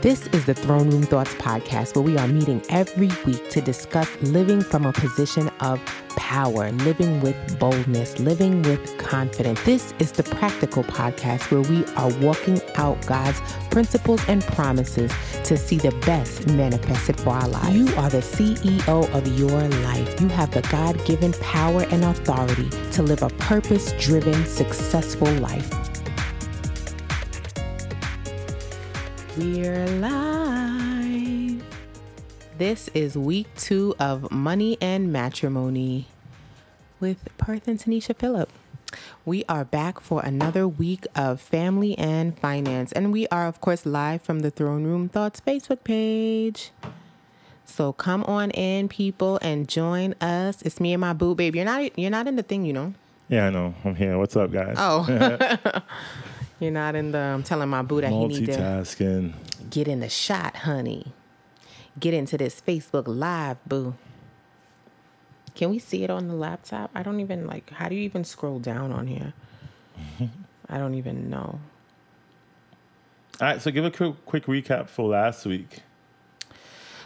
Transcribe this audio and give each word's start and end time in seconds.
This 0.00 0.28
is 0.28 0.46
the 0.46 0.54
Throne 0.54 0.90
Room 0.90 1.02
Thoughts 1.02 1.34
podcast 1.34 1.96
where 1.96 2.04
we 2.04 2.16
are 2.16 2.28
meeting 2.28 2.62
every 2.68 3.10
week 3.26 3.50
to 3.50 3.60
discuss 3.60 4.08
living 4.22 4.60
from 4.60 4.86
a 4.86 4.92
position 4.92 5.48
of 5.58 5.84
power, 6.10 6.70
living 6.70 7.20
with 7.20 7.58
boldness, 7.58 8.20
living 8.20 8.62
with 8.62 8.96
confidence. 8.98 9.60
This 9.64 9.94
is 9.98 10.12
the 10.12 10.22
practical 10.22 10.84
podcast 10.84 11.50
where 11.50 11.62
we 11.62 11.84
are 11.96 12.12
walking 12.24 12.60
out 12.76 13.04
God's 13.06 13.40
principles 13.70 14.20
and 14.28 14.44
promises 14.44 15.12
to 15.42 15.56
see 15.56 15.78
the 15.78 15.90
best 16.06 16.46
manifested 16.46 17.18
for 17.18 17.30
our 17.30 17.48
lives. 17.48 17.74
You 17.74 17.88
are 17.96 18.08
the 18.08 18.18
CEO 18.18 19.12
of 19.12 19.26
your 19.36 19.62
life. 19.82 20.20
You 20.20 20.28
have 20.28 20.52
the 20.52 20.62
God 20.70 21.04
given 21.06 21.32
power 21.40 21.82
and 21.90 22.04
authority 22.04 22.70
to 22.92 23.02
live 23.02 23.24
a 23.24 23.30
purpose 23.30 23.92
driven, 23.98 24.46
successful 24.46 25.32
life. 25.38 25.97
We're 29.38 29.86
live. 30.00 31.62
This 32.58 32.88
is 32.88 33.16
week 33.16 33.46
two 33.56 33.94
of 34.00 34.32
Money 34.32 34.76
and 34.80 35.12
Matrimony 35.12 36.08
with 36.98 37.28
Perth 37.38 37.68
and 37.68 37.78
Tenesha 37.78 38.16
Phillip. 38.16 38.50
We 39.24 39.44
are 39.48 39.64
back 39.64 40.00
for 40.00 40.22
another 40.22 40.66
week 40.66 41.06
of 41.14 41.40
family 41.40 41.96
and 41.96 42.36
finance, 42.36 42.90
and 42.90 43.12
we 43.12 43.28
are, 43.28 43.46
of 43.46 43.60
course, 43.60 43.86
live 43.86 44.22
from 44.22 44.40
the 44.40 44.50
Throne 44.50 44.82
Room 44.82 45.08
Thoughts 45.08 45.40
Facebook 45.40 45.84
page. 45.84 46.72
So 47.64 47.92
come 47.92 48.24
on 48.24 48.50
in, 48.50 48.88
people, 48.88 49.38
and 49.40 49.68
join 49.68 50.14
us. 50.20 50.62
It's 50.62 50.80
me 50.80 50.92
and 50.94 51.00
my 51.00 51.12
boo 51.12 51.36
babe. 51.36 51.54
You're 51.54 51.64
not 51.64 51.96
you're 51.96 52.10
not 52.10 52.26
in 52.26 52.34
the 52.34 52.42
thing, 52.42 52.64
you 52.64 52.72
know. 52.72 52.92
Yeah, 53.28 53.46
I 53.46 53.50
know. 53.50 53.72
I'm 53.84 53.94
here. 53.94 54.18
What's 54.18 54.34
up, 54.34 54.50
guys? 54.50 54.74
Oh. 54.78 55.06
You're 56.60 56.72
not 56.72 56.94
in 56.94 57.12
the. 57.12 57.18
I'm 57.18 57.42
telling 57.42 57.68
my 57.68 57.82
boo 57.82 58.00
that 58.00 58.10
he 58.10 58.26
need 58.26 58.46
to 58.46 58.52
Multitasking. 58.52 59.32
get 59.70 59.86
in 59.88 60.00
the 60.00 60.08
shot, 60.08 60.56
honey. 60.56 61.12
Get 61.98 62.14
into 62.14 62.36
this 62.38 62.60
Facebook 62.60 63.04
Live, 63.06 63.58
boo. 63.64 63.94
Can 65.54 65.70
we 65.70 65.78
see 65.78 66.04
it 66.04 66.10
on 66.10 66.28
the 66.28 66.34
laptop? 66.34 66.90
I 66.94 67.02
don't 67.02 67.20
even 67.20 67.46
like. 67.46 67.70
How 67.70 67.88
do 67.88 67.94
you 67.94 68.02
even 68.02 68.24
scroll 68.24 68.58
down 68.58 68.92
on 68.92 69.06
here? 69.06 69.34
I 70.68 70.78
don't 70.78 70.94
even 70.94 71.30
know. 71.30 71.60
All 73.40 73.46
right, 73.46 73.62
so 73.62 73.70
give 73.70 73.84
a 73.84 73.90
quick, 73.90 74.14
quick 74.26 74.46
recap 74.46 74.88
for 74.88 75.08
last 75.08 75.46
week. 75.46 75.80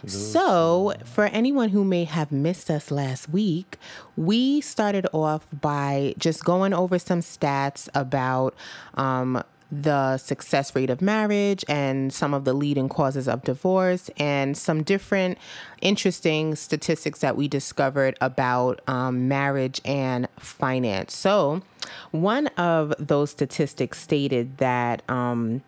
So, 0.05 0.95
for 1.05 1.25
anyone 1.25 1.69
who 1.69 1.85
may 1.85 2.03
have 2.03 2.29
missed 2.29 2.69
us 2.69 2.91
last 2.91 3.29
week, 3.29 3.77
we 4.17 4.59
started 4.59 5.07
off 5.13 5.47
by 5.61 6.13
just 6.17 6.43
going 6.43 6.73
over 6.73 6.99
some 6.99 7.21
stats 7.21 7.87
about 7.95 8.53
um, 8.95 9.41
the 9.81 10.17
success 10.17 10.75
rate 10.75 10.89
of 10.89 11.01
marriage 11.01 11.65
and 11.67 12.13
some 12.13 12.33
of 12.33 12.45
the 12.45 12.53
leading 12.53 12.89
causes 12.89 13.27
of 13.27 13.43
divorce 13.43 14.09
and 14.17 14.55
some 14.57 14.83
different 14.83 15.37
interesting 15.81 16.55
statistics 16.55 17.19
that 17.19 17.35
we 17.35 17.47
discovered 17.47 18.15
about 18.21 18.81
um, 18.87 19.27
marriage 19.27 19.81
and 19.83 20.27
finance. 20.37 21.15
So, 21.15 21.61
one 22.11 22.47
of 22.47 22.93
those 22.99 23.31
statistics 23.31 23.99
stated 23.99 24.57
that. 24.57 25.01
Um, 25.09 25.63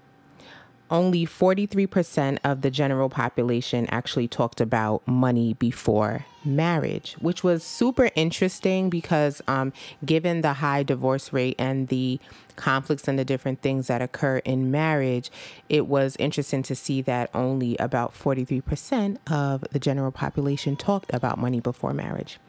only 0.91 1.25
43% 1.25 2.37
of 2.43 2.61
the 2.61 2.69
general 2.69 3.09
population 3.09 3.87
actually 3.89 4.27
talked 4.27 4.61
about 4.61 5.05
money 5.07 5.55
before 5.55 6.25
marriage, 6.43 7.15
which 7.19 7.43
was 7.43 7.63
super 7.63 8.11
interesting 8.15 8.89
because, 8.91 9.41
um, 9.47 9.73
given 10.05 10.41
the 10.41 10.53
high 10.53 10.83
divorce 10.83 11.33
rate 11.33 11.55
and 11.57 11.87
the 11.87 12.19
conflicts 12.55 13.07
and 13.07 13.17
the 13.17 13.25
different 13.25 13.61
things 13.61 13.87
that 13.87 14.01
occur 14.01 14.37
in 14.39 14.71
marriage, 14.71 15.31
it 15.69 15.87
was 15.87 16.15
interesting 16.17 16.63
to 16.63 16.75
see 16.75 17.01
that 17.03 17.29
only 17.33 17.77
about 17.77 18.13
43% 18.13 19.17
of 19.31 19.63
the 19.71 19.79
general 19.79 20.11
population 20.11 20.75
talked 20.75 21.13
about 21.13 21.37
money 21.37 21.59
before 21.59 21.93
marriage. 21.93 22.39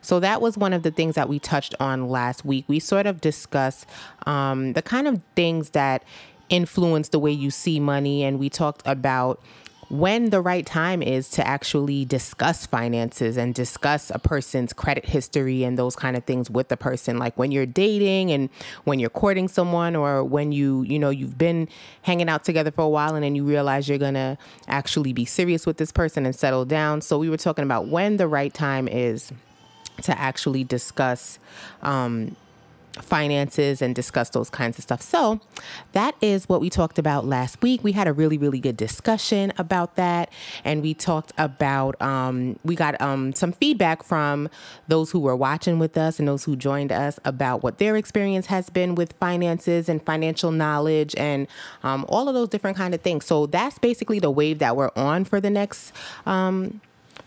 So 0.00 0.20
that 0.20 0.40
was 0.40 0.58
one 0.58 0.72
of 0.72 0.82
the 0.82 0.90
things 0.90 1.14
that 1.14 1.28
we 1.28 1.38
touched 1.38 1.74
on 1.78 2.08
last 2.08 2.44
week. 2.44 2.64
We 2.66 2.80
sort 2.80 3.06
of 3.06 3.20
discussed 3.20 3.86
um, 4.26 4.72
the 4.72 4.82
kind 4.82 5.06
of 5.06 5.20
things 5.36 5.70
that 5.70 6.02
influence 6.48 7.10
the 7.10 7.18
way 7.18 7.30
you 7.30 7.50
see 7.50 7.78
money, 7.80 8.24
and 8.24 8.38
we 8.38 8.50
talked 8.50 8.82
about 8.84 9.40
when 9.90 10.30
the 10.30 10.40
right 10.40 10.64
time 10.64 11.02
is 11.02 11.28
to 11.30 11.44
actually 11.44 12.04
discuss 12.04 12.64
finances 12.64 13.36
and 13.36 13.52
discuss 13.54 14.10
a 14.14 14.20
person's 14.20 14.72
credit 14.72 15.04
history 15.04 15.64
and 15.64 15.76
those 15.76 15.96
kind 15.96 16.16
of 16.16 16.24
things 16.24 16.48
with 16.48 16.68
the 16.68 16.76
person. 16.76 17.18
Like 17.18 17.36
when 17.36 17.50
you're 17.50 17.66
dating 17.66 18.30
and 18.30 18.48
when 18.84 19.00
you're 19.00 19.10
courting 19.10 19.48
someone 19.48 19.96
or 19.96 20.22
when 20.22 20.52
you 20.52 20.82
you 20.82 20.98
know 20.98 21.10
you've 21.10 21.36
been 21.36 21.68
hanging 22.02 22.28
out 22.28 22.44
together 22.44 22.70
for 22.70 22.82
a 22.82 22.88
while 22.88 23.16
and 23.16 23.24
then 23.24 23.34
you 23.34 23.44
realize 23.44 23.88
you're 23.88 23.98
going 23.98 24.14
to 24.14 24.38
actually 24.68 25.12
be 25.12 25.24
serious 25.24 25.66
with 25.66 25.76
this 25.78 25.90
person 25.90 26.24
and 26.24 26.36
settle 26.36 26.64
down. 26.64 27.00
So 27.00 27.18
we 27.18 27.28
were 27.28 27.36
talking 27.36 27.64
about 27.64 27.88
when 27.88 28.16
the 28.16 28.28
right 28.28 28.54
time 28.54 28.86
is 28.86 29.32
to 30.02 30.18
actually 30.18 30.62
discuss 30.62 31.40
um, 31.82 32.36
finances 32.98 33.80
and 33.80 33.94
discuss 33.94 34.30
those 34.30 34.50
kinds 34.50 34.78
of 34.78 34.82
stuff. 34.82 35.00
So, 35.02 35.40
that 35.92 36.14
is 36.20 36.48
what 36.48 36.60
we 36.60 36.70
talked 36.70 36.98
about 36.98 37.24
last 37.24 37.62
week. 37.62 37.82
We 37.84 37.92
had 37.92 38.08
a 38.08 38.12
really, 38.12 38.38
really 38.38 38.58
good 38.58 38.76
discussion 38.76 39.52
about 39.58 39.96
that. 39.96 40.32
And 40.64 40.82
we 40.82 40.94
talked 40.94 41.32
about, 41.38 42.00
um, 42.02 42.58
we 42.64 42.74
got 42.74 43.00
um, 43.00 43.32
some 43.32 43.52
feedback 43.52 44.02
from 44.02 44.48
those 44.88 45.10
who 45.10 45.20
were 45.20 45.36
watching 45.36 45.78
with 45.78 45.96
us 45.96 46.18
and 46.18 46.26
those 46.26 46.44
who 46.44 46.56
joined 46.56 46.92
us 46.92 47.18
about 47.24 47.62
what 47.62 47.78
their 47.78 47.96
experience 47.96 48.46
has 48.46 48.70
been 48.70 48.94
with 48.94 49.12
finances 49.14 49.88
and 49.88 50.04
financial 50.04 50.50
knowledge 50.50 51.14
and 51.16 51.46
um, 51.82 52.04
all 52.08 52.28
of 52.28 52.34
those 52.34 52.48
different 52.48 52.76
kind 52.76 52.94
of 52.94 53.00
things. 53.00 53.24
So, 53.24 53.46
that's 53.46 53.78
basically 53.78 54.18
the 54.18 54.30
wave 54.30 54.58
that 54.58 54.76
we're 54.76 54.90
on 54.96 55.24
for 55.24 55.40
the 55.40 55.50
next. 55.50 55.92
Um, 56.26 56.80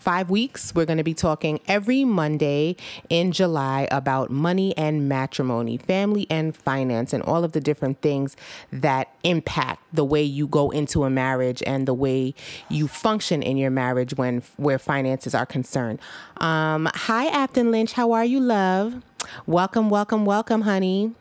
five 0.04 0.28
weeks. 0.28 0.74
We're 0.74 0.84
going 0.84 0.98
to 0.98 1.02
be 1.04 1.14
talking 1.14 1.60
every 1.66 2.04
Monday 2.04 2.76
in 3.08 3.32
July 3.32 3.88
about 3.90 4.30
money 4.30 4.76
and 4.76 5.08
matrimony, 5.08 5.78
family 5.78 6.26
and 6.28 6.54
finance, 6.54 7.14
and 7.14 7.22
all 7.22 7.42
of 7.42 7.52
the 7.52 7.60
different 7.60 8.02
things 8.02 8.36
that 8.70 9.08
impact 9.24 9.82
the 9.94 10.04
way 10.04 10.22
you 10.22 10.46
go 10.46 10.68
into 10.68 11.04
a 11.04 11.10
marriage 11.10 11.62
and 11.66 11.88
the 11.88 11.94
way 11.94 12.34
you 12.68 12.86
function 12.86 13.42
in 13.42 13.56
your 13.56 13.70
marriage 13.70 14.14
when 14.14 14.42
where 14.58 14.78
finances 14.78 15.34
are 15.34 15.46
concerned. 15.46 15.98
Um, 16.36 16.86
hi, 16.94 17.24
Afton 17.28 17.70
Lynch. 17.70 17.94
How 17.94 18.12
are 18.12 18.26
you, 18.26 18.40
love? 18.40 19.02
Welcome, 19.46 19.88
welcome, 19.88 20.26
welcome, 20.26 20.60
honey. 20.62 21.14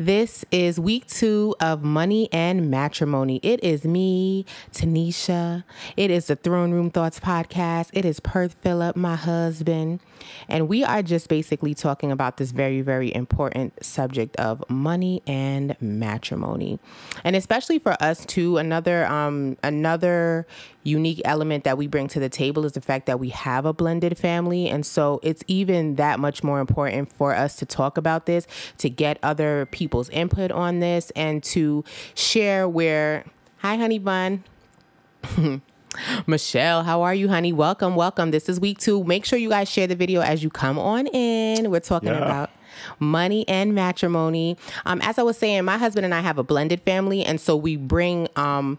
This 0.00 0.44
is 0.52 0.78
week 0.78 1.08
two 1.08 1.56
of 1.58 1.82
Money 1.82 2.28
and 2.32 2.70
Matrimony. 2.70 3.40
It 3.42 3.64
is 3.64 3.82
me, 3.84 4.46
Tenesha. 4.70 5.64
It 5.96 6.12
is 6.12 6.28
the 6.28 6.36
Throne 6.36 6.70
Room 6.70 6.88
Thoughts 6.88 7.18
podcast. 7.18 7.90
It 7.92 8.04
is 8.04 8.20
Perth 8.20 8.54
Phillip, 8.60 8.94
my 8.94 9.16
husband. 9.16 9.98
And 10.48 10.68
we 10.68 10.84
are 10.84 11.02
just 11.02 11.28
basically 11.28 11.74
talking 11.74 12.12
about 12.12 12.36
this 12.36 12.50
very, 12.50 12.80
very 12.80 13.14
important 13.14 13.84
subject 13.84 14.36
of 14.36 14.62
money 14.68 15.22
and 15.26 15.76
matrimony. 15.80 16.78
And 17.24 17.36
especially 17.36 17.78
for 17.78 18.00
us 18.02 18.24
too, 18.24 18.56
another 18.56 19.06
um 19.06 19.56
another 19.62 20.46
unique 20.84 21.20
element 21.24 21.64
that 21.64 21.76
we 21.76 21.86
bring 21.86 22.08
to 22.08 22.20
the 22.20 22.28
table 22.28 22.64
is 22.64 22.72
the 22.72 22.80
fact 22.80 23.06
that 23.06 23.20
we 23.20 23.28
have 23.28 23.66
a 23.66 23.72
blended 23.72 24.16
family. 24.16 24.68
And 24.68 24.84
so 24.84 25.20
it's 25.22 25.44
even 25.46 25.96
that 25.96 26.18
much 26.18 26.42
more 26.42 26.60
important 26.60 27.12
for 27.12 27.34
us 27.34 27.56
to 27.56 27.66
talk 27.66 27.98
about 27.98 28.26
this, 28.26 28.46
to 28.78 28.88
get 28.88 29.18
other 29.22 29.66
people's 29.66 30.08
input 30.10 30.50
on 30.50 30.80
this, 30.80 31.10
and 31.14 31.42
to 31.44 31.84
share 32.14 32.68
where, 32.68 33.24
hi, 33.58 33.76
honey 33.76 33.98
bun. 33.98 34.44
Michelle, 36.26 36.84
how 36.84 37.02
are 37.02 37.14
you, 37.14 37.28
honey? 37.28 37.52
Welcome, 37.52 37.96
welcome. 37.96 38.30
This 38.30 38.48
is 38.48 38.60
week 38.60 38.78
two. 38.78 39.04
Make 39.04 39.24
sure 39.24 39.38
you 39.38 39.48
guys 39.48 39.68
share 39.70 39.86
the 39.86 39.96
video 39.96 40.20
as 40.20 40.42
you 40.42 40.50
come 40.50 40.78
on 40.78 41.06
in. 41.08 41.70
We're 41.70 41.80
talking 41.80 42.08
Yeah. 42.10 42.24
about 42.24 42.50
money 43.00 43.46
and 43.48 43.74
matrimony. 43.74 44.56
Um, 44.86 45.00
as 45.02 45.18
I 45.18 45.22
was 45.22 45.36
saying, 45.38 45.64
my 45.64 45.78
husband 45.78 46.04
and 46.04 46.14
I 46.14 46.20
have 46.20 46.38
a 46.38 46.42
blended 46.44 46.80
family, 46.82 47.24
and 47.24 47.40
so 47.40 47.56
we 47.56 47.76
bring 47.76 48.28
um, 48.36 48.78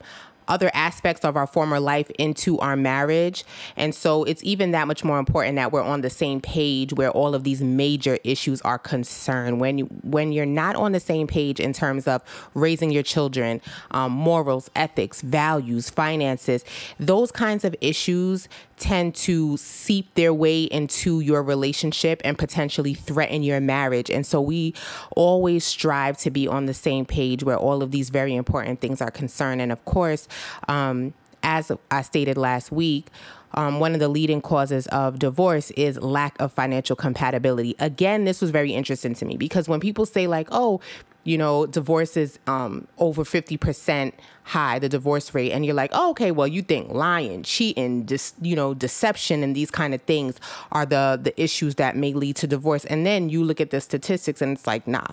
other 0.49 0.69
aspects 0.73 1.23
of 1.23 1.37
our 1.37 1.47
former 1.47 1.79
life 1.79 2.09
into 2.19 2.59
our 2.59 2.75
marriage. 2.75 3.45
And 3.77 3.95
so 3.95 4.23
it's 4.23 4.43
even 4.43 4.71
that 4.71 4.87
much 4.87 5.03
more 5.03 5.19
important 5.19 5.55
that 5.55 5.71
we're 5.71 5.83
on 5.83 6.01
the 6.01 6.09
same 6.09 6.41
page 6.41 6.93
where 6.93 7.11
all 7.11 7.35
of 7.35 7.43
these 7.43 7.61
major 7.61 8.17
issues 8.23 8.61
are 8.61 8.79
concerned. 8.79 9.61
When 9.61 9.77
you 9.77 9.85
when 10.03 10.31
you're 10.31 10.45
not 10.45 10.75
on 10.75 10.91
the 10.91 10.99
same 10.99 11.27
page 11.27 11.59
in 11.59 11.73
terms 11.73 12.07
of 12.07 12.21
raising 12.53 12.91
your 12.91 13.03
children, 13.03 13.61
um, 13.91 14.11
morals, 14.11 14.69
ethics, 14.75 15.21
values, 15.21 15.89
finances, 15.89 16.65
those 16.99 17.31
kinds 17.31 17.63
of 17.63 17.75
issues 17.81 18.49
tend 18.79 19.15
to 19.15 19.57
seep 19.57 20.13
their 20.15 20.33
way 20.33 20.63
into 20.63 21.19
your 21.19 21.43
relationship 21.43 22.21
and 22.23 22.37
potentially 22.37 22.93
threaten 22.93 23.43
your 23.43 23.59
marriage. 23.59 24.09
And 24.09 24.25
so 24.25 24.41
we 24.41 24.73
always 25.15 25.63
strive 25.63 26.17
to 26.19 26.31
be 26.31 26.47
on 26.47 26.65
the 26.65 26.73
same 26.73 27.05
page 27.05 27.43
where 27.43 27.57
all 27.57 27.83
of 27.83 27.91
these 27.91 28.09
very 28.09 28.35
important 28.35 28.81
things 28.81 29.01
are 29.01 29.11
concerned. 29.11 29.61
And 29.61 29.71
of 29.71 29.83
course, 29.85 30.27
um, 30.67 31.13
as 31.43 31.71
I 31.89 32.01
stated 32.01 32.37
last 32.37 32.71
week, 32.71 33.07
um, 33.53 33.79
one 33.79 33.93
of 33.93 33.99
the 33.99 34.07
leading 34.07 34.41
causes 34.41 34.87
of 34.87 35.19
divorce 35.19 35.71
is 35.71 35.97
lack 36.01 36.39
of 36.39 36.51
financial 36.51 36.95
compatibility. 36.95 37.75
Again, 37.79 38.25
this 38.25 38.41
was 38.41 38.51
very 38.51 38.73
interesting 38.73 39.13
to 39.15 39.25
me 39.25 39.37
because 39.37 39.67
when 39.67 39.79
people 39.79 40.05
say, 40.05 40.27
like, 40.27 40.47
oh, 40.51 40.81
you 41.25 41.37
know, 41.37 41.65
divorce 41.65 42.15
is 42.15 42.39
um, 42.47 42.87
over 42.97 43.23
50% 43.23 44.13
high, 44.43 44.79
the 44.79 44.89
divorce 44.89 45.33
rate. 45.35 45.51
And 45.51 45.65
you're 45.65 45.75
like, 45.75 45.91
oh, 45.93 46.11
okay, 46.11 46.31
well, 46.31 46.47
you 46.47 46.61
think 46.61 46.91
lying, 46.91 47.43
cheating, 47.43 48.03
dis, 48.05 48.33
you 48.41 48.55
know, 48.55 48.73
deception 48.73 49.43
and 49.43 49.55
these 49.55 49.69
kind 49.69 49.93
of 49.93 50.01
things 50.03 50.39
are 50.71 50.85
the, 50.85 51.19
the 51.21 51.39
issues 51.41 51.75
that 51.75 51.95
may 51.95 52.13
lead 52.13 52.37
to 52.37 52.47
divorce. 52.47 52.85
And 52.85 53.05
then 53.05 53.29
you 53.29 53.43
look 53.43 53.59
at 53.61 53.69
the 53.69 53.81
statistics 53.81 54.41
and 54.41 54.57
it's 54.57 54.65
like, 54.65 54.87
nah, 54.87 55.05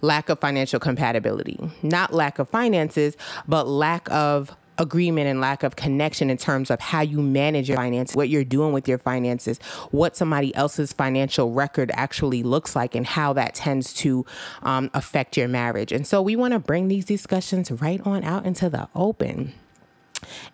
lack 0.00 0.28
of 0.28 0.38
financial 0.38 0.80
compatibility, 0.80 1.58
not 1.82 2.14
lack 2.14 2.38
of 2.38 2.48
finances, 2.48 3.16
but 3.46 3.66
lack 3.66 4.10
of 4.10 4.56
agreement 4.78 5.26
and 5.28 5.40
lack 5.40 5.62
of 5.62 5.76
connection 5.76 6.30
in 6.30 6.36
terms 6.36 6.70
of 6.70 6.80
how 6.80 7.00
you 7.00 7.20
manage 7.20 7.68
your 7.68 7.76
finances, 7.76 8.16
what 8.16 8.28
you're 8.28 8.44
doing 8.44 8.72
with 8.72 8.88
your 8.88 8.98
finances, 8.98 9.58
what 9.90 10.16
somebody 10.16 10.54
else's 10.54 10.92
financial 10.92 11.52
record 11.52 11.90
actually 11.94 12.42
looks 12.42 12.74
like, 12.74 12.94
and 12.94 13.06
how 13.06 13.32
that 13.32 13.54
tends 13.54 13.92
to 13.92 14.24
um, 14.62 14.90
affect 14.94 15.36
your 15.36 15.48
marriage. 15.48 15.92
And 15.92 16.06
so 16.06 16.22
we 16.22 16.36
want 16.36 16.52
to 16.52 16.58
bring 16.58 16.88
these 16.88 17.04
discussions 17.04 17.70
right 17.70 18.00
on 18.04 18.24
out 18.24 18.46
into 18.46 18.70
the 18.70 18.88
open 18.94 19.52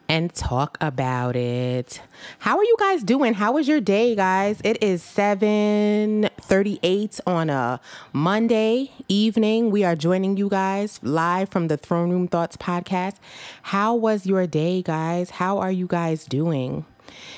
and 0.08 0.32
talk 0.34 0.76
about 0.80 1.36
it. 1.36 2.00
How 2.40 2.58
are 2.58 2.64
you 2.64 2.76
guys 2.78 3.02
doing? 3.02 3.34
How 3.34 3.52
was 3.52 3.68
your 3.68 3.80
day, 3.80 4.14
guys? 4.14 4.60
It 4.64 4.82
is 4.82 5.02
7:38 5.02 7.20
on 7.26 7.50
a 7.50 7.80
Monday 8.12 8.92
evening. 9.08 9.70
We 9.70 9.84
are 9.84 9.96
joining 9.96 10.36
you 10.36 10.48
guys 10.48 11.00
live 11.02 11.48
from 11.48 11.68
the 11.68 11.76
Throne 11.76 12.10
Room 12.10 12.28
Thoughts 12.28 12.56
podcast. 12.56 13.16
How 13.62 13.94
was 13.94 14.26
your 14.26 14.46
day, 14.46 14.82
guys? 14.82 15.30
How 15.30 15.58
are 15.58 15.72
you 15.72 15.86
guys 15.86 16.24
doing? 16.24 16.84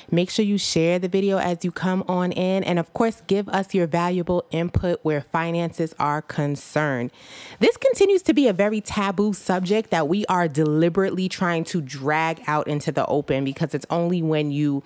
Make 0.09 0.29
sure 0.29 0.45
you 0.45 0.57
share 0.57 0.99
the 0.99 1.07
video 1.07 1.37
as 1.37 1.65
you 1.65 1.71
come 1.71 2.03
on 2.07 2.31
in. 2.31 2.63
And 2.63 2.79
of 2.79 2.93
course, 2.93 3.21
give 3.27 3.49
us 3.49 3.73
your 3.73 3.87
valuable 3.87 4.45
input 4.51 4.99
where 5.03 5.21
finances 5.21 5.93
are 5.99 6.21
concerned. 6.21 7.11
This 7.59 7.77
continues 7.77 8.21
to 8.23 8.33
be 8.33 8.47
a 8.47 8.53
very 8.53 8.81
taboo 8.81 9.33
subject 9.33 9.89
that 9.91 10.07
we 10.07 10.25
are 10.27 10.47
deliberately 10.47 11.27
trying 11.29 11.63
to 11.65 11.81
drag 11.81 12.41
out 12.47 12.67
into 12.67 12.91
the 12.91 13.05
open 13.07 13.43
because 13.43 13.73
it's 13.73 13.85
only 13.89 14.21
when 14.21 14.51
you 14.51 14.83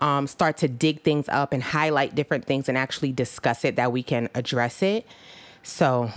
um, 0.00 0.26
start 0.26 0.56
to 0.58 0.68
dig 0.68 1.02
things 1.02 1.28
up 1.28 1.52
and 1.52 1.62
highlight 1.62 2.14
different 2.14 2.44
things 2.44 2.68
and 2.68 2.76
actually 2.76 3.12
discuss 3.12 3.64
it 3.64 3.76
that 3.76 3.92
we 3.92 4.02
can 4.02 4.28
address 4.34 4.82
it. 4.82 5.06
So, 5.62 6.10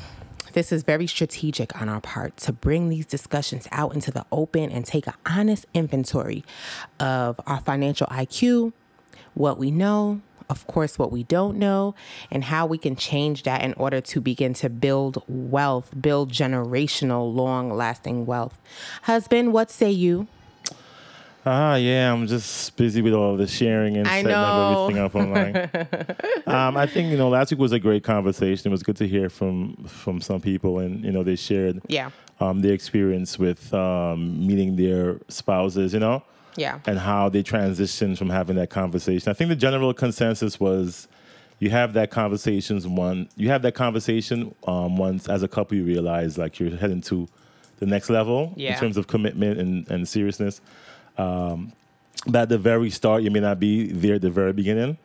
this 0.53 0.71
is 0.71 0.83
very 0.83 1.07
strategic 1.07 1.79
on 1.81 1.89
our 1.89 2.01
part 2.01 2.37
to 2.37 2.53
bring 2.53 2.89
these 2.89 3.05
discussions 3.05 3.67
out 3.71 3.93
into 3.93 4.11
the 4.11 4.25
open 4.31 4.71
and 4.71 4.85
take 4.85 5.07
an 5.07 5.13
honest 5.25 5.65
inventory 5.73 6.43
of 6.99 7.39
our 7.45 7.61
financial 7.61 8.07
IQ, 8.07 8.73
what 9.33 9.57
we 9.57 9.71
know, 9.71 10.21
of 10.49 10.67
course, 10.67 10.99
what 10.99 11.11
we 11.11 11.23
don't 11.23 11.57
know, 11.57 11.95
and 12.29 12.43
how 12.43 12.65
we 12.65 12.77
can 12.77 12.95
change 12.95 13.43
that 13.43 13.63
in 13.63 13.73
order 13.73 14.01
to 14.01 14.19
begin 14.19 14.53
to 14.55 14.69
build 14.69 15.23
wealth, 15.27 15.89
build 15.99 16.31
generational, 16.31 17.33
long 17.33 17.71
lasting 17.71 18.25
wealth. 18.25 18.59
Husband, 19.03 19.53
what 19.53 19.71
say 19.71 19.89
you? 19.89 20.27
Ah, 21.45 21.75
yeah, 21.75 22.13
I'm 22.13 22.27
just 22.27 22.75
busy 22.75 23.01
with 23.01 23.13
all 23.13 23.35
the 23.35 23.47
sharing 23.47 23.97
and 23.97 24.07
I 24.07 24.21
setting 24.21 24.31
up 24.37 24.77
everything 24.89 25.03
up 25.03 25.15
online. 25.15 25.55
um, 26.45 26.77
I 26.77 26.85
think 26.85 27.09
you 27.09 27.17
know 27.17 27.29
last 27.29 27.49
week 27.51 27.59
was 27.59 27.71
a 27.71 27.79
great 27.79 28.03
conversation. 28.03 28.67
It 28.67 28.71
was 28.71 28.83
good 28.83 28.97
to 28.97 29.07
hear 29.07 29.29
from 29.29 29.75
from 29.87 30.21
some 30.21 30.39
people, 30.39 30.77
and 30.79 31.03
you 31.03 31.11
know 31.11 31.23
they 31.23 31.35
shared 31.35 31.81
Yeah. 31.87 32.11
um, 32.39 32.61
their 32.61 32.73
experience 32.73 33.39
with 33.39 33.73
um, 33.73 34.45
meeting 34.45 34.75
their 34.75 35.19
spouses. 35.29 35.93
You 35.93 35.99
know, 35.99 36.21
Yeah. 36.57 36.79
and 36.85 36.99
how 36.99 37.29
they 37.29 37.41
transitioned 37.41 38.19
from 38.19 38.29
having 38.29 38.55
that 38.57 38.69
conversation. 38.69 39.31
I 39.31 39.33
think 39.33 39.49
the 39.49 39.55
general 39.55 39.95
consensus 39.95 40.59
was 40.59 41.07
you 41.57 41.71
have 41.71 41.93
that 41.93 42.11
conversations 42.11 42.87
one 42.87 43.29
you 43.35 43.49
have 43.49 43.61
that 43.63 43.73
conversation 43.73 44.53
um, 44.67 44.95
once 44.97 45.27
as 45.27 45.41
a 45.41 45.47
couple 45.47 45.75
you 45.77 45.83
realize 45.85 46.37
like 46.37 46.59
you're 46.59 46.75
heading 46.75 47.01
to 47.01 47.27
the 47.79 47.85
next 47.87 48.11
level 48.11 48.53
Yeah. 48.55 48.73
in 48.73 48.79
terms 48.79 48.95
of 48.97 49.07
commitment 49.07 49.59
and, 49.59 49.89
and 49.89 50.07
seriousness. 50.07 50.61
Um, 51.21 51.73
but 52.27 52.43
at 52.43 52.49
the 52.49 52.57
very 52.57 52.89
start, 52.89 53.23
you 53.23 53.31
may 53.31 53.39
not 53.39 53.59
be 53.59 53.91
there 53.91 54.15
at 54.15 54.21
the 54.21 54.29
very 54.29 54.53
beginning. 54.53 54.97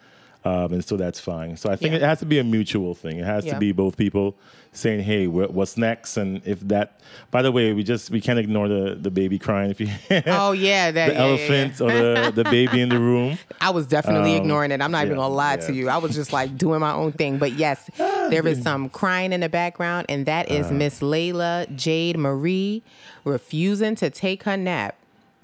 Um, 0.44 0.72
and 0.74 0.84
so 0.84 0.96
that's 0.96 1.18
fine. 1.18 1.56
So 1.56 1.70
I 1.70 1.76
think 1.76 1.90
Yeah. 1.92 1.96
it 1.98 2.02
has 2.02 2.20
to 2.20 2.26
be 2.26 2.38
a 2.38 2.44
mutual 2.44 2.94
thing. 2.94 3.18
It 3.18 3.24
has 3.24 3.44
Yeah. 3.44 3.54
to 3.54 3.58
be 3.58 3.72
both 3.72 3.96
people 3.96 4.36
saying, 4.72 5.00
"Hey, 5.02 5.24
wh- 5.26 5.52
what's 5.52 5.76
next?" 5.76 6.16
And 6.16 6.40
if 6.44 6.60
that, 6.68 7.00
by 7.32 7.42
the 7.42 7.50
way, 7.50 7.72
we 7.72 7.82
just 7.82 8.10
we 8.12 8.20
can't 8.20 8.38
ignore 8.38 8.68
the 8.68 8.96
the 9.00 9.10
baby 9.10 9.38
crying. 9.40 9.70
If 9.72 9.80
you 9.80 9.88
Oh 10.26 10.52
yeah, 10.52 10.92
that 10.92 11.08
the 11.08 11.14
yeah, 11.14 11.20
elephant 11.26 11.80
or 11.80 11.90
the, 11.90 12.32
the 12.32 12.44
baby 12.44 12.80
in 12.80 12.90
the 12.90 13.00
room. 13.00 13.38
I 13.60 13.70
was 13.70 13.86
definitely 13.88 14.36
ignoring 14.36 14.70
it. 14.70 14.80
I'm 14.80 14.92
not 14.92 15.06
even 15.06 15.18
Um, 15.18 15.24
gonna 15.24 15.34
lie 15.34 15.56
to 15.56 15.72
you. 15.74 15.88
I 15.88 15.96
was 15.96 16.14
just 16.14 16.32
like 16.32 16.56
doing 16.56 16.78
my 16.78 16.92
own 16.92 17.10
thing. 17.12 17.38
But 17.38 17.54
yes, 17.58 17.90
there 17.98 18.46
is 18.46 18.62
some 18.62 18.88
crying 18.88 19.32
in 19.32 19.40
the 19.40 19.48
background, 19.48 20.06
and 20.08 20.26
that 20.26 20.48
is 20.48 20.66
Uh-huh. 20.66 20.74
Miss 20.74 21.00
Layla 21.00 21.74
Jade 21.74 22.18
Marie 22.18 22.82
refusing 23.24 23.96
to 23.96 24.10
take 24.10 24.44
her 24.44 24.56
nap. 24.56 24.94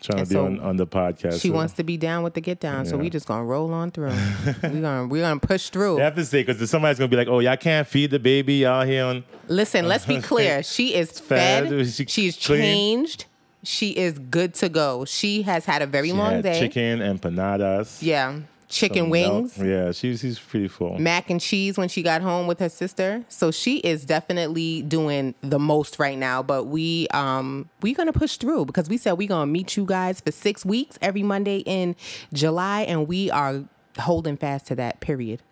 Trying 0.02 0.18
And 0.20 0.28
to 0.28 0.34
be 0.34 0.34
so 0.34 0.46
on, 0.46 0.60
on 0.60 0.76
the 0.76 0.86
podcast. 0.86 1.40
She 1.40 1.48
so- 1.48 1.54
wants 1.54 1.74
to 1.74 1.84
be 1.84 1.96
down 1.96 2.22
with 2.24 2.34
the 2.34 2.40
get 2.40 2.58
down, 2.60 2.84
so 2.86 2.96
Yeah. 2.96 3.02
we 3.02 3.10
just 3.10 3.26
gonna 3.26 3.44
roll 3.44 3.72
on 3.72 3.90
through. 3.92 4.12
we 4.64 4.80
gonna 4.80 5.06
we 5.06 5.20
gonna 5.20 5.38
push 5.40 5.68
through. 5.68 6.00
I 6.00 6.04
have 6.04 6.16
to 6.16 6.24
say 6.24 6.42
because 6.42 6.68
somebody's 6.68 6.98
gonna 6.98 7.08
be 7.08 7.16
like, 7.16 7.28
"Oh, 7.28 7.38
y'all 7.38 7.56
can't 7.56 7.86
feed 7.86 8.10
the 8.10 8.18
baby 8.18 8.66
out 8.66 8.86
here 8.86 9.04
on." 9.04 9.24
Listen, 9.48 9.86
let's 9.86 10.04
be 10.06 10.20
clear. 10.32 10.62
She 10.62 10.94
is 10.94 11.20
Fed. 11.20 11.64
fed. 11.68 11.72
Is 11.72 11.94
she 11.96 12.06
She's 12.06 12.36
clean? 12.36 12.60
changed. 12.60 13.24
She 13.64 13.90
is 13.90 14.18
good 14.18 14.54
to 14.54 14.68
go. 14.68 15.04
She 15.04 15.42
has 15.42 15.64
had 15.66 15.82
a 15.82 15.86
very 15.86 16.08
She 16.08 16.12
long 16.14 16.32
had 16.32 16.42
day. 16.42 16.58
chicken 16.58 16.98
empanadas. 16.98 18.02
Yeah, 18.02 18.40
chicken 18.72 19.10
wings. 19.10 19.58
milk. 19.58 19.68
Yeah, 19.68 19.92
she's 19.92 20.20
she's 20.20 20.38
pretty 20.38 20.68
full. 20.68 20.98
mac 20.98 21.30
and 21.30 21.40
cheese 21.40 21.76
when 21.76 21.88
she 21.88 22.02
got 22.02 22.22
home 22.22 22.46
with 22.46 22.58
her 22.60 22.68
sister. 22.68 23.24
So 23.28 23.50
she 23.50 23.78
is 23.78 24.04
definitely 24.04 24.82
doing 24.82 25.34
the 25.42 25.58
most 25.58 25.98
right 25.98 26.18
now. 26.18 26.42
But 26.42 26.64
we 26.64 27.08
um 27.08 27.68
we're 27.82 27.94
gonna 27.94 28.12
push 28.12 28.36
through 28.36 28.66
because 28.66 28.88
we 28.88 28.96
said 28.96 29.12
we're 29.12 29.28
gonna 29.28 29.46
meet 29.46 29.76
you 29.76 29.84
guys 29.84 30.20
for 30.20 30.32
six 30.32 30.64
weeks 30.64 30.98
every 31.02 31.22
Monday 31.22 31.58
in 31.58 31.94
July, 32.32 32.82
and 32.82 33.06
we 33.06 33.30
are 33.30 33.64
holding 33.98 34.36
fast 34.36 34.66
to 34.68 34.74
that 34.76 35.00
period. 35.00 35.42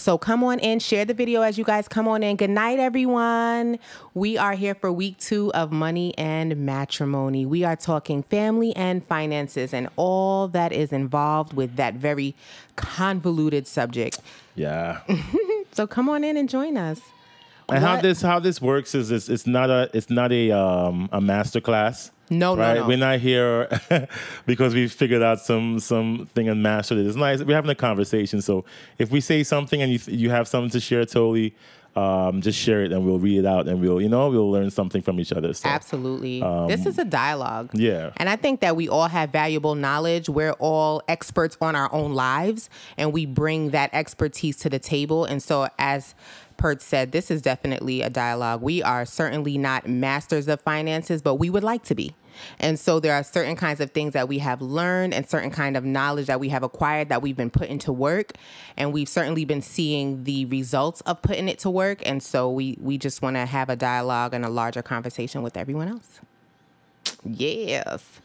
So 0.00 0.16
come 0.16 0.42
on 0.42 0.60
in, 0.60 0.78
share 0.78 1.04
the 1.04 1.12
video 1.12 1.42
as 1.42 1.58
you 1.58 1.64
guys 1.64 1.86
come 1.86 2.08
on 2.08 2.22
in. 2.22 2.36
Good 2.36 2.48
night, 2.48 2.78
everyone. 2.78 3.78
We 4.14 4.38
are 4.38 4.54
here 4.54 4.74
for 4.74 4.90
week 4.90 5.18
two 5.18 5.52
of 5.52 5.70
Money 5.72 6.16
and 6.16 6.56
Matrimony. 6.56 7.44
We 7.44 7.64
are 7.64 7.76
talking 7.76 8.22
family 8.22 8.74
and 8.74 9.06
finances 9.06 9.74
and 9.74 9.90
all 9.96 10.48
that 10.48 10.72
is 10.72 10.90
involved 10.90 11.52
with 11.52 11.76
that 11.76 11.94
very 11.94 12.34
convoluted 12.76 13.66
subject. 13.66 14.20
Yeah. 14.54 15.00
So 15.72 15.86
come 15.86 16.08
on 16.08 16.24
in 16.24 16.36
and 16.36 16.48
join 16.48 16.76
us. 16.76 17.00
And 17.70 17.84
how 17.84 18.00
this 18.00 18.22
how 18.22 18.38
this 18.38 18.60
works 18.60 18.94
is 18.94 19.10
it's, 19.10 19.28
it's 19.28 19.46
not 19.46 19.70
a 19.70 19.90
it's 19.92 20.10
not 20.10 20.32
a 20.32 20.50
um 20.52 21.08
a 21.12 21.20
master 21.20 21.60
class. 21.60 22.10
No, 22.30 22.54
no, 22.54 22.62
right? 22.62 22.76
no. 22.76 22.86
We're 22.86 22.96
not 22.96 23.18
here 23.18 23.68
because 24.46 24.72
we 24.72 24.86
figured 24.86 25.22
out 25.22 25.40
some 25.40 25.80
something 25.80 26.48
and 26.48 26.62
mastered 26.62 26.98
it. 26.98 27.06
It's 27.06 27.16
nice. 27.16 27.42
We're 27.42 27.56
having 27.56 27.70
a 27.70 27.74
conversation. 27.74 28.40
So 28.40 28.64
if 28.98 29.10
we 29.10 29.20
say 29.20 29.42
something 29.42 29.82
and 29.82 29.92
you 29.92 29.98
you 30.06 30.30
have 30.30 30.46
something 30.46 30.70
to 30.70 30.80
share, 30.80 31.04
totally, 31.04 31.56
um, 31.96 32.40
just 32.40 32.58
share 32.58 32.84
it 32.84 32.92
and 32.92 33.04
we'll 33.04 33.18
read 33.18 33.38
it 33.38 33.46
out 33.46 33.66
and 33.66 33.80
we'll 33.80 34.00
you 34.00 34.08
know 34.08 34.30
we'll 34.30 34.50
learn 34.50 34.70
something 34.70 35.02
from 35.02 35.18
each 35.18 35.32
other. 35.32 35.52
So 35.52 35.68
Absolutely. 35.68 36.40
this 36.68 36.86
is 36.86 36.98
a 36.98 37.04
dialogue. 37.04 37.70
Um, 37.74 37.80
yeah. 37.80 38.10
And 38.16 38.28
I 38.28 38.36
think 38.36 38.60
that 38.60 38.76
we 38.76 38.88
all 38.88 39.08
have 39.08 39.30
valuable 39.30 39.74
knowledge. 39.74 40.28
We're 40.28 40.52
all 40.52 41.02
experts 41.08 41.56
on 41.60 41.74
our 41.74 41.92
own 41.92 42.14
lives 42.14 42.70
and 42.96 43.12
we 43.12 43.26
bring 43.26 43.70
that 43.70 43.90
expertise 43.92 44.56
to 44.58 44.70
the 44.70 44.78
table. 44.78 45.24
And 45.24 45.42
so, 45.42 45.68
as 45.78 46.14
Perth 46.60 46.82
said, 46.82 47.12
this 47.12 47.30
is 47.30 47.40
definitely 47.40 48.02
a 48.02 48.10
dialogue. 48.10 48.60
We 48.60 48.82
are 48.82 49.06
certainly 49.06 49.56
not 49.56 49.88
masters 49.88 50.46
of 50.46 50.60
finances, 50.60 51.22
but 51.22 51.36
we 51.36 51.48
would 51.48 51.64
like 51.64 51.84
to 51.84 51.94
be. 51.94 52.14
And 52.58 52.78
so 52.78 53.00
there 53.00 53.14
are 53.14 53.24
certain 53.24 53.56
kinds 53.56 53.80
of 53.80 53.92
things 53.92 54.12
that 54.12 54.28
we 54.28 54.38
have 54.40 54.60
learned 54.60 55.14
and 55.14 55.26
certain 55.26 55.50
kind 55.50 55.74
of 55.74 55.86
knowledge 55.86 56.26
that 56.26 56.38
we 56.38 56.50
have 56.50 56.62
acquired 56.62 57.08
that 57.08 57.22
we've 57.22 57.36
been 57.36 57.50
put 57.50 57.68
into 57.68 57.92
work. 57.94 58.34
And 58.76 58.92
we've 58.92 59.08
certainly 59.08 59.46
been 59.46 59.62
seeing 59.62 60.24
the 60.24 60.44
results 60.44 61.00
of 61.02 61.22
putting 61.22 61.48
it 61.48 61.58
to 61.60 61.70
work. 61.70 62.06
And 62.06 62.22
so 62.22 62.50
we 62.50 62.76
we 62.78 62.98
just 62.98 63.22
want 63.22 63.36
to 63.36 63.46
have 63.46 63.70
a 63.70 63.76
dialogue 63.76 64.34
and 64.34 64.44
a 64.44 64.50
larger 64.50 64.82
conversation 64.82 65.42
with 65.42 65.56
everyone 65.56 65.88
else. 65.88 66.20
Yes. 67.24 68.20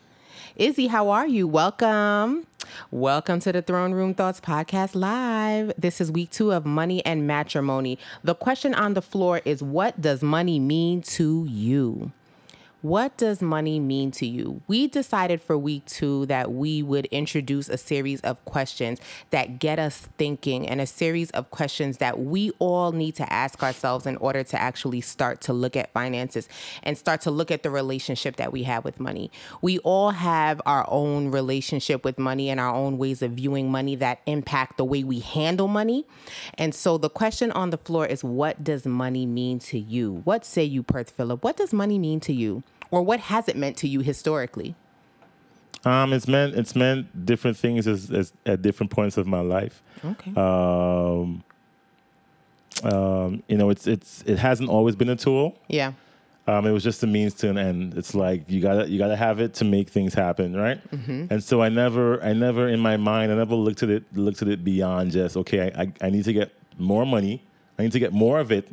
Izzy, 0.58 0.88
how 0.88 1.10
are 1.10 1.28
you? 1.28 1.48
Welcome. 1.48 2.48
Welcome 2.92 3.40
to 3.42 3.52
the 3.52 3.62
Throne 3.62 3.94
Room 3.94 4.14
Thoughts 4.14 4.40
Podcast 4.40 4.96
Live. 4.96 5.72
This 5.78 6.00
is 6.00 6.12
week 6.12 6.32
two 6.32 6.52
of 6.52 6.66
Money 6.66 7.06
and 7.06 7.28
Matrimony. 7.28 7.98
The 8.24 8.36
question 8.36 8.74
on 8.74 8.94
the 8.94 9.02
floor 9.02 9.42
is 9.46 9.62
What 9.62 10.02
does 10.02 10.22
money 10.22 10.60
mean 10.60 11.02
to 11.04 11.46
you? 11.50 12.12
What 12.86 13.18
does 13.18 13.42
money 13.42 13.80
mean 13.80 14.12
to 14.12 14.28
you? 14.28 14.62
We 14.68 14.86
decided 14.86 15.42
for 15.42 15.58
week 15.58 15.86
two 15.86 16.28
that 16.28 16.52
we 16.52 16.84
would 16.84 17.08
introduce 17.08 17.68
a 17.68 17.80
series 17.80 18.22
of 18.22 18.46
questions 18.46 19.00
that 19.32 19.58
get 19.58 19.80
us 19.80 20.08
thinking 20.20 20.70
and 20.70 20.80
a 20.80 20.86
series 20.86 21.32
of 21.32 21.50
questions 21.50 21.98
that 21.98 22.20
we 22.20 22.52
all 22.60 22.92
need 22.92 23.16
to 23.16 23.34
ask 23.34 23.64
ourselves 23.64 24.06
in 24.06 24.18
order 24.18 24.44
to 24.44 24.62
actually 24.62 25.02
start 25.02 25.42
to 25.42 25.52
look 25.52 25.76
at 25.76 25.92
finances 25.94 26.48
and 26.84 26.96
start 26.96 27.22
to 27.22 27.32
look 27.32 27.50
at 27.50 27.64
the 27.64 27.72
relationship 27.72 28.36
that 28.36 28.52
we 28.52 28.62
have 28.62 28.86
with 28.86 29.00
money. 29.00 29.32
We 29.64 29.80
all 29.80 30.12
have 30.12 30.62
our 30.68 30.86
own 30.88 31.32
relationship 31.32 32.06
with 32.06 32.20
money 32.20 32.52
and 32.52 32.60
our 32.60 32.72
own 32.72 33.00
ways 33.00 33.24
of 33.24 33.32
viewing 33.32 33.72
money 33.72 33.96
that 33.96 34.20
impact 34.28 34.78
the 34.78 34.86
way 34.86 35.04
we 35.04 35.22
handle 35.22 35.68
money. 35.68 36.06
And 36.54 36.76
so 36.76 37.00
the 37.00 37.10
question 37.10 37.52
on 37.54 37.72
the 37.72 37.80
floor 37.80 38.06
is 38.06 38.24
what 38.24 38.64
does 38.64 38.86
money 38.86 39.26
mean 39.26 39.58
to 39.62 39.80
you? 39.80 40.22
What 40.24 40.46
say 40.46 40.64
you, 40.64 40.84
Perth 40.84 41.10
Phillip? 41.10 41.44
What 41.44 41.58
does 41.58 41.74
money 41.74 41.98
mean 41.98 42.20
to 42.20 42.32
you? 42.32 42.62
Or 42.96 43.02
what 43.02 43.20
has 43.20 43.50
it 43.50 43.58
meant 43.58 43.76
to 43.78 43.90
you 43.90 44.00
historically? 44.00 44.74
Um, 45.84 46.14
it's 46.14 46.30
meant 46.30 46.56
it's 46.56 46.78
meant 46.78 47.26
different 47.26 47.58
things 47.58 47.88
as, 47.88 48.10
as 48.10 48.32
at 48.46 48.62
different 48.62 48.90
points 48.90 49.18
of 49.18 49.28
my 49.28 49.42
life. 49.42 49.84
Okay. 50.04 50.32
Um, 50.36 51.44
um, 52.84 53.44
you 53.50 53.58
know, 53.58 53.70
it's 53.70 53.86
it's 53.86 54.24
it 54.26 54.40
hasn't 54.40 54.70
always 54.70 54.96
been 54.96 55.10
a 55.10 55.18
tool. 55.18 55.60
yeah. 55.68 55.92
Um, 56.48 56.68
it 56.68 56.72
was 56.72 56.84
just 56.84 57.02
a 57.02 57.08
means 57.08 57.34
to 57.36 57.50
an 57.50 57.58
end. 57.58 57.98
It's 57.98 58.14
like 58.14 58.50
you 58.50 58.62
gotta 58.62 58.88
you 58.88 58.98
gotta 58.98 59.16
have 59.16 59.42
it 59.42 59.56
to 59.56 59.66
make 59.66 59.90
things 59.90 60.14
happen, 60.14 60.56
right? 60.56 60.80
Mm-hmm. 60.92 61.26
And 61.32 61.44
so 61.44 61.62
I 61.62 61.70
never 61.70 62.24
I 62.24 62.34
never 62.34 62.70
in 62.70 62.80
my 62.80 62.96
mind 62.98 63.32
I 63.32 63.36
never 63.36 63.56
looked 63.56 63.84
at 63.84 63.90
it 63.90 64.04
looked 64.14 64.42
at 64.42 64.48
it 64.48 64.64
beyond 64.64 65.12
just 65.12 65.36
okay 65.36 65.72
I, 65.76 65.82
I, 65.82 65.94
I 66.02 66.10
need 66.12 66.24
to 66.26 66.34
get 66.34 66.54
more 66.78 67.06
money. 67.06 67.44
I 67.78 67.84
need 67.84 67.92
to 67.92 68.00
get 68.00 68.14
more 68.14 68.40
of 68.40 68.52
it 68.54 68.70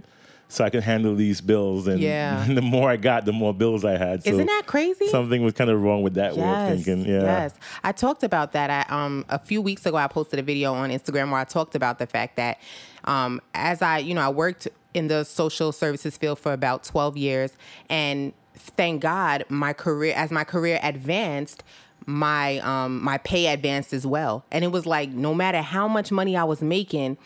so 0.52 0.64
I 0.64 0.71
can 0.71 0.82
handle 0.82 1.14
these 1.14 1.40
bills. 1.40 1.87
And, 1.87 1.99
Yeah. 2.00 2.44
the 2.49 2.61
more 2.61 2.90
I 2.90 2.97
got, 2.97 3.25
the 3.25 3.32
more 3.32 3.54
bills 3.54 3.85
I 3.85 3.97
had. 3.97 4.23
So 4.23 4.30
Isn't 4.30 4.47
that 4.47 4.64
crazy? 4.66 5.09
Something 5.09 5.42
was 5.42 5.54
kind 5.54 5.71
of 5.71 5.80
wrong 5.80 6.02
with 6.02 6.14
that 6.14 6.37
way 6.37 6.42
of 6.42 6.68
thinking. 6.68 7.06
Yeah. 7.06 7.23
Yes. 7.23 7.54
I 7.82 7.92
talked 7.92 8.23
about 8.23 8.52
that. 8.52 8.68
I, 8.71 8.94
um, 8.94 9.25
a 9.30 9.38
few 9.38 9.62
weeks 9.62 9.87
ago, 9.87 9.97
I 9.97 10.09
posted 10.09 10.38
a 10.38 10.42
video 10.42 10.75
on 10.75 10.90
Instagram 10.90 11.30
where 11.30 11.40
I 11.40 11.44
talked 11.44 11.75
about 11.75 11.99
the 11.99 12.06
fact 12.06 12.37
that 12.37 12.61
um, 13.04 13.40
as 13.54 13.80
I, 13.80 13.99
you 13.99 14.14
know, 14.14 14.21
I 14.21 14.28
worked 14.28 14.68
in 14.92 15.09
the 15.09 15.25
social 15.25 15.73
services 15.73 16.18
field 16.18 16.38
for 16.38 16.52
about 16.52 16.85
12 16.85 17.16
years. 17.16 17.52
And 17.88 18.35
thank 18.54 19.00
God 19.00 19.44
my 19.49 19.73
career, 19.73 20.12
as 20.14 20.30
my 20.30 20.44
career 20.44 20.78
advanced, 20.82 21.64
my 22.04 22.59
um 22.59 23.00
my 23.00 23.16
pay 23.18 23.47
advanced 23.47 23.92
as 23.92 24.04
well 24.04 24.44
and 24.50 24.64
it 24.64 24.73
was 24.73 24.87
like 24.87 25.11
no 25.11 25.32
matter 25.32 25.62
how 25.62 25.87
much 25.87 26.11
money 26.11 26.37
i 26.37 26.42
was 26.42 26.61
making 26.61 27.16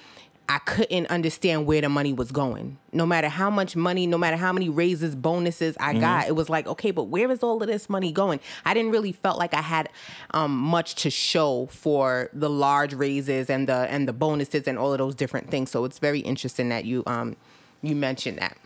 I 0.49 0.59
couldn't 0.61 1.07
understand 1.09 1.67
where 1.67 1.81
the 1.81 1.89
money 1.89 2.13
was 2.13 2.31
going. 2.31 2.79
No 2.93 3.05
matter 3.05 3.29
how 3.29 3.51
much 3.51 3.75
money, 3.75 4.07
no 4.07 4.17
matter 4.17 4.37
how 4.37 4.53
many 4.53 4.69
raises, 4.69 5.17
bonuses 5.17 5.77
I 5.81 5.95
got, 5.95 6.29
it 6.29 6.37
was 6.37 6.49
like, 6.49 6.67
okay, 6.69 6.93
but 6.93 7.05
where 7.05 7.31
is 7.33 7.43
all 7.43 7.61
of 7.61 7.69
this 7.69 7.91
money 7.91 8.13
going? 8.13 8.39
I 8.65 8.73
didn't 8.73 8.93
really 8.93 9.13
felt 9.13 9.39
like 9.39 9.55
I 9.55 9.61
had 9.63 9.89
um, 10.33 10.57
much 10.57 10.95
to 10.97 11.11
show 11.11 11.67
for 11.67 12.31
the 12.33 12.49
large 12.49 12.95
raises 12.95 13.51
and 13.51 13.69
the 13.69 13.91
and 13.91 14.07
the 14.07 14.13
bonuses 14.13 14.69
and 14.69 14.79
all 14.79 14.93
of 14.93 14.99
those 14.99 15.15
different 15.17 15.51
things. 15.51 15.71
So 15.71 15.85
it's 15.85 15.99
very 15.99 16.21
interesting 16.21 16.69
that 16.69 16.85
you 16.85 17.03
um 17.07 17.37
you 17.83 17.97
mentioned 17.97 18.39
that. 18.39 18.57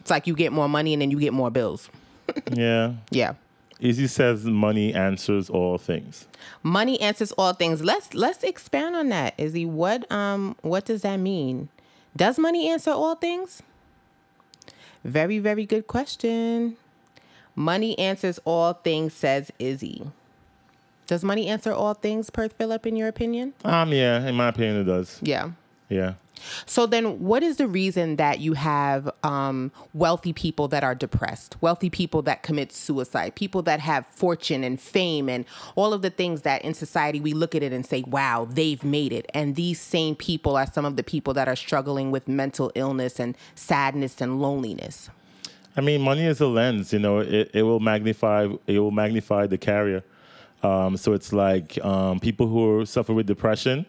It's 0.00 0.10
like 0.10 0.26
you 0.26 0.34
get 0.34 0.52
more 0.52 0.68
money 0.68 0.92
and 0.92 1.00
then 1.00 1.10
you 1.10 1.18
get 1.18 1.32
more 1.32 1.50
bills. 1.50 1.88
Yeah. 2.52 2.94
Yeah. 3.10 3.34
Izzy 3.84 4.06
says 4.06 4.46
money 4.46 4.94
answers 4.94 5.50
all 5.50 5.76
things. 5.76 6.26
Money 6.62 6.98
answers 7.02 7.32
all 7.32 7.52
things. 7.52 7.82
Let's 7.84 8.14
let's 8.14 8.42
expand 8.42 8.96
on 8.96 9.10
that. 9.10 9.34
Izzy, 9.36 9.66
what 9.66 10.10
um 10.10 10.56
what 10.62 10.86
does 10.86 11.02
that 11.02 11.18
mean? 11.18 11.68
Does 12.16 12.38
money 12.38 12.70
answer 12.70 12.92
all 12.92 13.14
things? 13.14 13.62
Very, 15.04 15.38
very 15.38 15.66
good 15.66 15.86
question. 15.86 16.76
Money 17.54 17.96
answers 17.98 18.40
all 18.46 18.72
things, 18.72 19.12
says 19.12 19.52
Izzy. 19.58 20.02
Does 21.06 21.22
money 21.22 21.46
answer 21.48 21.72
all 21.72 21.92
things, 21.92 22.30
Perth 22.30 22.54
Phillip, 22.54 22.86
in 22.86 22.96
your 22.96 23.08
opinion? 23.08 23.52
Um, 23.66 23.92
yeah, 23.92 24.26
in 24.26 24.34
my 24.34 24.48
opinion, 24.48 24.80
it 24.80 24.84
does. 24.84 25.18
Yeah. 25.22 25.50
Yeah. 25.90 26.14
So 26.66 26.86
then, 26.86 27.20
what 27.20 27.42
is 27.42 27.56
the 27.56 27.66
reason 27.66 28.16
that 28.16 28.40
you 28.40 28.54
have 28.54 29.10
um, 29.22 29.72
wealthy 29.92 30.32
people 30.32 30.68
that 30.68 30.84
are 30.84 30.94
depressed, 30.94 31.56
wealthy 31.60 31.90
people 31.90 32.22
that 32.22 32.42
commit 32.42 32.72
suicide, 32.72 33.34
people 33.34 33.62
that 33.62 33.80
have 33.80 34.06
fortune 34.06 34.64
and 34.64 34.80
fame, 34.80 35.28
and 35.28 35.44
all 35.74 35.92
of 35.92 36.02
the 36.02 36.10
things 36.10 36.42
that 36.42 36.62
in 36.62 36.74
society 36.74 37.20
we 37.20 37.32
look 37.32 37.54
at 37.54 37.62
it 37.62 37.72
and 37.72 37.86
say, 37.86 38.02
"Wow, 38.06 38.46
they've 38.50 38.82
made 38.84 39.12
it." 39.12 39.30
And 39.34 39.56
these 39.56 39.80
same 39.80 40.14
people 40.14 40.56
are 40.56 40.66
some 40.66 40.84
of 40.84 40.96
the 40.96 41.02
people 41.02 41.34
that 41.34 41.48
are 41.48 41.56
struggling 41.56 42.10
with 42.10 42.28
mental 42.28 42.70
illness 42.74 43.18
and 43.18 43.36
sadness 43.54 44.20
and 44.20 44.40
loneliness. 44.40 45.10
I 45.76 45.80
mean, 45.80 46.02
money 46.02 46.24
is 46.24 46.40
a 46.40 46.46
lens. 46.46 46.92
You 46.92 47.00
know, 47.00 47.18
it, 47.18 47.50
it 47.52 47.62
will 47.62 47.80
magnify 47.80 48.48
it 48.66 48.78
will 48.78 48.90
magnify 48.90 49.46
the 49.46 49.58
carrier. 49.58 50.02
Um, 50.62 50.96
so 50.96 51.12
it's 51.12 51.32
like 51.32 51.82
um, 51.84 52.20
people 52.20 52.46
who 52.46 52.86
suffer 52.86 53.12
with 53.12 53.26
depression 53.26 53.84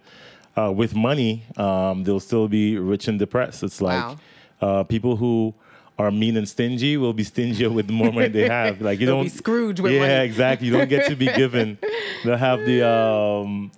uh, 0.57 0.71
with 0.71 0.95
money, 0.95 1.43
um, 1.57 2.03
they'll 2.03 2.19
still 2.19 2.47
be 2.47 2.77
rich 2.77 3.07
and 3.07 3.19
depressed. 3.19 3.63
It's 3.63 3.81
like 3.81 4.03
Wow. 4.03 4.17
uh, 4.62 4.83
people 4.83 5.15
who 5.17 5.53
are 5.97 6.12
mean 6.12 6.35
and 6.38 6.47
stingy 6.47 6.97
will 6.97 7.13
be 7.13 7.24
stingier 7.24 7.69
with 7.69 7.88
the 7.88 7.93
more 7.93 8.12
money 8.12 8.27
they 8.29 8.47
have. 8.50 8.81
Like 8.81 9.00
you 9.00 9.05
don't 9.13 9.24
be 9.24 9.29
Scrooge 9.29 9.79
with 9.79 9.93
yeah, 9.93 10.00
money. 10.00 10.25
exactly. 10.25 10.67
You 10.67 10.74
don't 10.74 10.89
get 10.89 11.07
to 11.09 11.15
be 11.15 11.25
given. 11.27 11.77
They'll 12.25 12.38
have 12.38 12.59
the 12.65 12.88
um, 12.88 13.71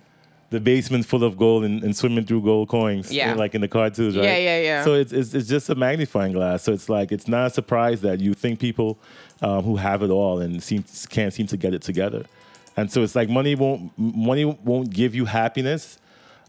the 0.50 0.58
basement 0.60 1.04
full 1.04 1.22
of 1.24 1.36
gold 1.36 1.64
and, 1.64 1.82
and 1.84 1.94
swimming 1.96 2.24
through 2.24 2.40
gold 2.42 2.68
coins. 2.68 3.12
Yeah. 3.12 3.34
like 3.34 3.54
in 3.54 3.60
the 3.60 3.68
cartoons, 3.68 4.16
right? 4.16 4.24
Yeah, 4.24 4.36
yeah, 4.38 4.60
yeah. 4.60 4.84
So 4.84 4.94
it's, 4.94 5.12
it's 5.12 5.34
it's 5.34 5.48
just 5.48 5.68
a 5.68 5.74
magnifying 5.74 6.32
glass. 6.32 6.62
So 6.62 6.72
it's 6.72 6.88
like 6.88 7.12
it's 7.12 7.28
not 7.28 7.46
a 7.48 7.50
surprise 7.50 8.00
that 8.00 8.20
you 8.20 8.34
think 8.34 8.58
people 8.58 8.98
um, 9.42 9.62
who 9.62 9.76
have 9.76 10.02
it 10.02 10.10
all 10.10 10.40
and 10.40 10.62
seem 10.62 10.84
can't 11.10 11.32
seem 11.32 11.46
to 11.48 11.56
get 11.56 11.72
it 11.74 11.82
together. 11.82 12.24
And 12.76 12.90
so 12.90 13.02
it's 13.02 13.14
like 13.14 13.28
money 13.28 13.54
won't 13.54 13.92
money 13.98 14.44
won't 14.44 14.90
give 14.90 15.14
you 15.14 15.24
happiness. 15.26 15.98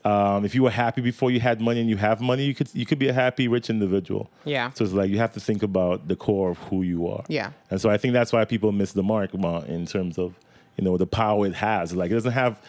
Um, 0.06 0.46
if 0.46 0.56
you 0.56 0.64
were 0.64 0.70
happy 0.70 1.02
before 1.02 1.30
you 1.30 1.40
had 1.40 1.60
money 1.60 1.82
and 1.82 1.90
you 1.90 1.98
have 1.98 2.22
money, 2.22 2.46
you 2.46 2.56
could 2.56 2.70
you 2.74 2.86
could 2.86 3.00
be 3.00 3.10
a 3.10 3.14
happy 3.14 3.48
rich 3.48 3.70
individual. 3.70 4.30
Yeah. 4.46 4.72
So 4.74 4.84
it's 4.86 4.94
like 4.94 5.10
you 5.10 5.18
have 5.18 5.34
to 5.34 5.40
think 5.40 5.62
about 5.62 6.08
the 6.08 6.16
core 6.16 6.52
of 6.52 6.58
who 6.58 6.84
you 6.84 7.08
are. 7.08 7.24
Yeah. 7.28 7.52
And 7.70 7.82
so 7.82 7.90
I 7.90 7.98
think 7.98 8.14
that's 8.14 8.32
why 8.32 8.46
people 8.46 8.72
miss 8.72 8.94
the 8.94 9.04
mark 9.04 9.34
in 9.34 9.86
terms 9.86 10.18
of 10.18 10.34
you 10.78 10.84
know 10.86 10.98
the 10.98 11.08
power 11.08 11.46
it 11.46 11.56
has. 11.56 11.94
Like 11.94 12.12
it 12.12 12.14
doesn't 12.14 12.32
have 12.32 12.62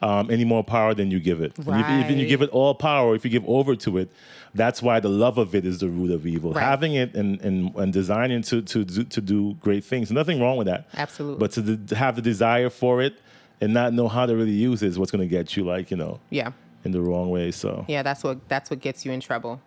um, 0.00 0.30
any 0.30 0.44
more 0.44 0.62
power 0.64 0.94
than 0.94 1.10
you 1.10 1.20
give 1.20 1.40
it. 1.40 1.58
And 1.58 1.80
if, 1.80 2.10
if 2.10 2.16
you 2.16 2.26
give 2.26 2.42
it 2.42 2.50
all 2.50 2.74
power, 2.74 3.14
if 3.14 3.24
you 3.24 3.30
give 3.30 3.46
over 3.48 3.74
to 3.76 3.98
it, 3.98 4.10
that's 4.54 4.80
why 4.80 5.00
the 5.00 5.08
love 5.08 5.38
of 5.38 5.54
it 5.54 5.64
is 5.66 5.80
the 5.80 5.88
root 5.88 6.10
of 6.10 6.26
evil. 6.26 6.52
Right. 6.52 6.62
Having 6.62 6.94
it 6.94 7.14
and, 7.14 7.40
and, 7.40 7.74
and 7.74 7.92
designing 7.92 8.42
to, 8.42 8.62
to, 8.62 8.84
do, 8.84 9.04
to 9.04 9.20
do 9.20 9.54
great 9.54 9.84
things, 9.84 10.10
nothing 10.10 10.40
wrong 10.40 10.56
with 10.56 10.66
that. 10.68 10.88
Absolutely. 10.94 11.40
But 11.40 11.52
to, 11.52 11.62
de- 11.62 11.86
to 11.88 11.96
have 11.96 12.16
the 12.16 12.22
desire 12.22 12.70
for 12.70 13.02
it 13.02 13.18
and 13.60 13.74
not 13.74 13.92
know 13.92 14.06
how 14.08 14.24
to 14.24 14.36
really 14.36 14.52
use 14.52 14.82
it 14.84 14.86
is 14.88 14.98
what's 14.98 15.10
going 15.10 15.28
to 15.28 15.28
get 15.28 15.56
you, 15.56 15.64
like, 15.64 15.90
you 15.90 15.96
know, 15.96 16.20
Yeah. 16.30 16.52
In 16.88 16.92
the 16.92 17.02
wrong 17.02 17.28
way. 17.30 17.50
So, 17.50 17.84
Yeah, 17.88 18.02
that's 18.02 18.24
what 18.24 18.48
that's 18.48 18.70
what 18.70 18.80
gets 18.80 19.04
you 19.04 19.12
in 19.12 19.20
trouble. 19.20 19.60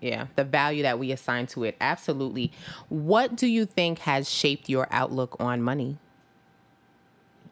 Yeah, 0.00 0.28
the 0.36 0.44
value 0.44 0.82
that 0.84 0.98
we 0.98 1.12
assign 1.12 1.46
to 1.48 1.64
it. 1.64 1.76
Absolutely. 1.80 2.52
What 2.88 3.36
do 3.36 3.46
you 3.46 3.66
think 3.66 3.98
has 4.00 4.30
shaped 4.30 4.70
your 4.70 4.86
outlook 4.90 5.36
on 5.38 5.60
money? 5.62 5.98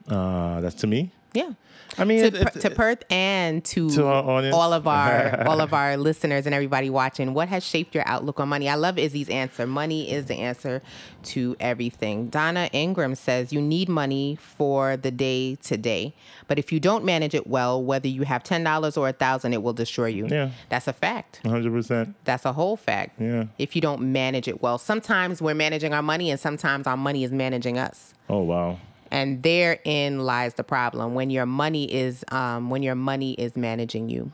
uh, 0.09 0.61
that's 0.63 0.77
to 0.77 0.87
me. 0.87 1.13
Yeah. 1.35 1.53
I 1.97 2.05
mean, 2.05 2.21
To, 2.21 2.27
it- 2.27 2.35
it- 2.57 2.61
to 2.61 2.71
Perth 2.71 3.03
and 3.11 3.65
to, 3.67 3.91
To 3.91 4.07
all 4.07 4.73
of 4.73 4.87
our 4.87 5.43
all 5.49 5.61
of 5.61 5.73
our 5.75 5.97
listeners 5.97 6.47
and 6.47 6.55
everybody 6.55 6.91
watching, 6.91 7.35
what 7.35 7.49
has 7.49 7.65
shaped 7.65 7.95
your 7.95 8.07
outlook 8.07 8.39
on 8.41 8.49
money? 8.49 8.69
I 8.69 8.77
love 8.77 8.99
Izzy's 8.99 9.29
answer. 9.29 9.67
Money 9.67 10.11
is 10.11 10.27
the 10.27 10.37
answer 10.37 10.81
to 11.25 11.57
everything. 11.59 12.29
Donna 12.29 12.69
Ingram 12.73 13.15
says 13.15 13.53
you 13.53 13.61
need 13.61 13.89
money 13.89 14.37
for 14.41 14.97
the 14.97 15.11
day 15.11 15.57
to 15.57 15.77
day, 15.77 16.15
but 16.47 16.59
if 16.59 16.71
you 16.73 16.79
don't 16.79 17.05
manage 17.05 17.35
it 17.35 17.47
well, 17.47 17.83
whether 17.83 18.07
you 18.09 18.23
have 18.23 18.43
ten 18.45 18.63
dollars 18.65 18.97
or 18.97 19.09
a 19.09 19.13
thousand, 19.13 19.53
it 19.55 19.63
will 19.63 19.73
destroy 19.73 20.07
you. 20.07 20.27
Yeah. 20.29 20.51
That's 20.69 20.87
a 20.89 20.93
fact. 20.93 21.41
100%. 21.45 22.15
That's 22.25 22.45
a 22.45 22.53
whole 22.53 22.77
fact. 22.77 23.21
Yeah. 23.21 23.47
If 23.59 23.75
you 23.75 23.83
don't 23.83 24.13
manage 24.13 24.47
it 24.47 24.63
well, 24.63 24.79
sometimes 24.79 25.43
we're 25.43 25.55
managing 25.55 25.93
our 25.95 26.03
money, 26.03 26.31
and 26.31 26.39
sometimes 26.39 26.87
our 26.87 26.97
money 26.97 27.25
is 27.25 27.33
managing 27.33 27.77
us. 27.79 28.15
Oh, 28.29 28.43
wow. 28.43 28.79
And 29.11 29.43
therein 29.43 30.21
lies 30.21 30.55
the 30.55 30.65
problem 30.65 31.15
when 31.15 31.31
your 31.31 31.47
money 31.47 31.85
is 31.93 32.25
um, 32.31 32.71
when 32.71 32.83
your 32.83 32.95
money 32.95 33.33
is 33.33 33.57
managing 33.57 34.09
you. 34.11 34.31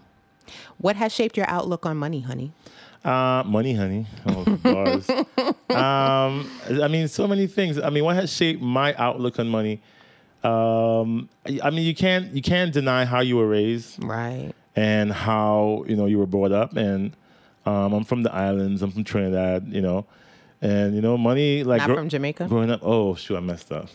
What 0.79 0.97
has 0.97 1.13
shaped 1.13 1.37
your 1.37 1.49
outlook 1.49 1.87
on 1.87 1.97
money, 1.97 2.21
honey? 2.21 2.53
Uh, 3.05 3.43
money, 3.47 3.75
honey. 3.75 4.07
Oh, 4.27 4.45
bars. 4.63 5.09
um, 5.71 6.51
I 6.83 6.89
mean, 6.89 7.07
so 7.09 7.27
many 7.29 7.47
things. 7.47 7.79
I 7.79 7.91
mean, 7.91 8.05
what 8.05 8.17
has 8.17 8.33
shaped 8.33 8.61
my 8.63 8.95
outlook 8.95 9.39
on 9.39 9.49
money? 9.49 9.81
Um, 10.43 11.29
I 11.47 11.61
I 11.65 11.71
mean, 11.71 11.85
you 11.87 11.95
can't 11.95 12.35
you 12.35 12.43
can't 12.43 12.73
deny 12.73 13.05
how 13.05 13.21
you 13.21 13.37
were 13.37 13.49
raised 13.49 14.03
Right. 14.03 14.53
and 14.77 15.13
how 15.13 15.85
you 15.87 15.97
know 15.97 16.07
you 16.07 16.19
were 16.19 16.27
brought 16.27 16.53
up. 16.53 16.77
And 16.77 17.17
um, 17.65 17.93
I'm 17.95 18.05
from 18.05 18.23
the 18.23 18.33
islands. 18.35 18.83
I'm 18.83 18.91
from 18.91 19.05
Trinidad. 19.05 19.69
You 19.69 19.81
know, 19.81 20.07
and 20.63 20.95
you 20.95 21.01
know, 21.01 21.17
money 21.19 21.63
like 21.65 21.79
Not 21.81 21.87
gro- 21.87 21.97
from 21.97 22.09
Jamaica? 22.09 22.47
Growing 22.49 22.71
up, 22.71 22.81
oh 22.83 23.15
shoot, 23.15 23.37
I 23.37 23.41
messed 23.41 23.71
up. 23.73 23.89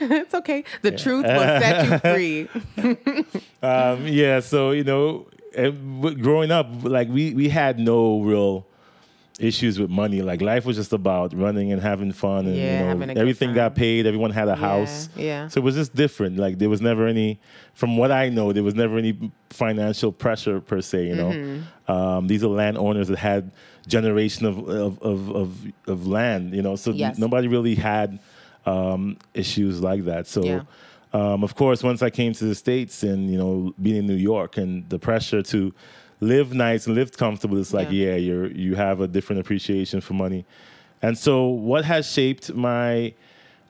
it's 0.00 0.34
okay. 0.34 0.64
The 0.82 0.92
truth 0.92 1.24
will 1.24 1.60
set 1.60 1.88
you 1.90 1.98
free. 1.98 2.48
um, 3.62 4.06
yeah, 4.06 4.40
so 4.40 4.70
you 4.72 4.84
know, 4.84 5.26
growing 6.20 6.50
up, 6.50 6.68
like 6.82 7.08
we 7.08 7.34
we 7.34 7.48
had 7.48 7.78
no 7.78 8.20
real 8.20 8.66
issues 9.38 9.78
with 9.78 9.90
money. 9.90 10.22
Like 10.22 10.40
life 10.40 10.64
was 10.64 10.76
just 10.76 10.92
about 10.92 11.34
running 11.34 11.72
and 11.72 11.80
having 11.82 12.12
fun, 12.12 12.46
and 12.46 12.56
Yeah, 12.56 12.92
you 12.94 13.06
know 13.06 13.12
everything 13.16 13.52
got 13.54 13.74
paid. 13.74 14.06
Everyone 14.06 14.30
had 14.30 14.48
a 14.48 14.56
house. 14.56 15.08
yeah. 15.16 15.48
So 15.48 15.58
it 15.60 15.64
was 15.64 15.74
just 15.74 15.94
different. 15.94 16.36
Like 16.38 16.58
there 16.58 16.68
was 16.70 16.80
never 16.80 17.06
any, 17.06 17.38
from 17.74 17.96
what 17.96 18.10
I 18.10 18.28
know, 18.28 18.52
there 18.52 18.62
was 18.62 18.74
never 18.74 18.96
any 18.98 19.30
financial 19.50 20.12
pressure 20.12 20.60
per 20.60 20.80
se. 20.80 21.06
You 21.06 21.14
know, 21.16 21.30
Mm-hmm. 21.30 21.92
um, 21.92 22.26
these 22.28 22.42
are 22.44 22.48
landowners 22.48 23.08
that 23.08 23.18
had 23.18 23.50
generation 23.86 24.46
of 24.46 24.58
of 24.68 25.02
of 25.02 25.30
of, 25.30 25.48
of 25.86 26.06
land. 26.06 26.54
You 26.54 26.62
know, 26.62 26.76
so 26.76 26.90
Yes. 26.92 27.18
nobody 27.18 27.48
really 27.48 27.74
had 27.74 28.18
um, 28.66 29.16
issues 29.34 29.80
like 29.82 30.04
that. 30.04 30.26
So. 30.26 30.44
Yeah. 30.44 30.60
Um, 31.12 31.44
of 31.44 31.54
course, 31.54 31.82
once 31.82 32.02
I 32.02 32.10
came 32.10 32.32
to 32.34 32.44
the 32.44 32.54
states 32.54 33.02
and 33.02 33.30
you 33.30 33.38
know 33.38 33.72
being 33.80 33.96
in 33.96 34.06
New 34.06 34.16
York 34.16 34.58
and 34.58 34.86
the 34.90 34.98
pressure 34.98 35.40
to 35.44 35.72
live 36.20 36.52
nice 36.52 36.86
and 36.86 36.94
live 36.94 37.16
comfortable, 37.16 37.56
it's 37.58 37.72
like 37.72 37.90
Yeah. 37.90 38.08
yeah, 38.10 38.16
you're 38.16 38.50
you 38.50 38.74
have 38.74 39.00
a 39.00 39.06
different 39.06 39.40
appreciation 39.40 40.00
for 40.02 40.12
money. 40.14 40.44
And 41.00 41.16
so, 41.16 41.46
what 41.46 41.84
has 41.86 42.10
shaped 42.10 42.52
my 42.54 43.14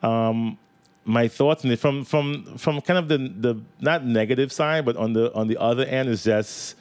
um, 0.02 0.58
my 1.04 1.28
thoughts 1.28 1.62
and 1.62 1.78
from 1.78 2.04
from 2.04 2.56
from 2.56 2.80
kind 2.80 2.98
of 2.98 3.06
the 3.08 3.18
the 3.18 3.60
not 3.80 4.04
negative 4.04 4.50
side, 4.50 4.84
but 4.84 4.96
on 4.96 5.12
the 5.12 5.32
on 5.34 5.46
the 5.46 5.58
other 5.60 5.84
end 5.84 6.08
is 6.08 6.24
just 6.24 6.74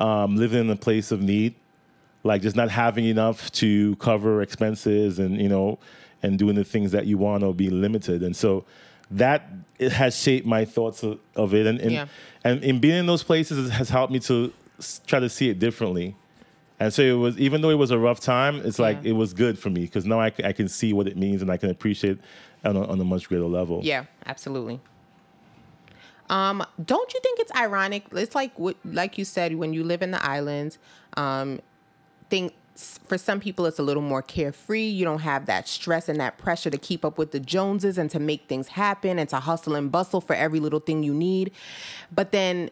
um, 0.00 0.36
living 0.36 0.60
in 0.60 0.70
a 0.70 0.76
place 0.76 1.12
of 1.12 1.20
need, 1.22 1.54
like 2.24 2.42
just 2.42 2.56
not 2.56 2.70
having 2.70 3.04
enough 3.06 3.50
to 3.52 3.96
cover 3.96 4.42
expenses 4.42 5.18
and 5.18 5.40
you 5.40 5.48
know 5.48 5.78
and 6.22 6.38
doing 6.38 6.56
the 6.56 6.64
things 6.64 6.90
that 6.92 7.06
you 7.06 7.16
want 7.16 7.44
or 7.44 7.54
be 7.54 7.70
limited. 7.70 8.22
And 8.22 8.34
so 8.34 8.64
that 9.12 9.48
it 9.78 9.92
has 9.92 10.18
shaped 10.18 10.46
my 10.46 10.64
thoughts 10.64 11.02
of, 11.02 11.18
of 11.36 11.54
it, 11.54 11.66
and 11.66 11.80
and, 11.80 11.92
Yeah. 11.92 12.06
and 12.44 12.62
in 12.64 12.80
being 12.80 12.98
in 12.98 13.06
those 13.06 13.22
places 13.22 13.70
has 13.70 13.88
helped 13.88 14.12
me 14.12 14.18
to 14.20 14.52
try 15.06 15.20
to 15.20 15.28
see 15.28 15.48
it 15.48 15.58
differently. 15.58 16.16
And 16.80 16.92
so 16.94 17.02
it 17.02 17.12
was, 17.12 17.36
even 17.38 17.60
though 17.60 17.70
it 17.70 17.78
was 17.78 17.90
a 17.90 17.98
rough 17.98 18.20
time, 18.20 18.56
it's 18.64 18.78
like 18.78 18.98
Yeah. 19.02 19.10
it 19.10 19.12
was 19.12 19.32
good 19.32 19.58
for 19.58 19.70
me 19.70 19.82
because 19.82 20.04
now 20.04 20.20
I, 20.20 20.32
I 20.44 20.52
can 20.52 20.68
see 20.68 20.92
what 20.92 21.08
it 21.08 21.16
means 21.16 21.42
and 21.42 21.50
I 21.50 21.56
can 21.56 21.70
appreciate 21.70 22.18
it 22.18 22.20
on 22.64 22.76
a, 22.76 22.84
on 22.86 23.00
a 23.00 23.04
much 23.04 23.28
greater 23.28 23.46
level. 23.46 23.80
Yeah, 23.82 24.04
absolutely. 24.26 24.80
Um, 26.30 26.62
don't 26.84 27.12
you 27.14 27.20
think 27.20 27.40
it's 27.40 27.52
ironic? 27.56 28.04
It's 28.12 28.34
like 28.34 28.52
like 28.84 29.16
you 29.16 29.24
said, 29.24 29.54
when 29.56 29.72
you 29.72 29.82
live 29.82 30.02
in 30.02 30.10
the 30.10 30.24
islands, 30.24 30.78
um, 31.16 31.60
think 32.30 32.54
for 32.78 33.18
some 33.18 33.40
people 33.40 33.66
it's 33.66 33.78
a 33.78 33.82
little 33.82 34.02
more 34.02 34.22
carefree. 34.22 34.86
You 34.86 35.04
don't 35.04 35.20
have 35.20 35.46
that 35.46 35.66
stress 35.66 36.08
and 36.08 36.20
that 36.20 36.38
pressure 36.38 36.70
to 36.70 36.78
keep 36.78 37.04
up 37.04 37.18
with 37.18 37.32
the 37.32 37.40
Joneses 37.40 37.98
and 37.98 38.08
to 38.10 38.20
make 38.20 38.46
things 38.46 38.68
happen 38.68 39.18
and 39.18 39.28
to 39.30 39.40
hustle 39.40 39.74
and 39.74 39.90
bustle 39.90 40.20
for 40.20 40.34
every 40.36 40.60
little 40.60 40.78
thing 40.80 41.02
you 41.02 41.12
need. 41.12 41.50
But 42.12 42.30
then 42.30 42.70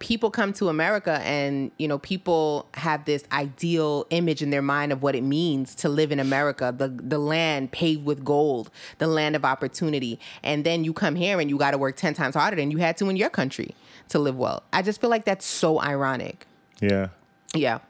people 0.00 0.30
come 0.30 0.52
to 0.54 0.68
America 0.70 1.20
and 1.24 1.70
you 1.78 1.86
know 1.86 1.98
people 1.98 2.66
have 2.72 3.04
this 3.04 3.22
ideal 3.32 4.06
image 4.08 4.40
in 4.42 4.48
their 4.48 4.62
mind 4.62 4.92
of 4.92 5.02
what 5.02 5.14
it 5.14 5.20
means 5.22 5.74
to 5.74 5.90
live 5.90 6.10
in 6.10 6.18
America 6.18 6.74
the 6.74 6.88
the 6.88 7.18
land 7.18 7.70
paved 7.70 8.02
with 8.06 8.24
gold 8.24 8.70
the 8.96 9.06
land 9.06 9.36
of 9.36 9.44
opportunity 9.44 10.18
and 10.42 10.64
then 10.64 10.84
you 10.84 10.94
come 10.94 11.16
here 11.16 11.38
and 11.38 11.50
you 11.50 11.58
got 11.58 11.72
to 11.72 11.76
work 11.78 11.96
10 11.96 12.14
times 12.14 12.34
harder 12.34 12.56
than 12.56 12.70
you 12.70 12.78
had 12.78 12.96
to 12.96 13.10
in 13.10 13.16
your 13.16 13.28
country 13.28 13.74
to 14.08 14.18
live 14.18 14.38
well 14.38 14.62
I 14.72 14.80
just 14.80 15.02
feel 15.02 15.10
like 15.10 15.26
that's 15.26 15.44
so 15.44 15.78
ironic 15.78 16.46
Yeah. 16.80 17.08
yeah 17.54 17.80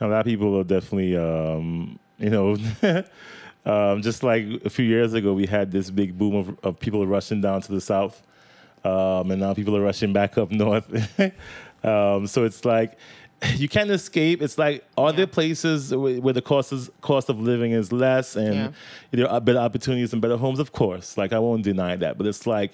A 0.00 0.06
lot 0.06 0.20
of 0.20 0.26
people 0.26 0.58
are 0.58 0.64
definitely, 0.64 1.16
um, 1.16 1.98
you 2.18 2.30
know, 2.30 2.56
um, 3.64 4.02
just 4.02 4.22
like 4.22 4.44
a 4.64 4.70
few 4.70 4.84
years 4.84 5.14
ago, 5.14 5.32
we 5.32 5.46
had 5.46 5.70
this 5.72 5.90
big 5.90 6.16
boom 6.18 6.34
of, 6.34 6.58
of 6.62 6.78
people 6.80 7.06
rushing 7.06 7.40
down 7.40 7.62
to 7.62 7.72
the 7.72 7.80
south, 7.80 8.22
um, 8.84 9.30
and 9.30 9.40
now 9.40 9.54
people 9.54 9.76
are 9.76 9.80
rushing 9.82 10.12
back 10.12 10.36
up 10.38 10.50
north. 10.50 10.86
um, 11.84 12.26
so 12.26 12.44
it's 12.44 12.64
like 12.64 12.98
you 13.56 13.68
can't 13.68 13.90
escape. 13.90 14.42
It's 14.42 14.58
like 14.58 14.84
are 14.98 15.12
there 15.12 15.26
places 15.26 15.94
where, 15.94 16.20
where 16.20 16.34
the 16.34 16.42
cost 16.42 16.72
is, 16.72 16.90
cost 17.00 17.28
of 17.28 17.40
living 17.40 17.72
is 17.72 17.90
less, 17.92 18.36
and 18.36 18.54
Yeah. 18.54 18.70
there 19.12 19.30
are 19.30 19.40
better 19.40 19.58
opportunities 19.58 20.12
and 20.12 20.20
better 20.22 20.36
homes? 20.36 20.58
Of 20.58 20.72
course, 20.72 21.16
like 21.18 21.32
I 21.32 21.38
won't 21.38 21.62
deny 21.64 21.96
that, 21.96 22.18
but 22.18 22.26
it's 22.26 22.46
like 22.46 22.72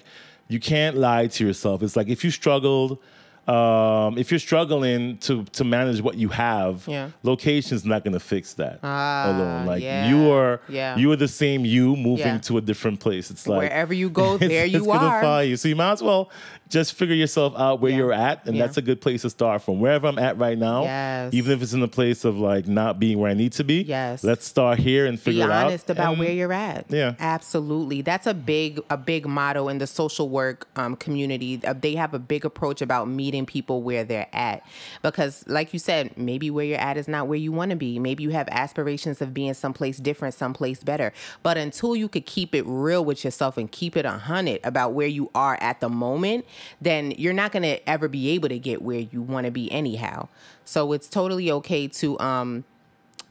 you 0.49 0.59
can't 0.59 0.97
lie 0.97 1.27
to 1.27 1.45
yourself. 1.47 1.81
It's 1.83 1.95
like 1.95 2.09
if 2.09 2.23
you 2.23 2.31
struggled. 2.31 2.99
Um, 3.47 4.17
if 4.17 4.31
you're 4.31 4.39
struggling 4.39 5.17
to 5.19 5.43
to 5.43 5.63
manage 5.63 6.01
what 6.01 6.15
you 6.15 6.29
have, 6.29 6.87
Yeah. 6.87 7.09
location's 7.23 7.83
not 7.85 8.03
going 8.03 8.13
to 8.13 8.19
fix 8.19 8.53
that 8.53 8.79
alone. 8.83 9.65
Like 9.65 9.83
yeah, 9.83 10.07
you 10.09 10.31
are, 10.31 10.61
yeah. 10.69 10.95
you 10.97 11.11
are 11.11 11.15
the 11.17 11.27
same 11.27 11.65
you 11.65 11.95
moving 11.95 12.25
Yeah. 12.25 12.37
to 12.39 12.57
a 12.57 12.61
different 12.61 12.99
place. 13.01 13.29
It's 13.31 13.47
like 13.47 13.59
Wherever 13.69 13.93
you 13.93 14.09
go, 14.09 14.37
there 14.53 14.65
you 14.65 14.79
it's 14.79 14.87
are. 14.87 15.43
you. 15.43 15.57
So 15.57 15.67
you 15.67 15.75
might 15.75 15.91
as 15.93 16.03
well 16.03 16.29
just 16.69 16.93
figure 16.93 17.13
yourself 17.15 17.53
out 17.55 17.81
where 17.81 17.91
you're 17.91 18.13
at, 18.13 18.47
and 18.47 18.59
that's 18.59 18.77
a 18.77 18.81
good 18.81 18.99
place 19.01 19.21
to 19.23 19.29
start 19.29 19.61
from. 19.61 19.79
Wherever 19.79 20.07
I'm 20.07 20.17
at 20.17 20.37
right 20.37 20.57
now, 20.57 20.83
Yes. 20.83 21.33
even 21.33 21.51
if 21.51 21.61
it's 21.61 21.73
in 21.73 21.83
a 21.83 21.87
place 21.87 22.23
of 22.25 22.37
like 22.37 22.67
not 22.67 22.97
being 22.99 23.19
where 23.19 23.29
I 23.29 23.33
need 23.35 23.51
to 23.53 23.63
be, 23.63 23.81
Yes. 23.83 24.23
let's 24.23 24.45
start 24.47 24.79
here 24.79 25.05
and 25.05 25.17
be 25.17 25.21
figure 25.21 25.43
it 25.45 25.51
out. 25.51 25.67
honest 25.67 25.89
about 25.89 26.11
and- 26.11 26.19
where 26.19 26.31
you're 26.31 26.53
at. 26.53 26.85
Yeah. 26.89 27.13
absolutely. 27.19 28.01
That's 28.01 28.25
a 28.25 28.33
big 28.33 28.79
a 28.89 28.97
big 28.97 29.27
motto 29.27 29.67
in 29.67 29.77
the 29.79 29.85
social 29.87 30.29
work 30.29 30.67
um, 30.75 30.95
community. 30.95 31.57
They 31.57 31.95
have 31.95 32.13
a 32.13 32.19
big 32.19 32.45
approach 32.45 32.81
about 32.81 33.07
meeting 33.07 33.32
people 33.41 33.81
where 33.81 34.03
they're 34.03 34.27
at 34.31 34.63
because, 35.01 35.43
like 35.47 35.73
you 35.73 35.79
said, 35.79 36.17
maybe 36.17 36.49
where 36.49 36.65
you're 36.65 36.79
at 36.79 36.97
is 36.97 37.07
not 37.07 37.27
where 37.27 37.37
you 37.37 37.51
want 37.51 37.71
to 37.71 37.75
be. 37.75 37.99
Maybe 37.99 38.23
you 38.23 38.29
have 38.29 38.47
aspirations 38.49 39.21
of 39.21 39.33
being 39.33 39.53
someplace 39.53 39.97
different, 39.97 40.35
someplace 40.35 40.83
better. 40.83 41.11
But 41.41 41.57
until 41.57 41.95
you 41.95 42.07
could 42.07 42.25
keep 42.25 42.53
it 42.53 42.63
real 42.65 43.03
with 43.03 43.23
yourself 43.23 43.57
and 43.57 43.71
keep 43.71 43.97
it 43.97 44.05
a 44.05 44.11
hundred 44.11 44.59
about 44.63 44.93
where 44.93 45.07
you 45.07 45.31
are 45.33 45.57
at 45.61 45.79
the 45.79 45.89
moment, 45.89 46.45
then 46.81 47.11
you're 47.11 47.33
not 47.33 47.51
going 47.51 47.63
to 47.63 47.89
ever 47.89 48.07
be 48.07 48.29
able 48.29 48.49
to 48.49 48.59
get 48.59 48.81
where 48.81 48.99
you 48.99 49.21
want 49.21 49.45
to 49.45 49.51
be 49.51 49.71
anyhow. 49.71 50.27
So 50.65 50.93
it's 50.93 51.09
totally 51.09 51.51
okay 51.51 51.87
to 51.87 52.19
um 52.19 52.63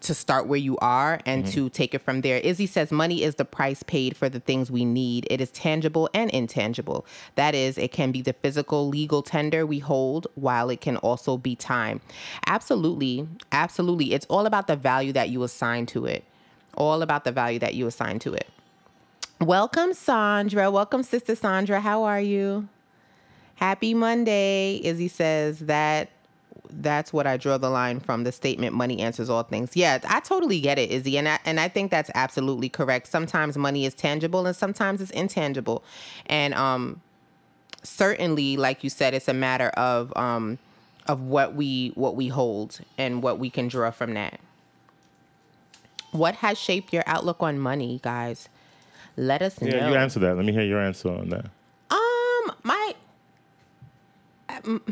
to 0.02 0.14
start 0.14 0.46
where 0.46 0.58
you 0.58 0.76
are 0.78 1.20
and 1.26 1.44
mm-hmm. 1.44 1.52
to 1.52 1.68
take 1.70 1.94
it 1.94 2.00
from 2.00 2.20
there. 2.20 2.38
Izzy 2.38 2.66
says 2.66 2.92
money 2.92 3.22
is 3.22 3.36
the 3.36 3.44
price 3.44 3.82
paid 3.82 4.16
for 4.16 4.28
the 4.28 4.40
things 4.40 4.70
we 4.70 4.84
need. 4.84 5.26
It 5.30 5.40
is 5.40 5.50
tangible 5.50 6.10
and 6.12 6.30
intangible. 6.30 7.06
That 7.36 7.54
is, 7.54 7.78
it 7.78 7.92
can 7.92 8.12
be 8.12 8.22
the 8.22 8.32
physical 8.32 8.88
legal 8.88 9.22
tender 9.22 9.64
we 9.64 9.78
hold, 9.78 10.26
while 10.34 10.70
it 10.70 10.80
can 10.80 10.96
also 10.98 11.36
be 11.36 11.56
time. 11.56 12.00
Absolutely. 12.46 13.26
Absolutely. 13.50 14.12
It's 14.12 14.26
all 14.26 14.46
about 14.46 14.66
the 14.66 14.76
value 14.76 15.12
that 15.12 15.28
you 15.30 15.42
assign 15.42 15.86
to 15.86 16.06
it. 16.06 16.24
All 16.76 17.02
about 17.02 17.24
the 17.24 17.32
value 17.32 17.58
that 17.58 17.74
you 17.74 17.86
assign 17.86 18.18
to 18.20 18.34
it. 18.34 18.48
Welcome, 19.40 19.92
Sandra. 19.92 20.70
Welcome, 20.70 21.02
Sister 21.02 21.34
Sandra. 21.34 21.80
How 21.80 22.04
are 22.04 22.20
you? 22.20 22.68
Happy 23.56 23.94
Monday. 23.94 24.80
Izzy 24.82 25.08
says 25.08 25.60
that 25.60 26.10
that's 26.80 27.12
what 27.12 27.26
I 27.26 27.36
draw 27.36 27.58
the 27.58 27.70
line 27.70 28.00
from 28.00 28.24
the 28.24 28.32
statement 28.32 28.74
money 28.74 29.00
answers 29.00 29.28
all 29.28 29.42
things. 29.42 29.76
Yeah, 29.76 29.98
I 30.08 30.20
totally 30.20 30.60
get 30.60 30.78
it, 30.78 30.90
Izzy. 30.90 31.18
And 31.18 31.28
I, 31.28 31.38
and 31.44 31.60
I 31.60 31.68
think 31.68 31.90
that's 31.90 32.10
absolutely 32.14 32.68
correct. 32.68 33.06
Sometimes 33.06 33.56
money 33.56 33.84
is 33.84 33.94
tangible 33.94 34.46
and 34.46 34.56
sometimes 34.56 35.00
it's 35.00 35.10
intangible. 35.10 35.84
And 36.26 36.54
um 36.54 37.00
certainly 37.84 38.56
like 38.56 38.84
you 38.84 38.90
said 38.90 39.12
it's 39.12 39.26
a 39.28 39.34
matter 39.34 39.68
of 39.70 40.16
um 40.16 40.58
of 41.06 41.20
what 41.20 41.54
we 41.54 41.90
what 41.94 42.14
we 42.14 42.28
hold 42.28 42.80
and 42.96 43.22
what 43.22 43.38
we 43.38 43.50
can 43.50 43.68
draw 43.68 43.90
from 43.90 44.14
that. 44.14 44.40
What 46.12 46.36
has 46.36 46.58
shaped 46.58 46.92
your 46.92 47.02
outlook 47.06 47.38
on 47.42 47.58
money, 47.58 47.98
guys? 48.02 48.48
Let 49.16 49.42
us 49.42 49.60
know. 49.60 49.68
Yeah, 49.68 49.90
you 49.90 49.96
answer 49.96 50.20
that. 50.20 50.36
Let 50.36 50.44
me 50.44 50.52
hear 50.52 50.62
your 50.62 50.80
answer 50.80 51.08
on 51.08 51.28
that. 51.30 51.46
Um, 51.90 52.56
my, 52.62 52.94
um, 54.48 54.82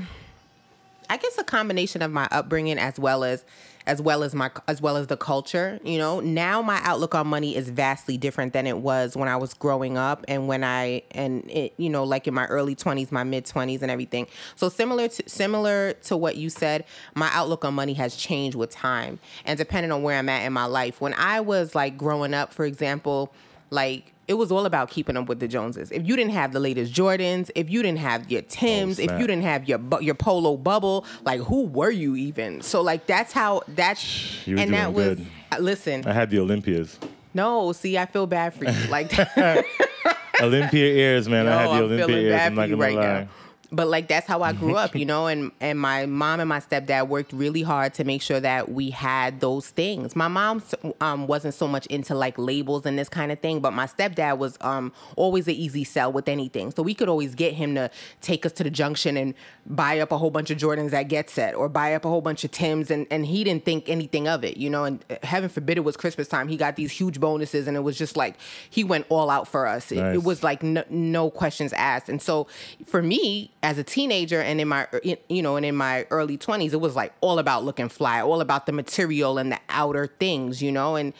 I 1.11 1.17
guess 1.17 1.37
a 1.39 1.45
combination 1.45 2.03
of 2.03 2.13
my 2.13 2.29
upbringing 2.31 2.79
as 2.79 2.97
well 2.97 3.25
as, 3.25 3.45
as 3.85 4.01
well 4.01 4.23
as 4.23 4.33
my 4.33 4.51
as 4.69 4.81
well 4.81 4.97
as 4.97 5.09
the 5.09 5.17
culture. 5.17 5.81
You 5.83 5.99
know, 5.99 6.21
now 6.21 6.63
my 6.63 6.81
outlook 6.85 7.17
on 7.17 7.27
money 7.27 7.57
is 7.57 7.69
vastly 7.69 8.17
different 8.17 8.53
than 8.53 8.67
it 8.69 8.79
was 8.79 9.17
when 9.17 9.29
I 9.29 9.37
was 9.37 9.53
growing 9.53 9.99
up 9.99 10.25
and 10.29 10.47
when 10.47 10.63
I 10.63 11.03
and 11.11 11.51
it, 11.51 11.75
you 11.79 11.91
know, 11.91 12.05
like 12.05 12.29
in 12.29 12.35
my 12.35 12.47
early 12.47 12.77
twenties, 12.77 13.11
my 13.11 13.25
mid 13.25 13.45
twenties, 13.45 13.83
and 13.83 13.91
everything. 13.91 14.29
So 14.55 14.69
similar 14.69 15.09
to 15.09 15.29
similar 15.29 15.95
to 16.05 16.17
what 16.17 16.37
you 16.37 16.49
said, 16.49 16.85
my 17.17 17.29
outlook 17.33 17.65
on 17.65 17.75
money 17.75 17.95
has 17.95 18.15
changed 18.15 18.57
with 18.57 18.71
time 18.71 19.19
and 19.45 19.59
depending 19.59 19.91
on 19.91 20.05
where 20.05 20.17
I'm 20.17 20.29
at 20.29 20.47
in 20.47 20.53
my 20.53 20.67
life. 20.67 21.01
When 21.01 21.15
I 21.15 21.41
was 21.41 21.75
like 21.75 21.99
growing 21.99 22.35
up, 22.35 22.53
for 22.53 22.65
example, 22.65 23.33
like 23.71 24.13
it 24.29 24.35
was 24.35 24.53
all 24.53 24.65
about 24.65 24.91
keeping 24.91 25.17
up 25.17 25.29
with 25.29 25.41
the 25.41 25.49
Joneses. 25.49 25.91
If 25.91 26.07
you 26.07 26.15
didn't 26.15 26.33
have 26.35 26.53
the 26.53 26.61
latest 26.61 26.93
Jordans, 26.93 27.51
if 27.57 27.69
you 27.69 27.83
didn't 27.83 27.99
have 27.99 28.31
your 28.31 28.43
Tims, 28.43 28.99
if 29.01 29.11
you 29.19 29.27
didn't 29.27 29.43
have 29.43 29.69
your 29.69 29.81
your 30.01 30.15
Polo 30.15 30.57
bubble, 30.57 31.05
like 31.25 31.41
who 31.41 31.65
were 31.67 31.91
you 31.91 32.15
even? 32.17 32.61
So 32.63 32.81
like 32.81 33.07
that's 33.07 33.33
how 33.33 33.63
that's 33.69 34.47
You 34.47 34.57
were 34.57 34.63
and 34.63 34.73
that 34.75 34.93
was 34.93 35.19
good. 35.19 35.27
uh, 35.53 35.59
listen. 35.59 36.07
I 36.07 36.13
had 36.13 36.31
the 36.31 36.39
Olympias. 36.39 36.99
No, 37.35 37.73
see, 37.73 37.97
I 37.99 38.07
feel 38.07 38.27
bad 38.27 38.55
for 38.55 38.65
you. 38.65 38.89
Like 38.89 39.13
Olympia 40.41 40.87
ears, 40.87 41.29
man. 41.29 41.47
I 41.49 41.63
had 41.63 41.69
the 41.69 41.75
I'm 41.75 41.83
Olympia 41.85 42.17
ears. 42.17 42.41
I'm 42.41 42.55
not 42.55 42.63
gonna 42.71 42.77
right 42.77 42.97
lie. 42.97 43.03
now. 43.23 43.29
But 43.73 43.89
like 43.89 44.09
that's 44.09 44.27
how 44.27 44.43
I 44.43 44.53
grew 44.53 44.77
up, 44.77 44.95
you 44.95 45.05
know, 45.07 45.27
and 45.27 45.53
and 45.61 45.79
my 45.79 46.07
mom 46.07 46.41
and 46.41 46.49
my 46.49 46.61
stepdad 46.61 47.09
worked 47.09 47.33
really 47.33 47.63
hard 47.63 47.95
to 47.95 48.05
make 48.05 48.23
sure 48.23 48.41
that 48.41 48.71
we 48.71 48.91
had 48.91 49.41
those 49.41 49.69
things. 49.69 50.17
My 50.17 50.29
mom 50.29 50.63
um, 51.01 51.27
wasn't 51.27 51.55
so 51.55 51.69
much 51.69 51.87
into 51.87 52.15
like 52.15 52.37
labels 52.39 52.87
and 52.87 52.99
this 52.99 53.09
kind 53.09 53.31
of 53.31 53.39
thing, 53.41 53.61
but 53.61 53.73
my 53.73 53.87
stepdad 53.87 54.39
was 54.39 54.59
um, 54.61 54.93
always 55.17 55.47
an 55.47 55.55
easy 55.55 55.85
sell 55.85 56.13
with 56.13 56.29
anything. 56.29 56.73
So 56.73 56.83
we 56.83 56.95
could 56.95 57.09
always 57.09 57.35
get 57.35 57.55
him 57.55 57.75
to 57.77 57.91
take 58.21 58.45
us 58.45 58.53
to 58.53 58.65
the 58.65 58.71
junction 58.71 59.17
and 59.17 59.35
buy 59.67 60.01
up 60.01 60.11
a 60.11 60.19
whole 60.19 60.31
bunch 60.31 60.51
of 60.51 60.59
Jordans 60.59 60.93
at 60.93 61.05
Get 61.05 61.31
Set 61.31 61.55
or 61.55 61.69
buy 61.69 61.95
up 61.95 62.05
a 62.05 62.09
whole 62.09 62.23
bunch 62.23 62.45
of 62.45 62.51
Tims, 62.51 62.91
and 62.91 63.07
and 63.11 63.27
he 63.27 63.45
didn't 63.45 63.65
think 63.65 63.89
anything 63.89 64.27
of 64.27 64.45
it, 64.45 64.57
you 64.57 64.69
know. 64.69 64.85
And 64.85 65.05
uh, 65.11 65.17
heaven 65.23 65.49
forbid 65.49 65.77
it 65.77 65.83
was 65.83 65.97
Christmas 65.97 66.29
time, 66.29 66.49
he 66.49 66.57
got 66.57 66.77
these 66.77 66.91
huge 66.91 67.21
bonuses, 67.21 67.69
and 67.69 67.77
it 67.77 67.81
was 67.81 67.97
just 67.97 68.17
like 68.17 68.35
he 68.69 68.83
went 68.83 69.07
all 69.09 69.31
out 69.31 69.47
for 69.47 69.67
us. 69.67 69.91
Nice. 69.91 70.01
It, 70.01 70.15
it, 70.17 70.23
was 70.25 70.43
like 70.43 70.63
no, 70.63 70.85
no 70.91 71.31
questions 71.31 71.73
asked, 71.73 72.09
and 72.09 72.21
so 72.21 72.47
for 72.85 73.03
me 73.03 73.51
as 73.63 73.79
a 73.79 73.85
teenager 73.85 74.41
and 74.41 74.61
in 74.61 74.69
my 74.69 74.87
you 75.29 75.43
know 75.43 75.57
and 75.57 75.67
in 75.67 75.77
my 75.77 76.07
early 76.11 76.39
20s 76.39 76.73
it 76.73 76.81
was 76.81 76.97
like 76.97 77.13
all 77.21 77.39
about 77.39 77.65
looking 77.65 77.89
fly 77.89 78.21
all 78.21 78.41
about 78.41 78.67
the 78.67 78.73
material 78.73 79.39
and 79.39 79.53
the 79.53 79.59
outer 79.69 80.07
things 80.07 80.63
you 80.63 80.73
know? 80.73 80.97
And 80.97 81.13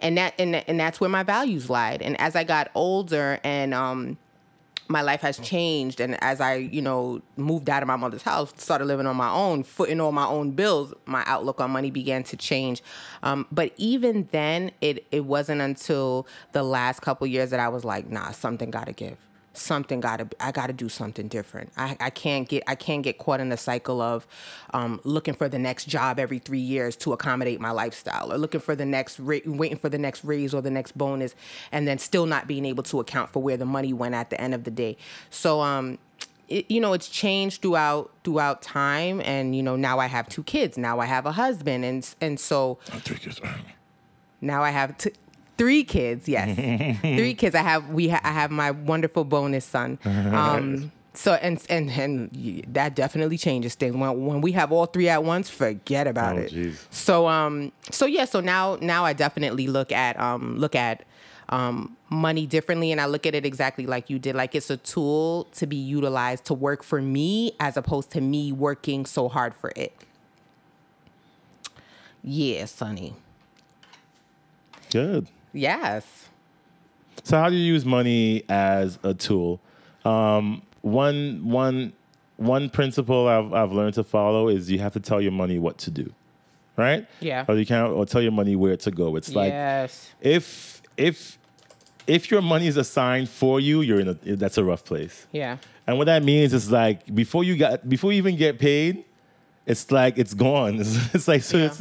and 0.00 0.18
that 0.18 0.34
and, 0.38 0.56
and 0.68 0.78
that's 0.78 1.00
where 1.00 1.10
my 1.10 1.22
values 1.22 1.70
lied. 1.70 2.02
And 2.02 2.20
as 2.20 2.34
i 2.36 2.44
got 2.44 2.70
older 2.74 3.38
and 3.44 3.72
um 3.72 4.18
my 4.86 5.00
life 5.00 5.22
has 5.22 5.38
changed 5.38 5.98
and 5.98 6.22
as 6.22 6.42
i 6.42 6.56
you 6.56 6.82
know 6.82 7.22
moved 7.36 7.70
out 7.70 7.82
of 7.82 7.86
my 7.86 7.96
mother's 7.96 8.22
house 8.22 8.52
started 8.58 8.84
living 8.84 9.06
on 9.06 9.16
my 9.16 9.30
own 9.30 9.62
footing 9.62 9.98
all 9.98 10.12
my 10.12 10.26
own 10.26 10.50
bills 10.50 10.92
my 11.06 11.22
outlook 11.26 11.58
on 11.60 11.70
money 11.70 11.90
began 11.90 12.22
to 12.22 12.36
change. 12.36 12.82
Um, 13.22 13.46
but 13.50 13.72
even 13.78 14.28
then 14.32 14.72
it, 14.82 15.06
it 15.10 15.24
wasn't 15.24 15.62
until 15.62 16.26
the 16.52 16.62
last 16.62 17.00
couple 17.00 17.26
years 17.26 17.50
that 17.50 17.60
i 17.60 17.68
was 17.68 17.84
like 17.84 18.10
nah 18.10 18.32
something 18.32 18.70
gotta 18.70 18.92
give 18.92 19.16
something 19.54 20.00
gotta 20.00 20.28
I 20.40 20.52
gotta 20.52 20.72
do 20.72 20.88
something 20.88 21.28
different. 21.28 21.72
I, 21.76 21.96
I 22.00 22.10
can't 22.10 22.48
get 22.48 22.64
I 22.66 22.74
can't 22.74 23.02
get 23.02 23.18
caught 23.18 23.40
in 23.40 23.48
the 23.48 23.56
cycle 23.56 24.00
of 24.00 24.26
um, 24.72 25.00
looking 25.04 25.34
for 25.34 25.48
the 25.48 25.58
next 25.58 25.86
job 25.86 26.18
every 26.18 26.38
three 26.38 26.60
years 26.60 26.96
to 26.96 27.12
accommodate 27.12 27.60
my 27.60 27.70
lifestyle, 27.70 28.32
or 28.32 28.38
looking 28.38 28.60
for 28.60 28.76
the 28.76 28.84
next 28.84 29.18
ra- 29.18 29.38
waiting 29.46 29.78
for 29.78 29.88
the 29.88 29.98
next 29.98 30.24
raise 30.24 30.52
or 30.52 30.60
the 30.60 30.70
next 30.70 30.96
bonus, 30.98 31.34
and 31.72 31.86
then 31.88 31.98
still 31.98 32.26
not 32.26 32.46
being 32.46 32.64
able 32.64 32.82
to 32.84 33.00
account 33.00 33.32
for 33.32 33.42
where 33.42 33.56
the 33.56 33.66
money 33.66 33.92
went 33.92 34.14
at 34.14 34.30
the 34.30 34.40
end 34.40 34.54
of 34.54 34.64
the 34.64 34.70
day. 34.70 34.96
So 35.30 35.60
um, 35.60 35.98
it, 36.48 36.70
you 36.70 36.80
know 36.80 36.92
it's 36.92 37.08
changed 37.08 37.62
throughout 37.62 38.10
throughout 38.24 38.62
time, 38.62 39.20
and 39.24 39.56
you 39.56 39.62
know 39.62 39.76
now 39.76 39.98
I 39.98 40.06
have 40.06 40.28
two 40.28 40.42
kids, 40.42 40.76
now 40.76 41.00
I 41.00 41.06
have 41.06 41.26
a 41.26 41.32
husband, 41.32 41.84
and 41.84 42.14
and 42.20 42.38
so. 42.38 42.78
Three 42.84 43.18
kids. 43.18 43.40
Now 44.40 44.62
I 44.62 44.70
have 44.70 44.98
t- 44.98 45.12
Three 45.56 45.84
kids, 45.84 46.28
yes, 46.28 46.56
three 47.00 47.34
kids. 47.34 47.54
I 47.54 47.62
have 47.62 47.88
we 47.90 48.08
ha- 48.08 48.20
I 48.24 48.32
have 48.32 48.50
my 48.50 48.70
wonderful 48.70 49.24
bonus 49.24 49.64
son. 49.64 49.98
Um, 50.34 50.90
so 51.16 51.34
and 51.34 51.64
and 51.70 51.90
and 51.90 52.64
that 52.68 52.96
definitely 52.96 53.38
changes 53.38 53.76
things 53.76 53.94
when 53.94 54.26
when 54.26 54.40
we 54.40 54.52
have 54.52 54.72
all 54.72 54.86
three 54.86 55.08
at 55.08 55.22
once. 55.22 55.48
Forget 55.48 56.08
about 56.08 56.36
oh, 56.36 56.40
it. 56.40 56.50
Geez. 56.50 56.86
So 56.90 57.28
um 57.28 57.70
so 57.90 58.06
yeah 58.06 58.24
so 58.24 58.40
now 58.40 58.78
now 58.80 59.04
I 59.04 59.12
definitely 59.12 59.68
look 59.68 59.92
at 59.92 60.18
um 60.18 60.58
look 60.58 60.74
at 60.74 61.04
um, 61.48 61.96
money 62.10 62.46
differently 62.46 62.92
and 62.92 63.00
I 63.00 63.06
look 63.06 63.26
at 63.26 63.34
it 63.34 63.44
exactly 63.44 63.86
like 63.86 64.10
you 64.10 64.18
did. 64.18 64.34
Like 64.34 64.54
it's 64.54 64.70
a 64.70 64.76
tool 64.76 65.44
to 65.54 65.66
be 65.66 65.76
utilized 65.76 66.46
to 66.46 66.54
work 66.54 66.82
for 66.82 67.00
me 67.02 67.52
as 67.60 67.76
opposed 67.76 68.10
to 68.12 68.20
me 68.20 68.52
working 68.52 69.06
so 69.06 69.28
hard 69.28 69.54
for 69.54 69.72
it. 69.76 69.94
Yeah, 72.22 72.64
Sonny. 72.64 73.14
Good. 74.90 75.28
Yes. 75.54 76.28
So 77.22 77.38
how 77.38 77.48
do 77.48 77.56
you 77.56 77.64
use 77.64 77.84
money 77.86 78.42
as 78.48 78.98
a 79.02 79.14
tool? 79.14 79.60
Um, 80.04 80.62
one 80.82 81.40
one 81.44 81.94
one 82.36 82.68
principle 82.68 83.26
I've 83.28 83.52
I've 83.54 83.72
learned 83.72 83.94
to 83.94 84.04
follow 84.04 84.48
is 84.48 84.70
you 84.70 84.78
have 84.80 84.92
to 84.92 85.00
tell 85.00 85.20
your 85.20 85.32
money 85.32 85.58
what 85.58 85.78
to 85.78 85.90
do, 85.90 86.12
right? 86.76 87.06
Yeah. 87.20 87.46
Or 87.48 87.56
you 87.56 87.64
can't 87.64 87.92
or 87.92 88.04
tell 88.04 88.20
your 88.20 88.32
money 88.32 88.56
where 88.56 88.76
to 88.76 88.90
go. 88.90 89.16
It's 89.16 89.34
like 89.34 89.52
yes. 89.52 90.10
if 90.20 90.82
if 90.96 91.38
if 92.06 92.30
your 92.30 92.42
money 92.42 92.66
is 92.66 92.76
assigned 92.76 93.30
for 93.30 93.60
you, 93.60 93.80
you're 93.80 94.00
in 94.00 94.08
a 94.08 94.14
that's 94.36 94.58
a 94.58 94.64
rough 94.64 94.84
place. 94.84 95.26
Yeah. 95.32 95.56
And 95.86 95.96
what 95.96 96.04
that 96.04 96.22
means 96.22 96.52
is 96.52 96.70
like 96.70 97.14
before 97.14 97.44
you 97.44 97.56
got 97.56 97.88
before 97.88 98.12
you 98.12 98.18
even 98.18 98.36
get 98.36 98.58
paid, 98.58 99.04
it's 99.64 99.90
like 99.90 100.18
it's 100.18 100.34
gone. 100.34 100.76
It's, 100.80 101.14
it's 101.14 101.28
like 101.28 101.42
so 101.42 101.56
yeah. 101.56 101.66
it's, 101.66 101.80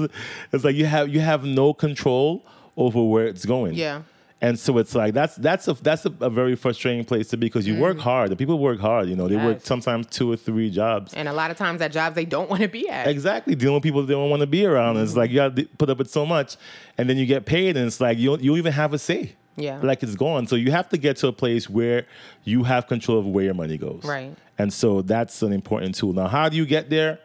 it's 0.54 0.64
like 0.64 0.76
you 0.76 0.86
have 0.86 1.10
you 1.10 1.20
have 1.20 1.44
no 1.44 1.74
control 1.74 2.46
over 2.78 3.04
where 3.04 3.28
it's 3.28 3.46
going. 3.46 3.74
Yeah. 3.76 4.04
And 4.44 4.60
so 4.60 4.78
it's 4.78 4.94
like 4.94 5.14
that's 5.14 5.38
that's 5.38 5.70
a 5.70 5.74
that's 5.76 6.06
a, 6.06 6.14
a 6.20 6.30
very 6.30 6.58
frustrating 6.58 7.06
place 7.06 7.30
to 7.30 7.38
be 7.38 7.46
because 7.46 7.66
you 7.66 7.76
mm. 7.76 7.80
work 7.80 7.98
hard. 7.98 8.30
The 8.30 8.36
people 8.36 8.60
work 8.60 8.78
hard. 8.78 9.08
You 9.08 9.16
know, 9.16 9.30
they 9.30 9.36
yes. 9.36 9.46
work 9.46 9.62
sometimes 9.62 10.06
two 10.08 10.30
or 10.30 10.36
three 10.36 10.70
jobs, 10.70 11.14
and 11.14 11.30
a 11.30 11.34
lot 11.34 11.50
of 11.50 11.56
times 11.56 11.82
at 11.82 11.94
jobs 11.94 12.16
they 12.18 12.26
don't 12.26 12.50
want 12.50 12.62
to 12.62 12.68
be 12.68 12.90
at. 12.90 13.08
Exactly, 13.08 13.56
dealing 13.56 13.76
with 13.76 13.84
people 13.84 14.06
they 14.06 14.14
don't 14.14 14.30
want 14.30 14.42
to 14.42 14.48
be 14.48 14.66
around. 14.66 14.98
Mm. 14.98 15.04
It's 15.04 15.16
like 15.16 15.30
you 15.30 15.38
got 15.38 15.56
to 15.56 15.66
put 15.78 15.90
up 15.90 15.98
with 15.98 16.12
so 16.12 16.26
much, 16.26 16.58
and 16.98 17.10
then 17.10 17.16
you 17.16 17.26
get 17.26 17.46
paid, 17.46 17.78
and 17.78 17.88
it's 17.88 18.02
like 18.02 18.18
you 18.18 18.38
you 18.38 18.58
even 18.58 18.74
have 18.74 18.92
a 18.92 19.00
say. 19.00 19.34
Yeah, 19.56 19.80
like 19.82 20.04
it's 20.04 20.16
gone. 20.16 20.46
So 20.48 20.58
you 20.58 20.72
have 20.72 20.90
to 20.90 20.98
get 20.98 21.16
to 21.18 21.28
a 21.28 21.34
place 21.34 21.70
where 21.70 22.06
you 22.44 22.64
have 22.64 22.88
control 22.88 23.20
of 23.20 23.28
where 23.28 23.46
your 23.46 23.54
money 23.54 23.78
goes. 23.78 24.04
Right. 24.04 24.36
And 24.58 24.74
so 24.74 25.02
that's 25.02 25.42
an 25.42 25.54
important 25.54 25.96
tool. 25.96 26.12
Now, 26.12 26.28
how 26.28 26.50
do 26.50 26.58
you 26.58 26.66
get 26.66 26.90
there? 26.90 27.20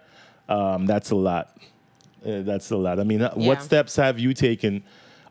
Um, 0.48 0.86
that's 0.86 1.10
a 1.10 1.16
lot. 1.16 1.56
Uh, 2.24 2.42
that's 2.42 2.70
a 2.70 2.76
lot. 2.76 3.00
I 3.00 3.04
mean, 3.04 3.20
yeah. 3.20 3.34
what 3.34 3.60
steps 3.62 3.96
have 3.96 4.20
you 4.20 4.34
taken? 4.34 4.84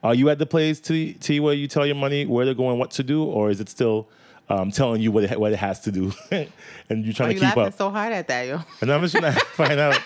Are 0.07 0.15
you 0.15 0.29
at 0.29 0.39
the 0.39 0.45
place 0.45 0.79
T, 0.79 1.15
to 1.15 1.39
where 1.41 1.53
you 1.53 1.67
tell 1.67 1.85
your 1.85 1.97
money 1.97 2.25
where 2.25 2.45
they're 2.45 2.53
going, 2.53 2.79
what 2.79 2.91
to 2.91 3.03
do, 3.03 3.25
or 3.25 3.49
is 3.49 3.59
it 3.59 3.67
still 3.67 4.07
um, 4.47 4.71
telling 4.71 5.01
you 5.01 5.11
what 5.11 5.25
it, 5.25 5.37
what 5.37 5.51
it 5.51 5.57
has 5.57 5.81
to 5.81 5.91
do, 5.91 6.13
and 6.31 7.03
you're 7.03 7.13
trying 7.13 7.35
to 7.35 7.41
keep 7.41 7.57
up? 7.57 7.73
you? 7.73 7.77
So 7.77 7.89
hard 7.89 8.13
at 8.13 8.29
that, 8.29 8.47
yo. 8.47 8.61
And 8.81 8.89
I'm 8.89 9.01
just 9.01 9.13
gonna 9.13 9.33
find 9.57 9.77
out. 9.77 9.99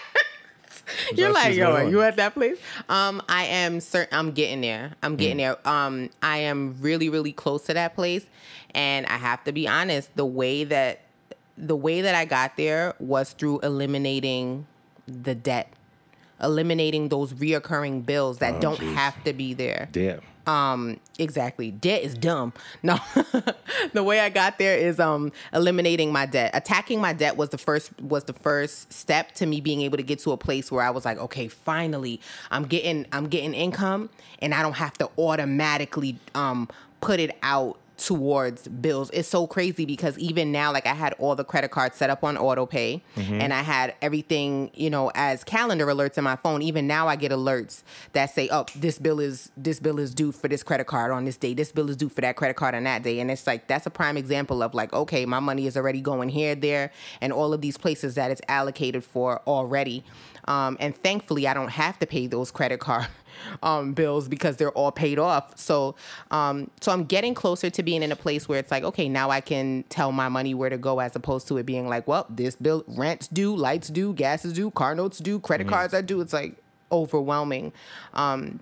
You're 1.14 1.32
like, 1.32 1.54
yo, 1.54 1.88
you 1.88 2.02
at 2.02 2.16
that 2.16 2.34
place? 2.34 2.58
Um, 2.90 3.22
I 3.30 3.44
am 3.44 3.80
certain. 3.80 4.18
I'm 4.18 4.32
getting 4.32 4.62
there. 4.62 4.94
I'm 5.04 5.18
getting 5.18 5.38
mm. 5.38 5.56
there. 5.64 5.68
Um, 5.68 6.10
I 6.24 6.40
am 6.40 6.78
really, 6.80 7.08
really 7.08 7.32
close 7.32 7.66
to 7.66 7.76
that 7.76 7.94
place, 7.94 8.26
and 8.74 9.06
I 9.06 9.18
have 9.18 9.44
to 9.44 9.52
be 9.52 9.68
honest. 9.68 10.10
The 10.16 10.26
way 10.26 10.64
that 10.64 11.02
the 11.56 11.76
way 11.76 12.02
that 12.02 12.16
I 12.16 12.26
got 12.26 12.58
there 12.58 12.96
was 12.98 13.34
through 13.34 13.60
eliminating 13.60 14.66
the 15.06 15.36
debt 15.36 15.72
eliminating 16.42 17.10
those 17.10 17.34
reoccurring 17.34 18.06
bills 18.06 18.40
that 18.40 18.56
oh, 18.56 18.60
don't 18.60 18.80
geez. 18.80 18.96
have 18.96 19.24
to 19.24 19.34
be 19.34 19.54
there. 19.54 19.90
Damn. 19.92 20.22
Um, 20.48 21.00
exactly. 21.20 21.72
Debt 21.72 22.02
is 22.02 22.16
dumb. 22.16 22.54
No, 22.84 23.00
the 23.94 24.04
way 24.04 24.20
I 24.20 24.30
got 24.30 24.58
there 24.58 24.76
is 24.76 25.00
um 25.00 25.32
eliminating 25.54 26.12
my 26.12 26.26
debt. 26.26 26.52
Attacking 26.54 27.00
my 27.00 27.14
debt 27.14 27.38
was 27.38 27.50
the 27.50 27.58
first 27.58 27.92
was 28.02 28.24
the 28.24 28.34
first 28.34 28.92
step 28.92 29.34
to 29.34 29.46
me 29.46 29.62
being 29.62 29.82
able 29.82 29.98
to 29.98 30.04
get 30.04 30.20
to 30.20 30.32
a 30.32 30.38
place 30.38 30.72
where 30.72 30.84
I 30.84 30.90
was 30.90 31.06
like, 31.06 31.20
okay, 31.20 31.48
finally, 31.48 32.20
I'm 32.50 32.66
getting 32.66 33.06
I'm 33.12 33.28
getting 33.28 33.54
income, 33.54 34.10
and 34.40 34.54
I 34.54 34.64
don't 34.64 34.78
have 34.78 34.94
to 34.94 35.10
automatically 35.18 36.18
um 36.34 36.70
put 37.02 37.20
it 37.20 37.38
out 37.44 37.78
towards 38.06 38.68
bills. 38.68 39.10
It's 39.14 39.28
so 39.28 39.46
crazy 39.46 39.86
because 39.86 40.18
even 40.18 40.52
now, 40.52 40.72
like 40.72 40.88
I 40.88 40.94
had 40.94 41.14
all 41.20 41.36
the 41.36 41.44
credit 41.44 41.70
cards 41.70 41.98
set 41.98 42.10
up 42.10 42.24
on 42.24 42.38
auto 42.38 42.66
pay 42.66 43.04
mm-hmm. 43.16 43.40
and 43.40 43.54
I 43.54 43.62
had 43.62 43.96
everything, 44.02 44.72
you 44.74 44.90
know, 44.90 45.12
as 45.14 45.44
calendar 45.44 45.86
alerts 45.86 46.18
in 46.18 46.24
my 46.24 46.36
phone. 46.36 46.62
Even 46.62 46.88
now 46.88 47.08
I 47.08 47.16
get 47.16 47.32
alerts 47.32 47.84
that 48.14 48.32
say, 48.32 48.50
oh, 48.52 48.66
this 48.76 48.98
bill 48.98 49.20
is 49.20 49.52
this 49.56 49.80
bill 49.80 50.00
is 50.00 50.14
due 50.14 50.32
for 50.32 50.48
this 50.48 50.64
credit 50.64 50.88
card 50.88 51.12
on 51.12 51.26
this 51.26 51.38
day. 51.38 51.54
This 51.54 51.72
bill 51.72 51.90
is 51.90 51.96
due 51.96 52.10
for 52.10 52.22
that 52.22 52.36
credit 52.36 52.56
card 52.56 52.74
on 52.74 52.84
that 52.86 53.04
day. 53.04 53.20
And 53.20 53.30
it's 53.30 53.46
like 53.46 53.68
that's 53.68 53.86
a 53.86 53.92
prime 53.92 54.18
example 54.18 54.64
of 54.64 54.74
like, 54.74 54.92
okay, 54.94 55.26
my 55.26 55.40
money 55.40 55.68
is 55.68 55.78
already 55.78 56.02
going 56.02 56.30
here, 56.30 56.56
there, 56.56 56.92
and 57.22 57.32
all 57.32 57.54
of 57.54 57.62
these 57.62 57.78
places 57.78 58.16
that 58.16 58.32
it's 58.32 58.42
allocated 58.48 59.04
for 59.04 59.42
already. 59.46 60.04
Um, 60.46 60.78
and 60.80 60.96
thankfully 60.96 61.48
I 61.48 61.54
don't 61.54 61.70
have 61.70 62.00
to 62.00 62.08
pay 62.08 62.28
those 62.28 62.52
credit 62.52 62.80
card 62.80 63.08
um, 63.64 63.94
bills 63.94 64.28
because 64.28 64.58
they're 64.58 64.72
all 64.72 64.92
paid 64.92 65.20
off. 65.20 65.58
So, 65.58 65.96
um, 66.32 66.70
so 66.82 66.92
I'm 66.92 67.06
getting 67.06 67.34
closer 67.34 67.70
to 67.70 67.84
being 67.84 68.04
in 68.04 68.12
a 68.12 68.16
place 68.16 68.48
where 68.50 68.60
it's 68.60 68.72
like, 68.72 68.84
okay, 68.84 69.10
now 69.10 69.30
I 69.30 69.42
can 69.42 69.84
tell 69.90 70.12
my 70.12 70.30
money 70.30 70.54
where 70.54 70.70
to 70.70 70.78
go, 70.78 71.00
as 71.00 71.16
opposed 71.16 71.48
to 71.50 71.58
it 71.58 71.66
being 71.66 71.88
like, 71.88 72.08
well, 72.08 72.26
this 72.30 72.56
bill, 72.56 72.84
rent's 72.88 73.28
due, 73.28 73.56
lights 73.56 73.90
due, 73.90 74.14
gas 74.14 74.46
is 74.46 74.54
due, 74.54 74.72
car 74.72 74.96
notes 74.96 75.20
due, 75.20 75.40
credit 75.40 75.66
mm-hmm. 75.66 75.74
cards 75.74 75.94
are 75.94 76.02
due. 76.02 76.22
It's 76.22 76.34
like 76.34 76.56
overwhelming. 76.92 77.74
Um, 78.14 78.60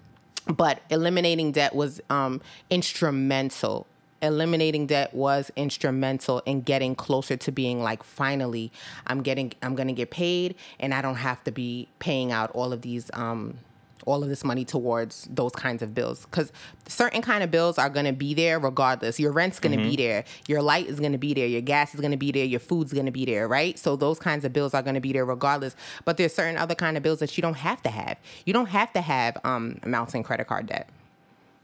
but 0.48 0.82
eliminating 0.89 1.52
debt 1.52 1.76
was 1.76 2.02
um, 2.10 2.42
instrumental 2.70 3.86
eliminating 4.21 4.88
debt 4.88 5.13
was 5.13 5.51
instrumental 5.55 6.41
in 6.45 6.62
getting 6.62 6.95
closer 6.95 7.38
to 7.38 7.51
being 7.51 7.82
like 7.82 8.03
finally 8.03 8.71
i'm 9.08 9.21
getting 9.21 9.51
i'm 9.62 9.75
gonna 9.75 9.93
get 9.93 10.12
paid 10.12 10.55
and 10.79 10.93
i 10.93 11.01
don't 11.01 11.15
have 11.15 11.43
to 11.43 11.51
be 11.51 11.88
paying 11.99 12.32
out 12.32 12.51
all 12.51 12.73
of 12.73 12.82
these 12.82 13.10
um 13.13 13.58
all 14.05 14.23
of 14.23 14.29
this 14.29 14.43
money 14.43 14.65
towards 14.65 15.27
those 15.29 15.51
kinds 15.51 15.82
of 15.82 15.93
bills. 15.93 16.25
Because 16.25 16.51
certain 16.88 17.21
kind 17.21 17.43
of 17.43 17.51
bills 17.51 17.77
are 17.77 17.89
going 17.89 18.05
to 18.05 18.13
be 18.13 18.34
there 18.34 18.60
regardless. 18.60 19.19
Your 19.19 19.32
rent's 19.32 19.60
going 19.60 19.73
to 19.73 19.77
mm-hmm. 19.77 19.89
be 19.91 19.95
there. 19.97 20.23
Your 20.47 20.62
light 20.62 20.88
is 20.88 20.99
going 20.99 21.12
to 21.12 21.17
be 21.17 21.34
there. 21.34 21.47
Your 21.47 21.62
gas 21.62 21.93
is 21.93 22.01
going 22.01 22.12
to 22.12 22.17
be 22.17 22.32
there. 22.32 22.45
Your 22.45 22.60
food's 22.60 22.93
going 22.93 23.05
to 23.05 23.12
be 23.12 23.25
there 23.25 23.47
right? 23.47 23.77
So 23.77 23.95
those 23.95 24.19
kinds 24.19 24.45
of 24.45 24.53
bills 24.53 24.73
are 24.73 24.82
going 24.82 24.95
to 24.95 25.01
be 25.01 25.13
there 25.13 25.25
regardless. 25.25 25.75
But 26.05 26.17
there's 26.17 26.34
certain 26.34 26.58
other 26.58 26.75
kind 26.75 26.97
of 26.97 27.03
bills 27.03 27.19
that 27.19 27.38
you 27.38 27.41
don't 27.41 27.58
have 27.58 27.82
to 27.84 27.89
have. 27.89 28.17
You 28.45 28.53
don't 28.53 28.67
have 28.67 28.91
to 28.93 29.01
have 29.01 29.38
um, 29.43 29.79
amounts 29.84 30.13
in 30.15 30.23
credit 30.23 30.47
card 30.47 30.67
debt 30.67 30.89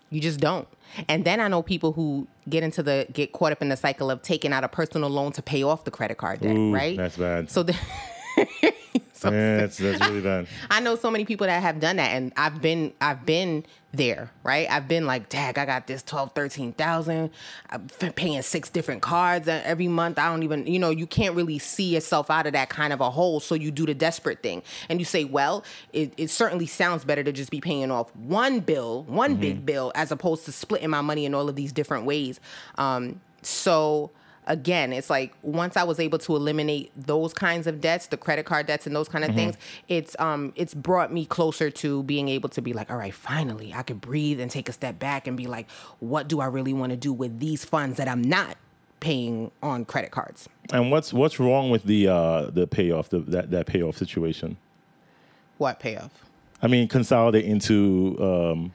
You 0.10 0.22
just 0.22 0.40
don't. 0.40 0.68
And 1.10 1.26
then 1.26 1.40
I 1.40 1.48
know 1.48 1.62
people 1.62 1.94
who 1.94 2.28
get 2.48 2.64
into 2.64 2.84
the 2.84 3.08
get 3.12 3.32
caught 3.32 3.52
up 3.52 3.62
in 3.62 3.70
the 3.70 3.78
cycle 3.78 4.12
of 4.12 4.22
taking 4.22 4.54
out 4.54 4.64
a 4.64 4.68
personal 4.68 5.10
loan 5.10 5.32
to 5.34 5.42
pay 5.42 5.64
off 5.64 5.84
the 5.84 5.92
credit 5.92 6.18
card 6.18 6.42
debt, 6.42 6.56
Ooh, 6.56 6.74
right? 6.74 6.96
that's 6.96 7.18
bad. 7.18 7.50
So 7.50 7.64
the 7.64 7.76
so 9.26 9.32
Yeah, 9.34 9.58
that's 9.58 9.78
that's 9.78 10.00
really 10.08 10.22
bad. 10.32 10.48
I 10.70 10.80
know 10.80 10.96
so 10.96 11.12
many 11.12 11.26
people 11.26 11.48
that 11.48 11.62
have 11.62 11.80
done 11.80 11.98
that 11.98 12.12
and 12.12 12.34
I've 12.38 12.62
been 12.62 12.94
I've 13.02 13.26
been 13.26 13.66
there, 13.96 14.32
right? 14.44 14.70
I've 14.70 14.88
been 14.88 15.06
like, 15.06 15.30
"Dag, 15.30 15.58
I 15.58 15.66
got 15.66 15.88
this 15.88 16.04
12, 16.04 16.34
13,000. 16.34 17.30
I'm 17.70 17.88
paying 18.14 18.42
six 18.42 18.70
different 18.70 19.02
cards 19.02 19.48
uh, 19.48 19.62
every 19.64 19.88
month. 19.88 20.20
I 20.20 20.30
don't 20.30 20.44
even, 20.44 20.68
you 20.68 20.80
know, 20.80 20.90
you 20.90 21.08
can't 21.08 21.36
really 21.36 21.60
see 21.60 21.94
yourself 21.94 22.30
out 22.30 22.46
of 22.46 22.54
that 22.54 22.70
kind 22.70 22.94
of 22.94 23.02
a 23.02 23.10
hole, 23.10 23.40
so 23.40 23.56
you 23.56 23.72
do 23.72 23.86
the 23.86 23.94
desperate 23.94 24.42
thing. 24.44 24.64
And 24.90 25.00
you 25.00 25.06
say, 25.06 25.24
"Well, 25.24 25.64
it, 25.94 26.14
it 26.18 26.30
certainly 26.30 26.68
sounds 26.68 27.06
better 27.06 27.24
to 27.24 27.32
just 27.32 27.52
be 27.52 27.62
paying 27.62 27.92
off 27.92 28.16
one 28.16 28.60
bill, 28.60 29.04
one 29.04 29.36
big 29.36 29.66
bill 29.66 29.92
as 29.96 30.12
opposed 30.12 30.46
to 30.46 30.52
splitting 30.52 30.90
my 30.90 31.02
money 31.02 31.26
in 31.26 31.34
all 31.34 31.50
of 31.50 31.56
these 31.56 31.72
different 31.72 32.06
ways." 32.06 32.40
Um, 32.78 33.22
so 33.42 34.12
again 34.48 34.94
it's 34.94 35.10
like 35.10 35.34
once 35.42 35.76
i 35.78 35.84
was 35.84 36.00
able 36.00 36.18
to 36.18 36.36
eliminate 36.36 36.92
those 36.96 37.34
kinds 37.34 37.68
of 37.68 37.82
debts 37.82 38.08
the 38.08 38.18
credit 38.18 38.46
card 38.46 38.66
debts 38.66 38.86
and 38.86 38.96
those 38.96 39.10
kind 39.10 39.24
of 39.24 39.34
things 39.36 39.56
it's 39.88 40.16
um 40.20 40.54
it's 40.56 40.74
brought 40.74 41.12
me 41.12 41.26
closer 41.26 41.70
to 41.70 42.04
being 42.04 42.30
able 42.30 42.50
to 42.50 42.62
be 42.62 42.74
like 42.74 42.90
all 42.90 42.98
right 42.98 43.14
finally 43.14 43.74
i 43.74 43.82
could 43.82 44.02
breathe 44.02 44.40
and 44.40 44.52
take 44.52 44.70
a 44.70 44.74
step 44.74 45.00
back 45.00 45.28
and 45.28 45.36
be 45.36 45.48
like 45.48 45.70
what 46.00 46.28
do 46.28 46.40
i 46.40 46.46
really 46.46 46.74
want 46.74 46.92
to 46.92 46.98
do 46.98 47.12
with 47.12 47.40
these 47.40 47.66
funds 47.66 47.98
that 47.98 48.08
i'm 48.08 48.22
not 48.22 48.58
paying 49.02 49.52
on 49.62 49.86
credit 49.86 50.10
cards? 50.10 50.50
And 50.74 50.90
what's 50.90 51.14
what's 51.14 51.40
wrong 51.40 51.70
with 51.70 51.84
the 51.84 52.08
uh, 52.08 52.50
the 52.50 52.66
payoff 52.66 53.10
the, 53.10 53.20
that 53.20 53.52
that 53.52 53.68
payoff 53.68 53.98
situation? 53.98 54.58
what 55.58 55.80
payoff? 55.80 56.12
I 56.62 56.68
mean, 56.68 56.88
consolidate 56.88 57.46
into 57.46 58.18
um, 58.20 58.74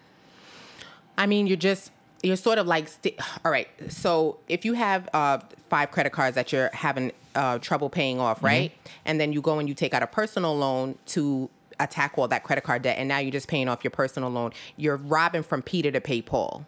I 1.19 1.27
mean, 1.27 1.47
you're 1.47 1.57
just 1.57 1.91
you're 2.23 2.37
sort 2.37 2.59
of 2.59 2.67
like 2.67 2.89
sti 2.89 3.15
all 3.45 3.51
right. 3.51 3.69
So 3.89 4.39
if 4.49 4.65
you 4.65 4.75
have 4.75 5.09
uh, 5.13 5.39
five 5.69 5.91
credit 5.91 6.11
cards 6.11 6.35
that 6.35 6.53
you're 6.53 6.71
having 6.73 7.13
uh, 7.35 7.59
trouble 7.59 7.91
paying 7.91 8.21
off, 8.21 8.43
right, 8.43 8.73
and 9.05 9.21
then 9.21 9.33
you 9.33 9.41
go 9.41 9.59
and 9.59 9.69
you 9.69 9.75
take 9.75 9.95
out 9.95 10.03
a 10.03 10.07
personal 10.07 10.57
loan 10.57 10.97
to 11.07 11.49
attack 11.79 12.19
all 12.19 12.29
that 12.29 12.43
credit 12.45 12.63
card 12.63 12.83
debt, 12.83 12.97
and 12.99 13.09
now 13.09 13.19
you're 13.19 13.31
just 13.31 13.49
paying 13.49 13.69
off 13.69 13.83
your 13.83 13.91
personal 13.91 14.29
loan. 14.31 14.53
You're 14.77 14.97
robbing 14.97 15.43
from 15.43 15.63
Peter 15.63 15.91
to 15.91 16.01
pay 16.01 16.23
Paul. 16.23 16.67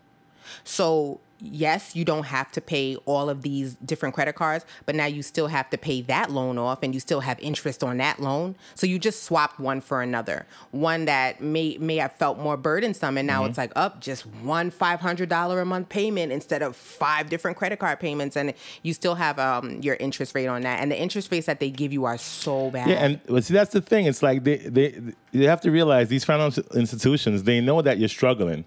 So 0.64 1.20
yes, 1.42 1.96
you 1.96 2.04
don't 2.04 2.24
have 2.24 2.52
to 2.52 2.60
pay 2.60 2.96
all 3.04 3.28
of 3.28 3.42
these 3.42 3.74
different 3.74 4.14
credit 4.14 4.34
cards, 4.34 4.64
but 4.86 4.94
now 4.94 5.06
you 5.06 5.22
still 5.22 5.48
have 5.48 5.68
to 5.70 5.78
pay 5.78 6.00
that 6.02 6.30
loan 6.30 6.58
off 6.58 6.82
and 6.82 6.94
you 6.94 7.00
still 7.00 7.20
have 7.20 7.38
interest 7.40 7.82
on 7.82 7.96
that 7.96 8.20
loan. 8.20 8.54
So 8.74 8.86
you 8.86 8.98
just 8.98 9.24
swapped 9.24 9.58
one 9.58 9.80
for 9.80 10.02
another. 10.02 10.46
One 10.70 11.06
that 11.06 11.40
may 11.40 11.76
may 11.78 11.96
have 11.96 12.12
felt 12.12 12.38
more 12.38 12.56
burdensome 12.56 13.18
and 13.18 13.26
now 13.26 13.44
it's 13.44 13.58
like 13.58 13.72
up 13.74 14.00
just 14.00 14.26
one 14.26 14.70
$500 14.70 15.62
a 15.62 15.64
month 15.64 15.88
payment 15.88 16.32
instead 16.32 16.62
of 16.62 16.76
five 16.76 17.28
different 17.28 17.56
credit 17.56 17.78
card 17.78 17.98
payments 17.98 18.36
and 18.36 18.54
you 18.82 18.94
still 18.94 19.16
have 19.16 19.38
um, 19.38 19.80
your 19.82 19.96
interest 19.96 20.34
rate 20.34 20.46
on 20.46 20.62
that. 20.62 20.80
And 20.80 20.90
the 20.90 21.00
interest 21.00 21.32
rates 21.32 21.46
that 21.46 21.60
they 21.60 21.70
give 21.70 21.92
you 21.92 22.04
are 22.04 22.18
so 22.18 22.70
bad. 22.70 22.88
yeah, 22.88 23.04
and 23.04 23.20
well, 23.28 23.42
see 23.42 23.54
that's 23.54 23.72
the 23.72 23.80
thing. 23.80 24.06
It's 24.06 24.22
like 24.22 24.44
they 24.44 24.58
they 24.58 25.00
they 25.32 25.44
have 25.44 25.60
to 25.62 25.70
realize 25.70 26.08
these 26.08 26.24
financial 26.24 26.62
institutions 26.74 27.42
they 27.42 27.60
know 27.60 27.82
that 27.82 27.98
you're 27.98 28.08
struggling. 28.08 28.64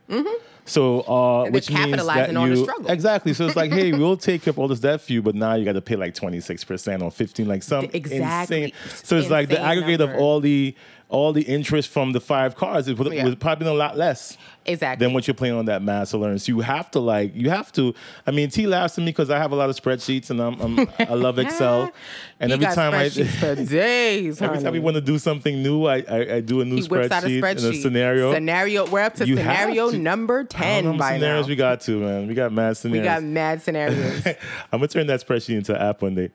So, 0.67 1.01
uh, 1.01 1.49
which 1.51 1.69
means 1.69 1.79
that 1.81 1.89
capitalizing 1.89 2.37
on 2.37 2.49
the 2.49 2.55
you 2.55 2.63
struggle. 2.63 2.89
exactly. 2.89 3.33
So 3.33 3.45
it's 3.45 3.55
like, 3.55 3.71
hey, 3.71 3.91
we'll 3.97 4.17
take 4.17 4.47
up 4.47 4.57
all 4.57 4.67
this 4.67 4.79
debt 4.79 4.99
for 5.01 5.13
you, 5.13 5.21
but 5.21 5.35
now 5.35 5.53
you 5.53 5.63
got 5.63 5.73
to 5.73 5.81
pay 5.81 5.95
like 5.95 6.15
twenty 6.15 6.39
six 6.39 6.63
percent 6.63 7.03
or 7.03 7.11
fifteen, 7.11 7.47
like 7.47 7.61
some 7.61 7.85
Exactly. 7.93 8.63
insane. 8.63 8.73
So 9.03 9.17
it's 9.17 9.29
like 9.29 9.49
the 9.49 9.59
aggregate 9.59 9.99
number. 9.99 10.15
of 10.15 10.19
all 10.19 10.39
the 10.39 10.75
all 11.07 11.31
the 11.33 11.43
interest 11.43 11.89
from 11.89 12.11
the 12.13 12.19
five 12.19 12.55
cards 12.55 12.87
is 12.87 12.97
Yeah. 12.99 13.23
was 13.25 13.35
probably 13.35 13.67
a 13.67 13.73
lot 13.73 13.95
less. 13.97 14.37
Exactly. 14.67 15.05
Than 15.05 15.13
what 15.13 15.27
you're 15.27 15.35
playing 15.35 15.53
on 15.53 15.65
that 15.65 15.83
master 15.83 16.17
learn. 16.17 16.39
So 16.39 16.51
you 16.51 16.61
have 16.61 16.89
to 16.91 16.99
like, 16.99 17.35
you 17.35 17.51
have 17.51 17.71
to. 17.73 17.93
I 18.25 18.31
mean, 18.31 18.49
T 18.49 18.65
laughs 18.65 18.97
at 18.97 19.01
me 19.03 19.11
because 19.11 19.29
I 19.29 19.37
have 19.37 19.51
a 19.51 19.55
lot 19.55 19.69
of 19.69 19.75
spreadsheets 19.79 20.31
and 20.31 20.41
I'm, 20.41 20.59
I'm 20.59 20.89
I 20.97 21.13
love 21.13 21.37
Excel, 21.37 21.91
and 22.39 22.51
every 22.51 22.65
time 22.65 22.95
I 22.95 23.09
for 23.09 23.53
days, 23.55 24.41
Every 24.41 24.63
time 24.63 24.73
we 24.73 24.79
want 24.79 24.95
to 24.95 25.01
do 25.01 25.19
something 25.19 25.61
new, 25.61 25.85
I 25.85 25.97
I, 26.09 26.33
I 26.37 26.39
do 26.41 26.61
a 26.61 26.65
new 26.65 26.77
He 26.81 26.87
whips 26.87 27.11
out 27.11 27.23
a 27.23 27.27
spreadsheet 27.27 27.65
and 27.67 27.75
a 27.75 27.81
scenario. 27.81 28.33
Scenario. 28.33 28.87
We're 28.89 29.01
up 29.03 29.13
to 29.15 29.27
You 29.27 29.35
scenario 29.37 29.91
to- 29.91 29.97
number 29.99 30.39
I 30.39 30.41
don't 30.41 30.53
know 30.53 30.57
ten 30.63 30.83
how 30.85 30.91
many 30.93 30.97
now. 30.97 31.09
scenarios 31.11 31.47
we 31.47 31.55
got 31.55 31.81
to, 31.81 31.99
man. 31.99 32.27
We 32.27 32.33
got 32.33 32.51
mad 32.51 32.77
scenarios. 32.77 33.03
We 33.03 33.07
got 33.07 33.23
mad 33.23 33.61
scenarios. 33.61 34.25
I'm 34.71 34.79
gonna 34.79 34.87
turn 34.87 35.05
that 35.07 35.23
spreadsheet 35.25 35.57
into 35.57 35.75
an 35.75 35.81
app 35.87 36.01
one 36.01 36.15
day. 36.15 36.31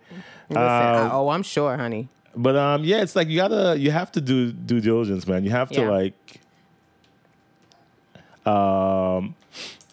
I- 0.55 0.99
Um, 1.01 1.11
oh, 1.13 1.29
I'm 1.31 1.43
sure, 1.43 1.77
honey. 1.77 2.09
But 2.37 2.57
um, 2.57 2.85
yeah, 2.85 3.03
it's 3.03 3.17
like 3.17 3.29
you 3.29 3.37
gotta, 3.37 3.77
you 3.79 3.91
have 3.91 4.13
to 4.13 4.21
do 4.21 4.53
due 4.53 4.81
diligence, 4.81 5.27
man. 5.27 5.45
You 5.45 5.51
have 5.51 5.69
to 5.71 5.81
Yeah. 5.81 5.89
like, 5.91 6.41
um, 8.47 9.35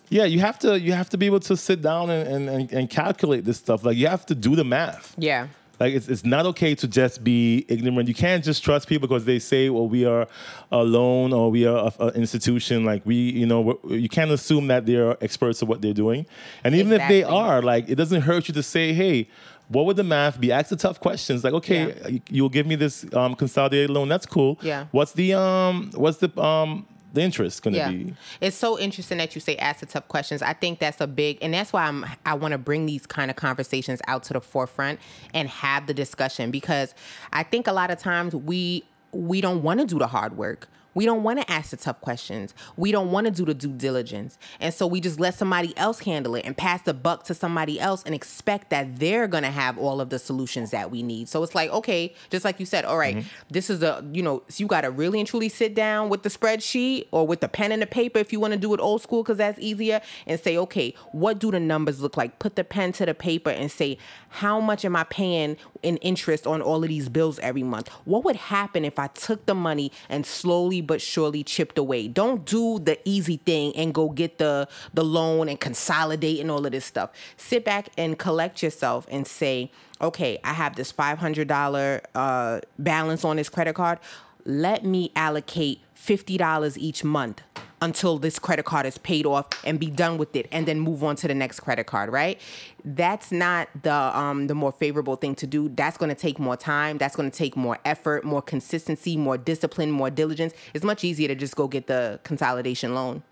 yeah, 0.09 0.23
you 0.25 0.39
have 0.39 0.57
to, 0.59 0.79
you 0.79 0.93
have 0.93 1.09
to 1.09 1.17
be 1.17 1.25
able 1.25 1.41
to 1.41 1.57
sit 1.57 1.81
down 1.81 2.09
and, 2.09 2.27
and, 2.27 2.49
and, 2.49 2.71
and 2.71 2.89
calculate 2.89 3.43
this 3.45 3.57
stuff. 3.57 3.83
Like 3.83 3.97
you 3.97 4.07
have 4.07 4.25
to 4.27 4.35
do 4.35 4.55
the 4.55 4.63
math. 4.63 5.13
Yeah. 5.17 5.47
Like 5.79 5.93
it's, 5.93 6.07
it's 6.07 6.25
not 6.25 6.47
okay 6.47 6.73
to 6.73 6.87
just 6.87 7.23
be 7.23 7.63
ignorant. 7.67 8.07
You 8.07 8.15
can't 8.15 8.43
just 8.43 8.63
trust 8.63 8.87
people 8.87 9.07
because 9.07 9.25
they 9.25 9.37
say, 9.37 9.69
"Well, 9.69 9.87
we 9.87 10.05
are 10.05 10.27
alone 10.71 11.33
or 11.33 11.51
we 11.51 11.67
are 11.67 11.91
an 11.99 12.15
institution." 12.15 12.83
Like 12.83 13.05
we, 13.05 13.13
you 13.15 13.45
know, 13.45 13.61
we're- 13.61 13.97
you 13.99 14.09
can't 14.09 14.31
assume 14.31 14.65
that 14.69 14.87
they're 14.87 15.15
experts 15.23 15.61
of 15.61 15.67
what 15.67 15.83
they're 15.83 15.93
doing. 15.93 16.25
And 16.63 16.73
even 16.73 16.93
if 16.93 17.07
they 17.07 17.21
are, 17.23 17.61
like 17.61 17.89
it 17.89 17.93
doesn't 17.95 18.21
hurt 18.21 18.47
you 18.47 18.55
to 18.55 18.63
say, 18.63 18.91
"Hey, 18.93 19.27
what 19.69 19.85
would 19.85 19.97
the 19.97 20.03
math 20.03 20.39
be?" 20.39 20.51
Ask 20.51 20.69
the 20.69 20.75
tough 20.75 20.99
questions. 20.99 21.43
Like, 21.43 21.53
okay, 21.53 21.87
Yeah. 22.01 22.07
you- 22.07 22.21
you'll 22.29 22.49
give 22.49 22.65
me 22.67 22.75
this 22.75 23.05
um, 23.13 23.35
consolidated 23.35 23.89
loan. 23.89 24.09
That's 24.09 24.25
cool. 24.25 24.57
Yeah. 24.61 24.85
What's 24.91 25.13
the 25.13 25.33
um? 25.33 25.91
What's 25.95 26.17
the 26.17 26.39
um? 26.41 26.85
The 27.13 27.21
interest 27.23 27.63
going 27.63 27.73
to 27.73 27.79
Yeah. 27.79 27.89
be? 27.89 28.13
It's 28.41 28.55
so 28.57 28.77
interesting 28.77 29.17
that 29.19 29.33
you 29.33 29.41
say 29.41 29.55
ask 29.55 29.79
the 29.79 29.85
tough 29.87 30.07
questions. 30.09 30.41
I 30.41 30.53
think 30.53 30.77
that's 30.79 30.99
a 31.01 31.07
big 31.07 31.39
and 31.41 31.53
that's 31.53 31.71
why 31.73 31.83
I'm 31.87 32.05
I 32.25 32.33
want 32.35 32.51
to 32.51 32.57
bring 32.57 32.85
these 32.85 33.07
kind 33.07 33.31
of 33.31 33.37
conversations 33.37 34.01
out 34.07 34.23
to 34.23 34.33
the 34.33 34.41
forefront 34.41 34.99
and 35.33 35.47
have 35.49 35.87
the 35.87 35.93
discussion 35.93 36.51
because 36.51 36.93
I 37.33 37.43
think 37.43 37.65
a 37.65 37.71
lot 37.71 37.89
of 37.91 37.97
times 37.97 38.35
we 38.35 38.83
we 39.13 39.39
don't 39.41 39.63
want 39.63 39.79
to 39.79 39.85
do 39.85 39.97
the 39.97 40.07
hard 40.07 40.37
work. 40.37 40.67
We 40.97 41.05
don't 41.05 41.21
want 41.21 41.39
to 41.39 41.51
ask 41.51 41.69
the 41.69 41.77
tough 41.77 42.01
questions. 42.01 42.55
We 42.75 42.91
don't 42.91 43.11
want 43.11 43.25
to 43.25 43.31
do 43.31 43.45
the 43.45 43.53
due 43.53 43.71
diligence. 43.71 44.39
And 44.59 44.73
so 44.73 44.87
we 44.87 44.99
just 44.99 45.19
let 45.19 45.35
somebody 45.35 45.77
else 45.77 45.99
handle 45.99 46.33
it 46.33 46.43
and 46.43 46.57
pass 46.57 46.81
the 46.81 46.93
buck 46.95 47.23
to 47.25 47.35
somebody 47.35 47.79
else 47.79 48.01
and 48.01 48.15
expect 48.15 48.71
that 48.71 48.97
they're 48.97 49.27
going 49.27 49.43
to 49.43 49.51
have 49.51 49.77
all 49.77 50.01
of 50.01 50.09
the 50.09 50.17
solutions 50.17 50.71
that 50.71 50.89
we 50.89 51.03
need. 51.03 51.29
So 51.29 51.43
it's 51.43 51.53
like, 51.53 51.69
okay, 51.69 52.15
just 52.31 52.43
like 52.43 52.59
you 52.59 52.65
said, 52.65 52.83
all 52.83 52.97
right, 52.97 53.17
mm-hmm. 53.17 53.27
this 53.51 53.69
is 53.69 53.83
a, 53.83 54.03
you 54.11 54.23
know, 54.23 54.41
so 54.49 54.63
you 54.63 54.65
got 54.65 54.81
to 54.81 54.89
really 54.89 55.19
and 55.19 55.27
truly 55.27 55.49
sit 55.49 55.75
down 55.75 56.09
with 56.09 56.23
the 56.23 56.29
spreadsheet 56.29 57.09
or 57.11 57.27
with 57.27 57.41
the 57.41 57.47
pen 57.47 57.71
and 57.71 57.83
the 57.83 57.85
paper 57.85 58.17
if 58.17 58.33
you 58.33 58.39
want 58.39 58.53
to 58.53 58.59
do 58.59 58.73
it 58.73 58.79
old 58.79 59.03
school 59.03 59.21
because 59.21 59.37
that's 59.37 59.59
easier 59.59 60.01
and 60.25 60.39
say, 60.39 60.57
okay, 60.57 60.95
what 61.11 61.37
do 61.37 61.51
the 61.51 61.59
numbers 61.59 62.01
look 62.01 62.17
like? 62.17 62.39
Put 62.39 62.55
the 62.55 62.63
pen 62.63 62.91
to 62.93 63.05
the 63.05 63.13
paper 63.13 63.51
and 63.51 63.71
say, 63.71 63.99
how 64.29 64.59
much 64.59 64.83
am 64.83 64.95
I 64.95 65.03
paying 65.03 65.57
in 65.83 65.97
interest 65.97 66.47
on 66.47 66.63
all 66.63 66.81
of 66.81 66.89
these 66.89 67.07
bills 67.07 67.37
every 67.37 67.61
month? 67.61 67.89
What 68.05 68.23
would 68.23 68.35
happen 68.35 68.83
if 68.83 68.97
I 68.97 69.05
took 69.07 69.45
the 69.45 69.53
money 69.53 69.91
and 70.09 70.25
slowly 70.25 70.81
but 70.87 71.01
surely 71.01 71.43
chipped 71.43 71.77
away? 71.77 72.07
Don't 72.07 72.45
do 72.45 72.79
the 72.79 72.97
easy 73.07 73.37
thing 73.37 73.75
and 73.75 73.93
go 73.93 74.09
get 74.09 74.37
the 74.39 74.67
the 74.93 75.03
loan 75.03 75.49
and 75.49 75.59
consolidate 75.59 76.39
and 76.39 76.49
all 76.49 76.65
of 76.65 76.71
this 76.71 76.85
stuff. 76.85 77.11
Sit 77.35 77.63
back 77.63 77.89
and 77.97 78.17
collect 78.17 78.63
yourself 78.63 79.05
and 79.11 79.27
say, 79.27 79.71
okay, 80.01 80.39
I 80.43 80.53
have 80.53 80.75
this 80.75 80.91
five 80.91 81.19
hundred 81.19 81.47
dollar 81.47 82.01
uh, 82.15 82.61
balance 82.79 83.23
on 83.23 83.35
this 83.35 83.49
credit 83.49 83.75
card. 83.75 83.99
Let 84.45 84.85
me 84.85 85.11
allocate 85.15 85.81
fifty 85.93 86.37
dollars 86.37 86.77
each 86.77 87.03
month 87.03 87.41
until 87.81 88.17
this 88.17 88.39
credit 88.39 88.65
card 88.65 88.85
is 88.85 88.97
paid 88.97 89.25
off 89.25 89.47
and 89.63 89.79
be 89.79 89.87
done 89.87 90.17
with 90.17 90.35
it 90.35 90.47
and 90.51 90.67
then 90.67 90.79
move 90.79 91.03
on 91.03 91.15
to 91.15 91.27
the 91.27 91.35
next 91.35 91.59
credit 91.59 91.85
card 91.85 92.11
right? 92.11 92.39
That's 92.83 93.31
not 93.31 93.69
the 93.83 93.93
um 93.93 94.47
the 94.47 94.55
more 94.55 94.71
favorable 94.71 95.15
thing 95.15 95.35
to 95.35 95.47
do. 95.47 95.69
That's 95.69 95.97
going 95.97 96.09
to 96.09 96.19
take 96.19 96.39
more 96.39 96.57
time. 96.57 96.97
That's 96.97 97.15
going 97.15 97.29
to 97.29 97.37
take 97.37 97.55
more 97.55 97.77
effort 97.85 98.23
more 98.23 98.41
consistency 98.41 99.17
more 99.17 99.37
discipline 99.37 99.91
more 99.91 100.09
diligence. 100.09 100.53
It's 100.73 100.85
much 100.85 101.03
easier 101.03 101.27
to 101.27 101.35
just 101.35 101.55
go 101.55 101.67
get 101.67 101.87
the 101.87 102.19
consolidation 102.23 102.95
loan 102.95 103.23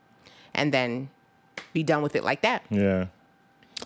and 0.53 0.73
then 0.73 1.09
be 1.73 1.83
done 1.83 2.01
with 2.01 2.15
it 2.15 2.23
like 2.23 2.41
that. 2.41 2.63
Yeah. 2.69 3.07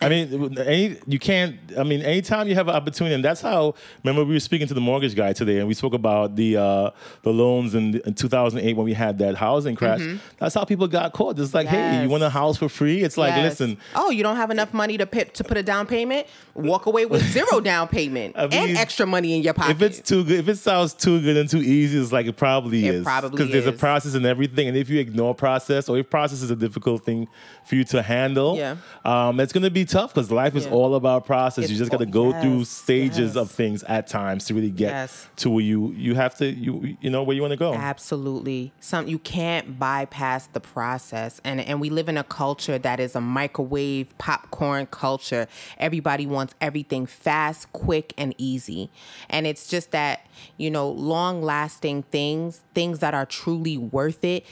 I 0.01 0.07
mean, 0.07 0.57
any, 0.59 0.97
you 1.07 1.17
can't. 1.19 1.57
I 1.77 1.83
mean, 1.83 2.01
anytime 2.03 2.47
you 2.47 2.55
have 2.55 2.67
an 2.67 2.75
opportunity, 2.75 3.15
and 3.15 3.25
that's 3.25 3.41
how. 3.41 3.73
Remember, 4.03 4.23
we 4.23 4.33
were 4.35 4.39
speaking 4.39 4.67
to 4.67 4.73
the 4.75 4.79
mortgage 4.79 5.15
guy 5.15 5.33
today, 5.33 5.57
and 5.57 5.67
we 5.67 5.73
spoke 5.73 5.93
about 5.95 6.35
the 6.35 6.57
uh, 6.57 6.91
the 7.23 7.31
loans 7.33 7.73
in, 7.75 7.99
in 8.05 8.13
2008 8.13 8.77
when 8.77 8.85
we 8.85 8.93
had 8.93 9.17
that 9.17 9.35
housing 9.35 9.75
crash. 9.75 9.99
That's 10.37 10.53
how 10.55 10.63
people 10.63 10.87
got 10.87 11.11
caught. 11.13 11.37
It's 11.39 11.53
like, 11.53 11.67
hey, 11.67 11.77
you 11.77 11.99
Mm-hmm. 12.01 12.11
Want 12.11 12.23
a 12.23 12.29
house 12.29 12.57
for 12.57 12.69
free? 12.69 13.01
It's 13.01 13.17
like, 13.17 13.35
Yes. 13.35 13.59
listen, 13.59 13.77
oh 13.95 14.09
you 14.11 14.21
don't 14.23 14.35
have 14.37 14.51
enough 14.51 14.73
money 14.73 14.97
to 14.97 15.05
put 15.05 15.33
to 15.33 15.43
put 15.43 15.57
a 15.57 15.63
down 15.63 15.85
payment 15.87 16.27
walk 16.53 16.85
away 16.85 17.05
with 17.05 17.21
zero 17.33 17.59
down 17.59 17.87
payment 17.87 18.35
I 18.37 18.47
mean, 18.47 18.69
and 18.69 18.77
extra 18.77 19.05
money 19.05 19.35
in 19.35 19.41
your 19.43 19.53
pocket 19.53 19.71
if 19.71 19.81
it's 19.81 19.99
too 19.99 20.23
good, 20.23 20.39
if 20.39 20.47
it 20.47 20.57
sounds 20.57 20.93
too 20.93 21.19
good 21.21 21.35
and 21.37 21.49
too 21.49 21.61
easy, 21.61 21.99
it's 21.99 22.11
like 22.11 22.25
it 22.27 22.37
probably 22.37 22.85
It 22.87 22.95
is. 22.95 23.03
probably 23.03 23.31
because 23.31 23.51
there's 23.51 23.65
a 23.65 23.71
process 23.71 24.13
and 24.13 24.25
everything, 24.25 24.67
and 24.67 24.77
if 24.77 24.89
you 24.89 24.99
ignore 24.99 25.33
process 25.35 25.89
or 25.89 25.97
if 25.97 26.09
process 26.09 26.41
is 26.41 26.51
a 26.51 26.55
difficult 26.55 27.03
thing 27.03 27.27
for 27.65 27.75
you 27.75 27.83
to 27.85 28.01
handle, 28.01 28.55
Yeah. 28.57 28.77
um, 29.05 29.39
it's 29.39 29.51
going 29.53 29.63
to 29.63 29.71
be 29.71 29.85
tough 29.89 30.13
because 30.13 30.31
life 30.31 30.55
is 30.55 30.65
Yeah. 30.65 30.71
all 30.71 30.95
about 30.95 31.25
process. 31.25 31.65
It's 31.65 31.71
you 31.71 31.77
just 31.77 31.91
got 31.91 31.97
to 31.97 32.05
go 32.05 32.31
through 32.41 32.65
stages 32.65 33.33
yes. 33.33 33.35
of 33.35 33.51
things 33.51 33.83
at 33.83 34.07
times 34.07 34.45
to 34.45 34.53
really 34.53 34.69
get 34.69 34.91
Yes. 34.91 35.27
to 35.37 35.49
where 35.49 35.63
you 35.63 35.91
you 35.97 36.15
have 36.15 36.35
to 36.35 36.45
you 36.49 36.95
you 37.01 37.09
know 37.09 37.23
where 37.23 37.35
you 37.35 37.41
want 37.41 37.51
to 37.51 37.57
go. 37.57 37.73
Absolutely. 37.73 38.71
Some 38.79 39.07
you 39.07 39.19
can't 39.19 39.77
bypass 39.79 40.47
the 40.47 40.59
process. 40.59 41.41
And 41.43 41.59
and 41.59 41.81
we 41.81 41.89
live 41.89 42.07
in 42.07 42.17
a 42.17 42.23
culture 42.23 42.77
that 42.77 42.99
is 42.99 43.15
a 43.15 43.21
microwave 43.21 44.15
popcorn 44.17 44.85
culture. 44.87 45.47
Everybody 45.77 46.25
wants 46.25 46.53
everything 46.61 47.05
fast, 47.05 47.71
quick, 47.73 48.13
and 48.17 48.33
easy. 48.37 48.89
And 49.29 49.45
it's 49.45 49.67
just 49.67 49.91
that, 49.91 50.21
you 50.57 50.69
know, 50.71 50.89
long 50.89 51.41
lasting 51.41 52.03
things, 52.03 52.61
things 52.73 52.99
that 52.99 53.13
are 53.13 53.25
truly 53.25 53.77
worth 53.77 54.23
it, 54.23 54.45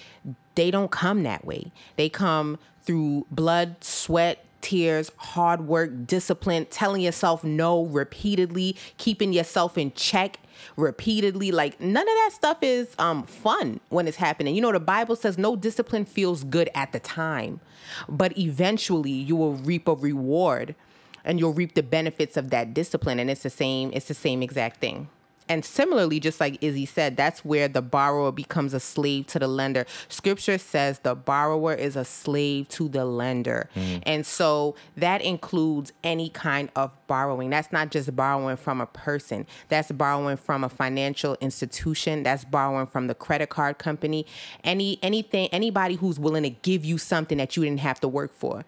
they 0.55 0.71
don't 0.71 0.91
come 0.91 1.23
that 1.23 1.45
way. 1.45 1.71
They 1.95 2.09
come 2.09 2.57
through 2.83 3.25
blood, 3.29 3.75
sweat, 3.81 4.43
tears, 4.61 5.11
hard 5.17 5.67
work, 5.67 6.05
discipline, 6.05 6.65
telling 6.69 7.01
yourself 7.01 7.43
no 7.43 7.85
repeatedly, 7.85 8.75
keeping 8.97 9.33
yourself 9.33 9.77
in 9.77 9.91
check 9.93 10.39
repeatedly. 10.75 11.51
Like 11.51 11.79
none 11.79 12.07
of 12.07 12.15
that 12.15 12.31
stuff 12.33 12.57
is 12.61 12.95
um 12.99 13.23
fun 13.23 13.79
when 13.89 14.07
it's 14.07 14.17
happening. 14.17 14.55
You 14.55 14.61
know, 14.61 14.71
the 14.71 14.79
Bible 14.79 15.15
says 15.15 15.37
no 15.37 15.55
discipline 15.55 16.05
feels 16.05 16.43
good 16.43 16.69
at 16.75 16.91
the 16.91 16.99
time, 16.99 17.59
but 18.07 18.37
eventually 18.37 19.11
you 19.11 19.35
will 19.35 19.53
reap 19.53 19.87
a 19.87 19.93
reward 19.93 20.75
and 21.23 21.39
you'll 21.39 21.53
reap 21.53 21.75
the 21.75 21.83
benefits 21.83 22.37
of 22.37 22.49
that 22.51 22.73
discipline. 22.73 23.19
And 23.19 23.29
it's 23.29 23.43
the 23.43 23.49
same, 23.49 23.91
it's 23.93 24.07
the 24.07 24.13
same 24.13 24.41
exact 24.41 24.79
thing. 24.79 25.09
And 25.49 25.63
similarly, 25.63 26.19
just 26.19 26.39
like 26.39 26.57
Izzy 26.61 26.85
said, 26.85 27.17
that's 27.17 27.43
where 27.45 27.67
the 27.67 27.81
borrower 27.81 28.31
becomes 28.31 28.73
a 28.73 28.79
slave 28.79 29.27
to 29.27 29.39
the 29.39 29.47
lender. 29.47 29.85
Scripture 30.09 30.57
says 30.57 30.99
the 30.99 31.15
borrower 31.15 31.73
is 31.73 31.95
a 31.95 32.05
slave 32.05 32.67
to 32.69 32.89
the 32.89 33.05
lender. 33.05 33.69
Mm-hmm. 33.75 33.99
And 34.03 34.25
so 34.25 34.75
that 34.95 35.21
includes 35.21 35.93
any 36.03 36.29
kind 36.29 36.69
of 36.75 36.91
borrowing. 37.07 37.49
That's 37.49 37.71
not 37.71 37.91
just 37.91 38.15
borrowing 38.15 38.57
from 38.57 38.81
a 38.81 38.85
person, 38.85 39.45
that's 39.69 39.91
borrowing 39.91 40.37
from 40.37 40.63
a 40.63 40.69
financial 40.69 41.37
institution, 41.41 42.23
that's 42.23 42.45
borrowing 42.45 42.87
from 42.87 43.07
the 43.07 43.15
credit 43.15 43.49
card 43.49 43.77
company, 43.77 44.25
any 44.63 44.99
anything, 45.01 45.47
anybody 45.51 45.95
who's 45.95 46.19
willing 46.19 46.43
to 46.43 46.49
give 46.49 46.83
you 46.83 46.97
something 46.97 47.37
that 47.37 47.55
you 47.55 47.63
didn't 47.63 47.79
have 47.79 47.99
to 48.01 48.07
work 48.07 48.33
for 48.33 48.65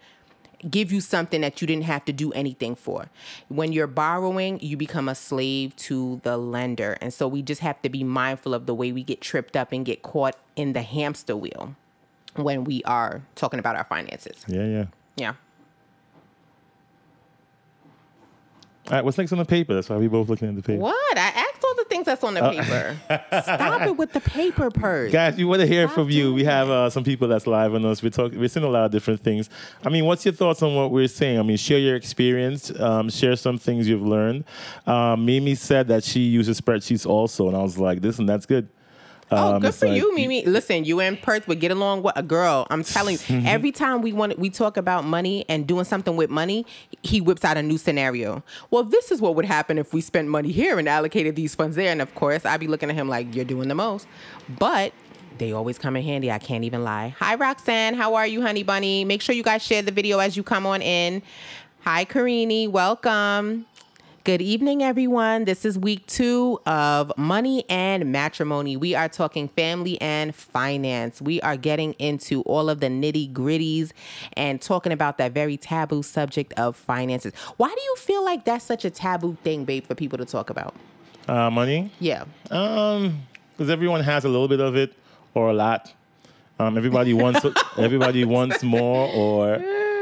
give 0.68 0.92
you 0.92 1.00
something 1.00 1.40
that 1.40 1.60
you 1.60 1.66
didn't 1.66 1.84
have 1.84 2.04
to 2.06 2.12
do 2.12 2.32
anything 2.32 2.74
for. 2.74 3.08
When 3.48 3.72
you're 3.72 3.86
borrowing, 3.86 4.60
you 4.60 4.76
become 4.76 5.08
a 5.08 5.14
slave 5.14 5.74
to 5.76 6.20
the 6.22 6.36
lender. 6.36 6.98
And 7.00 7.12
so 7.14 7.28
we 7.28 7.42
just 7.42 7.60
have 7.60 7.80
to 7.82 7.88
be 7.88 8.04
mindful 8.04 8.54
of 8.54 8.66
the 8.66 8.74
way 8.74 8.92
we 8.92 9.02
get 9.02 9.20
tripped 9.20 9.56
up 9.56 9.72
and 9.72 9.84
get 9.84 10.02
caught 10.02 10.36
in 10.56 10.72
the 10.72 10.82
hamster 10.82 11.36
wheel 11.36 11.74
when 12.36 12.64
we 12.64 12.82
are 12.84 13.22
talking 13.34 13.58
about 13.58 13.76
our 13.76 13.84
finances. 13.84 14.44
Yeah, 14.46 14.66
yeah. 14.66 14.84
Yeah. 15.16 15.34
All 18.90 18.96
right, 18.96 19.04
what's 19.04 19.16
next 19.18 19.30
on 19.30 19.38
the 19.38 19.44
paper? 19.44 19.72
That's 19.72 19.88
why 19.88 19.98
we 19.98 20.08
both 20.08 20.28
looking 20.28 20.48
at 20.48 20.56
the 20.56 20.62
paper. 20.62 20.80
What? 20.80 21.16
I 21.16 21.28
asked 21.28 21.62
all 21.62 21.76
the 21.76 21.84
things 21.84 22.06
that's 22.06 22.24
on 22.24 22.34
the 22.34 22.40
paper. 22.40 22.96
Stop 23.42 23.82
it 23.82 23.96
with 23.96 24.12
the 24.12 24.18
paper 24.18 24.68
Perth. 24.68 25.12
Guys, 25.12 25.36
we 25.36 25.44
want 25.44 25.60
to 25.60 25.66
hear 25.68 25.86
Stop 25.86 25.94
from 25.94 26.10
you. 26.10 26.34
We 26.34 26.42
have 26.42 26.68
uh, 26.68 26.90
some 26.90 27.04
people 27.04 27.28
that's 27.28 27.46
live 27.46 27.72
on 27.72 27.84
us. 27.84 28.02
We're 28.02 28.10
talking. 28.10 28.40
We're 28.40 28.48
seeing 28.48 28.66
a 28.66 28.68
lot 28.68 28.86
of 28.86 28.90
different 28.90 29.20
things. 29.20 29.48
I 29.84 29.90
mean, 29.90 30.06
what's 30.06 30.24
your 30.24 30.34
thoughts 30.34 30.60
on 30.64 30.74
what 30.74 30.90
we're 30.90 31.06
saying? 31.06 31.38
I 31.38 31.42
mean, 31.42 31.56
share 31.56 31.78
your 31.78 31.94
experience. 31.94 32.72
Um, 32.80 33.10
share 33.10 33.36
some 33.36 33.58
things 33.58 33.86
you've 33.86 34.02
learned. 34.02 34.42
Um, 34.88 35.24
Mimi 35.24 35.54
said 35.54 35.86
that 35.86 36.02
she 36.02 36.22
uses 36.22 36.60
spreadsheets 36.60 37.06
also, 37.06 37.46
and 37.46 37.56
I 37.56 37.62
was 37.62 37.78
like, 37.78 38.00
"This 38.00 38.18
and 38.18 38.28
that's 38.28 38.44
good." 38.44 38.68
Oh, 39.32 39.54
Um, 39.54 39.62
good 39.62 39.74
for 39.74 39.86
like- 39.86 39.96
you, 39.96 40.14
Mimi. 40.14 40.44
Listen, 40.44 40.84
you 40.84 41.00
and 41.00 41.20
Perth 41.20 41.46
would 41.46 41.60
get 41.60 41.70
along 41.70 42.02
with 42.02 42.14
a 42.16 42.22
girl. 42.22 42.66
I'm 42.70 42.82
telling 42.82 43.18
you, 43.28 43.42
every 43.46 43.70
time 43.72 44.02
we 44.02 44.12
want 44.12 44.38
we 44.38 44.50
talk 44.50 44.76
about 44.76 45.04
money 45.04 45.44
and 45.48 45.66
doing 45.66 45.84
something 45.84 46.16
with 46.16 46.30
money, 46.30 46.66
he 47.02 47.20
whips 47.20 47.44
out 47.44 47.56
a 47.56 47.62
new 47.62 47.78
scenario. 47.78 48.42
Well, 48.70 48.82
this 48.82 49.10
is 49.12 49.20
what 49.20 49.36
would 49.36 49.44
happen 49.44 49.78
if 49.78 49.92
we 49.94 50.00
spent 50.00 50.28
money 50.28 50.50
here 50.50 50.78
and 50.78 50.88
allocated 50.88 51.36
these 51.36 51.54
funds 51.54 51.76
there. 51.76 51.92
And 51.92 52.02
of 52.02 52.14
course, 52.14 52.44
I'd 52.44 52.60
be 52.60 52.66
looking 52.66 52.90
at 52.90 52.96
him 52.96 53.08
like, 53.08 53.34
you're 53.34 53.44
doing 53.44 53.68
the 53.68 53.74
most. 53.74 54.06
But 54.58 54.92
they 55.38 55.52
always 55.52 55.78
come 55.78 55.96
in 55.96 56.02
handy. 56.02 56.30
I 56.30 56.38
can't 56.38 56.64
even 56.64 56.82
lie. 56.84 57.14
Hi, 57.18 57.34
Roxanne. 57.36 57.94
How 57.94 58.14
are 58.16 58.26
you, 58.26 58.42
honey 58.42 58.62
bunny? 58.62 59.04
Make 59.04 59.22
sure 59.22 59.34
you 59.34 59.42
guys 59.42 59.62
share 59.62 59.80
the 59.82 59.92
video 59.92 60.18
as 60.18 60.36
you 60.36 60.42
come 60.42 60.66
on 60.66 60.82
in. 60.82 61.22
Hi, 61.82 62.04
Karini. 62.04 62.68
Welcome. 62.68 63.64
Good 64.24 64.42
evening, 64.42 64.82
everyone. 64.82 65.44
This 65.46 65.64
is 65.64 65.78
week 65.78 66.06
two 66.06 66.60
of 66.66 67.10
Money 67.16 67.64
and 67.70 68.12
Matrimony. 68.12 68.76
We 68.76 68.94
are 68.94 69.08
talking 69.08 69.48
family 69.48 69.98
and 69.98 70.34
finance. 70.34 71.22
We 71.22 71.40
are 71.40 71.56
getting 71.56 71.94
into 71.94 72.42
all 72.42 72.68
of 72.68 72.80
the 72.80 72.88
nitty 72.88 73.32
gritties 73.32 73.92
and 74.34 74.60
talking 74.60 74.92
about 74.92 75.16
that 75.18 75.32
very 75.32 75.56
taboo 75.56 76.02
subject 76.02 76.52
of 76.58 76.76
finances. 76.76 77.32
Why 77.56 77.68
do 77.68 77.80
you 77.82 77.96
feel 77.96 78.22
like 78.22 78.44
that's 78.44 78.64
such 78.64 78.84
a 78.84 78.90
taboo 78.90 79.38
thing, 79.42 79.64
babe, 79.64 79.86
for 79.86 79.94
people 79.94 80.18
to 80.18 80.26
talk 80.26 80.50
about? 80.50 80.74
Uh, 81.26 81.48
money, 81.50 81.90
Yeah. 81.98 82.24
um, 82.50 83.22
because 83.56 83.70
everyone 83.70 84.02
has 84.02 84.26
a 84.26 84.28
little 84.28 84.48
bit 84.48 84.60
of 84.60 84.76
it 84.76 84.92
or 85.32 85.48
a 85.48 85.54
lot. 85.54 85.94
Um, 86.58 86.76
everybody 86.76 87.14
wants 87.14 87.40
everybody 87.78 88.26
wants 88.26 88.62
more 88.62 89.08
or 89.14 89.54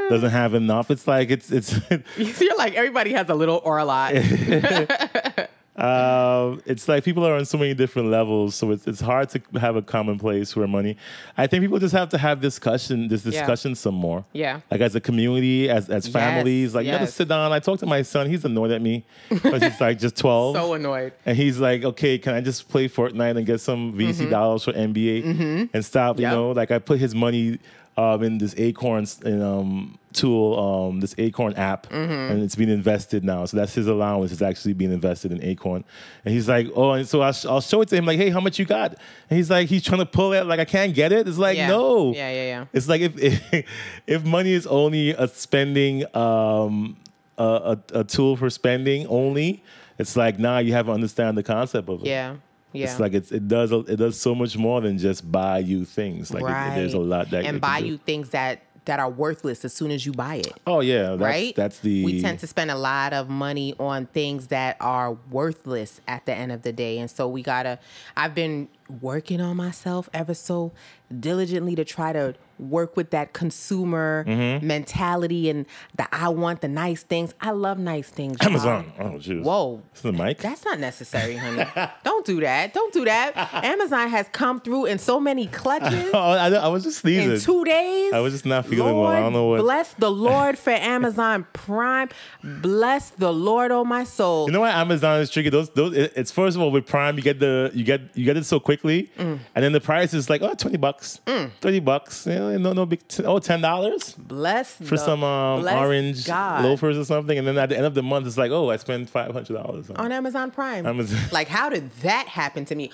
doesn't 0.09 0.31
have 0.31 0.55
enough. 0.55 0.91
It's 0.91 1.07
like 1.07 1.31
it's 1.31 1.51
it's 1.51 1.73
You're 2.41 2.57
like, 2.57 2.75
everybody 2.75 3.13
has 3.13 3.29
a 3.29 3.35
little 3.35 3.61
or 3.65 3.79
a 3.79 3.85
lot. 3.85 4.15
Um, 5.79 6.61
it's 6.67 6.89
like 6.89 7.05
people 7.05 7.25
are 7.25 7.35
on 7.37 7.45
so 7.45 7.57
many 7.57 7.73
different 7.73 8.09
levels, 8.09 8.57
so 8.57 8.73
it's 8.73 8.89
it's 8.89 9.01
hard 9.01 9.29
to 9.29 9.41
have 9.61 9.77
a 9.77 9.83
common 9.83 10.19
place 10.19 10.53
for 10.53 10.67
money. 10.67 10.97
I 11.37 11.47
think 11.47 11.63
people 11.63 11.79
just 11.79 11.95
have 11.95 12.09
to 12.09 12.19
have 12.19 12.41
discussion, 12.41 13.07
this 13.07 13.25
Yeah. 13.25 13.31
discussion 13.31 13.77
some 13.77 13.95
more. 13.95 14.25
Yeah. 14.33 14.59
Like 14.73 14.81
as 14.81 14.97
a 14.97 15.01
community, 15.01 15.71
as 15.71 15.89
as 15.89 16.09
families, 16.09 16.75
like 16.75 16.85
you 16.85 16.91
gotta 16.91 17.07
sit 17.07 17.29
down. 17.29 17.53
I 17.53 17.61
talked 17.61 17.79
to 17.81 17.87
my 17.87 18.03
son; 18.03 18.29
he's 18.29 18.45
annoyed 18.45 18.73
at 18.73 18.83
me 18.83 19.05
because 19.29 19.63
he's 19.63 19.81
like 19.81 20.01
just 20.01 20.17
twelve. 20.25 20.57
so 20.57 20.75
annoyed. 20.75 21.13
and 21.25 21.37
he's 21.37 21.61
like, 21.61 21.85
okay, 21.85 22.19
can 22.19 22.35
I 22.35 22.41
just 22.41 22.69
play 22.69 22.89
Fortnite 22.89 23.37
and 23.37 23.47
get 23.47 23.61
some 23.61 23.93
VC 23.93 24.29
dollars 24.29 24.65
for 24.65 24.73
NBA 24.73 25.71
and 25.73 25.85
stop? 25.85 26.19
You 26.19 26.25
Mm-hmm. 26.27 26.35
Know, 26.35 26.51
like 26.51 26.73
I 26.73 26.81
put 26.81 26.99
his 26.99 27.15
money 27.15 27.61
um, 27.99 28.23
in 28.23 28.39
this 28.39 28.55
Acorns 28.57 29.21
um, 29.27 29.99
tool, 30.13 30.59
um, 30.89 31.01
this 31.01 31.15
Acorn 31.19 31.55
app, 31.55 31.89
Mm-hmm. 31.89 32.13
and 32.33 32.43
it's 32.45 32.55
being 32.55 32.71
invested 32.71 33.25
now. 33.25 33.45
So 33.47 33.57
that's 33.57 33.75
his 33.75 33.89
allowance 33.89 34.31
is 34.31 34.41
actually 34.41 34.75
being 34.75 34.93
invested 34.93 35.33
in 35.33 35.43
Acorn. 35.43 35.85
And 36.25 36.33
he's 36.33 36.49
like, 36.49 36.69
oh, 36.77 36.93
and 36.93 37.09
so 37.09 37.23
I'll, 37.23 37.35
I'll 37.49 37.61
show 37.61 37.81
it 37.83 37.89
to 37.89 37.97
him 37.97 38.05
like, 38.07 38.19
hey, 38.19 38.31
how 38.31 38.41
much 38.41 38.59
you 38.59 38.65
got? 38.65 38.91
And 39.29 39.37
he's 39.37 39.51
like, 39.51 39.69
he's 39.69 39.83
trying 39.83 39.99
to 39.99 40.07
pull 40.07 40.33
it 40.33 40.47
like 40.47 40.61
I 40.61 40.65
can't 40.65 40.95
get 40.95 41.11
it. 41.13 41.27
It's 41.27 41.39
like 41.39 41.57
Yeah. 41.57 41.69
no, 41.69 42.15
Yeah, 42.15 42.31
yeah, 42.31 42.45
yeah. 42.47 42.65
It's 42.73 42.89
like 42.89 43.01
if 43.01 43.65
if 44.07 44.25
money 44.25 44.53
is 44.53 44.67
only 44.69 45.11
a 45.11 45.27
spending 45.27 46.05
um, 46.17 46.97
a, 47.37 47.79
a, 47.93 48.01
a 48.01 48.05
tool 48.05 48.37
for 48.37 48.49
spending 48.49 49.07
only, 49.09 49.63
it's 49.99 50.17
like 50.17 50.39
nah, 50.39 50.59
you 50.59 50.73
have 50.73 50.87
to 50.87 50.93
understand 50.93 51.37
the 51.37 51.43
concept 51.43 51.89
of 51.89 52.03
it. 52.03 52.07
Yeah. 52.07 52.37
Yeah. 52.73 52.85
It's 52.91 53.01
like 53.01 53.15
it's, 53.15 53.33
it 53.33 53.49
does 53.49 53.73
it 53.73 53.97
does 53.97 54.21
so 54.21 54.35
much 54.35 54.57
more 54.57 54.81
than 54.81 54.99
just 54.99 55.31
buy 55.31 55.59
you 55.61 55.85
things. 55.85 56.31
Like 56.33 56.43
it- 56.43 56.77
there's 56.77 56.95
a 56.95 56.99
lot 56.99 57.31
that 57.31 57.45
and 57.45 57.61
buy 57.61 57.79
you 57.79 57.97
things 57.99 58.31
that 58.31 58.63
that 58.85 59.01
are 59.01 59.11
worthless 59.11 59.67
as 59.67 59.73
soon 59.75 59.91
as 59.91 60.07
you 60.07 60.13
buy 60.13 60.37
it. 60.37 60.53
Oh 60.67 60.81
yeah, 60.81 61.11
that's, 61.11 61.21
right? 61.21 61.55
That's 61.55 61.79
the 61.81 62.05
we 62.07 62.23
tend 62.23 62.39
to 62.41 62.47
spend 62.47 62.71
a 62.71 62.75
lot 62.75 63.13
of 63.13 63.29
money 63.29 63.75
on 63.79 64.07
things 64.07 64.47
that 64.47 64.79
are 64.81 65.13
worthless 65.31 66.01
at 66.09 66.25
the 66.25 66.33
end 66.35 66.53
of 66.53 66.63
the 66.63 66.73
day, 66.73 66.99
and 66.99 67.11
so 67.11 67.29
we 67.29 67.43
gotta. 67.43 67.79
I've 68.17 68.35
been 68.35 68.69
working 69.01 69.41
on 69.43 69.57
myself 69.59 70.09
ever 70.15 70.33
so 70.33 70.73
diligently 71.21 71.75
to 71.75 71.85
try 71.85 72.13
to 72.13 72.35
work 72.59 72.97
with 72.97 73.11
that 73.11 73.33
consumer 73.33 74.25
Mm-hmm. 74.27 74.67
mentality 74.67 75.51
and 75.51 75.67
the 75.97 76.07
I 76.15 76.29
want 76.29 76.61
the 76.61 76.69
nice 76.69 77.03
things. 77.03 77.35
I 77.41 77.51
love 77.51 77.79
nice 77.79 78.09
things. 78.09 78.37
y'all. 78.41 78.51
Amazon. 78.51 78.93
Oh 78.99 79.05
jeez. 79.19 79.43
Whoa. 79.43 79.83
Is 79.95 80.03
the 80.03 80.13
mic? 80.13 80.39
That's 80.39 80.65
not 80.65 80.79
necessary, 80.81 81.37
honey. 81.37 81.65
Don't 82.05 82.25
do 82.27 82.41
that. 82.41 82.75
Don't 82.75 82.93
do 82.93 83.05
that. 83.05 83.33
Amazon 83.65 84.09
has 84.09 84.27
come 84.33 84.61
through 84.61 84.87
in 84.87 84.99
so 84.99 85.21
many 85.21 85.47
clutches 85.47 86.11
oh, 86.15 86.19
I, 86.19 86.49
I 86.51 86.69
was 86.69 86.85
just 86.85 86.99
sneezing. 87.01 87.33
in 87.33 87.41
two 87.41 87.65
days. 87.65 88.13
I 88.13 88.21
was 88.21 88.33
just 88.33 88.47
not 88.47 88.67
feeling 88.67 88.95
well. 88.97 89.07
I 89.07 89.21
Lord 89.21 89.23
don't 89.25 89.33
know 89.33 89.47
what- 89.47 89.61
Bless 89.61 89.95
the 89.95 90.11
Lord 90.11 90.59
for 90.59 90.71
Amazon 90.71 91.47
Prime. 91.53 92.09
Bless 92.43 93.11
the 93.11 93.33
Lord, 93.33 93.71
oh 93.71 93.85
my 93.85 94.05
soul. 94.05 94.47
You 94.47 94.53
know 94.53 94.61
why 94.61 94.71
Amazon 94.71 95.21
is 95.21 95.31
tricky? 95.31 95.51
Those, 95.51 95.71
those, 95.71 95.95
it's 95.97 96.31
first 96.31 96.57
of 96.57 96.63
all 96.63 96.71
with 96.71 96.87
Prime, 96.87 97.17
you 97.17 97.23
get 97.23 97.39
the 97.41 97.71
you 97.75 97.85
get 97.85 98.01
you 98.17 98.25
get 98.25 98.37
it 98.37 98.45
so 98.45 98.59
quickly, 98.61 99.11
Mm. 99.19 99.39
and 99.55 99.65
then 99.65 99.73
the 99.73 99.81
price 99.81 100.15
is 100.15 100.31
like 100.31 100.43
oh 100.43 100.55
20 100.55 100.77
bucks, 100.77 101.21
30 101.27 101.81
bucks, 101.81 102.27
you 102.27 102.35
know, 102.35 102.48
no 102.57 102.73
no 102.73 102.87
big 102.87 103.07
t- 103.09 103.25
oh 103.25 103.39
10 103.39 103.61
dollars 103.61 104.15
bless 104.15 104.75
for 104.75 104.85
the- 104.85 104.97
some 104.97 105.23
um, 105.23 105.67
orange 105.67 106.25
God. 106.27 106.65
loafers 106.65 106.97
or 106.97 107.05
something, 107.05 107.37
and 107.39 107.47
then 107.47 107.59
at 107.59 107.69
the 107.69 107.77
end 107.77 107.85
of 107.87 107.95
the 107.95 108.03
month, 108.03 108.27
it's 108.27 108.39
like 108.39 108.51
oh 108.51 108.71
I 108.71 108.77
spent 108.77 109.11
five 109.11 109.33
hundred 109.33 109.55
dollars. 109.55 109.91
on 109.91 110.11
Amazon 110.13 110.51
Prime. 110.51 110.87
Amazon- 110.87 111.19
Like, 111.33 111.49
how 111.49 111.69
did 111.69 111.91
that 112.01 112.29
happen 112.29 112.65
to 112.67 112.75
me? 112.75 112.91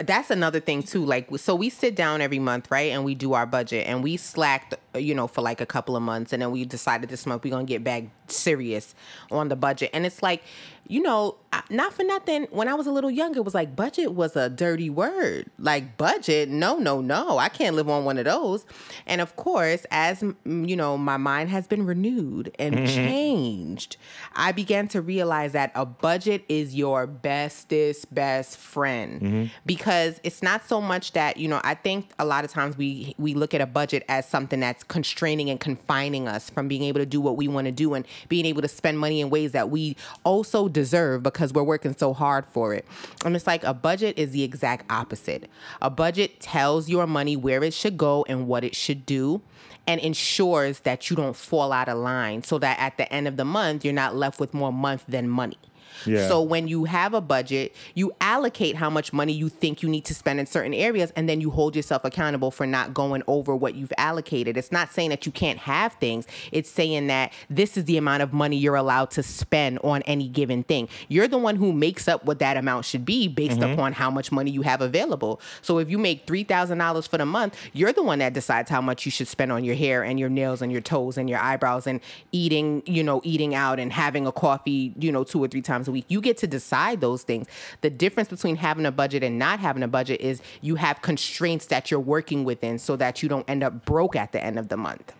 That's 0.00 0.30
another 0.30 0.60
thing 0.60 0.82
too. 0.82 1.04
Like, 1.04 1.28
so 1.38 1.54
we 1.54 1.68
sit 1.70 1.94
down 1.94 2.20
every 2.20 2.38
month, 2.38 2.70
right, 2.70 2.90
and 2.92 3.04
we 3.04 3.14
do 3.14 3.34
our 3.34 3.46
budget, 3.46 3.86
and 3.86 4.02
we 4.02 4.16
slacked 4.16 4.74
you 4.94 5.14
know, 5.14 5.26
for 5.26 5.42
like 5.42 5.60
a 5.60 5.66
couple 5.66 5.96
of 5.96 6.02
months, 6.02 6.32
and 6.32 6.42
then 6.42 6.50
we 6.50 6.64
decided 6.64 7.08
this 7.08 7.26
month 7.26 7.44
we're 7.44 7.50
gonna 7.50 7.64
get 7.64 7.84
back 7.84 8.04
serious 8.28 8.94
on 9.30 9.48
the 9.48 9.56
budget. 9.56 9.90
And 9.92 10.06
it's 10.06 10.22
like, 10.22 10.42
you 10.86 11.00
know, 11.00 11.36
not 11.70 11.94
for 11.94 12.04
nothing. 12.04 12.46
When 12.50 12.68
I 12.68 12.74
was 12.74 12.86
a 12.86 12.92
little 12.92 13.10
younger, 13.10 13.38
it 13.38 13.44
was 13.44 13.54
like 13.54 13.74
budget 13.74 14.12
was 14.12 14.36
a 14.36 14.50
dirty 14.50 14.90
word. 14.90 15.50
Like 15.58 15.96
budget, 15.96 16.48
no, 16.48 16.76
no, 16.76 17.00
no, 17.00 17.38
I 17.38 17.48
can't 17.48 17.74
live 17.74 17.88
on 17.88 18.04
one 18.04 18.18
of 18.18 18.26
those. 18.26 18.66
And 19.06 19.20
of 19.20 19.36
course, 19.36 19.86
as 19.90 20.20
mm, 20.20 20.68
you 20.68 20.76
know, 20.76 20.98
my 20.98 21.16
mind 21.16 21.48
has 21.50 21.66
been 21.66 21.86
renewed 21.86 22.54
and 22.58 22.86
changed. 22.86 23.96
I 24.34 24.52
began 24.52 24.88
to 24.88 25.00
realize 25.00 25.52
that 25.52 25.72
a 25.74 25.86
budget 25.86 26.44
is 26.48 26.74
your 26.74 27.06
bestest 27.06 28.14
best 28.14 28.58
friend 28.58 29.50
because 29.64 30.20
it's 30.22 30.42
not 30.42 30.66
so 30.68 30.80
much 30.80 31.12
that 31.12 31.36
you 31.38 31.48
know. 31.48 31.60
I 31.64 31.74
think 31.74 32.10
a 32.18 32.24
lot 32.24 32.44
of 32.44 32.50
times 32.50 32.76
we 32.76 33.14
we 33.18 33.34
look 33.34 33.54
at 33.54 33.60
a 33.60 33.66
budget 33.66 34.04
as 34.08 34.28
something 34.28 34.60
that's 34.60 34.83
constraining 34.88 35.50
and 35.50 35.60
confining 35.60 36.28
us 36.28 36.50
from 36.50 36.68
being 36.68 36.82
able 36.82 37.00
to 37.00 37.06
do 37.06 37.20
what 37.20 37.36
we 37.36 37.48
want 37.48 37.66
to 37.66 37.72
do 37.72 37.94
and 37.94 38.06
being 38.28 38.46
able 38.46 38.62
to 38.62 38.68
spend 38.68 38.98
money 38.98 39.20
in 39.20 39.30
ways 39.30 39.52
that 39.52 39.70
we 39.70 39.96
also 40.24 40.68
deserve 40.68 41.22
because 41.22 41.52
we're 41.52 41.62
working 41.62 41.96
so 41.96 42.12
hard 42.12 42.46
for 42.46 42.74
it. 42.74 42.84
And 43.24 43.34
it's 43.36 43.46
like 43.46 43.64
a 43.64 43.74
budget 43.74 44.18
is 44.18 44.32
the 44.32 44.42
exact 44.42 44.90
opposite. 44.90 45.48
A 45.82 45.90
budget 45.90 46.40
tells 46.40 46.88
your 46.88 47.06
money 47.06 47.36
where 47.36 47.62
it 47.64 47.74
should 47.74 47.96
go 47.96 48.24
and 48.28 48.46
what 48.46 48.64
it 48.64 48.74
should 48.74 49.06
do 49.06 49.40
and 49.86 50.00
ensures 50.00 50.80
that 50.80 51.10
you 51.10 51.16
don't 51.16 51.36
fall 51.36 51.72
out 51.72 51.88
of 51.88 51.98
line 51.98 52.42
so 52.42 52.58
that 52.58 52.78
at 52.78 52.96
the 52.96 53.12
end 53.12 53.28
of 53.28 53.36
the 53.36 53.44
month 53.44 53.84
you're 53.84 53.94
not 53.94 54.16
left 54.16 54.40
with 54.40 54.54
more 54.54 54.72
month 54.72 55.04
than 55.06 55.28
money. 55.28 55.58
Yeah. 56.06 56.28
So 56.28 56.42
when 56.42 56.68
you 56.68 56.84
have 56.84 57.14
a 57.14 57.20
budget, 57.20 57.74
you 57.94 58.12
allocate 58.20 58.76
how 58.76 58.90
much 58.90 59.12
money 59.12 59.32
you 59.32 59.48
think 59.48 59.82
you 59.82 59.88
need 59.88 60.04
to 60.06 60.14
spend 60.14 60.40
in 60.40 60.46
certain 60.46 60.74
areas, 60.74 61.12
and 61.16 61.28
then 61.28 61.40
you 61.40 61.50
hold 61.50 61.76
yourself 61.76 62.04
accountable 62.04 62.50
for 62.50 62.66
not 62.66 62.94
going 62.94 63.22
over 63.26 63.54
what 63.54 63.74
you've 63.74 63.92
allocated. 63.98 64.56
It's 64.56 64.72
not 64.72 64.92
saying 64.92 65.10
that 65.10 65.26
you 65.26 65.32
can't 65.32 65.58
have 65.60 65.94
things, 65.94 66.26
it's 66.52 66.70
saying 66.70 67.06
that 67.08 67.32
this 67.50 67.76
is 67.76 67.84
the 67.84 67.96
amount 67.96 68.22
of 68.22 68.32
money 68.32 68.56
you're 68.56 68.76
allowed 68.76 69.10
to 69.12 69.22
spend 69.22 69.78
on 69.80 70.02
any 70.02 70.28
given 70.28 70.62
thing. 70.62 70.88
You're 71.08 71.28
the 71.28 71.38
one 71.38 71.56
who 71.56 71.72
makes 71.72 72.08
up 72.08 72.24
what 72.24 72.38
that 72.38 72.56
amount 72.56 72.84
should 72.84 73.04
be 73.04 73.28
based 73.28 73.60
mm-hmm. 73.60 73.72
upon 73.72 73.92
how 73.92 74.10
much 74.10 74.32
money 74.32 74.50
you 74.50 74.62
have 74.62 74.80
available. 74.80 75.40
So 75.62 75.78
if 75.78 75.90
you 75.90 75.98
make 75.98 76.26
$3,000 76.26 77.08
for 77.08 77.18
the 77.18 77.26
month, 77.26 77.56
you're 77.72 77.92
the 77.92 78.02
one 78.02 78.18
that 78.18 78.32
decides 78.32 78.70
how 78.70 78.80
much 78.80 79.04
you 79.04 79.10
should 79.10 79.28
spend 79.28 79.52
on 79.52 79.64
your 79.64 79.74
hair 79.74 80.02
and 80.02 80.18
your 80.18 80.28
nails 80.28 80.62
and 80.62 80.70
your 80.72 80.80
toes 80.80 81.16
and 81.16 81.28
your 81.28 81.38
eyebrows 81.38 81.86
and 81.86 82.00
eating, 82.32 82.82
you 82.86 83.02
know, 83.02 83.20
eating 83.24 83.54
out 83.54 83.78
and 83.78 83.92
having 83.92 84.26
a 84.26 84.32
coffee, 84.32 84.92
you 84.98 85.12
know, 85.12 85.24
two 85.24 85.42
or 85.42 85.48
three 85.48 85.62
times 85.62 85.83
a 85.88 85.92
week. 85.92 86.04
You 86.08 86.20
get 86.20 86.36
to 86.38 86.46
decide 86.46 87.00
those 87.00 87.22
things. 87.22 87.46
The 87.80 87.90
difference 87.90 88.28
between 88.28 88.56
having 88.56 88.86
a 88.86 88.92
budget 88.92 89.22
and 89.22 89.38
not 89.38 89.60
having 89.60 89.82
a 89.82 89.88
budget 89.88 90.20
is 90.20 90.40
you 90.60 90.76
have 90.76 91.02
constraints 91.02 91.66
that 91.66 91.90
you're 91.90 92.00
working 92.00 92.44
within 92.44 92.78
so 92.78 92.96
that 92.96 93.22
you 93.22 93.28
don't 93.28 93.48
end 93.48 93.62
up 93.62 93.84
broke 93.84 94.16
at 94.16 94.32
the 94.32 94.42
end 94.42 94.58
of 94.58 94.68
the 94.68 94.76
month. 94.76 95.12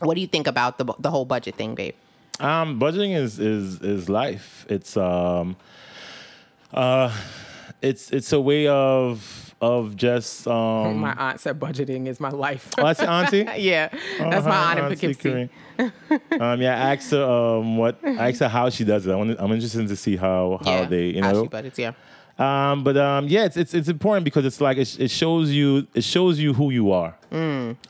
What 0.00 0.14
do 0.14 0.20
you 0.20 0.26
think 0.26 0.46
about 0.46 0.78
the 0.78 0.94
the 0.98 1.10
whole 1.10 1.24
budget 1.24 1.56
thing, 1.56 1.74
babe? 1.74 1.94
Um, 2.40 2.78
budgeting 2.78 3.16
is 3.16 3.38
is 3.38 3.80
is 3.80 4.08
life. 4.08 4.64
It's 4.68 4.96
um, 4.96 5.56
uh, 6.72 7.12
it's 7.82 8.10
it's 8.12 8.32
a 8.32 8.40
way 8.40 8.68
of 8.68 9.47
of 9.60 9.96
just 9.96 10.46
um. 10.46 10.98
My 10.98 11.12
aunt 11.14 11.40
said 11.40 11.58
budgeting 11.58 12.06
is 12.06 12.20
my 12.20 12.30
life. 12.30 12.70
Oh, 12.78 12.84
that's 12.84 13.00
your 13.00 13.10
auntie. 13.10 13.46
yeah, 13.62 13.88
that's 14.18 14.46
my 14.46 14.56
aunt 14.70 14.78
in 14.78 14.84
Auntie 14.86 15.14
Poughkeepsie. 15.14 15.48
Um, 16.40 16.60
yeah, 16.60 16.74
I 16.86 16.94
asked 16.94 17.10
her 17.12 17.22
um, 17.24 17.76
what 17.76 17.98
I 18.04 18.30
asked 18.30 18.40
her 18.40 18.48
how 18.48 18.68
she 18.70 18.84
does 18.84 19.06
it. 19.06 19.12
I 19.12 19.16
want, 19.16 19.36
I'm 19.38 19.52
interested 19.52 19.86
to 19.88 19.96
see 19.96 20.16
how 20.16 20.58
how 20.64 20.70
Yeah, 20.80 20.86
they 20.86 21.04
you 21.10 21.22
how 21.22 21.32
know. 21.32 21.42
she 21.44 21.48
budgets, 21.48 21.78
yeah. 21.78 21.92
Um, 22.38 22.84
but 22.84 22.96
um, 22.96 23.26
yeah, 23.26 23.44
it's, 23.46 23.56
it's 23.56 23.74
it's 23.74 23.88
important 23.88 24.24
because 24.24 24.44
it's 24.44 24.60
like 24.60 24.76
it, 24.76 24.98
it 25.00 25.10
shows 25.10 25.50
you 25.50 25.86
it 25.94 26.04
shows 26.04 26.38
you 26.38 26.52
who 26.54 26.70
you 26.70 26.92
are. 26.92 27.16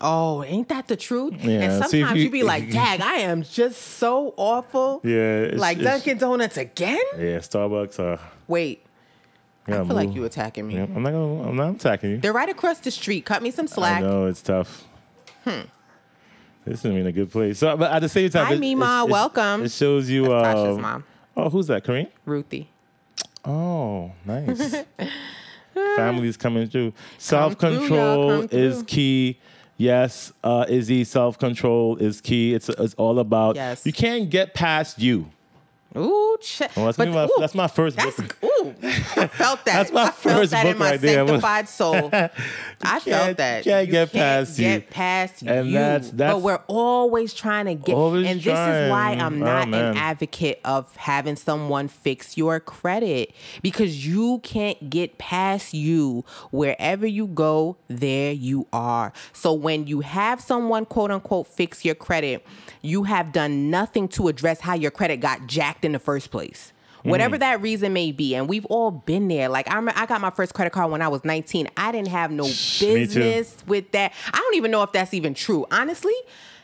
Oh, 0.01 0.43
ain't 0.45 0.69
that 0.71 0.89
the 0.89 0.97
truth? 0.97 1.35
Yeah, 1.43 1.61
and 1.61 1.85
see 1.87 2.01
sometimes 2.01 2.19
you- 2.19 2.25
you, 2.25 2.31
be 2.31 2.43
like, 2.43 2.71
"Dag, 2.71 3.01
I 3.03 3.17
am 3.31 3.43
just 3.43 3.81
so 3.81 4.33
awful." 4.37 5.01
Yeah, 5.05 5.43
it's- 5.45 5.61
like 5.61 5.79
Dunkin' 5.81 6.19
Donuts 6.19 6.57
again. 6.57 6.99
Yeah, 7.19 7.39
Starbucks. 7.39 8.01
Uh, 8.01 8.17
Wait, 8.47 8.85
I 9.75 9.85
feel 9.85 9.97
like 9.97 10.09
move. 10.09 10.17
you 10.17 10.25
attacking 10.25 10.67
me. 10.69 10.75
Yeah, 10.77 10.83
I'm 10.85 11.03
not 11.03 11.11
gonna. 11.13 11.49
I'm 11.49 11.57
not 11.57 11.75
attacking 11.77 12.11
you. 12.11 12.19
They're 12.19 12.33
right 12.33 12.49
across 12.49 12.79
the 12.81 12.91
street. 12.91 13.25
Cut 13.25 13.43
me 13.43 13.51
some 13.51 13.67
slack. 13.69 13.99
I 14.03 14.07
know 14.07 14.27
it's 14.27 14.43
tough. 14.43 14.85
Hmm. 15.45 15.61
This 16.65 16.81
isn't 16.81 16.97
in 16.97 17.07
a 17.07 17.13
good 17.13 17.31
place. 17.31 17.59
So, 17.59 17.77
but 17.77 17.91
at 17.93 18.01
the 18.01 18.09
same 18.09 18.29
time, 18.31 18.47
Hi, 18.47 18.55
it- 18.55 18.61
Mima. 18.61 19.05
it- 19.07 19.11
Welcome. 19.11 19.65
It 19.65 19.73
shows 19.73 20.09
you. 20.11 20.25
That's 20.29 20.59
Tasha's 20.59 20.77
um, 20.77 20.83
mom. 20.83 21.05
Oh, 21.37 21.49
who's 21.51 21.67
that? 21.69 21.85
Kareem. 21.85 22.09
Ruthie. 22.27 22.69
Oh, 23.45 24.13
nice. 24.27 24.85
Families 25.97 26.37
coming 26.37 26.69
through. 26.69 26.93
Self 27.19 27.57
control 27.59 28.43
is 28.51 28.83
key. 28.83 29.39
Yes, 29.77 30.33
uh, 30.43 30.65
Izzy, 30.69 31.05
self 31.05 31.39
control 31.39 31.97
is 31.99 32.21
key. 32.21 32.53
It's 32.55 32.69
it's 32.69 32.95
all 32.95 33.19
about. 33.21 33.55
Yes. 33.57 33.87
You 33.87 33.93
can't 33.93 34.29
get 34.29 34.53
past 34.55 34.99
you. 34.99 35.31
Ooh, 35.97 36.37
ch- 36.43 36.63
Well, 36.77 36.87
that's, 36.87 36.99
but, 36.99 37.09
my, 37.09 37.25
ooh, 37.25 37.31
that's 37.39 37.55
my 37.55 37.67
first 37.69 37.97
That's 37.97 38.17
book. 38.17 38.37
Ooh, 38.63 38.75
I 38.83 39.27
felt 39.29 39.65
that. 39.65 39.75
That's 39.75 39.93
my 39.93 40.03
I 40.05 40.11
felt 40.11 40.37
first 40.39 40.51
that 40.53 40.63
book 40.65 40.73
in 40.73 40.79
my 40.79 40.91
right 40.93 41.01
there. 41.01 41.27
sanctified 41.27 41.69
soul. 41.69 42.11
I 42.13 43.01
felt 43.01 43.37
that. 43.39 43.65
can't 43.65 43.87
You 43.87 43.93
get 43.93 44.13
past 44.13 44.59
you. 44.59 44.65
Get 44.65 44.91
past 44.91 45.43
And 45.43 45.67
you. 45.69 45.73
that's- 45.75 46.11
that's- 46.11 46.35
but 46.35 46.43
we're 46.43 46.63
always 46.67 47.35
trying 47.35 47.67
to 47.67 47.75
get. 47.75 47.97
And 47.97 48.41
this 48.41 48.47
is 48.47 48.91
why. 48.91 49.13
I'm 49.19 49.43
Oh, 49.43 49.47
not 49.47 49.69
man. 49.69 49.85
an 49.93 49.97
advocate 49.97 50.61
of 50.65 50.95
having 50.97 51.37
someone 51.37 51.89
fix 51.89 52.37
your 52.37 52.61
credit 52.61 53.33
because 53.63 54.07
you 54.07 54.39
can't 54.41 54.91
get 54.91 55.19
past 55.19 55.75
you. 55.75 56.25
Wherever 56.51 57.07
you 57.07 57.27
go, 57.27 57.77
there 57.89 58.33
you 58.33 58.67
are. 58.73 59.13
So 59.33 59.53
when 59.53 59.87
you 59.87 60.01
have 60.01 60.41
someone 60.41 60.85
quote 60.85 61.11
unquote 61.11 61.47
fix 61.47 61.85
your 61.85 61.95
credit, 61.95 62.45
you 62.83 63.05
have 63.05 63.33
done 63.33 63.71
nothing 63.71 64.09
to 64.09 64.29
address 64.29 64.61
how 64.61 64.75
your 64.75 64.91
credit 64.91 65.17
got 65.19 65.47
jacked 65.47 65.85
in 65.85 65.93
the 65.93 65.99
first 65.99 66.31
place. 66.31 66.73
Whatever 67.11 67.37
Mm. 67.37 67.41
that 67.41 67.63
reason 67.63 67.93
may 67.93 68.13
be, 68.13 68.35
and 68.35 68.49
we've 68.49 68.65
all 68.67 68.91
been 68.91 69.29
there. 69.29 69.49
Like 69.49 69.71
I 69.71 69.81
I 69.97 70.07
got 70.07 70.21
my 70.21 70.31
first 70.31 70.55
credit 70.55 70.73
card 70.73 70.91
when 70.91 71.03
I 71.03 71.09
was 71.09 71.25
19. 71.25 71.69
I 71.77 71.93
didn't 71.93 72.09
have 72.09 72.31
no 72.31 72.45
business 72.45 73.57
with 73.67 73.91
that. 73.93 74.13
I 74.33 74.39
don't 74.39 74.55
even 74.55 74.71
know 74.71 74.83
if 74.83 74.93
that's 74.93 75.15
even 75.15 75.35
true. 75.35 75.67
Honestly, 75.71 76.15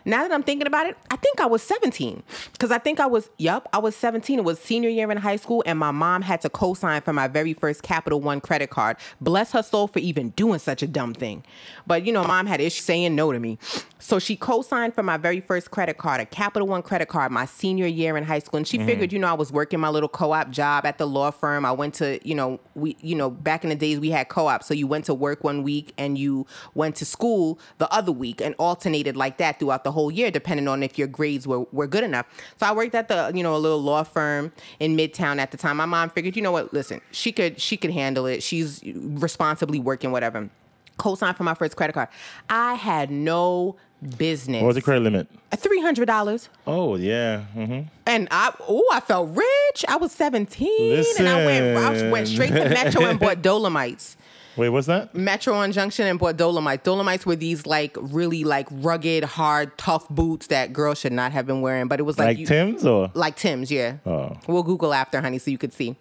now 0.05 0.22
that 0.22 0.32
I'm 0.32 0.42
thinking 0.42 0.66
about 0.66 0.86
it, 0.86 0.96
I 1.11 1.16
think 1.16 1.40
I 1.40 1.46
was 1.46 1.62
17. 1.62 2.22
Because 2.52 2.70
I 2.70 2.78
think 2.78 3.00
I 3.00 3.07
was, 3.07 3.30
yup, 3.38 3.68
I 3.72 3.78
was 3.78 3.96
17. 3.96 4.38
It 4.38 4.44
was 4.44 4.59
senior 4.59 4.90
year 4.90 5.11
in 5.11 5.18
high 5.18 5.36
school, 5.36 5.62
and 5.66 5.78
my 5.78 5.90
mom 5.90 6.22
had 6.22 6.40
to 6.42 6.50
co 6.50 6.74
sign 6.74 7.02
for 7.02 7.12
my 7.12 7.28
very 7.28 7.55
first 7.55 7.82
Capital 7.82 8.20
One 8.20 8.40
credit 8.40 8.70
card. 8.70 8.96
Bless 9.20 9.52
her 9.52 9.62
soul 9.62 9.86
for 9.88 9.98
even 10.00 10.30
doing 10.30 10.59
such 10.59 10.82
a 10.82 10.86
dumb 10.86 11.14
thing. 11.14 11.44
But, 11.86 12.05
you 12.07 12.12
know, 12.12 12.24
mom 12.24 12.46
had 12.46 12.61
issues 12.61 12.84
saying 12.84 13.14
no 13.14 13.32
to 13.32 13.38
me. 13.38 13.59
So 13.98 14.18
she 14.18 14.36
co 14.36 14.61
signed 14.61 14.94
for 14.94 15.02
my 15.02 15.16
very 15.16 15.40
first 15.40 15.70
credit 15.70 15.96
card, 15.96 16.20
a 16.20 16.26
Capital 16.26 16.68
One 16.68 16.82
credit 16.82 17.09
card, 17.09 17.32
my 17.32 17.46
senior 17.46 17.86
year 17.86 18.18
in 18.18 18.24
high 18.24 18.40
school. 18.40 18.59
And 18.59 18.68
she 18.68 18.76
mm. 18.76 18.84
figured, 18.84 19.12
you 19.12 19.18
know, 19.18 19.28
I 19.28 19.32
was 19.32 19.50
working 19.50 19.80
my 19.80 19.88
little 19.88 20.11
co 20.11 20.32
op 20.32 20.50
job 20.50 20.84
at 20.84 20.98
the 20.98 21.07
law 21.07 21.30
firm. 21.30 21.64
I 21.64 21.72
went 21.72 21.94
to, 21.94 22.20
you 22.26 22.34
know, 22.34 22.61
we, 22.74 22.98
you 23.00 23.14
know, 23.14 23.30
back 23.30 23.64
in 23.64 23.70
the 23.70 23.76
days 23.76 23.98
we 23.98 24.11
had 24.11 24.28
co 24.28 24.46
op. 24.46 24.62
So 24.62 24.74
you 24.74 24.86
went 24.86 25.07
to 25.07 25.14
work 25.14 25.42
one 25.42 25.62
week 25.62 25.94
and 25.96 26.18
you 26.18 26.46
went 26.74 26.96
to 26.96 27.07
school 27.07 27.59
the 27.78 27.90
other 27.90 28.12
week 28.12 28.42
and 28.42 28.55
alternated 28.59 29.16
like 29.16 29.38
that 29.38 29.59
throughout 29.59 29.84
the 29.84 29.92
whole 29.95 30.11
year, 30.11 30.30
depending 30.30 30.68
on 30.68 30.82
if 30.82 30.99
your 30.99 31.09
grades 31.09 31.47
were, 31.47 31.61
were 31.72 31.86
good 31.86 32.05
enough. 32.05 32.26
So 32.61 32.66
I 32.66 32.72
worked 32.72 32.95
at 32.95 33.09
the, 33.09 33.32
you 33.34 33.42
know, 33.42 33.57
a 33.57 33.59
little 33.59 33.80
law 33.80 34.03
firm 34.03 34.53
in 34.80 34.97
Midtown 34.97 35.38
at 35.38 35.51
the 35.51 35.57
time. 35.57 35.78
My 35.78 35.86
mom 35.86 36.11
figured, 36.11 36.36
you 36.36 36.42
know 36.42 36.53
what, 36.53 36.72
listen, 36.74 37.01
she 37.12 37.32
could, 37.32 37.59
she 37.61 37.76
could 37.78 37.90
handle 37.92 38.26
it. 38.26 38.42
She's 38.42 38.82
responsibly 38.84 39.80
working, 39.80 40.12
whatever. 40.12 40.51
Co-signed 40.99 41.36
for 41.36 41.42
my 41.42 41.55
first 41.55 41.74
credit 41.76 41.95
card. 41.95 42.09
I 42.49 42.74
had 42.74 43.11
no 43.11 43.74
business. 44.16 44.61
What 44.62 44.68
was 44.68 44.76
the 44.76 44.82
credit 44.82 45.01
limit? 45.01 45.26
Three 45.57 45.80
hundred 45.80 46.07
dollars. 46.07 46.49
Oh 46.66 46.95
yeah. 46.97 47.40
hmm 47.47 47.80
And 48.07 48.28
I, 48.30 48.55
oh, 48.68 48.86
I 48.92 49.01
felt 49.01 49.30
rich. 49.30 49.84
I 49.88 49.97
was 49.97 50.12
seventeen, 50.12 51.05
and 51.18 51.28
I 51.28 51.45
went, 51.45 51.76
I 51.78 52.11
went 52.11 52.28
straight 52.28 52.51
to 52.53 52.68
Metro 52.68 53.07
and 53.07 53.18
bought 53.18 53.42
Dolomites. 53.42 54.16
Wait, 54.57 54.68
what's 54.68 54.86
that? 54.86 55.14
Metro 55.14 55.55
on 55.55 55.72
Junction 55.72 56.07
and 56.07 56.18
bought 56.18 56.36
Dolomites. 56.36 56.82
Dolomites 56.84 57.26
were 57.26 57.36
these 57.36 57.66
like 57.66 57.96
really 58.00 58.44
like 58.44 58.68
rugged, 58.70 59.24
hard, 59.24 59.76
tough 59.78 60.09
boots 60.09 60.46
that 60.48 60.72
girls 60.72 60.98
should 60.98 61.12
not 61.12 61.32
have 61.32 61.46
been 61.46 61.61
wearing. 61.61 61.88
But 61.88 62.00
it 62.00 62.05
was 62.05 62.18
like, 62.18 62.26
Like 62.28 62.38
you, 62.38 62.46
Tim's 62.46 62.86
or? 62.86 63.11
like 63.14 63.36
Tim's, 63.36 63.70
yeah. 63.70 63.96
Oh. 64.07 64.36
We'll 64.46 64.62
Google 64.62 64.94
after, 64.94 65.20
honey, 65.20 65.38
so 65.38 65.50
you 65.50 65.59
could 65.59 65.72
see. 65.72 65.96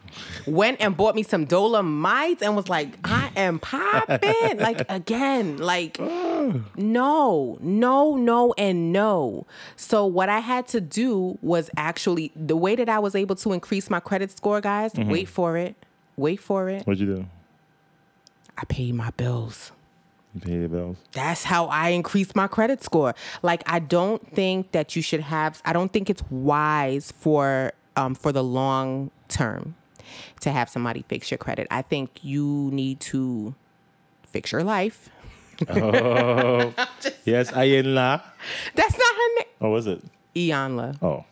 Went 0.45 0.79
and 0.81 0.95
bought 0.95 1.15
me 1.15 1.23
some 1.23 1.45
Dolomites 1.45 2.41
and 2.41 2.55
was 2.55 2.69
like, 2.69 2.97
I 3.03 3.31
am 3.35 3.59
popping. 3.59 4.57
like 4.59 4.83
again, 4.89 5.57
like 5.57 5.99
no, 6.75 7.57
no, 7.61 8.15
no, 8.15 8.53
and 8.57 8.91
no. 8.93 9.47
So 9.75 10.05
what 10.05 10.29
I 10.29 10.39
had 10.39 10.67
to 10.69 10.81
do 10.81 11.37
was 11.41 11.69
actually 11.77 12.31
the 12.35 12.55
way 12.55 12.75
that 12.75 12.89
I 12.89 12.99
was 12.99 13.15
able 13.15 13.35
to 13.37 13.53
increase 13.53 13.89
my 13.89 13.99
credit 13.99 14.31
score, 14.31 14.61
guys. 14.61 14.93
Mm-hmm. 14.93 15.09
Wait 15.09 15.27
for 15.27 15.57
it. 15.57 15.75
Wait 16.15 16.39
for 16.39 16.69
it. 16.69 16.85
What'd 16.85 16.99
you 16.99 17.07
do? 17.15 17.25
I 18.57 18.65
paid 18.65 18.93
my 18.95 19.09
bills. 19.11 19.71
You 20.33 20.41
pay 20.41 20.51
your 20.53 20.69
bills. 20.69 20.97
That's 21.11 21.43
how 21.43 21.65
I 21.67 21.89
increase 21.89 22.35
my 22.35 22.47
credit 22.47 22.83
score. 22.83 23.13
Like 23.41 23.63
I 23.65 23.79
don't 23.79 24.25
think 24.33 24.71
that 24.71 24.95
you 24.95 25.01
should 25.01 25.21
have 25.21 25.61
I 25.65 25.73
don't 25.73 25.91
think 25.93 26.09
it's 26.09 26.23
wise 26.29 27.11
for 27.11 27.73
um 27.95 28.15
for 28.15 28.31
the 28.31 28.43
long 28.43 29.11
term 29.27 29.75
to 30.41 30.51
have 30.51 30.69
somebody 30.69 31.03
fix 31.07 31.31
your 31.31 31.37
credit. 31.37 31.67
I 31.71 31.81
think 31.81 32.23
you 32.23 32.69
need 32.71 32.99
to 33.01 33.55
fix 34.27 34.51
your 34.51 34.63
life. 34.63 35.09
Oh, 35.69 36.73
yes, 37.25 37.51
Ayenla. 37.51 38.21
That's 38.75 38.97
not 38.97 39.15
her 39.15 39.35
name. 39.35 39.47
Oh, 39.61 39.69
was 39.69 39.87
it? 39.87 40.01
Iyanla. 40.35 40.97
Oh, 41.01 41.25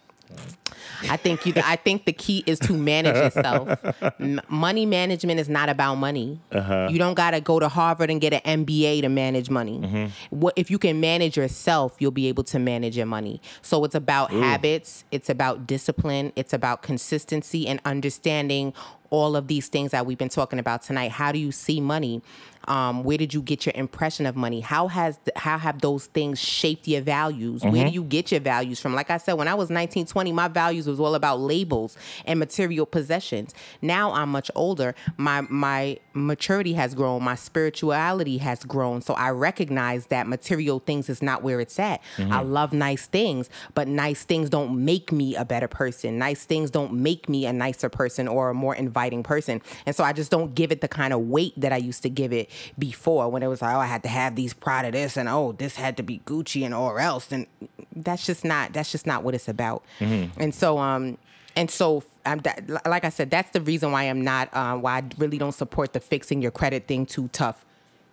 I 1.10 1.18
think 1.18 1.46
you. 1.46 1.54
I 1.64 1.76
think 1.76 2.06
the 2.06 2.14
key 2.14 2.44
is 2.46 2.60
to 2.60 2.74
manage 2.74 3.16
yourself. 3.16 3.80
M- 4.20 4.42
money 4.50 4.86
management 4.86 5.40
is 5.40 5.50
not 5.50 5.70
about 5.70 5.96
money. 5.96 6.40
Uh-huh. 6.52 6.90
You 6.92 7.00
don't 7.00 7.16
got 7.16 7.32
to 7.32 7.42
go 7.42 7.60
to 7.60 7.68
Harvard 7.70 8.10
and 8.10 8.22
get 8.22 8.34
an 8.34 8.66
MBA 8.66 9.02
to 9.02 9.10
manage 9.10 9.50
money. 9.50 9.80
Mm-hmm. 9.80 10.06
What 10.30 10.54
if 10.56 10.70
you 10.70 10.78
can 10.78 11.00
manage 11.00 11.38
yourself, 11.38 11.96
you'll 12.00 12.12
be 12.12 12.28
able 12.28 12.44
to 12.46 12.60
manage 12.60 12.98
your 12.98 13.06
money. 13.06 13.42
So 13.62 13.84
it's 13.84 13.96
about 13.96 14.32
habits. 14.32 15.04
It's 15.12 15.30
about 15.30 15.68
discipline. 15.68 16.34
It's 16.36 16.54
about 16.54 16.82
consistency 16.82 17.68
and 17.68 17.80
understanding 17.86 18.74
all 19.10 19.36
of 19.36 19.48
these 19.48 19.68
things 19.68 19.92
that 19.92 20.06
we've 20.06 20.18
been 20.18 20.30
talking 20.30 20.58
about 20.58 20.82
tonight. 20.82 21.12
How 21.12 21.32
do 21.32 21.40
you 21.40 21.52
see 21.52 21.82
money? 21.82 22.22
Um, 22.68 23.04
where 23.04 23.18
did 23.18 23.34
you 23.34 23.42
get 23.42 23.66
your 23.66 23.74
impression 23.76 24.26
of 24.26 24.36
money? 24.36 24.60
How 24.60 24.88
has 24.88 25.18
th- 25.18 25.36
how 25.36 25.58
have 25.58 25.82
those 25.82 26.06
things 26.08 26.40
shaped 26.40 26.88
your 26.88 27.02
values? 27.02 27.64
Where 27.64 27.86
do 27.86 27.92
you 27.92 28.04
get 28.04 28.32
your 28.32 28.40
values 28.42 28.80
from? 28.80 28.94
Like 28.94 29.10
I 29.10 29.18
said, 29.18 29.34
when 29.34 29.48
I 29.48 29.56
was 29.56 29.70
19, 29.70 30.06
20, 30.06 30.32
my 30.32 30.48
values 30.48 30.88
was 30.88 31.00
all 31.00 31.16
about 31.16 31.40
labels 31.40 31.98
and 32.26 32.38
material 32.40 32.86
possessions. 32.86 33.54
Now 33.82 34.12
I'm 34.14 34.30
much 34.30 34.52
older. 34.56 34.94
My 35.18 35.42
my 35.50 35.98
maturity 36.14 36.74
has 36.74 36.94
grown. 36.94 37.24
My 37.24 37.36
spirituality 37.36 38.38
has 38.40 38.64
grown. 38.64 39.02
So 39.02 39.14
I 39.16 39.30
recognize 39.32 40.08
that 40.08 40.28
material 40.28 40.80
things 40.80 41.10
is 41.10 41.22
not 41.22 41.42
where 41.42 41.60
it's 41.60 41.80
at. 41.80 42.02
I 42.20 42.42
love 42.44 42.74
nice 42.74 43.08
things, 43.08 43.50
but 43.74 43.88
nice 43.88 44.24
things 44.24 44.50
don't 44.50 44.86
make 44.86 45.12
me 45.12 45.36
a 45.36 45.46
better 45.46 45.68
person. 45.68 46.18
Nice 46.20 46.46
things 46.46 46.70
don't 46.70 46.94
make 46.94 47.28
me 47.28 47.46
a 47.46 47.54
nicer 47.54 47.90
person 47.90 48.28
or 48.28 48.50
a 48.50 48.54
more 48.54 48.76
inviting 48.76 49.24
person. 49.24 49.62
And 49.86 49.96
so 49.96 50.04
I 50.04 50.14
just 50.14 50.30
don't 50.30 50.54
give 50.54 50.72
it 50.72 50.82
the 50.82 50.88
kind 50.88 51.14
of 51.14 51.22
weight 51.22 51.54
that 51.58 51.74
I 51.74 51.78
used 51.78 52.04
to 52.04 52.10
give 52.10 52.32
it 52.34 52.50
before 52.78 53.30
when 53.30 53.44
it 53.44 53.48
was 53.48 53.62
like, 53.62 53.76
oh, 53.76 53.80
I 53.80 53.86
had 53.86 54.04
to 54.04 54.10
have 54.10 54.36
these 54.36 54.54
Prada 54.54 54.92
this 54.92 55.18
and 55.18 55.28
oh, 55.30 55.54
this 55.54 55.76
had 55.76 55.98
to 55.98 56.04
be 56.04 56.20
Gucci 56.26 56.64
and 56.64 56.74
or 56.74 57.00
else. 57.00 57.32
And 57.32 57.48
that's 57.96 58.26
just 58.26 58.44
not 58.46 58.74
that's 58.74 58.92
just 58.92 59.06
not 59.06 59.24
what 59.24 59.36
it's 59.36 59.48
about. 59.48 59.84
And 60.00 60.54
so 60.54 60.78
um 60.78 61.18
and 61.56 61.70
so 61.70 62.04
I'm 62.26 62.40
that, 62.40 62.86
like 62.86 63.04
I 63.04 63.10
said, 63.10 63.30
that's 63.30 63.52
the 63.52 63.62
reason 63.62 63.92
why 63.92 64.04
I'm 64.04 64.22
not 64.22 64.50
uh, 64.54 64.78
why 64.78 65.00
I 65.00 65.04
really 65.18 65.38
don't 65.38 65.52
support 65.52 65.94
the 65.94 66.00
fixing 66.00 66.42
your 66.42 66.52
credit 66.52 66.88
thing 66.88 67.06
too 67.06 67.30
tough. 67.30 67.66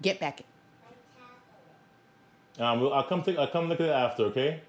Get 0.03 0.21
back. 0.21 0.43
um, 2.59 2.89
I'll 2.93 3.05
come. 3.05 3.23
Take, 3.23 3.39
I'll 3.39 3.47
come 3.49 3.69
look 3.69 3.81
at 3.81 3.87
it 3.87 3.93
after. 3.93 4.25
Okay. 4.25 4.61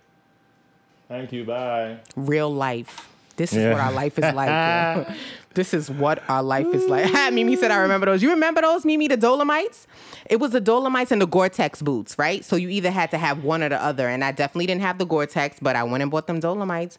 Thank 1.08 1.32
you. 1.32 1.44
Bye. 1.44 1.98
real 2.16 2.54
life. 2.54 3.09
This 3.40 3.54
is 3.54 3.64
Yeah. 3.64 3.72
what 3.72 3.80
our 3.82 3.92
life 3.94 4.20
is 4.20 4.34
like. 4.36 5.08
this 5.56 5.74
is 5.74 5.90
what 5.90 6.22
our 6.30 6.44
life 6.44 6.68
is 6.74 6.86
like. 6.88 7.34
Mimi 7.34 7.56
said, 7.56 7.72
I 7.72 7.78
remember 7.78 8.06
those. 8.06 8.22
You 8.22 8.30
remember 8.32 8.62
those, 8.62 8.86
Mimi, 8.86 9.08
the 9.08 9.18
Dolomites? 9.18 9.88
It 10.30 10.40
was 10.42 10.52
the 10.52 10.60
Dolomites 10.62 11.12
and 11.12 11.22
the 11.22 11.26
Gore-Tex 11.26 11.82
boots, 11.82 12.20
right? 12.20 12.44
So 12.46 12.56
you 12.58 12.68
either 12.70 12.92
had 12.92 13.10
to 13.12 13.18
have 13.18 13.44
one 13.44 13.64
or 13.64 13.70
the 13.70 13.82
other. 13.82 14.08
And 14.10 14.24
I 14.24 14.32
definitely 14.34 14.68
didn't 14.68 14.82
have 14.82 14.98
the 14.98 15.06
Gore-Tex, 15.06 15.58
but 15.62 15.76
I 15.78 15.84
went 15.84 16.02
and 16.04 16.12
bought 16.12 16.28
them 16.28 16.40
Dolomites. 16.40 16.98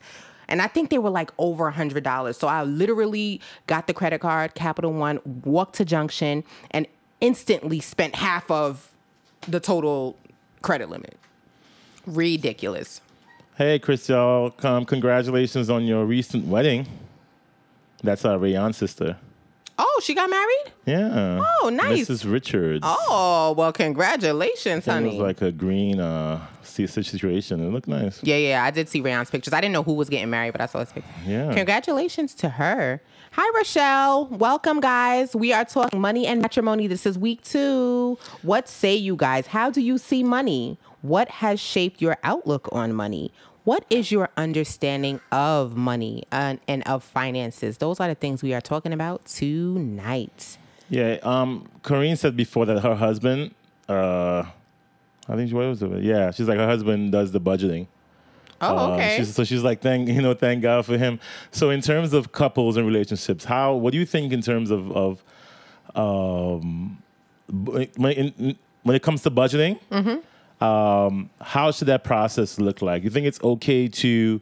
And 0.49 0.61
I 0.63 0.67
think 0.67 0.91
they 0.91 0.99
were 0.99 1.11
like 1.11 1.31
over 1.39 1.69
a 1.69 1.73
hundred 1.73 2.03
dollars. 2.03 2.37
So 2.39 2.49
I 2.49 2.65
literally 2.65 3.41
got 3.69 3.87
the 3.87 3.95
credit 3.95 4.21
card, 4.21 4.55
Capital 4.55 4.93
One, 4.93 5.21
walked 5.45 5.77
to 5.77 5.85
Junction, 5.85 6.43
and 6.73 6.89
instantly 7.21 7.79
spent 7.81 8.17
half 8.17 8.51
of 8.51 8.91
the 9.47 9.61
total 9.61 10.17
credit 10.63 10.91
limit. 10.91 11.17
Ridiculous. 12.07 13.01
Hey, 13.61 13.79
Chriselle. 13.79 14.65
Um, 14.65 14.87
congratulations 14.87 15.69
on 15.69 15.85
your 15.85 16.07
recent 16.07 16.47
wedding. 16.47 16.87
That's 18.03 18.25
our 18.25 18.39
Rayon 18.39 18.73
sister. 18.73 19.19
Oh, 19.79 20.01
she 20.03 20.15
got 20.15 20.31
married? 20.31 20.73
Yeah. 20.87 21.45
Oh, 21.61 21.69
nice. 21.69 22.09
Mrs. 22.09 22.33
Richards. 22.33 22.81
Oh, 22.83 23.55
well, 23.59 23.71
congratulations, 23.71 24.87
honey. 24.87 25.09
It 25.09 25.11
honey. 25.11 25.19
was 25.19 25.27
like 25.27 25.43
a 25.43 25.53
green 25.53 26.01
uh, 26.01 26.41
si- 26.63 26.87
situation. 26.87 27.61
It 27.61 27.71
looked 27.71 27.87
nice. 27.87 28.23
yeah, 28.23 28.37
yeah, 28.37 28.65
I 28.65 28.71
did 28.71 28.89
see 28.89 29.03
Rayon's 29.03 29.29
pictures. 29.29 29.53
I 29.53 29.61
didn't 29.61 29.75
know 29.75 29.83
who 29.83 29.93
was 29.93 30.09
getting 30.09 30.31
married, 30.31 30.53
but 30.53 30.63
I 30.63 30.67
saw 30.67 30.79
his 30.79 30.93
picture. 30.93 31.11
Yeah. 31.27 31.53
Congratulations 31.53 32.35
to 32.37 32.49
her. 32.49 33.03
Hi, 33.33 33.59
Rochelle. 33.59 34.25
Welcome, 34.29 34.81
guys. 34.81 35.37
We 35.37 35.53
are 35.53 35.67
talking 35.67 36.01
money 36.01 36.27
and 36.27 36.41
matrimony. 36.41 36.87
This 36.87 37.05
is 37.05 37.19
week 37.19 37.43
two. 37.43 38.17
What 38.41 38.71
say 38.71 38.97
you 38.97 39.17
guys? 39.17 39.49
How 39.49 39.69
do 39.69 39.83
you 39.83 39.99
see 39.99 40.25
money? 40.25 40.79
What 41.03 41.29
has 41.31 41.61
shaped 41.61 42.03
your 42.03 42.19
outlook 42.23 42.69
on 42.73 42.93
money? 42.93 43.33
What 43.71 43.85
is 43.89 44.11
your 44.11 44.31
understanding 44.37 45.21
of 45.31 45.77
money 45.77 46.25
and, 46.33 46.59
and 46.67 46.83
of 46.89 47.05
finances? 47.05 47.79
Those 47.79 48.01
are 48.01 48.09
the 48.09 48.17
things 48.17 48.43
we 48.43 48.53
are 48.53 48.61
talking 48.61 48.93
about 48.93 49.27
tonight. 49.27 50.59
Yeah. 50.89 51.19
Um, 51.23 51.69
Corrine 51.85 52.19
said 52.19 52.37
before 52.37 52.67
that 52.67 52.81
her 52.81 52.97
husband, 52.97 53.55
uh, 53.89 54.43
I 55.29 55.37
think 55.37 55.53
what 55.53 55.69
was 55.69 55.85
it? 55.85 56.03
Yeah, 56.03 56.33
she's 56.33 56.49
like 56.49 56.59
her 56.59 56.67
husband 56.67 57.13
does 57.13 57.31
the 57.31 57.41
budgeting. 57.41 57.87
Oh, 58.61 58.77
Um, 58.77 58.91
okay. 58.95 59.19
she's, 59.19 59.33
so 59.37 59.45
she's 59.45 59.63
like, 59.63 59.81
thank 59.81 60.09
you 60.17 60.21
know, 60.21 60.35
thank 60.35 60.63
God 60.63 60.85
for 60.85 60.99
him. 60.99 61.21
So 61.53 61.71
in 61.71 61.81
terms 61.81 62.13
of 62.13 62.33
couples 62.33 62.77
and 62.77 62.85
relationships, 62.85 63.45
how 63.45 63.75
what 63.75 63.93
do 63.93 63.99
you 63.99 64.05
think 64.05 64.33
in 64.33 64.43
terms 64.43 64.73
of 64.73 64.91
of 64.91 65.23
um, 65.95 67.01
when 67.47 68.57
it 68.97 69.03
comes 69.05 69.23
to 69.23 69.31
budgeting? 69.31 69.79
Mm-hmm. 69.93 70.19
Um, 70.61 71.31
how 71.41 71.71
should 71.71 71.89
that 71.89 72.05
process 72.05 72.59
look 72.59 72.83
like? 72.83 73.03
You 73.05 73.11
think 73.11 73.27
it's 73.27 73.43
okay 73.43 73.89
to 73.89 74.41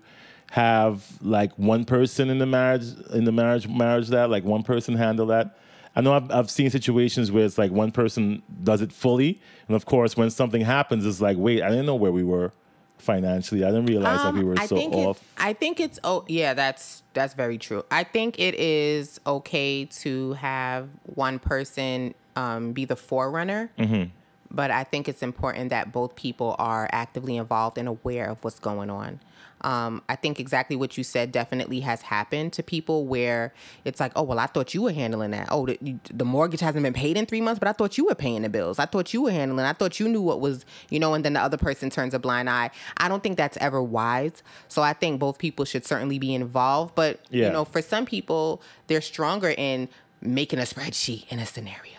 have 0.50 1.04
like 1.22 1.52
one 1.58 1.84
person 1.84 2.30
in 2.30 2.38
the 2.38 2.46
marriage 2.46 2.86
in 3.12 3.24
the 3.24 3.32
marriage 3.32 3.68
marriage 3.68 4.08
that 4.08 4.30
like 4.30 4.44
one 4.44 4.62
person 4.62 4.94
handle 4.96 5.26
that? 5.26 5.56
I 5.94 6.00
know 6.00 6.12
I've, 6.12 6.30
I've 6.30 6.50
seen 6.50 6.70
situations 6.70 7.32
where 7.32 7.44
it's 7.44 7.58
like 7.58 7.72
one 7.72 7.90
person 7.90 8.42
does 8.62 8.82
it 8.82 8.92
fully, 8.92 9.40
and 9.66 9.74
of 9.76 9.84
course, 9.86 10.16
when 10.16 10.30
something 10.30 10.60
happens, 10.62 11.04
it's 11.04 11.20
like, 11.20 11.36
wait, 11.36 11.62
I 11.62 11.70
didn't 11.70 11.86
know 11.86 11.96
where 11.96 12.12
we 12.12 12.22
were 12.22 12.52
financially. 12.98 13.64
I 13.64 13.68
didn't 13.68 13.86
realize 13.86 14.22
that 14.22 14.34
we 14.34 14.44
were 14.44 14.52
Um, 14.52 14.58
I 14.58 14.66
so 14.66 14.76
think 14.76 14.94
off. 14.94 15.18
It, 15.18 15.22
I 15.38 15.52
think 15.52 15.80
it's 15.80 15.98
oh 16.04 16.24
yeah, 16.28 16.54
that's 16.54 17.02
that's 17.14 17.34
very 17.34 17.58
true. 17.58 17.84
I 17.90 18.04
think 18.04 18.38
it 18.38 18.54
is 18.54 19.20
okay 19.26 19.84
to 19.86 20.32
have 20.34 20.88
one 21.14 21.38
person 21.38 22.14
um, 22.36 22.72
be 22.72 22.84
the 22.84 22.96
forerunner, 22.96 23.70
Mm-hmm. 23.78 24.10
But 24.50 24.70
I 24.70 24.84
think 24.84 25.08
it's 25.08 25.22
important 25.22 25.70
that 25.70 25.92
both 25.92 26.14
people 26.16 26.56
are 26.58 26.88
actively 26.92 27.36
involved 27.36 27.78
and 27.78 27.88
aware 27.88 28.28
of 28.30 28.42
what's 28.44 28.58
going 28.58 28.90
on. 28.90 29.20
Um, 29.62 30.02
I 30.08 30.14
think 30.14 30.38
exactly 30.38 30.76
what 30.76 30.96
you 30.96 31.02
said 31.02 31.32
definitely 31.32 31.80
has 31.80 32.02
happened 32.02 32.52
to 32.52 32.62
people 32.62 33.06
where 33.06 33.52
it's 33.84 33.98
like, 33.98 34.12
oh 34.14 34.22
well, 34.22 34.38
I 34.38 34.46
thought 34.46 34.72
you 34.72 34.82
were 34.82 34.92
handling 34.92 35.32
that. 35.32 35.48
Oh, 35.50 35.66
the, 35.66 35.96
the 36.14 36.24
mortgage 36.24 36.60
hasn't 36.60 36.84
been 36.84 36.92
paid 36.92 37.16
in 37.16 37.26
three 37.26 37.40
months, 37.40 37.58
but 37.58 37.66
I 37.66 37.72
thought 37.72 37.98
you 37.98 38.06
were 38.06 38.14
paying 38.14 38.42
the 38.42 38.48
bills. 38.48 38.78
I 38.78 38.86
thought 38.86 39.12
you 39.12 39.22
were 39.22 39.32
handling. 39.32 39.66
I 39.66 39.72
thought 39.72 39.98
you 39.98 40.08
knew 40.08 40.22
what 40.22 40.40
was, 40.40 40.64
you 40.90 41.00
know. 41.00 41.12
And 41.14 41.24
then 41.24 41.32
the 41.32 41.40
other 41.42 41.56
person 41.56 41.90
turns 41.90 42.14
a 42.14 42.20
blind 42.20 42.48
eye. 42.48 42.70
I 42.98 43.08
don't 43.08 43.20
think 43.22 43.36
that's 43.36 43.56
ever 43.56 43.82
wise. 43.82 44.44
So 44.68 44.82
I 44.82 44.92
think 44.92 45.18
both 45.18 45.38
people 45.38 45.64
should 45.64 45.84
certainly 45.84 46.20
be 46.20 46.34
involved. 46.34 46.94
But 46.94 47.18
Yeah. 47.30 47.46
you 47.46 47.52
know, 47.52 47.64
for 47.64 47.82
some 47.82 48.06
people, 48.06 48.62
they're 48.86 49.00
stronger 49.00 49.50
in 49.58 49.88
making 50.20 50.60
a 50.60 50.62
spreadsheet 50.62 51.26
in 51.32 51.40
a 51.40 51.46
scenario. 51.46 51.97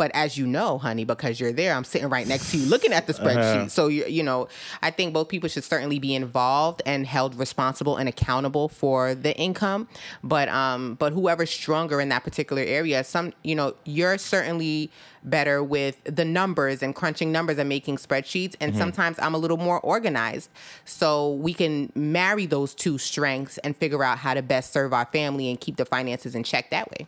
But 0.00 0.12
as 0.14 0.38
you 0.38 0.46
know, 0.46 0.78
honey, 0.78 1.04
because 1.04 1.38
you're 1.38 1.52
there, 1.52 1.74
I'm 1.74 1.84
sitting 1.84 2.08
right 2.08 2.26
next 2.26 2.52
to 2.52 2.56
you 2.56 2.64
looking 2.64 2.94
at 2.94 3.06
the 3.06 3.12
spreadsheet. 3.12 3.70
So, 3.70 3.88
you, 3.88 4.06
you 4.06 4.22
know, 4.22 4.48
I 4.80 4.90
think 4.90 5.12
both 5.12 5.28
people 5.28 5.50
should 5.50 5.62
certainly 5.62 5.98
be 5.98 6.14
involved 6.14 6.80
and 6.86 7.06
held 7.06 7.34
responsible 7.34 7.98
and 7.98 8.08
accountable 8.08 8.70
for 8.70 9.14
the 9.14 9.36
income. 9.36 9.88
But, 10.24 10.48
um, 10.48 10.94
but 10.94 11.12
whoever's 11.12 11.50
stronger 11.50 12.00
in 12.00 12.08
that 12.08 12.24
particular 12.24 12.62
area, 12.62 13.04
some, 13.04 13.34
you 13.44 13.54
know, 13.54 13.74
you're 13.84 14.16
certainly 14.16 14.90
better 15.22 15.62
with 15.62 16.02
the 16.04 16.24
numbers 16.24 16.82
and 16.82 16.94
crunching 16.94 17.30
numbers 17.30 17.58
and 17.58 17.68
making 17.68 17.98
spreadsheets. 17.98 18.56
And 18.58 18.74
sometimes 18.74 19.18
I'm 19.18 19.34
a 19.34 19.38
little 19.38 19.58
more 19.58 19.80
organized. 19.80 20.48
So 20.86 21.34
we 21.34 21.52
can 21.52 21.92
marry 21.94 22.46
those 22.46 22.74
two 22.74 22.96
strengths 22.96 23.58
and 23.58 23.76
figure 23.76 24.02
out 24.02 24.16
how 24.16 24.32
to 24.32 24.40
best 24.40 24.72
serve 24.72 24.94
our 24.94 25.04
family 25.12 25.50
and 25.50 25.60
keep 25.60 25.76
the 25.76 25.84
finances 25.84 26.34
in 26.34 26.42
check 26.42 26.70
that 26.70 26.90
way. 26.90 27.06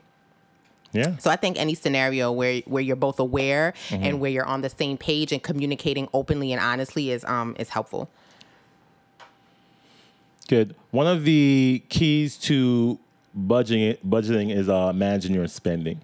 Yeah. 0.93 1.16
So 1.18 1.30
I 1.30 1.36
think 1.36 1.59
any 1.59 1.74
scenario 1.74 2.30
where 2.30 2.61
where 2.66 2.82
you're 2.82 2.97
both 2.97 3.18
aware 3.18 3.72
and 3.90 4.20
where 4.20 4.30
you're 4.30 4.45
on 4.45 4.61
the 4.61 4.68
same 4.68 4.99
page 4.99 5.32
and 5.32 5.43
communicating 5.43 6.09
openly 6.12 6.53
and 6.53 6.61
honestly 6.61 7.11
is 7.11 7.24
um 7.24 7.57
is 7.59 7.70
helpful. 7.70 8.11
Good. 10.49 10.74
One 10.90 11.07
of 11.07 11.24
the 11.24 11.82
keys 11.88 12.36
to 12.38 12.99
budgeting 13.38 13.97
budgeting 14.07 14.55
is 14.55 14.68
uh, 14.68 14.93
managing 14.93 15.34
your 15.34 15.47
spending, 15.49 16.03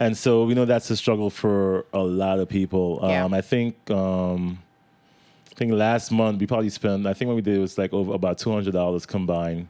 and 0.00 0.16
so 0.16 0.44
we 0.44 0.54
know 0.54 0.64
that's 0.64 0.90
a 0.90 0.96
struggle 0.96 1.30
for 1.30 1.84
a 1.92 2.00
lot 2.00 2.40
of 2.40 2.48
people. 2.48 2.98
Yeah. 3.02 3.24
Um, 3.24 3.32
I 3.32 3.42
think 3.42 3.76
um, 3.90 4.58
I 5.52 5.54
think 5.54 5.72
last 5.72 6.10
month 6.10 6.40
we 6.40 6.48
probably 6.48 6.70
spent. 6.70 7.06
I 7.06 7.12
think 7.14 7.28
what 7.28 7.36
we 7.36 7.42
did 7.42 7.60
was 7.60 7.78
like 7.78 7.92
over 7.92 8.12
about 8.12 8.38
two 8.38 8.50
hundred 8.50 8.72
dollars 8.72 9.06
combined. 9.06 9.68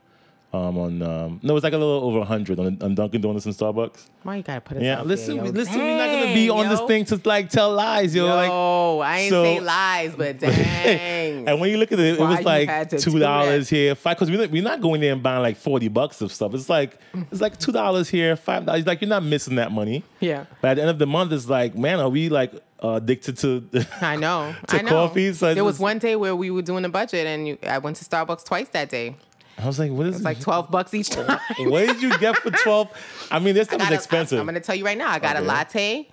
Um, 0.52 0.76
on 0.78 1.00
um, 1.02 1.38
no, 1.44 1.52
it 1.52 1.54
was 1.54 1.62
like 1.62 1.74
a 1.74 1.78
little 1.78 2.02
over 2.02 2.18
a 2.18 2.24
hundred 2.24 2.58
on, 2.58 2.76
on 2.82 2.96
Dunkin' 2.96 3.20
Donuts 3.20 3.46
and 3.46 3.54
Starbucks. 3.54 4.06
Why 4.24 4.34
you 4.36 4.42
gotta 4.42 4.60
put 4.60 4.78
it? 4.78 4.82
Yeah, 4.82 4.98
out 4.98 5.06
listen, 5.06 5.36
there, 5.36 5.46
yo? 5.46 5.52
listen, 5.52 5.78
we're 5.78 5.96
not 5.96 6.06
gonna 6.08 6.34
be 6.34 6.48
Dang, 6.48 6.50
on 6.58 6.68
this 6.68 6.80
thing 6.88 7.04
to 7.04 7.20
like 7.24 7.50
tell 7.50 7.72
lies, 7.72 8.12
yo. 8.16 8.26
like, 8.26 8.48
Yo, 8.48 8.98
I 8.98 9.18
ain't 9.20 9.30
so- 9.30 9.44
say 9.44 9.60
lies, 9.60 10.14
but 10.16 10.38
dang. 10.40 11.46
and 11.48 11.60
when 11.60 11.70
you 11.70 11.76
look 11.76 11.92
at 11.92 12.00
it, 12.00 12.14
it 12.14 12.20
was 12.20 12.42
like 12.42 12.68
had 12.68 12.90
to 12.90 12.96
do 12.98 13.02
two 13.12 13.18
dollars 13.20 13.68
here, 13.68 13.94
five. 13.94 14.16
Because 14.16 14.28
we're 14.28 14.40
not, 14.40 14.50
we're 14.50 14.62
not 14.62 14.80
going 14.80 15.00
there 15.00 15.12
and 15.12 15.22
buying 15.22 15.40
like 15.40 15.56
forty 15.56 15.86
bucks 15.86 16.20
of 16.20 16.32
stuff. 16.32 16.52
It's 16.54 16.68
like 16.68 16.98
it's 17.30 17.40
like 17.40 17.56
two 17.56 17.70
dollars 17.70 18.08
here, 18.08 18.34
five 18.34 18.66
dollars. 18.66 18.84
Like 18.84 19.00
you're 19.02 19.08
not 19.08 19.22
missing 19.22 19.54
that 19.54 19.70
money. 19.70 20.02
Yeah. 20.18 20.46
But 20.60 20.72
at 20.72 20.74
the 20.74 20.80
end 20.82 20.90
of 20.90 20.98
the 20.98 21.06
month, 21.06 21.30
it's 21.32 21.48
like, 21.48 21.76
man, 21.78 22.00
are 22.00 22.08
we 22.08 22.28
like 22.28 22.52
uh, 22.82 22.94
addicted 22.94 23.36
to. 23.38 23.64
I 24.00 24.16
know. 24.16 24.52
To 24.66 24.76
I 24.78 24.82
know. 24.82 24.88
coffee, 24.90 25.32
so 25.32 25.54
there 25.54 25.62
was 25.62 25.74
just- 25.74 25.82
one 25.82 25.98
day 25.98 26.16
where 26.16 26.34
we 26.34 26.50
were 26.50 26.62
doing 26.62 26.84
a 26.84 26.88
budget, 26.88 27.24
and 27.28 27.46
you, 27.46 27.58
I 27.68 27.78
went 27.78 27.98
to 27.98 28.04
Starbucks 28.04 28.44
twice 28.44 28.68
that 28.70 28.88
day. 28.88 29.14
I 29.60 29.66
was 29.66 29.78
like, 29.78 29.90
what 29.92 30.06
is 30.06 30.12
this? 30.12 30.16
It's 30.20 30.24
like 30.24 30.40
twelve 30.40 30.70
bucks 30.70 30.94
each 30.94 31.10
time. 31.10 31.38
What 31.58 31.86
did 31.86 32.00
you 32.02 32.16
get 32.18 32.36
for 32.38 32.50
twelve? 32.64 32.88
I 33.30 33.38
mean, 33.38 33.54
this 33.54 33.68
stuff 33.68 33.82
is 33.82 33.90
expensive. 33.90 34.38
I'm 34.38 34.46
going 34.46 34.54
to 34.54 34.60
tell 34.60 34.74
you 34.74 34.84
right 34.84 34.96
now. 34.98 35.10
I 35.10 35.18
got 35.18 35.36
a 35.36 35.40
latte, 35.40 36.08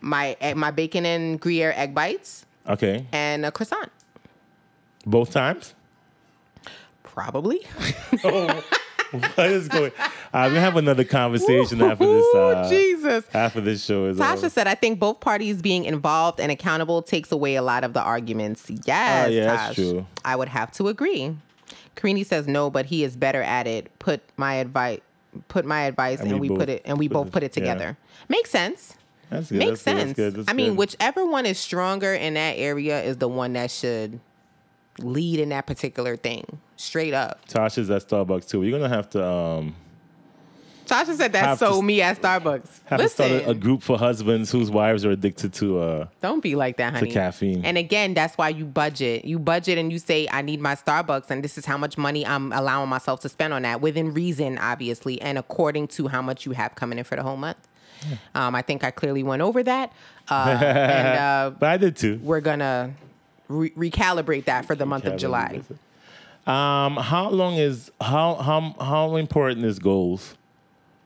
my 0.00 0.36
egg- 0.40 0.56
my 0.56 0.70
bacon 0.70 1.06
and 1.06 1.40
Gruyere 1.40 1.72
egg 1.76 1.94
bites, 1.94 2.44
okay, 2.68 3.06
and 3.12 3.46
a 3.46 3.52
croissant. 3.52 3.90
both 5.06 5.30
times. 5.30 5.74
Probably. 7.02 7.60
What 9.10 9.38
is 9.38 9.68
going? 9.68 9.90
Uh, 10.34 10.50
we 10.52 10.58
have 10.58 10.76
another 10.76 11.02
conversation 11.02 11.80
after 11.80 12.04
this. 12.04 12.26
Ooh, 12.34 12.38
Uh, 12.38 12.68
Jesus. 12.68 13.24
After 13.32 13.62
this 13.62 13.82
show 13.82 14.04
is 14.04 14.18
Tasha 14.18 14.36
over. 14.36 14.50
said, 14.50 14.66
I 14.66 14.74
think 14.74 14.98
both 14.98 15.20
parties 15.20 15.62
being 15.62 15.86
involved 15.86 16.38
and 16.40 16.52
accountable 16.52 17.00
takes 17.00 17.32
away 17.32 17.54
a 17.54 17.62
lot 17.62 17.84
of 17.84 17.94
the 17.94 18.02
arguments. 18.02 18.70
Yes, 18.84 19.28
Oh, 19.28 19.30
yeah, 19.30 19.44
that's 19.46 19.74
true. 19.76 20.06
I 20.26 20.36
would 20.36 20.48
have 20.48 20.70
to 20.72 20.88
agree. 20.88 21.34
Karini 21.98 22.24
says 22.24 22.46
no, 22.46 22.70
but 22.70 22.86
he 22.86 23.04
is 23.04 23.16
better 23.16 23.42
at 23.42 23.66
it. 23.66 23.90
Put 23.98 24.22
my 24.36 24.54
advice 24.54 25.00
put 25.48 25.64
my 25.64 25.82
advice 25.82 26.20
and, 26.20 26.40
we, 26.40 26.48
put 26.48 26.68
it 26.68 26.82
and 26.84 26.98
we 26.98 27.08
put 27.08 27.14
both 27.14 27.30
put 27.30 27.42
it 27.42 27.56
yeah. 27.56 27.62
together. 27.62 27.98
Makes 28.28 28.50
sense. 28.50 28.94
That's 29.30 29.50
good. 29.50 29.58
Makes 29.58 29.82
that's 29.82 29.84
good, 29.84 29.96
that's 29.96 30.02
sense. 30.06 30.16
good, 30.16 30.34
that's 30.36 30.50
I 30.50 30.52
mean, 30.54 30.76
whichever 30.76 31.26
one 31.26 31.46
is 31.46 31.58
stronger 31.58 32.14
in 32.14 32.34
that 32.34 32.52
area 32.56 33.02
is 33.02 33.18
the 33.18 33.28
one 33.28 33.52
that 33.52 33.70
should 33.70 34.20
lead 34.98 35.38
in 35.38 35.50
that 35.50 35.66
particular 35.66 36.16
thing. 36.16 36.60
Straight 36.76 37.14
up. 37.14 37.46
Tasha's 37.46 37.90
at 37.90 38.08
Starbucks 38.08 38.48
too. 38.48 38.62
You're 38.62 38.78
gonna 38.78 38.94
have 38.94 39.10
to 39.10 39.24
um 39.24 39.74
Tasha 40.88 41.14
said 41.16 41.32
that 41.32 41.44
Have 41.44 41.58
to 41.58 41.66
so 41.66 41.82
me 41.82 42.02
at 42.02 42.20
Starbucks. 42.20 42.80
have 42.86 43.00
to 43.00 43.08
start 43.08 43.30
a, 43.46 43.54
group 43.54 43.82
for 43.82 43.98
husbands 43.98 44.50
whose 44.50 44.70
wives 44.70 45.04
are 45.04 45.10
addicted 45.10 45.52
to 45.54 45.78
uh 45.80 46.06
Don't 46.20 46.42
be 46.42 46.54
like 46.56 46.76
that, 46.78 46.94
honey. 46.94 47.08
To 47.08 47.12
caffeine. 47.14 47.64
And 47.64 47.76
again, 47.78 48.14
that's 48.14 48.36
why 48.38 48.48
you 48.48 48.64
budget. 48.64 49.24
You 49.24 49.38
budget 49.38 49.78
and 49.78 49.92
you 49.92 49.98
say, 49.98 50.26
I 50.30 50.42
need 50.42 50.60
my 50.60 50.74
Starbucks, 50.74 51.30
and 51.30 51.44
this 51.44 51.58
is 51.58 51.66
how 51.66 51.76
much 51.76 51.98
money 51.98 52.26
I'm 52.26 52.52
allowing 52.52 52.88
myself 52.88 53.20
to 53.20 53.28
spend 53.28 53.52
on 53.52 53.62
that 53.62 53.80
within 53.80 54.12
reason, 54.14 54.58
obviously, 54.58 55.20
and 55.20 55.38
according 55.38 55.88
to 55.88 56.08
how 56.08 56.22
much 56.22 56.46
you 56.46 56.52
have 56.52 56.74
coming 56.74 56.98
in 56.98 57.04
for 57.04 57.16
the 57.16 57.22
whole 57.22 57.36
month. 57.36 57.58
Um, 58.34 58.54
I 58.54 58.62
think 58.62 58.84
I 58.84 58.90
clearly 58.90 59.22
went 59.22 59.42
over 59.42 59.62
that. 59.62 59.92
Uh, 60.30 60.58
and 60.62 61.18
uh, 61.18 61.50
But 61.58 61.68
I 61.68 61.76
did 61.76 61.96
too. 61.96 62.20
we're 62.22 62.40
going 62.40 62.60
to 62.60 62.90
re- 63.48 63.70
recalibrate 63.70 64.44
that 64.44 64.66
for 64.66 64.74
the 64.74 64.86
month 64.86 65.04
of 65.04 65.16
July. 65.16 65.60
Um, 66.46 66.96
how 66.96 67.28
long 67.28 67.56
is 67.56 67.90
how 68.00 68.36
how 68.36 68.74
how 68.80 69.16
important 69.16 69.66
is 69.66 69.78
goals 69.78 70.34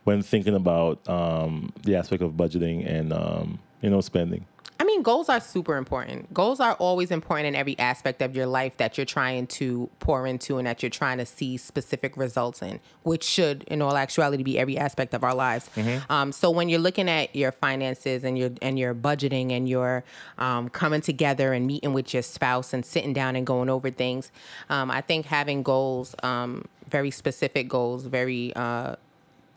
when 0.05 0.23
thinking 0.23 0.55
about 0.55 1.07
um 1.09 1.73
the 1.83 1.97
aspect 1.97 2.23
of 2.23 2.33
budgeting 2.33 2.89
and 2.89 3.13
um 3.13 3.59
you 3.81 3.91
know 3.91 4.01
spending? 4.01 4.47
I 4.83 4.85
mean, 4.85 5.03
goals 5.03 5.29
are 5.29 5.39
super 5.39 5.77
important. 5.77 6.35
Goals 6.35 6.59
are 6.59 6.75
always 6.75 7.13
important 7.13 7.47
in 7.47 7.55
every 7.55 7.79
aspect 7.79 8.21
of 8.21 8.35
your 8.35 8.47
life 8.47 8.79
that 8.79 8.99
you're 8.99 9.05
trying 9.05 9.47
to 9.47 9.89
pour 10.01 10.27
into 10.27 10.59
and 10.59 10.67
that 10.67 10.83
you're 10.83 10.91
trying 10.91 11.19
to 11.19 11.25
see 11.25 11.57
specific 11.57 12.17
results 12.17 12.63
in, 12.63 12.81
which 13.05 13.23
should, 13.23 13.63
in 13.69 13.81
all 13.81 13.97
actuality, 13.97 14.43
be 14.43 14.59
every 14.59 14.77
aspect 14.77 15.15
of 15.15 15.23
our 15.23 15.37
lives. 15.37 15.71
Um, 16.11 16.33
so 16.33 16.51
when 16.51 16.69
you're 16.69 16.81
looking 16.81 17.09
at 17.09 17.37
your 17.37 17.53
finances 17.53 18.25
and 18.25 18.37
your 18.37 18.51
and 18.61 18.77
your 18.77 18.93
budgeting 18.93 19.53
and 19.53 19.69
you're 19.69 20.03
um, 20.39 20.69
coming 20.69 21.01
together 21.01 21.53
and 21.53 21.65
meeting 21.65 21.93
with 21.93 22.13
your 22.13 22.25
spouse 22.25 22.73
and 22.73 22.85
sitting 22.85 23.13
down 23.13 23.37
and 23.37 23.47
going 23.47 23.71
over 23.71 23.89
things, 23.89 24.33
um, 24.69 24.91
I 24.91 25.01
think 25.01 25.27
having 25.27 25.63
goals, 25.63 26.17
um, 26.25 26.65
very 26.89 27.13
specific 27.13 27.69
goals, 27.69 28.07
very 28.07 28.53
uh, 28.57 28.97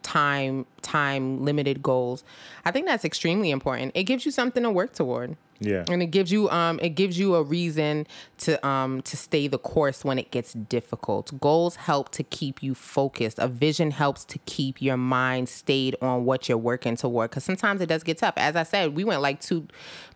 time 0.05 0.67
time 0.83 1.43
limited 1.43 1.81
goals. 1.81 2.23
I 2.63 2.69
think 2.71 2.85
that's 2.85 3.03
extremely 3.03 3.49
important. 3.49 3.91
It 3.95 4.03
gives 4.03 4.23
you 4.23 4.31
something 4.31 4.61
to 4.63 4.69
work 4.69 4.93
toward. 4.93 5.35
Yeah. 5.61 5.85
and 5.87 6.03
it 6.03 6.07
gives 6.07 6.33
you 6.33 6.49
um 6.49 6.79
it 6.81 6.89
gives 6.89 7.17
you 7.17 7.33
a 7.35 7.41
reason 7.41 8.05
to 8.39 8.63
um 8.67 9.01
to 9.03 9.15
stay 9.15 9.47
the 9.47 9.57
course 9.57 10.03
when 10.03 10.19
it 10.19 10.29
gets 10.29 10.51
difficult. 10.53 11.39
Goals 11.39 11.77
help 11.77 12.09
to 12.11 12.23
keep 12.23 12.61
you 12.61 12.75
focused. 12.75 13.39
A 13.39 13.47
vision 13.47 13.91
helps 13.91 14.25
to 14.25 14.37
keep 14.39 14.81
your 14.81 14.97
mind 14.97 15.47
stayed 15.49 15.95
on 16.01 16.25
what 16.25 16.47
you're 16.49 16.57
working 16.57 16.97
toward. 16.97 17.29
Because 17.31 17.45
sometimes 17.45 17.79
it 17.81 17.87
does 17.87 18.03
get 18.03 18.17
tough. 18.17 18.33
As 18.37 18.55
i 18.55 18.63
said 18.63 18.95
we 18.95 19.03
went 19.05 19.21
like 19.21 19.39
two 19.41 19.67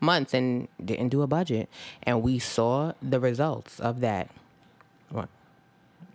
months 0.01 0.33
and 0.33 0.67
didn't 0.83 1.09
do 1.09 1.21
a 1.21 1.27
budget. 1.27 1.69
And 2.03 2.21
we 2.21 2.37
saw 2.37 2.91
the 3.01 3.19
results 3.19 3.79
of 3.79 4.01
that. 4.01 4.29
What? 5.09 5.29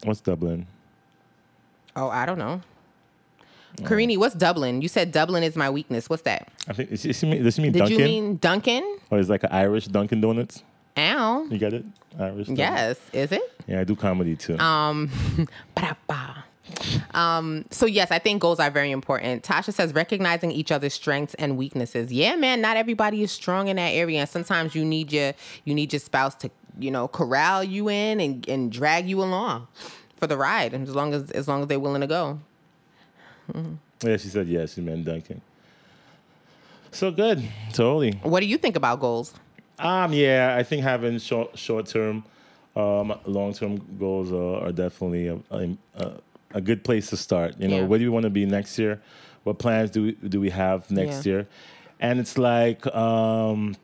What's 0.05 0.21
Dublin? 0.21 0.67
oh 1.97 2.09
i 2.09 2.27
don't 2.27 2.39
know 2.39 2.61
Karini, 3.83 4.17
what's 4.17 4.35
Dublin? 4.35 4.83
You 4.83 4.89
said 4.89 5.11
Dublin 5.13 5.43
is 5.43 5.57
my 5.57 5.69
weakness. 5.71 6.09
What's 6.09 6.23
that? 6.23 6.49
I 6.69 6.73
think 6.73 6.91
does 6.91 7.01
she 7.01 7.27
mean, 7.27 7.43
does 7.43 7.55
she 7.55 7.63
mean 7.63 7.73
Did 7.73 7.79
Dunkin' 7.81 7.99
you 7.99 8.05
mean 8.05 8.37
Duncan? 8.37 8.99
or 9.11 9.19
is 9.19 9.29
it 9.29 9.33
like 9.33 9.43
an 9.45 9.51
Irish 9.53 9.87
Dunkin' 9.87 10.21
Donuts? 10.21 10.63
Ow. 10.97 11.47
You 11.51 11.59
get 11.59 11.75
it? 11.75 11.85
Irish. 12.19 12.47
Dunkin'? 12.47 12.57
Yes. 12.57 13.01
Is 13.13 13.33
it? 13.33 13.43
Yeah, 13.67 13.81
I 13.81 13.85
do 13.85 13.97
comedy 13.97 14.37
too. 14.37 14.59
Um, 14.59 15.11
Um, 17.13 17.65
so 17.71 17.87
yes, 17.87 18.11
I 18.11 18.19
think 18.19 18.41
goals 18.41 18.59
are 18.59 18.71
very 18.71 18.91
important. 18.91 19.43
Tasha 19.45 19.73
says 19.73 19.93
recognizing 19.95 20.51
each 20.51 20.73
other's 20.73 20.95
strengths 20.95 21.35
and 21.35 21.57
weaknesses. 21.57 22.13
Yeah, 22.13 22.37
man, 22.37 22.61
not 22.61 22.77
everybody 22.77 23.23
is 23.23 23.31
strong 23.31 23.69
in 23.69 23.77
that 23.77 23.91
area. 23.91 24.21
And 24.21 24.29
sometimes 24.29 24.75
you 24.75 24.85
need 24.85 25.13
your 25.13 25.33
you 25.65 25.75
need 25.75 25.93
your 25.93 26.01
spouse 26.01 26.35
to, 26.37 26.51
you 26.79 26.91
know, 26.91 27.07
corral 27.09 27.63
you 27.63 27.89
in 27.89 28.21
and, 28.21 28.49
and 28.49 28.73
drag 28.73 29.09
you 29.09 29.23
along 29.23 29.69
for 30.17 30.27
the 30.27 30.37
ride. 30.37 30.75
And 30.75 30.89
as 30.89 30.95
long 30.95 31.15
as 31.15 31.31
as 31.33 31.47
long 31.49 31.63
as 31.63 31.69
they're 31.69 31.81
willing 31.81 32.01
to 32.01 32.07
go. 32.07 32.41
Yeah, 34.03 34.17
she 34.17 34.29
said 34.29 34.49
yes. 34.49 34.75
She 34.75 34.81
meant 34.81 35.05
Duncan. 35.05 35.41
So 36.93 37.11
good, 37.11 37.43
totally. 37.73 38.13
What 38.23 38.41
do 38.41 38.47
you 38.47 38.57
think 38.59 38.77
about 38.77 39.01
goals? 39.01 39.35
Um, 39.79 40.13
yeah, 40.13 40.55
I 40.57 40.63
think 40.63 40.83
having 40.83 41.19
short 41.19 41.59
short 41.59 41.87
term, 41.87 42.25
um, 42.77 43.13
long 43.27 43.53
term 43.53 43.79
goals 43.99 44.31
are, 44.33 44.69
are 44.69 44.73
definitely 44.73 45.27
a, 45.29 45.39
a, 45.51 46.13
a 46.55 46.61
good 46.61 46.85
place 46.85 47.09
to 47.11 47.17
start. 47.17 47.57
You 47.59 47.69
know, 47.69 47.79
Yeah. 47.79 47.87
where 47.87 47.99
do 47.99 48.05
we 48.05 48.11
want 48.11 48.25
to 48.25 48.31
be 48.31 48.47
next 48.47 48.79
year? 48.79 49.01
What 49.43 49.59
plans 49.59 49.91
do 49.91 50.03
we, 50.05 50.13
do 50.29 50.41
we 50.41 50.51
have 50.51 50.89
next 50.91 51.27
Yeah. 51.27 51.33
year? 51.33 51.47
And 52.01 52.21
it's 52.21 52.39
like, 52.39 52.87
um, 52.95 53.75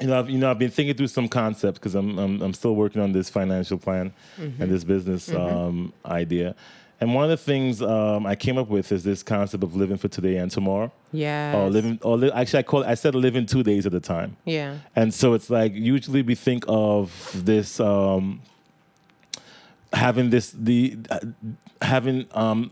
you 0.00 0.06
know, 0.08 0.18
I've, 0.18 0.30
you 0.30 0.38
know, 0.38 0.50
I've 0.50 0.58
been 0.58 0.70
thinking 0.70 0.94
through 0.96 1.08
some 1.08 1.28
concepts 1.28 1.78
because 1.78 1.94
I'm, 1.94 2.18
I'm 2.18 2.42
I'm 2.42 2.52
still 2.54 2.76
working 2.76 3.00
on 3.00 3.12
this 3.12 3.30
financial 3.30 3.78
plan 3.78 4.12
Mm-hmm. 4.38 4.62
and 4.62 4.70
this 4.70 4.84
business 4.84 5.32
um, 5.32 5.92
idea. 6.04 6.54
And 7.00 7.14
one 7.14 7.24
of 7.24 7.30
the 7.30 7.36
things 7.36 7.80
um, 7.80 8.26
I 8.26 8.34
came 8.34 8.58
up 8.58 8.68
with 8.68 8.90
is 8.90 9.04
this 9.04 9.22
concept 9.22 9.62
of 9.62 9.76
living 9.76 9.96
for 9.98 10.08
today 10.08 10.36
and 10.36 10.50
tomorrow. 10.50 10.90
Yeah. 11.12 11.56
Or 11.56 11.70
living, 11.70 12.00
or 12.02 12.16
li- 12.16 12.32
actually, 12.32 12.58
I 12.58 12.62
call 12.64 12.82
it, 12.82 12.88
I 12.88 12.94
said 12.94 13.14
living 13.14 13.46
two 13.46 13.62
days 13.62 13.86
at 13.86 13.94
a 13.94 14.00
time. 14.00 14.36
Yeah. 14.44 14.78
And 14.96 15.14
so 15.14 15.34
it's 15.34 15.48
like 15.48 15.72
usually 15.74 16.22
we 16.22 16.34
think 16.34 16.64
of 16.66 17.30
this 17.44 17.78
um, 17.78 18.42
having 19.92 20.30
this 20.30 20.50
the 20.50 20.98
uh, 21.10 21.20
having 21.82 22.26
um, 22.32 22.70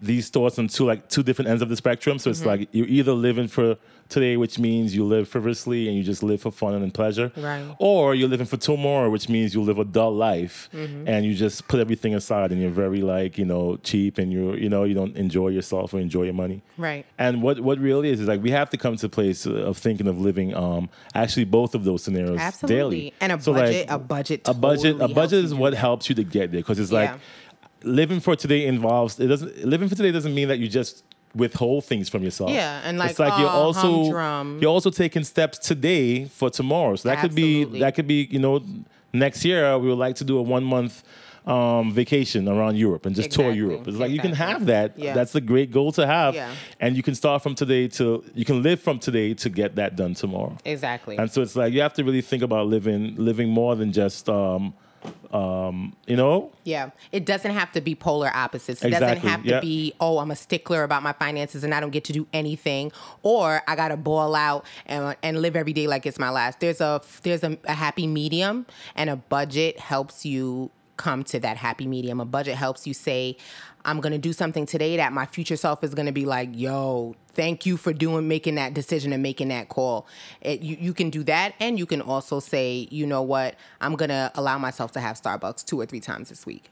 these 0.00 0.28
thoughts 0.30 0.58
on 0.58 0.68
two 0.68 0.84
like 0.84 1.08
two 1.08 1.22
different 1.22 1.50
ends 1.50 1.62
of 1.62 1.68
the 1.68 1.76
spectrum. 1.76 2.18
So 2.18 2.30
it's 2.30 2.40
Mm-hmm. 2.40 2.48
like 2.48 2.68
you're 2.72 2.86
either 2.86 3.12
living 3.12 3.48
for 3.48 3.76
today, 4.08 4.38
which 4.38 4.58
means 4.58 4.94
you 4.94 5.04
live 5.04 5.28
frivolously 5.28 5.86
and 5.86 5.94
you 5.94 6.02
just 6.02 6.22
live 6.22 6.40
for 6.40 6.50
fun 6.50 6.72
and 6.74 6.94
pleasure, 6.94 7.30
Right. 7.36 7.62
or 7.78 8.14
you're 8.14 8.28
living 8.28 8.46
for 8.46 8.56
tomorrow, 8.56 9.10
which 9.10 9.28
means 9.28 9.52
you 9.54 9.60
live 9.60 9.78
a 9.78 9.84
dull 9.84 10.14
life 10.14 10.70
Mm-hmm. 10.72 11.06
and 11.08 11.26
you 11.26 11.34
just 11.34 11.68
put 11.68 11.78
everything 11.80 12.14
aside 12.14 12.50
and 12.52 12.60
you're 12.60 12.70
very 12.70 13.00
like 13.02 13.36
you 13.36 13.44
know 13.44 13.76
cheap 13.82 14.16
and 14.18 14.32
you 14.32 14.54
you 14.54 14.68
know 14.68 14.84
you 14.84 14.94
don't 14.94 15.16
enjoy 15.16 15.48
yourself 15.48 15.92
or 15.92 15.98
enjoy 16.00 16.22
your 16.22 16.32
money. 16.34 16.62
Right. 16.78 17.04
And 17.18 17.42
what 17.42 17.60
what 17.60 17.78
really 17.78 18.08
is 18.10 18.20
is 18.20 18.28
like 18.28 18.42
we 18.42 18.50
have 18.52 18.70
to 18.70 18.76
come 18.78 18.96
to 18.96 19.06
a 19.06 19.10
place 19.10 19.44
of 19.46 19.76
thinking 19.76 20.06
of 20.06 20.18
living 20.18 20.54
um 20.54 20.88
actually 21.14 21.44
both 21.44 21.74
of 21.74 21.84
those 21.84 22.02
scenarios 22.04 22.38
Absolutely. 22.38 22.76
daily. 23.00 23.14
And 23.20 23.32
a 23.32 23.40
So, 23.40 23.52
like, 23.52 23.64
budget, 23.64 23.86
a 23.90 23.98
budget, 23.98 24.40
a 24.48 24.54
budget 24.54 25.00
a 25.00 25.08
budget 25.08 25.44
is 25.44 25.54
what 25.54 25.74
helps 25.74 26.08
you 26.08 26.14
to 26.14 26.24
get 26.24 26.52
there 26.52 26.60
because 26.60 26.78
it's 26.78 26.92
like 26.92 27.10
Yeah. 27.10 27.18
Living 27.82 28.20
for 28.20 28.36
today 28.36 28.66
involves 28.66 29.18
it 29.20 29.28
doesn't 29.28 29.64
living 29.64 29.88
for 29.88 29.94
today 29.94 30.10
doesn't 30.10 30.34
mean 30.34 30.48
that 30.48 30.58
you 30.58 30.68
just 30.68 31.04
withhold 31.34 31.84
things 31.84 32.08
from 32.08 32.22
yourself. 32.22 32.50
Yeah, 32.50 32.80
and 32.84 32.98
like, 32.98 33.10
it's 33.10 33.18
like 33.18 33.38
you're 33.38 33.48
oh, 33.48 33.52
also 33.52 34.02
humdrum. 34.02 34.58
you're 34.60 34.70
also 34.70 34.90
taking 34.90 35.24
steps 35.24 35.58
today 35.58 36.24
for 36.24 36.50
tomorrow. 36.50 36.96
So 36.96 37.08
that 37.08 37.20
could 37.20 37.34
be 37.34 37.64
that 37.80 37.94
could 37.94 38.06
be 38.06 38.28
you 38.30 38.38
know 38.38 38.64
next 39.12 39.44
year 39.44 39.78
we 39.78 39.88
would 39.88 39.98
like 39.98 40.16
to 40.16 40.24
do 40.24 40.38
a 40.38 40.42
one 40.42 40.64
month 40.64 41.02
um, 41.46 41.92
vacation 41.92 42.46
around 42.46 42.76
Europe 42.76 43.06
and 43.06 43.16
just 43.16 43.30
tour 43.30 43.50
Europe. 43.50 43.88
It's 43.88 43.96
like 43.96 44.10
you 44.10 44.20
can 44.20 44.34
have 44.34 44.66
that. 44.66 44.98
Yeah. 44.98 45.14
That's 45.14 45.34
a 45.34 45.40
great 45.40 45.70
goal 45.70 45.92
to 45.92 46.06
have. 46.06 46.34
Yeah. 46.34 46.54
And 46.78 46.94
you 46.94 47.02
can 47.02 47.14
start 47.14 47.42
from 47.42 47.54
today 47.54 47.88
to 47.88 48.22
you 48.34 48.44
can 48.44 48.62
live 48.62 48.80
from 48.80 48.98
today 48.98 49.34
to 49.34 49.48
get 49.48 49.76
that 49.76 49.96
done 49.96 50.14
tomorrow. 50.14 50.56
Exactly. 50.64 51.16
And 51.16 51.30
so 51.30 51.40
it's 51.40 51.56
like 51.56 51.72
you 51.72 51.80
have 51.80 51.94
to 51.94 52.04
really 52.04 52.20
think 52.20 52.42
about 52.42 52.66
living 52.66 53.14
living 53.16 53.48
more 53.48 53.76
than 53.76 53.92
just 53.92 54.28
um, 54.28 54.74
um, 55.32 55.94
you 56.06 56.16
know 56.16 56.52
Yeah, 56.64 56.90
it 57.12 57.26
doesn't 57.26 57.50
have 57.50 57.72
to 57.72 57.80
be 57.80 57.94
polar 57.94 58.30
opposites. 58.34 58.82
It 58.82 58.90
doesn't 58.90 59.18
have 59.18 59.42
to 59.42 59.48
yeah. 59.48 59.60
be, 59.60 59.92
oh, 60.00 60.18
I'm 60.18 60.30
a 60.30 60.36
stickler 60.36 60.82
about 60.82 61.02
my 61.02 61.12
finances 61.12 61.64
and 61.64 61.74
I 61.74 61.80
don't 61.80 61.90
get 61.90 62.04
to 62.04 62.12
do 62.12 62.26
anything, 62.32 62.92
or 63.22 63.62
I 63.66 63.76
gotta 63.76 63.96
ball 63.96 64.34
out 64.34 64.64
and, 64.86 65.16
and 65.22 65.42
live 65.42 65.56
every 65.56 65.72
day 65.72 65.86
like 65.86 66.06
it's 66.06 66.18
my 66.18 66.30
last. 66.30 66.60
There's 66.60 66.80
a 66.80 67.02
there's 67.22 67.44
a, 67.44 67.58
a 67.64 67.74
happy 67.74 68.06
medium, 68.06 68.66
and 68.94 69.10
a 69.10 69.16
budget 69.16 69.78
helps 69.78 70.24
you 70.24 70.70
come 70.98 71.24
to 71.24 71.40
that 71.40 71.56
happy 71.56 71.86
medium. 71.86 72.20
A 72.20 72.26
budget 72.26 72.56
helps 72.56 72.86
you 72.86 72.92
say, 72.92 73.38
I'm 73.88 74.02
gonna 74.02 74.18
do 74.18 74.34
something 74.34 74.66
today 74.66 74.98
that 74.98 75.14
my 75.14 75.24
future 75.24 75.56
self 75.56 75.82
is 75.82 75.94
gonna 75.94 76.12
be 76.12 76.26
like, 76.26 76.50
yo, 76.52 77.16
thank 77.28 77.64
you 77.64 77.78
for 77.78 77.94
doing 77.94 78.28
making 78.28 78.56
that 78.56 78.74
decision 78.74 79.14
and 79.14 79.22
making 79.22 79.48
that 79.48 79.70
call. 79.70 80.06
It, 80.42 80.60
you, 80.60 80.76
you 80.78 80.92
can 80.92 81.08
do 81.08 81.24
that 81.24 81.54
and 81.58 81.78
you 81.78 81.86
can 81.86 82.02
also 82.02 82.38
say, 82.38 82.86
you 82.90 83.06
know 83.06 83.22
what, 83.22 83.54
I'm 83.80 83.96
gonna 83.96 84.30
allow 84.34 84.58
myself 84.58 84.92
to 84.92 85.00
have 85.00 85.18
Starbucks 85.18 85.64
two 85.64 85.80
or 85.80 85.86
three 85.86 86.00
times 86.00 86.28
this 86.28 86.44
week. 86.44 86.70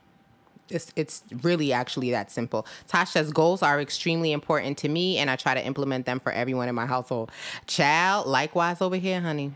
It's, 0.68 0.92
it's 0.94 1.24
really 1.40 1.72
actually 1.72 2.10
that 2.10 2.30
simple. 2.30 2.66
Tasha's 2.86 3.32
goals 3.32 3.62
are 3.62 3.80
extremely 3.80 4.32
important 4.32 4.76
to 4.78 4.88
me 4.90 5.16
and 5.16 5.30
I 5.30 5.36
try 5.36 5.54
to 5.54 5.64
implement 5.64 6.04
them 6.04 6.20
for 6.20 6.32
everyone 6.32 6.68
in 6.68 6.74
my 6.74 6.84
household. 6.84 7.32
Child, 7.66 8.26
likewise 8.26 8.82
over 8.82 8.96
here, 8.96 9.22
honey. 9.22 9.54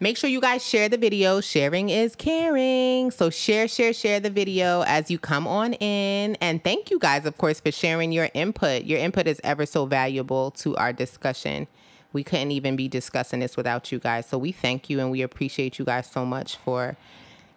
Make 0.00 0.16
sure 0.16 0.30
you 0.30 0.40
guys 0.40 0.64
share 0.66 0.88
the 0.88 0.96
video. 0.98 1.40
Sharing 1.40 1.88
is 1.90 2.16
caring. 2.16 3.10
So 3.10 3.30
share, 3.30 3.68
share, 3.68 3.92
share 3.92 4.20
the 4.20 4.30
video 4.30 4.82
as 4.86 5.10
you 5.10 5.18
come 5.18 5.46
on 5.46 5.74
in. 5.74 6.36
And 6.40 6.62
thank 6.64 6.90
you 6.90 6.98
guys, 6.98 7.26
of 7.26 7.36
course, 7.38 7.60
for 7.60 7.70
sharing 7.70 8.12
your 8.12 8.28
input. 8.34 8.84
Your 8.84 8.98
input 8.98 9.26
is 9.26 9.40
ever 9.44 9.66
so 9.66 9.86
valuable 9.86 10.50
to 10.52 10.76
our 10.76 10.92
discussion. 10.92 11.66
We 12.12 12.24
couldn't 12.24 12.50
even 12.50 12.74
be 12.76 12.88
discussing 12.88 13.40
this 13.40 13.56
without 13.56 13.92
you 13.92 13.98
guys. 13.98 14.26
So 14.26 14.36
we 14.38 14.52
thank 14.52 14.90
you 14.90 14.98
and 15.00 15.10
we 15.10 15.22
appreciate 15.22 15.78
you 15.78 15.84
guys 15.84 16.10
so 16.10 16.24
much 16.26 16.56
for 16.56 16.96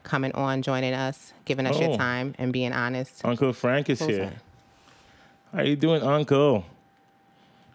coming 0.04 0.32
on, 0.34 0.62
joining 0.62 0.94
us, 0.94 1.34
giving 1.46 1.66
us 1.66 1.78
Oh. 1.78 1.82
your 1.88 1.98
time, 1.98 2.36
and 2.38 2.52
being 2.52 2.74
honest. 2.74 3.22
Uncle 3.24 3.54
Frank 3.54 3.90
is 3.90 4.00
Who's 4.00 4.10
here. 4.10 4.26
that? 4.26 5.58
How 5.58 5.64
you 5.64 5.76
doing, 5.76 6.04
Uncle? 6.04 6.66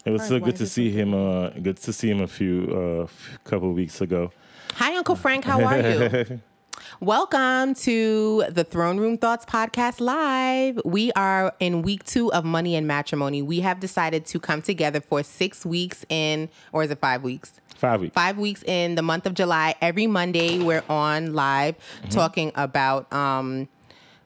It 0.09 0.13
was 0.13 0.27
so 0.27 0.41
good 0.41 0.57
to 0.57 0.67
see 0.67 0.91
him. 0.91 1.13
Uh, 1.13 1.51
good 1.51 1.77
to 1.83 1.93
see 1.93 2.09
him 2.09 2.23
a 2.23 2.27
few 2.27 2.67
uh, 2.73 3.03
f- 3.03 3.39
couple 3.45 3.71
weeks 3.75 4.01
ago. 4.01 4.33
Hi, 4.77 4.97
Uncle 4.97 5.17
Frank. 5.17 5.45
How 5.45 5.63
are 5.63 5.79
you? 5.79 6.41
Welcome 7.01 7.75
to 7.75 8.45
the 8.49 8.65
Throne 8.65 8.97
Room 8.97 9.19
Thoughts 9.19 9.45
Podcast 9.45 10.01
Live. 10.01 10.81
We 10.83 11.13
are 11.13 11.55
in 11.61 11.83
week 11.83 12.05
two 12.05 12.33
of 12.33 12.47
Money 12.47 12.75
and 12.75 12.87
Matrimony. 12.87 13.43
We 13.43 13.61
have 13.61 13.81
decided 13.81 14.25
to 14.27 14.41
come 14.41 14.63
together 14.63 15.03
for 15.03 15.23
six 15.23 15.67
weeks 15.67 16.07
in, 16.09 16.49
or 16.73 16.85
is 16.85 16.91
it 16.91 17.01
five 17.01 17.23
weeks? 17.23 17.61
Five 17.77 18.01
weeks. 18.01 18.15
Five 18.15 18.39
weeks 18.39 18.63
in 18.63 18.95
the 18.95 19.03
month 19.03 19.27
of 19.27 19.35
July. 19.35 19.75
Every 19.83 20.07
Monday, 20.07 20.59
we're 20.59 20.85
on 20.89 21.35
live 21.35 21.75
talking 22.09 22.51
about 22.55 23.13
um, 23.13 23.69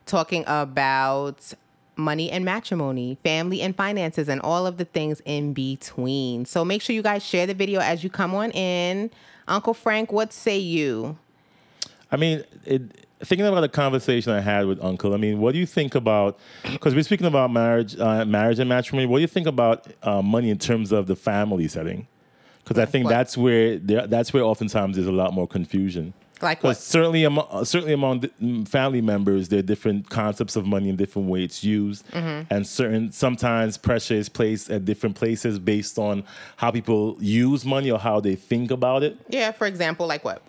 talking 0.06 0.44
about 0.46 1.54
money 1.96 2.30
and 2.30 2.44
matrimony, 2.44 3.18
family 3.22 3.60
and 3.62 3.76
finances, 3.76 4.28
and 4.28 4.40
all 4.40 4.66
of 4.66 4.76
the 4.78 4.84
things 4.84 5.20
in 5.24 5.52
between. 5.52 6.44
So 6.44 6.64
make 6.64 6.82
sure 6.82 6.94
you 6.94 7.02
guys 7.02 7.24
share 7.24 7.46
the 7.46 7.54
video 7.54 7.80
as 7.80 8.02
you 8.02 8.10
come 8.10 8.34
on 8.34 8.50
in. 8.52 9.10
Uncle 9.48 9.74
Frank, 9.74 10.12
what 10.12 10.32
say 10.32 10.58
you? 10.58 11.18
I 12.10 12.16
mean, 12.16 12.44
it, 12.64 13.06
thinking 13.24 13.46
about 13.46 13.60
the 13.62 13.68
conversation 13.68 14.32
I 14.32 14.40
had 14.40 14.66
with 14.66 14.82
Uncle. 14.82 15.14
I 15.14 15.16
mean, 15.16 15.40
what 15.40 15.52
do 15.52 15.58
you 15.58 15.66
think 15.66 15.94
about? 15.94 16.38
Because 16.70 16.94
we're 16.94 17.02
speaking 17.02 17.26
about 17.26 17.50
marriage, 17.52 17.98
uh, 17.98 18.24
marriage 18.24 18.58
and 18.58 18.68
matrimony. 18.68 19.06
What 19.06 19.18
do 19.18 19.22
you 19.22 19.28
think 19.28 19.46
about 19.46 19.86
uh, 20.02 20.22
money 20.22 20.50
in 20.50 20.58
terms 20.58 20.92
of 20.92 21.06
the 21.06 21.16
family 21.16 21.68
setting? 21.68 22.06
Because 22.62 22.78
I 22.78 22.86
think 22.86 23.04
What? 23.06 23.10
that's 23.10 23.36
where 23.36 23.78
there, 23.78 24.06
that's 24.06 24.32
where 24.32 24.42
oftentimes 24.44 24.96
there's 24.96 25.08
a 25.08 25.12
lot 25.12 25.32
more 25.34 25.48
confusion. 25.48 26.14
Like 26.42 26.62
what? 26.64 26.76
certainly 26.76 27.24
among 27.24 27.46
uh, 27.50 27.64
certainly 27.64 27.94
among 27.94 28.20
the, 28.20 28.64
family 28.68 29.00
members, 29.00 29.48
there 29.48 29.60
are 29.60 29.62
different 29.62 30.10
concepts 30.10 30.56
of 30.56 30.66
money 30.66 30.88
and 30.88 30.98
different 30.98 31.28
ways 31.28 31.44
it's 31.44 31.64
used, 31.64 32.06
Mm-hmm. 32.10 32.52
and 32.52 32.66
certain 32.66 33.12
sometimes 33.12 33.78
pressure 33.78 34.14
is 34.14 34.28
placed 34.28 34.68
at 34.70 34.84
different 34.84 35.14
places 35.16 35.58
based 35.58 35.98
on 35.98 36.24
how 36.56 36.70
people 36.70 37.16
use 37.20 37.64
money 37.64 37.90
or 37.90 37.98
how 37.98 38.18
they 38.20 38.34
think 38.34 38.70
about 38.70 39.02
it. 39.02 39.16
Yeah, 39.28 39.52
for 39.52 39.66
example, 39.66 40.06
like 40.06 40.24
what? 40.24 40.42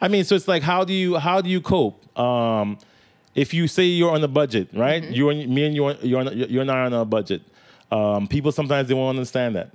I 0.00 0.08
mean, 0.08 0.24
so 0.24 0.34
it's 0.34 0.46
like 0.48 0.62
how 0.62 0.84
do 0.84 0.92
you 0.92 1.16
how 1.16 1.40
do 1.40 1.48
you 1.48 1.60
cope? 1.60 1.96
Um, 2.18 2.78
if 3.34 3.52
you 3.54 3.66
say 3.66 3.84
you're 3.84 4.12
on 4.12 4.22
a 4.22 4.28
budget, 4.28 4.68
right? 4.74 5.02
Mm-hmm. 5.02 5.12
You're 5.12 5.34
me 5.34 5.64
and 5.66 5.74
you're 5.74 5.92
you're 6.02 6.20
on, 6.20 6.36
you're 6.36 6.64
not 6.64 6.78
on 6.86 6.92
a 6.92 7.04
budget. 7.04 7.42
Um, 7.90 8.26
people 8.28 8.52
sometimes 8.52 8.88
they 8.88 8.94
won't 8.94 9.16
understand 9.16 9.56
that. 9.56 9.70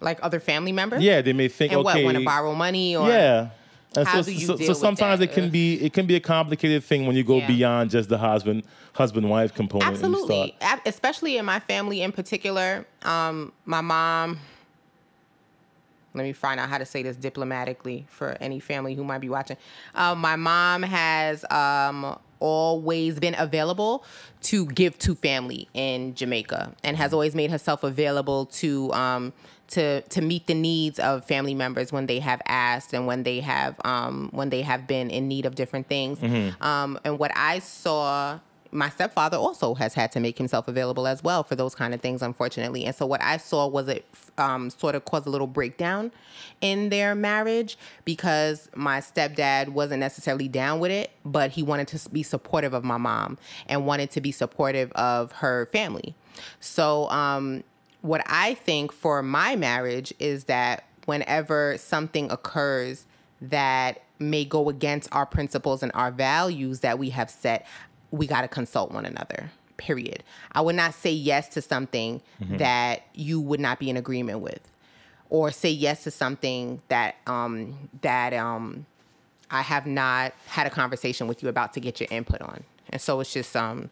Like 0.00 0.18
other 0.22 0.38
family 0.40 0.70
members? 0.72 1.02
Yeah, 1.02 1.22
they 1.22 1.32
may 1.32 1.48
think 1.48 1.72
And 1.72 1.80
okay, 1.86 2.04
what? 2.04 2.14
Want 2.14 2.18
to 2.18 2.24
borrow 2.24 2.54
money 2.54 2.94
or? 2.96 3.08
yeah. 3.08 3.50
And 3.96 4.06
How 4.06 4.20
so, 4.22 4.30
do 4.30 4.34
you 4.34 4.46
so, 4.46 4.56
deal 4.56 4.66
so 4.66 4.70
with 4.72 4.78
sometimes 4.78 5.20
that? 5.20 5.30
it 5.30 5.32
can 5.32 5.50
be 5.50 5.74
it 5.80 5.92
can 5.92 6.06
be 6.06 6.14
a 6.14 6.20
complicated 6.20 6.84
thing 6.84 7.06
when 7.06 7.16
you 7.16 7.24
go 7.24 7.38
Yeah. 7.38 7.46
beyond 7.46 7.90
just 7.90 8.08
the 8.08 8.18
husband 8.18 8.64
husband 8.92 9.28
wife 9.30 9.54
component. 9.54 9.88
and 9.88 9.96
Absolutely, 9.96 10.54
start- 10.60 10.80
especially 10.86 11.38
in 11.38 11.44
my 11.44 11.58
family 11.60 12.02
in 12.02 12.12
particular. 12.12 12.86
Um, 13.02 13.52
my 13.64 13.80
mom. 13.80 14.38
Let 16.14 16.24
me 16.24 16.32
find 16.32 16.58
out 16.58 16.68
how 16.68 16.78
to 16.78 16.86
say 16.86 17.02
this 17.02 17.16
diplomatically 17.16 18.06
for 18.08 18.36
any 18.40 18.60
family 18.60 18.94
who 18.94 19.04
might 19.04 19.18
be 19.20 19.28
watching. 19.28 19.56
Um, 19.94 20.18
my 20.18 20.36
mom 20.36 20.82
has 20.82 21.44
um, 21.50 22.18
always 22.40 23.20
been 23.20 23.36
available 23.38 24.04
to 24.42 24.66
give 24.66 24.98
to 25.00 25.14
family 25.14 25.68
in 25.74 26.14
Jamaica, 26.14 26.74
and 26.82 26.96
has 26.96 27.12
always 27.12 27.34
made 27.34 27.50
herself 27.50 27.84
available 27.84 28.46
to 28.46 28.92
um, 28.94 29.32
to 29.68 30.00
to 30.02 30.20
meet 30.20 30.46
the 30.46 30.54
needs 30.54 30.98
of 30.98 31.24
family 31.24 31.54
members 31.54 31.92
when 31.92 32.06
they 32.06 32.20
have 32.20 32.40
asked 32.46 32.92
and 32.92 33.06
when 33.06 33.22
they 33.22 33.40
have 33.40 33.76
um, 33.84 34.28
when 34.32 34.50
they 34.50 34.62
have 34.62 34.86
been 34.86 35.10
in 35.10 35.28
need 35.28 35.46
of 35.46 35.54
different 35.54 35.88
things. 35.88 36.18
Um, 36.60 36.98
and 37.04 37.18
what 37.18 37.32
I 37.36 37.58
saw 37.60 38.40
my 38.70 38.90
stepfather 38.90 39.36
also 39.36 39.74
has 39.74 39.94
had 39.94 40.12
to 40.12 40.20
make 40.20 40.36
himself 40.36 40.68
available 40.68 41.06
as 41.06 41.22
well 41.22 41.42
for 41.42 41.56
those 41.56 41.74
kind 41.74 41.94
of 41.94 42.00
things, 42.02 42.20
unfortunately. 42.20 42.84
And 42.84 42.94
so 42.94 43.06
what 43.06 43.22
I 43.22 43.38
saw 43.38 43.66
was 43.66 43.88
it 43.88 44.04
um, 44.36 44.68
sort 44.70 44.94
of 44.94 45.04
caused 45.06 45.26
a 45.26 45.30
little 45.30 45.46
breakdown 45.46 46.12
in 46.60 46.90
their 46.90 47.14
marriage 47.14 47.78
because 48.04 48.68
my 48.74 49.00
stepdad 49.00 49.70
wasn't 49.70 50.00
necessarily 50.00 50.48
down 50.48 50.80
with 50.80 50.90
it, 50.90 51.12
but 51.24 51.52
he 51.52 51.62
wanted 51.62 51.88
to 51.88 52.10
be 52.10 52.22
supportive 52.22 52.74
of 52.74 52.84
my 52.84 52.98
mom 52.98 53.38
and 53.66 53.86
wanted 53.86 54.10
to 54.10 54.20
be 54.20 54.32
supportive 54.32 54.92
of 54.92 55.32
her 55.32 55.66
family. 55.72 56.14
So 56.60 57.08
um, 57.08 57.64
what 58.02 58.22
I 58.26 58.54
think 58.54 58.92
for 58.92 59.22
my 59.22 59.56
marriage 59.56 60.12
is 60.18 60.44
that 60.44 60.84
whenever 61.06 61.76
something 61.78 62.30
occurs 62.30 63.06
that 63.40 64.02
may 64.18 64.44
go 64.44 64.68
against 64.68 65.08
our 65.12 65.26
principles 65.26 65.82
and 65.82 65.92
our 65.94 66.10
values 66.10 66.80
that 66.80 66.98
we 66.98 67.10
have 67.10 67.30
set, 67.30 67.66
we 68.10 68.26
got 68.26 68.42
to 68.42 68.48
consult 68.48 68.90
one 68.92 69.04
another. 69.04 69.50
Period. 69.76 70.24
I 70.52 70.60
would 70.60 70.74
not 70.74 70.92
say 70.92 71.12
yes 71.12 71.48
to 71.50 71.62
something 71.62 72.20
that 72.40 73.02
you 73.14 73.40
would 73.40 73.60
not 73.60 73.78
be 73.78 73.88
in 73.90 73.96
agreement 73.96 74.40
with, 74.40 74.60
or 75.30 75.52
say 75.52 75.70
yes 75.70 76.02
to 76.04 76.10
something 76.10 76.82
that 76.88 77.14
um, 77.28 77.88
that 78.00 78.32
um, 78.34 78.86
I 79.50 79.62
have 79.62 79.86
not 79.86 80.34
had 80.46 80.66
a 80.66 80.70
conversation 80.70 81.28
with 81.28 81.42
you 81.42 81.48
about 81.48 81.74
to 81.74 81.80
get 81.80 82.00
your 82.00 82.08
input 82.10 82.42
on. 82.42 82.64
And 82.90 83.00
so 83.00 83.20
it's 83.20 83.32
just 83.32 83.54
um 83.56 83.90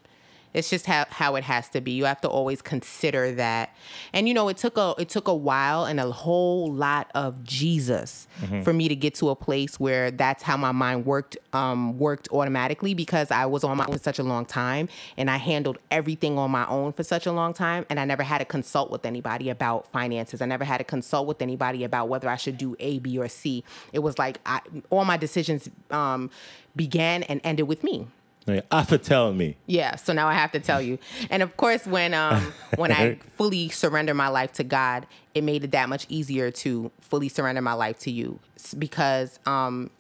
it's 0.56 0.70
just 0.70 0.86
how, 0.86 1.04
how 1.10 1.36
it 1.36 1.44
has 1.44 1.68
to 1.68 1.82
be. 1.82 1.92
You 1.92 2.06
have 2.06 2.22
to 2.22 2.28
always 2.28 2.62
consider 2.62 3.30
that. 3.32 3.76
And 4.14 4.26
you 4.26 4.32
know, 4.32 4.48
it 4.48 4.56
took 4.56 4.78
a 4.78 4.94
it 4.98 5.10
took 5.10 5.28
a 5.28 5.34
while 5.34 5.84
and 5.84 6.00
a 6.00 6.10
whole 6.10 6.72
lot 6.72 7.10
of 7.14 7.44
Jesus 7.44 8.26
for 8.64 8.72
me 8.72 8.88
to 8.88 8.96
get 8.96 9.14
to 9.16 9.28
a 9.28 9.36
place 9.36 9.78
where 9.78 10.10
that's 10.10 10.42
how 10.42 10.56
my 10.56 10.72
mind 10.72 11.04
worked 11.04 11.36
um 11.52 11.98
worked 11.98 12.28
automatically 12.32 12.94
because 12.94 13.30
I 13.30 13.44
was 13.44 13.64
on 13.64 13.76
my 13.76 13.84
own 13.84 13.92
for 13.92 13.98
such 13.98 14.18
a 14.18 14.22
long 14.22 14.46
time 14.46 14.88
and 15.18 15.30
I 15.30 15.36
handled 15.36 15.76
everything 15.90 16.38
on 16.38 16.50
my 16.50 16.66
own 16.68 16.94
for 16.94 17.02
such 17.02 17.26
a 17.26 17.32
long 17.32 17.52
time 17.52 17.84
and 17.90 18.00
I 18.00 18.06
never 18.06 18.22
had 18.22 18.38
to 18.38 18.46
consult 18.46 18.90
with 18.90 19.04
anybody 19.04 19.50
about 19.50 19.92
finances. 19.92 20.40
I 20.40 20.46
never 20.46 20.64
had 20.64 20.78
to 20.78 20.84
consult 20.84 21.26
with 21.26 21.42
anybody 21.42 21.84
about 21.84 22.08
whether 22.08 22.30
I 22.30 22.36
should 22.36 22.56
do 22.56 22.76
A, 22.80 22.98
B, 22.98 23.18
or 23.18 23.28
C. 23.28 23.62
It 23.92 23.98
was 23.98 24.18
like 24.18 24.40
I, 24.46 24.62
all 24.88 25.04
my 25.04 25.18
decisions 25.18 25.68
um, 25.90 26.30
began 26.74 27.24
and 27.24 27.42
ended 27.44 27.68
with 27.68 27.84
me. 27.84 28.06
Yeah, 28.46 28.60
after 28.70 28.96
telling 28.96 29.36
me, 29.36 29.56
Yeah, 29.66 29.96
so 29.96 30.12
now 30.12 30.28
I 30.28 30.34
have 30.34 30.52
to 30.52 30.60
tell 30.60 30.80
you. 30.80 30.98
And 31.30 31.42
of 31.42 31.56
course, 31.56 31.86
when 31.86 32.14
um 32.14 32.52
when 32.76 32.92
I 32.92 33.18
fully 33.36 33.68
surrender 33.68 34.14
my 34.14 34.28
life 34.28 34.52
to 34.54 34.64
God, 34.64 35.06
it 35.34 35.42
made 35.42 35.64
it 35.64 35.72
that 35.72 35.88
much 35.88 36.06
easier 36.08 36.50
to 36.52 36.90
fully 37.00 37.28
surrender 37.28 37.60
my 37.60 37.72
life 37.72 37.98
to 38.00 38.10
you. 38.10 38.38
Because 38.78 39.38
um 39.46 39.90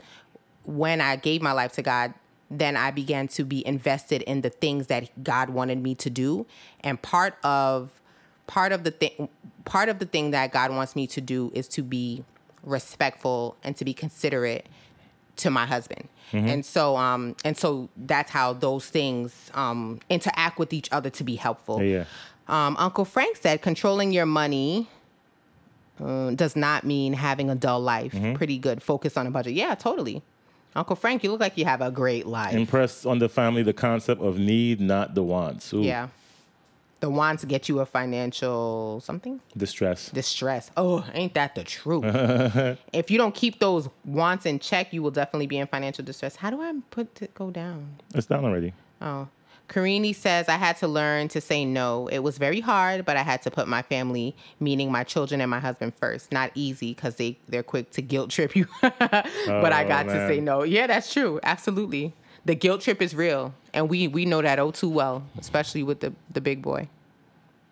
when 0.64 1.00
I 1.00 1.16
gave 1.16 1.42
my 1.42 1.52
life 1.52 1.72
to 1.72 1.82
God, 1.82 2.14
then 2.50 2.76
I 2.76 2.90
began 2.90 3.28
to 3.28 3.44
be 3.44 3.66
invested 3.66 4.22
in 4.22 4.42
the 4.42 4.50
things 4.50 4.86
that 4.86 5.24
God 5.24 5.50
wanted 5.50 5.82
me 5.82 5.94
to 5.96 6.10
do, 6.10 6.46
and 6.80 7.00
part 7.00 7.36
of 7.42 7.90
part 8.46 8.70
of 8.70 8.84
the 8.84 8.92
thing 8.92 9.28
part 9.64 9.88
of 9.88 9.98
the 9.98 10.06
thing 10.06 10.30
that 10.30 10.52
God 10.52 10.70
wants 10.70 10.94
me 10.94 11.08
to 11.08 11.20
do 11.20 11.50
is 11.54 11.66
to 11.68 11.82
be 11.82 12.24
respectful 12.62 13.56
and 13.64 13.76
to 13.76 13.84
be 13.84 13.94
considerate 13.94 14.66
to 15.36 15.50
my 15.50 15.66
husband. 15.66 16.08
And 16.32 16.66
so 16.66 16.96
um 16.96 17.34
and 17.46 17.56
so 17.56 17.88
that's 17.96 18.30
how 18.30 18.52
those 18.52 18.86
things 18.88 19.50
um 19.54 20.00
interact 20.10 20.58
with 20.58 20.72
each 20.72 20.88
other 20.92 21.08
to 21.10 21.24
be 21.24 21.36
helpful. 21.36 21.82
yeah, 21.82 22.04
Um, 22.48 22.76
Uncle 22.78 23.04
Frank 23.06 23.36
said 23.36 23.62
controlling 23.62 24.12
your 24.12 24.26
money 24.26 24.88
uh, 26.04 26.30
does 26.32 26.54
not 26.56 26.84
mean 26.84 27.14
having 27.14 27.48
a 27.48 27.54
dull 27.54 27.80
life. 27.80 28.14
Pretty 28.34 28.58
good. 28.58 28.82
Focus 28.82 29.16
on 29.16 29.26
a 29.26 29.30
budget. 29.30 29.54
Yeah, 29.54 29.74
totally. 29.74 30.22
Uncle 30.74 30.94
Frank, 30.96 31.24
you 31.24 31.30
look 31.30 31.40
like 31.40 31.56
you 31.56 31.64
have 31.64 31.80
a 31.80 31.90
great 31.90 32.26
life. 32.26 32.52
impress 32.54 33.06
on 33.06 33.18
the 33.18 33.30
family 33.30 33.62
the 33.62 33.72
concept 33.72 34.20
of 34.20 34.38
need, 34.38 34.78
not 34.78 35.14
the 35.14 35.22
wants. 35.22 35.72
Ooh, 35.72 35.80
yeah. 35.80 36.08
The 37.00 37.10
wants 37.10 37.44
get 37.44 37.68
you 37.68 37.80
a 37.80 37.86
financial 37.86 39.00
something? 39.04 39.40
distress. 39.56 40.08
distress. 40.10 40.70
Oh, 40.76 41.04
ain't 41.12 41.34
that 41.34 41.54
the 41.54 41.62
truth? 41.64 42.04
if 42.92 43.10
you 43.10 43.18
don't 43.18 43.34
keep 43.34 43.58
those 43.60 43.88
wants 44.04 44.46
in 44.46 44.58
check, 44.58 44.92
you 44.94 45.02
will 45.02 45.10
definitely 45.10 45.46
be 45.46 45.58
in 45.58 45.66
financial 45.66 46.04
distress. 46.04 46.36
How 46.36 46.50
do 46.50 46.60
I 46.62 46.72
put 46.90 47.20
it 47.20 47.34
go 47.34 47.50
down? 47.50 47.96
It's 48.14 48.26
down 48.26 48.44
already. 48.44 48.72
Oh. 49.02 49.28
Karini 49.68 50.14
says, 50.14 50.48
I 50.48 50.54
had 50.56 50.76
to 50.78 50.86
learn 50.88 51.26
to 51.28 51.40
say 51.40 51.64
no. 51.64 52.06
It 52.06 52.20
was 52.20 52.38
very 52.38 52.60
hard, 52.60 53.04
but 53.04 53.16
I 53.16 53.22
had 53.22 53.42
to 53.42 53.50
put 53.50 53.66
my 53.66 53.82
family, 53.82 54.36
meaning 54.60 54.92
my 54.92 55.02
children 55.02 55.40
and 55.40 55.50
my 55.50 55.58
husband, 55.58 55.92
first. 55.96 56.30
Not 56.30 56.52
easy 56.54 56.94
because 56.94 57.16
they, 57.16 57.36
they're 57.48 57.64
quick 57.64 57.90
to 57.90 58.00
guilt 58.02 58.30
trip 58.30 58.54
you. 58.54 58.66
but 58.80 58.92
I 59.02 59.84
Oh, 59.84 59.88
got 59.88 60.04
to 60.04 60.28
say 60.28 60.38
no. 60.40 60.62
Yeah, 60.62 60.86
that's 60.86 61.12
true. 61.12 61.40
Absolutely. 61.42 62.14
The 62.46 62.54
guilt 62.54 62.80
trip 62.80 63.02
is 63.02 63.14
real. 63.14 63.52
And 63.74 63.90
we, 63.90 64.08
we 64.08 64.24
know 64.24 64.40
that 64.40 64.58
oh 64.58 64.70
too 64.70 64.88
well, 64.88 65.22
especially 65.38 65.82
with 65.82 66.00
the, 66.00 66.14
the 66.32 66.40
big 66.40 66.62
boy. 66.62 66.88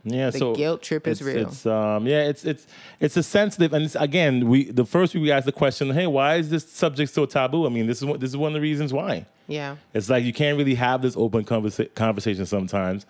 Yeah, 0.07 0.29
The 0.31 0.39
so 0.39 0.55
guilt 0.55 0.83
trip 0.83 1.07
is 1.07 1.21
it's, 1.21 1.27
real. 1.27 1.49
It's 1.49 1.65
um, 1.65 2.07
yeah, 2.07 2.25
it's 2.25 2.45
it's 2.45 2.67
it's 3.01 3.17
a 3.17 3.23
sensitive, 3.23 3.73
and 3.73 3.87
it's, 3.87 3.95
again, 3.95 4.47
we 4.47 4.71
the 4.71 4.85
first 4.85 5.15
week 5.15 5.23
we 5.23 5.33
asked 5.33 5.47
the 5.47 5.53
question, 5.53 5.91
hey, 5.93 6.07
why 6.07 6.35
is 6.35 6.51
this 6.51 6.71
subject 6.71 7.11
so 7.11 7.25
taboo? 7.25 7.65
I 7.65 7.71
mean, 7.71 7.87
this 7.87 7.99
is 7.99 8.05
one, 8.05 8.19
this 8.19 8.29
is 8.29 8.37
one 8.37 8.51
of 8.51 8.55
the 8.55 8.61
reasons 8.61 8.93
why. 8.93 9.25
Yeah. 9.49 9.77
It's 9.95 10.11
like 10.11 10.25
you 10.25 10.35
can't 10.35 10.59
really 10.59 10.75
have 10.75 11.01
this 11.01 11.17
open 11.17 11.45
conversa- 11.45 11.95
conversation 11.95 12.45
sometimes 12.45 13.07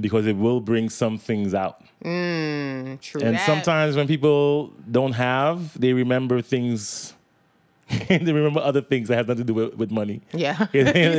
because 0.00 0.26
it 0.26 0.36
will 0.36 0.60
bring 0.60 0.88
some 0.88 1.18
things 1.18 1.52
out. 1.52 1.82
True. 2.00 3.20
And 3.20 3.36
that. 3.36 3.46
sometimes 3.46 3.96
when 3.96 4.06
people 4.06 4.72
don't 4.90 5.12
have, 5.12 5.78
they 5.78 5.92
remember 5.92 6.40
things. 6.40 7.12
they 8.08 8.18
remember 8.18 8.60
other 8.60 8.82
things 8.82 9.08
that 9.08 9.16
have 9.16 9.28
nothing 9.28 9.46
to 9.46 9.52
do 9.52 9.54
with, 9.54 9.74
with 9.74 9.90
money. 9.90 10.20
Yeah. 10.32 10.66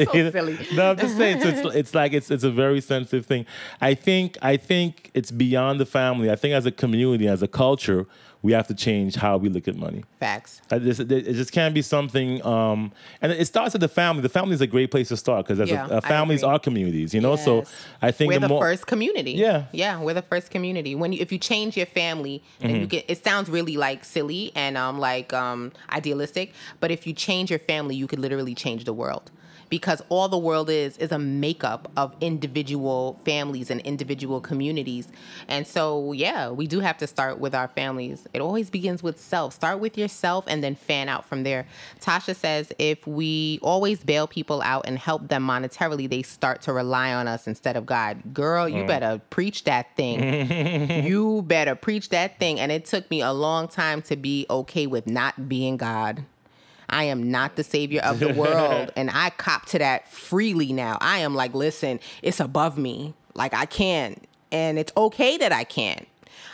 So 0.10 0.32
silly. 0.32 0.58
No, 0.74 0.92
I'm 0.92 0.98
just 0.98 1.18
saying. 1.18 1.42
So 1.42 1.48
it's, 1.50 1.76
it's 1.76 1.96
like 1.96 2.14
it's 2.14 2.32
it's 2.32 2.44
a 2.44 2.52
very 2.52 2.82
sensitive 2.82 3.26
thing. 3.26 3.46
I 3.82 3.94
think 3.94 4.38
I 4.42 4.58
think 4.58 5.12
it's 5.14 5.32
beyond 5.32 5.80
the 5.80 5.86
family. 5.86 6.32
I 6.32 6.36
think 6.36 6.54
as 6.54 6.66
a 6.66 6.72
community, 6.72 7.28
as 7.28 7.42
a 7.42 7.48
culture, 7.48 8.08
we 8.42 8.54
have 8.54 8.68
to 8.68 8.74
change 8.74 9.16
how 9.16 9.36
we 9.38 9.50
look 9.50 9.68
at 9.68 9.76
money. 9.76 10.04
Facts. 10.20 10.62
I 10.72 10.80
just- 10.80 11.02
It 11.02 11.34
just 11.34 11.52
can't 11.52 11.74
be 11.74 11.82
something, 11.82 12.42
um, 12.46 12.92
and 13.22 13.32
it 13.34 13.46
starts 13.46 13.76
at 13.76 13.82
the 13.82 13.90
family. 13.90 14.22
The 14.22 14.30
family 14.30 14.54
is 14.54 14.62
a 14.62 14.68
great 14.68 14.92
place 14.92 15.10
to 15.10 15.18
start 15.18 15.46
because 15.46 15.60
as 15.60 15.70
Yeah, 15.70 15.88
a, 15.90 15.98
a 15.98 16.02
families 16.02 16.42
are 16.44 16.58
communities, 16.58 17.14
you 17.14 17.20
know. 17.20 17.36
So 17.36 17.66
I 18.02 18.12
think 18.12 18.30
we're 18.30 18.36
the 18.40 18.48
the 18.48 18.54
more 18.54 18.62
first 18.64 18.88
community. 18.88 19.34
Yeah. 19.34 19.66
yeah, 19.74 20.00
we're 20.00 20.14
the 20.14 20.22
first 20.22 20.52
community. 20.52 20.96
When 20.96 21.12
you, 21.14 21.20
if 21.20 21.32
you 21.34 21.38
change 21.38 21.76
your 21.76 21.86
family, 21.86 22.42
then 22.60 22.72
Mm-hmm. 22.72 22.80
you 22.82 22.88
get. 22.88 23.06
It 23.10 23.24
sounds 23.24 23.50
really 23.50 23.76
like 23.76 24.06
silly 24.06 24.52
and 24.56 24.78
um 24.78 25.00
like 25.00 25.34
um 25.34 25.72
idealistic, 25.92 26.54
but 26.80 26.92
if 26.92 27.06
you 27.06 27.14
change 27.14 27.50
your 27.50 27.60
family, 27.60 27.96
you 27.96 28.08
could 28.08 28.20
literally 28.20 28.56
change 28.56 28.86
the 28.86 28.94
world. 28.94 29.32
Because 29.70 30.02
all 30.10 30.28
the 30.28 30.38
world 30.38 30.70
is 30.70 30.98
is 30.98 31.12
a 31.12 31.20
makeup 31.20 31.92
of 31.96 32.16
individual 32.22 33.20
families 33.24 33.70
and 33.70 33.82
individual 33.82 34.42
communities, 34.42 35.08
and 35.48 35.68
so 35.68 36.12
yeah, 36.12 36.50
we 36.50 36.68
do 36.68 36.80
have 36.80 36.98
to 36.98 37.08
start 37.08 37.40
with 37.40 37.54
our 37.54 37.68
families. 37.68 38.28
It 38.34 38.42
always 38.42 38.70
begins 38.70 39.04
with 39.04 39.20
self. 39.20 39.54
Start 39.54 39.80
with 39.80 39.98
yourself 39.98 40.46
and 40.48 40.64
then 40.64 40.76
fan 40.76 41.10
out 41.10 41.26
from 41.26 41.44
there. 41.44 41.68
Tasha 42.02 42.36
says 42.36 42.72
if 42.80 43.06
we 43.08 43.60
always 43.62 44.04
bail 44.04 44.28
people 44.28 44.62
out 44.62 44.86
and 44.88 44.98
help 44.98 45.28
them 45.28 45.46
monetarily, 45.46 46.10
they 46.10 46.22
start 46.22 46.62
to 46.64 46.74
rely 46.74 47.14
on 47.14 47.28
us 47.28 47.48
instead 47.48 47.76
of 47.76 47.86
God. 47.86 48.34
Girl, 48.34 48.68
you 48.68 48.84
mm. 48.84 48.88
better 48.88 49.22
preach 49.30 49.64
that 49.66 49.96
thing. 49.96 51.04
you 51.06 51.42
better 51.44 51.76
preach 51.76 52.10
that 52.10 52.40
thing. 52.40 52.60
And 52.60 52.72
it 52.72 52.86
took 52.86 53.10
me 53.10 53.22
a 53.22 53.32
long 53.32 53.68
time 53.68 54.02
to 54.04 54.16
be 54.16 54.46
okay 54.50 54.88
with 54.88 55.08
not 55.08 55.50
being 55.50 55.78
God. 55.78 56.26
I 56.90 57.06
am 57.06 57.32
not 57.32 57.56
the 57.56 57.64
savior 57.64 58.02
of 58.02 58.20
the 58.20 58.34
world. 58.34 58.92
and 58.96 59.10
I 59.10 59.30
cop 59.32 59.66
to 59.68 59.80
that 59.80 60.08
freely 60.12 60.74
now. 60.74 60.98
I 61.02 61.20
am 61.20 61.36
like, 61.36 61.54
listen, 61.54 62.00
it's 62.22 62.40
above 62.40 62.78
me. 62.78 63.14
Like 63.34 63.54
I 63.54 63.66
can't. 63.66 64.24
And 64.52 64.80
it's 64.80 64.92
okay 64.98 65.38
that 65.38 65.52
I 65.52 65.64
can't. 65.64 66.08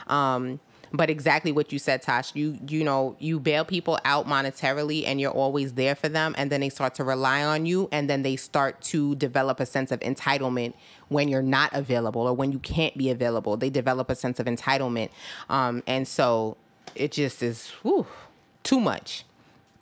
Um, 0.08 0.60
but 0.92 1.10
exactly 1.10 1.52
what 1.52 1.72
you 1.72 1.80
said, 1.80 2.02
Tosh. 2.02 2.34
You 2.36 2.58
you 2.68 2.84
know 2.84 3.16
you 3.20 3.40
bail 3.40 3.66
people 3.66 4.00
out 4.06 4.28
monetarily, 4.28 5.06
and 5.06 5.20
you're 5.20 5.32
always 5.32 5.74
there 5.74 5.96
for 5.96 6.10
them, 6.10 6.36
and 6.38 6.52
then 6.52 6.62
they 6.62 6.70
start 6.70 6.96
to 6.96 7.04
rely 7.04 7.44
on 7.44 7.66
you, 7.66 7.90
and 7.92 8.10
then 8.10 8.22
they 8.22 8.36
start 8.36 8.82
to 8.84 9.16
develop 9.16 9.60
a 9.60 9.66
sense 9.66 9.92
of 9.92 10.00
entitlement 10.02 10.74
when 11.10 11.28
you're 11.28 11.42
not 11.42 11.72
available 11.74 12.22
or 12.22 12.34
when 12.34 12.52
you 12.52 12.60
can't 12.60 12.98
be 12.98 13.10
available. 13.10 13.58
They 13.58 13.70
develop 13.70 14.10
a 14.10 14.16
sense 14.16 14.40
of 14.40 14.46
entitlement, 14.46 15.10
um, 15.50 15.84
and 15.86 16.08
so 16.08 16.58
it 16.96 17.12
just 17.12 17.44
is 17.44 17.70
whew, 17.82 18.08
too 18.64 18.80
much 18.80 19.25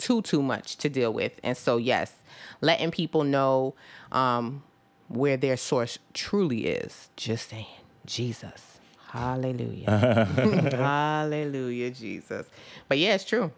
too 0.03 0.21
too 0.21 0.41
much 0.43 0.75
to 0.77 0.89
deal 0.89 1.13
with. 1.13 1.39
And 1.43 1.55
so 1.57 1.77
yes 1.77 2.13
letting 2.61 2.91
people 2.91 3.23
know 3.23 3.73
um 4.11 4.63
where 5.07 5.37
their 5.37 5.57
source 5.57 5.97
truly 6.13 6.65
is. 6.67 7.09
Just 7.15 7.49
saying. 7.49 7.65
Jesus. 8.05 8.79
Hallelujah. 9.09 9.89
Hallelujah 10.71 11.91
jesus. 11.91 12.47
But 12.87 12.97
yeah 12.97 13.15
it's 13.15 13.23
true. 13.25 13.51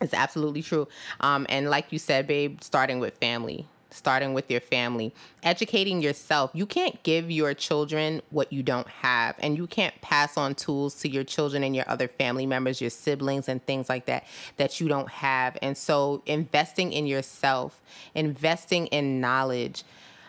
It's 0.00 0.14
absolutely 0.14 0.62
true. 0.62 0.88
Um 1.20 1.46
and 1.48 1.68
like 1.68 1.92
you 1.92 1.98
said 1.98 2.26
babe 2.26 2.62
starting 2.62 2.98
with 2.98 3.14
family 3.18 3.66
starting 3.94 4.34
with 4.34 4.50
your 4.50 4.60
family 4.60 5.14
educating 5.42 6.00
yourself. 6.00 6.50
You 6.54 6.66
can't 6.66 7.02
give 7.02 7.30
your 7.30 7.54
children 7.54 8.22
what 8.30 8.52
you 8.52 8.62
don't 8.62 8.88
have 8.88 9.36
and 9.38 9.56
you 9.56 9.66
can't 9.66 9.98
pass 10.00 10.36
on 10.36 10.54
tools 10.54 10.94
to 11.00 11.08
your 11.08 11.24
children 11.24 11.62
and 11.62 11.76
your 11.76 11.88
other 11.88 12.08
family 12.08 12.46
members 12.46 12.80
your 12.80 12.90
siblings 12.90 13.48
and 13.48 13.64
things 13.64 13.88
like 13.88 14.06
that 14.06 14.26
that 14.56 14.80
you 14.80 14.88
don't 14.88 15.08
have. 15.08 15.56
And 15.62 15.76
so 15.76 16.22
investing 16.26 16.92
in 16.92 17.06
yourself 17.06 17.80
investing 18.14 18.86
in 18.88 19.20
knowledge 19.20 19.84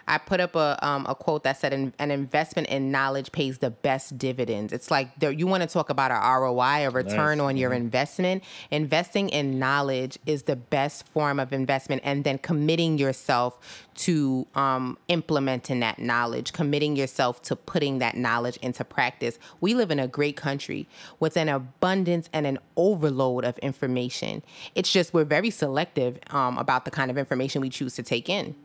I 0.08 0.20
put 0.20 0.39
up 0.39 0.56
a 0.56 0.78
um, 0.86 1.06
a 1.08 1.16
quote 1.16 1.43
that 1.43 1.58
said, 1.58 1.74
"An 1.74 1.93
an 1.97 2.12
investment 2.12 2.68
in 2.68 2.91
knowledge 2.91 3.32
pays 3.32 3.58
the 3.58 3.72
best 3.72 4.18
dividends." 4.18 4.72
It's 4.72 4.91
like 4.91 5.20
there, 5.20 5.32
you 5.32 5.47
want 5.47 5.64
to 5.64 5.70
talk 5.70 5.89
about 5.89 6.12
a 6.12 6.39
ROI, 6.39 6.88
a 6.88 6.89
return 6.89 7.39
Nice. 7.39 7.45
on 7.45 7.58
your 7.58 7.74
investment. 7.74 8.43
Investing 8.70 9.30
in 9.30 9.58
knowledge 9.58 10.20
is 10.26 10.43
the 10.43 10.56
best 10.56 11.08
form 11.08 11.39
of 11.39 11.51
investment, 11.53 12.01
and 12.06 12.24
then 12.24 12.38
committing 12.38 12.97
yourself 12.97 13.60
to 13.95 14.45
um, 14.56 14.97
implementing 15.08 15.80
that 15.80 15.97
knowledge, 15.97 16.53
committing 16.53 16.95
yourself 16.95 17.41
to 17.43 17.56
putting 17.56 17.99
that 17.99 18.16
knowledge 18.16 18.58
into 18.58 18.84
practice. 18.84 19.39
We 19.62 19.74
live 19.74 19.89
in 19.89 19.99
a 19.99 20.08
great 20.08 20.36
country 20.36 20.88
with 21.20 21.38
an 21.38 21.49
abundance 21.49 22.30
and 22.34 22.45
an 22.45 22.60
overload 22.76 23.45
of 23.45 23.58
information. 23.60 24.43
It's 24.76 24.91
just 24.91 25.14
we're 25.14 25.24
very 25.24 25.49
selective 25.49 26.20
um, 26.30 26.58
about 26.58 26.86
the 26.86 26.91
kind 26.91 27.10
of 27.10 27.18
information 27.18 27.62
we 27.62 27.70
choose 27.70 27.95
to 27.95 28.03
take 28.03 28.30
in. 28.30 28.56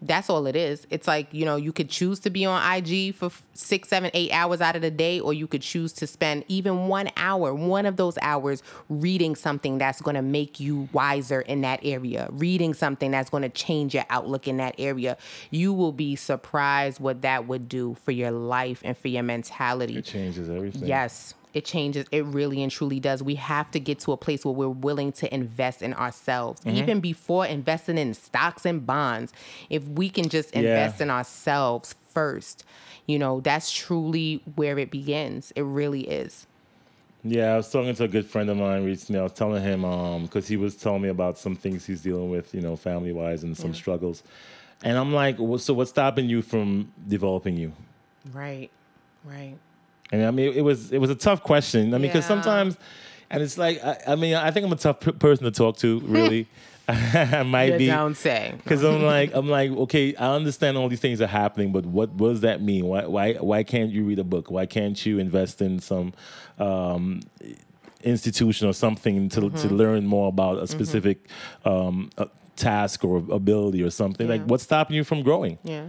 That's 0.00 0.30
all 0.30 0.46
it 0.46 0.54
is. 0.54 0.86
It's 0.90 1.08
like, 1.08 1.32
you 1.34 1.44
know, 1.44 1.56
you 1.56 1.72
could 1.72 1.90
choose 1.90 2.20
to 2.20 2.30
be 2.30 2.44
on 2.44 2.62
IG 2.72 3.14
for 3.16 3.30
six, 3.54 3.88
seven, 3.88 4.10
eight 4.14 4.30
hours 4.32 4.60
out 4.60 4.76
of 4.76 4.82
the 4.82 4.92
day, 4.92 5.18
or 5.18 5.34
you 5.34 5.48
could 5.48 5.62
choose 5.62 5.92
to 5.94 6.06
spend 6.06 6.44
even 6.46 6.86
one 6.86 7.10
hour, 7.16 7.52
one 7.52 7.84
of 7.84 7.96
those 7.96 8.16
hours, 8.22 8.62
reading 8.88 9.34
something 9.34 9.78
that's 9.78 10.00
going 10.00 10.14
to 10.14 10.22
make 10.22 10.60
you 10.60 10.88
wiser 10.92 11.40
in 11.40 11.62
that 11.62 11.80
area, 11.82 12.28
reading 12.30 12.74
something 12.74 13.10
that's 13.10 13.28
going 13.28 13.42
to 13.42 13.48
change 13.48 13.92
your 13.94 14.04
outlook 14.08 14.46
in 14.46 14.58
that 14.58 14.76
area. 14.78 15.16
You 15.50 15.72
will 15.72 15.92
be 15.92 16.14
surprised 16.14 17.00
what 17.00 17.22
that 17.22 17.48
would 17.48 17.68
do 17.68 17.96
for 18.04 18.12
your 18.12 18.30
life 18.30 18.80
and 18.84 18.96
for 18.96 19.08
your 19.08 19.24
mentality. 19.24 19.96
it 19.96 20.04
changes 20.04 20.48
everything. 20.48 20.86
Yes, 20.86 21.34
it 21.54 21.64
changes. 21.64 22.06
It 22.12 22.24
really 22.26 22.62
and 22.62 22.70
truly 22.70 23.00
does. 23.00 23.22
We 23.22 23.36
have 23.36 23.70
to 23.72 23.80
get 23.80 23.98
to 24.00 24.12
a 24.12 24.16
place 24.16 24.44
where 24.44 24.52
we're 24.54 24.68
willing 24.68 25.12
to 25.12 25.32
invest 25.34 25.82
in 25.82 25.94
ourselves, 25.94 26.60
Mm-hmm. 26.62 26.76
even 26.76 27.00
before 27.00 27.46
investing 27.46 27.98
in 27.98 28.14
stocks 28.14 28.64
and 28.66 28.86
bonds. 28.86 29.32
If 29.70 29.84
we 29.84 30.10
can 30.10 30.28
just 30.28 30.54
Yeah. 30.54 30.60
invest 30.60 31.00
in 31.00 31.10
ourselves 31.10 31.94
first, 32.12 32.64
you 33.06 33.18
know, 33.18 33.40
that's 33.40 33.70
truly 33.72 34.42
where 34.56 34.78
it 34.78 34.90
begins. 34.90 35.52
It 35.56 35.62
really 35.62 36.02
is. 36.08 36.46
Yeah, 37.24 37.54
I 37.54 37.56
was 37.56 37.70
talking 37.70 37.94
to 37.96 38.04
a 38.04 38.08
good 38.08 38.26
friend 38.26 38.48
of 38.48 38.56
mine 38.56 38.84
recently. 38.84 39.18
I 39.18 39.24
was 39.24 39.32
telling 39.32 39.62
him 39.62 39.84
um 39.84 40.22
because 40.24 40.46
he 40.46 40.56
was 40.56 40.76
telling 40.76 41.02
me 41.02 41.08
about 41.08 41.36
some 41.38 41.56
things 41.56 41.84
he's 41.86 42.02
dealing 42.02 42.30
with, 42.30 42.54
you 42.54 42.60
know, 42.60 42.76
family 42.76 43.12
wise 43.12 43.42
and 43.42 43.56
some 43.56 43.74
struggles. 43.74 44.22
And 44.84 44.96
I'm 44.96 45.12
like, 45.12 45.36
well, 45.40 45.58
so 45.58 45.74
what's 45.74 45.90
stopping 45.90 46.28
you 46.28 46.40
from 46.42 46.92
developing 47.08 47.56
you? 47.56 47.72
Right. 48.32 48.70
Right. 49.24 49.56
And 50.12 50.24
I 50.24 50.30
mean, 50.30 50.52
it 50.54 50.62
was 50.62 50.92
it 50.92 50.98
was 50.98 51.10
a 51.10 51.14
tough 51.14 51.42
question. 51.42 51.94
I 51.94 51.98
mean, 51.98 52.02
because 52.10 52.24
Yeah. 52.24 52.28
sometimes, 52.28 52.76
and 53.30 53.42
it's 53.42 53.58
like, 53.58 53.82
I, 53.84 53.98
I 54.08 54.14
mean, 54.16 54.34
I 54.34 54.50
think 54.50 54.64
I'm 54.66 54.72
a 54.72 54.76
tough 54.76 55.00
p- 55.00 55.12
person 55.12 55.44
to 55.44 55.50
talk 55.50 55.76
to. 55.78 56.00
Really, 56.00 56.46
I 56.88 57.42
might 57.42 57.72
You 57.72 57.78
be. 57.78 57.86
don't 57.88 58.14
say. 58.16 58.54
Because 58.56 58.82
I'm 58.82 59.02
like, 59.02 59.32
I'm 59.34 59.48
like, 59.48 59.70
okay, 59.70 60.14
I 60.16 60.34
understand 60.34 60.78
all 60.78 60.88
these 60.88 61.00
things 61.00 61.20
are 61.20 61.26
happening, 61.26 61.72
but 61.72 61.84
what, 61.84 62.08
what 62.10 62.30
does 62.30 62.40
that 62.40 62.62
mean? 62.62 62.86
Why, 62.86 63.04
why, 63.04 63.34
why 63.34 63.62
can't 63.64 63.90
you 63.90 64.04
read 64.04 64.18
a 64.18 64.24
book? 64.24 64.50
Why 64.50 64.64
can't 64.64 65.04
you 65.04 65.18
invest 65.18 65.60
in 65.60 65.78
some 65.80 66.14
um, 66.58 67.20
institution 68.02 68.66
or 68.68 68.72
something 68.72 69.28
to, 69.30 69.40
Mm-hmm. 69.42 69.68
to 69.68 69.74
learn 69.74 70.06
more 70.06 70.28
about 70.28 70.58
a 70.62 70.66
specific 70.66 71.28
um, 71.64 72.10
uh 72.16 72.26
task 72.56 73.04
or 73.04 73.18
ability 73.30 73.82
or 73.82 73.90
something? 73.90 74.26
Like, 74.26 74.44
what's 74.46 74.62
stopping 74.64 74.96
you 74.96 75.04
from 75.04 75.22
growing? 75.22 75.58
Yeah. 75.62 75.88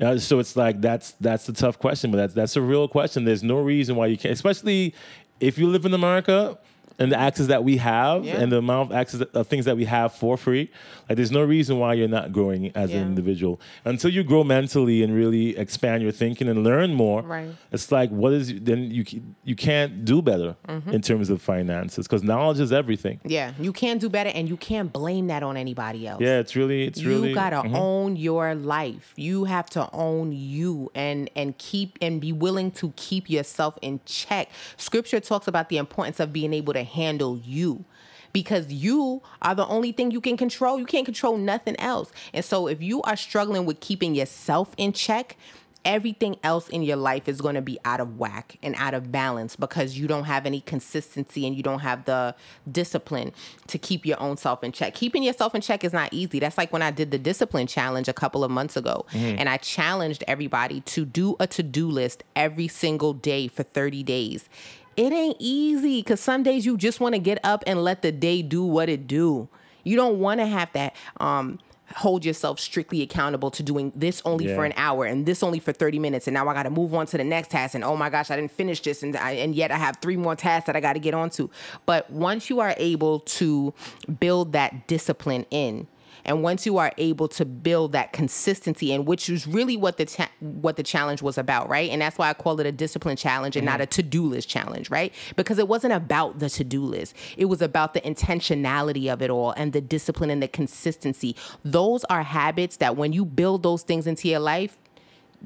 Uh, 0.00 0.18
so 0.18 0.38
it's 0.38 0.56
like 0.56 0.80
that's 0.80 1.12
that's 1.12 1.46
the 1.46 1.52
tough 1.52 1.78
question, 1.78 2.10
but 2.10 2.16
that's 2.16 2.34
that's 2.34 2.56
a 2.56 2.62
real 2.62 2.88
question. 2.88 3.24
There's 3.24 3.42
no 3.44 3.60
reason 3.60 3.96
why 3.96 4.06
you 4.06 4.16
can't, 4.18 4.32
especially 4.32 4.94
if 5.40 5.58
you 5.58 5.68
live 5.68 5.84
in 5.86 5.94
America. 5.94 6.58
And 6.98 7.10
the 7.10 7.18
access 7.18 7.46
that 7.48 7.64
we 7.64 7.76
have 7.78 8.24
Yeah. 8.24 8.36
and 8.40 8.52
the 8.52 8.58
amount 8.58 8.90
of 8.90 8.96
access 8.96 9.20
of 9.20 9.46
things 9.48 9.64
that 9.64 9.76
we 9.76 9.84
have 9.84 10.12
for 10.14 10.36
free, 10.36 10.70
like 11.08 11.16
there's 11.16 11.32
no 11.32 11.42
reason 11.42 11.78
why 11.78 11.94
you're 11.94 12.08
not 12.08 12.32
growing 12.32 12.70
as 12.76 12.90
Yeah. 12.90 12.98
an 12.98 13.08
individual 13.08 13.60
until 13.84 14.10
you 14.10 14.22
grow 14.22 14.44
mentally 14.44 15.02
and 15.02 15.14
really 15.14 15.56
expand 15.56 16.02
your 16.02 16.12
thinking 16.12 16.48
and 16.48 16.62
learn 16.62 16.94
more. 16.94 17.22
Right. 17.22 17.48
It's 17.72 17.90
like 17.90 18.10
what 18.10 18.32
is 18.32 18.54
then 18.60 18.90
you 18.90 19.04
you 19.44 19.56
can't 19.56 20.04
do 20.04 20.22
better 20.22 20.54
Mm-hmm. 20.68 20.90
in 20.90 21.00
terms 21.02 21.30
of 21.30 21.40
finances 21.42 22.06
because 22.06 22.22
knowledge 22.22 22.60
is 22.60 22.72
everything. 22.72 23.20
Yeah, 23.24 23.52
you 23.60 23.72
can 23.72 23.98
do 23.98 24.08
better, 24.08 24.30
and 24.30 24.48
you 24.48 24.56
can't 24.56 24.92
blame 24.92 25.26
that 25.28 25.42
on 25.42 25.56
anybody 25.56 26.06
else. 26.06 26.20
Yeah, 26.20 26.38
it's 26.38 26.54
really 26.56 26.84
it's 26.84 27.02
really 27.02 27.30
you 27.30 27.34
gotta 27.34 27.56
mhm. 27.68 27.74
own 27.74 28.16
your 28.16 28.54
life. 28.54 29.12
You 29.16 29.44
have 29.44 29.68
to 29.70 29.88
own 29.92 30.32
you 30.32 30.90
and 30.94 31.28
and 31.34 31.56
keep 31.58 31.98
and 32.00 32.20
be 32.20 32.32
willing 32.32 32.70
to 32.72 32.92
keep 32.96 33.28
yourself 33.28 33.78
in 33.82 34.00
check. 34.04 34.48
Scripture 34.76 35.20
talks 35.20 35.48
about 35.48 35.68
the 35.68 35.76
importance 35.78 36.20
of 36.20 36.32
being 36.32 36.52
able 36.54 36.72
to 36.72 36.83
handle 36.84 37.38
you. 37.38 37.84
Because 38.32 38.72
you 38.72 39.22
are 39.42 39.54
the 39.54 39.66
only 39.68 39.92
thing 39.92 40.10
you 40.10 40.20
can 40.20 40.36
control. 40.36 40.76
You 40.76 40.86
can't 40.86 41.04
control 41.04 41.36
nothing 41.36 41.78
else. 41.78 42.10
And 42.32 42.44
so 42.44 42.66
if 42.66 42.82
you 42.82 43.00
are 43.02 43.14
struggling 43.14 43.64
with 43.64 43.78
keeping 43.78 44.16
yourself 44.16 44.74
in 44.76 44.92
check, 44.92 45.36
everything 45.84 46.36
else 46.42 46.68
in 46.68 46.82
your 46.82 46.96
life 46.96 47.28
is 47.28 47.40
going 47.40 47.54
to 47.54 47.62
be 47.62 47.78
out 47.84 48.00
of 48.00 48.18
whack 48.18 48.56
and 48.62 48.74
out 48.78 48.94
of 48.94 49.12
balance 49.12 49.54
because 49.54 49.98
you 49.98 50.06
don't 50.06 50.24
have 50.24 50.46
any 50.46 50.60
consistency 50.60 51.46
and 51.46 51.56
you 51.56 51.62
don't 51.62 51.80
have 51.80 52.04
the 52.06 52.34
discipline 52.70 53.32
to 53.66 53.78
keep 53.78 54.06
your 54.06 54.20
own 54.20 54.36
self 54.36 54.64
in 54.64 54.72
check. 54.72 54.94
Keeping 54.94 55.22
yourself 55.22 55.54
in 55.54 55.60
check 55.60 55.84
is 55.84 55.92
not 55.92 56.12
easy. 56.12 56.38
That's 56.38 56.56
like 56.56 56.72
when 56.72 56.82
I 56.82 56.90
did 56.90 57.10
the 57.10 57.18
discipline 57.18 57.66
challenge 57.66 58.08
a 58.08 58.14
couple 58.14 58.44
of 58.44 58.50
months 58.50 58.76
ago 58.76 59.04
mm-hmm. 59.10 59.36
and 59.38 59.48
I 59.48 59.58
challenged 59.58 60.24
everybody 60.26 60.80
to 60.82 61.04
do 61.04 61.36
a 61.38 61.46
to-do 61.46 61.88
list 61.88 62.24
every 62.34 62.68
single 62.68 63.12
day 63.12 63.48
for 63.48 63.62
30 63.62 64.02
days. 64.02 64.48
It 64.96 65.12
ain't 65.12 65.36
easy 65.38 66.02
cuz 66.02 66.20
some 66.20 66.42
days 66.42 66.64
you 66.66 66.76
just 66.76 67.00
want 67.00 67.14
to 67.14 67.18
get 67.18 67.38
up 67.44 67.64
and 67.66 67.82
let 67.82 68.02
the 68.02 68.12
day 68.12 68.42
do 68.42 68.64
what 68.64 68.88
it 68.88 69.06
do. 69.06 69.48
You 69.82 69.96
don't 69.96 70.18
want 70.18 70.40
to 70.40 70.46
have 70.46 70.72
that 70.72 70.94
um 71.18 71.58
hold 71.96 72.24
yourself 72.24 72.58
strictly 72.58 73.02
accountable 73.02 73.50
to 73.50 73.62
doing 73.62 73.92
this 73.94 74.22
only 74.24 74.52
for 74.52 74.64
an 74.64 74.72
hour 74.76 75.04
and 75.04 75.26
this 75.26 75.42
only 75.42 75.58
for 75.60 75.72
30 75.72 75.98
minutes 75.98 76.26
and 76.26 76.34
now 76.34 76.48
I 76.48 76.54
got 76.54 76.64
to 76.64 76.70
move 76.70 76.94
on 76.94 77.06
to 77.06 77.18
the 77.18 77.24
next 77.24 77.50
task 77.50 77.74
and 77.74 77.84
oh 77.84 77.94
my 77.94 78.10
gosh 78.10 78.30
I 78.30 78.36
didn't 78.36 78.52
finish 78.52 78.80
this 78.80 79.02
and 79.02 79.16
I, 79.16 79.32
and 79.32 79.54
yet 79.54 79.70
I 79.70 79.76
have 79.76 79.98
three 80.00 80.16
more 80.16 80.34
tasks 80.34 80.66
that 80.66 80.76
I 80.76 80.80
got 80.80 80.94
to 80.94 80.98
get 80.98 81.14
onto 81.14 81.50
but 81.86 82.10
once 82.10 82.48
you 82.48 82.60
are 82.60 82.74
able 82.78 83.20
to 83.20 83.74
build 84.18 84.52
that 84.54 84.86
discipline 84.88 85.46
in 85.50 85.86
and 86.24 86.42
once 86.42 86.66
you 86.66 86.78
are 86.78 86.92
able 86.98 87.28
to 87.28 87.44
build 87.44 87.92
that 87.92 88.12
consistency 88.12 88.92
and 88.92 89.06
which 89.06 89.28
is 89.28 89.46
really 89.46 89.76
what 89.76 89.96
the 89.96 90.06
cha- 90.06 90.30
what 90.40 90.76
the 90.76 90.82
challenge 90.82 91.22
was 91.22 91.38
about 91.38 91.68
right? 91.68 91.90
And 91.90 92.02
that's 92.02 92.18
why 92.18 92.28
I 92.28 92.34
call 92.34 92.60
it 92.60 92.66
a 92.66 92.72
discipline 92.72 93.16
challenge 93.16 93.56
and 93.56 93.64
not 93.64 93.74
mm-hmm. 93.74 93.82
a 93.82 93.86
to-do 93.86 94.26
list 94.26 94.48
challenge 94.48 94.90
right? 94.90 95.12
Because 95.36 95.58
it 95.58 95.68
wasn't 95.68 95.92
about 95.92 96.38
the 96.38 96.50
to-do 96.50 96.82
list. 96.82 97.14
It 97.36 97.46
was 97.46 97.62
about 97.62 97.94
the 97.94 98.00
intentionality 98.00 99.12
of 99.12 99.22
it 99.22 99.30
all 99.30 99.52
and 99.52 99.72
the 99.72 99.80
discipline 99.80 100.30
and 100.30 100.42
the 100.42 100.48
consistency. 100.48 101.36
Those 101.64 102.04
are 102.04 102.22
habits 102.22 102.76
that 102.78 102.96
when 102.96 103.12
you 103.12 103.24
build 103.24 103.62
those 103.62 103.82
things 103.82 104.06
into 104.06 104.28
your 104.28 104.40
life 104.40 104.78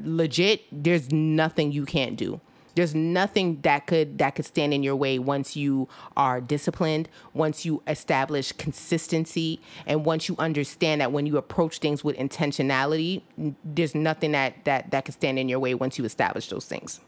legit 0.04 0.62
there's 0.70 1.10
nothing 1.10 1.72
you 1.72 1.84
can't 1.84 2.16
do 2.16 2.40
there's 2.79 2.95
nothing 2.95 3.61
that 3.62 3.87
could 3.87 4.18
that 4.18 4.37
could 4.37 4.45
stand 4.45 4.72
in 4.72 4.83
your 4.83 4.95
way 4.95 5.18
once 5.18 5.57
you 5.57 5.89
are 6.16 6.41
disciplined 6.41 7.09
once 7.35 7.64
you 7.64 7.83
establish 7.87 8.53
consistency 8.53 9.61
and 9.87 10.05
once 10.05 10.29
you 10.29 10.37
understand 10.39 11.01
that 11.01 11.11
when 11.11 11.26
you 11.26 11.37
approach 11.37 11.79
things 11.79 12.05
with 12.05 12.16
intentionality 12.16 13.22
there's 13.64 13.95
nothing 13.95 14.33
that 14.33 14.64
that 14.64 14.91
that 14.91 15.05
could 15.05 15.14
stand 15.14 15.39
in 15.39 15.49
your 15.49 15.59
way 15.59 15.74
once 15.74 15.99
you 15.99 16.05
establish 16.05 16.49
those 16.49 16.66
things 16.66 17.01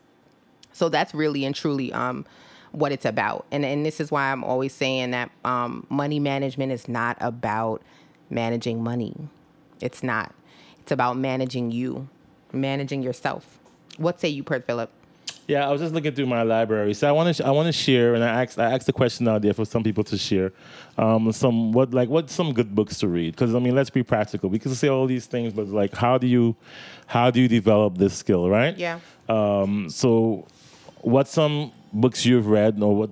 so 0.73 0.89
that's 0.89 1.15
really 1.15 1.45
and 1.45 1.55
truly 1.55 1.93
um, 1.93 2.25
what 2.73 2.93
it's 2.93 3.05
about. 3.05 3.47
And 3.51 3.65
and 3.65 3.85
this 3.85 4.01
is 4.01 4.11
why 4.11 4.31
I'm 4.33 4.45
always 4.45 4.73
saying 4.73 5.11
that 5.11 5.31
um, 5.45 5.87
money 5.89 6.19
management 6.19 6.73
is 6.73 6.89
not 6.89 7.17
about 7.21 7.83
managing 8.29 8.83
money. 8.83 9.15
It's 9.81 10.03
not. 10.03 10.35
It's 10.81 10.93
about 10.93 11.17
managing 11.17 11.71
you, 11.71 12.09
managing 12.53 13.03
yourself. 13.03 13.59
What 13.97 14.21
say 14.21 14.29
you, 14.29 14.43
Perth 14.43 14.67
Phillip? 14.67 14.91
Yeah, 15.51 15.67
I 15.67 15.73
was 15.73 15.81
just 15.81 15.93
looking 15.93 16.15
through 16.15 16.27
my 16.27 16.45
library. 16.45 16.95
So 16.95 17.09
I 17.09 17.13
want 17.13 17.35
to 17.35 17.45
I 17.45 17.51
want 17.51 17.67
to 17.67 17.73
share, 17.73 18.15
and 18.15 18.23
I 18.23 18.45
asked 18.45 18.57
I 18.57 18.71
asked 18.73 18.87
the 18.87 18.93
question 18.93 19.27
out 19.27 19.43
there 19.43 19.53
for 19.53 19.65
some 19.65 19.83
people 19.83 20.05
to 20.05 20.17
share, 20.17 20.53
um, 20.97 21.33
some 21.33 21.73
what 21.73 21.93
like 21.93 22.09
what 22.09 22.31
some 22.31 22.53
good 22.53 22.73
books 22.73 23.01
to 23.01 23.09
read. 23.09 23.33
Because 23.33 23.53
I 23.53 23.59
mean, 23.59 23.75
let's 23.75 23.91
be 23.91 24.05
practical. 24.05 24.49
We 24.49 24.61
can 24.61 24.73
say 24.77 24.87
all 24.87 25.09
these 25.09 25.27
things, 25.27 25.53
but 25.53 25.67
like, 25.67 25.93
how 25.97 26.19
do 26.19 26.29
you 26.29 26.55
how 27.09 27.33
do 27.33 27.41
you 27.41 27.49
develop 27.49 27.99
this 27.99 28.15
skill, 28.15 28.49
right? 28.49 28.79
Yeah. 28.79 29.01
Um, 29.29 29.91
so, 29.91 30.47
what 31.01 31.27
some 31.27 31.73
books 31.93 32.25
you've 32.25 32.47
read, 32.47 32.81
or 32.81 33.09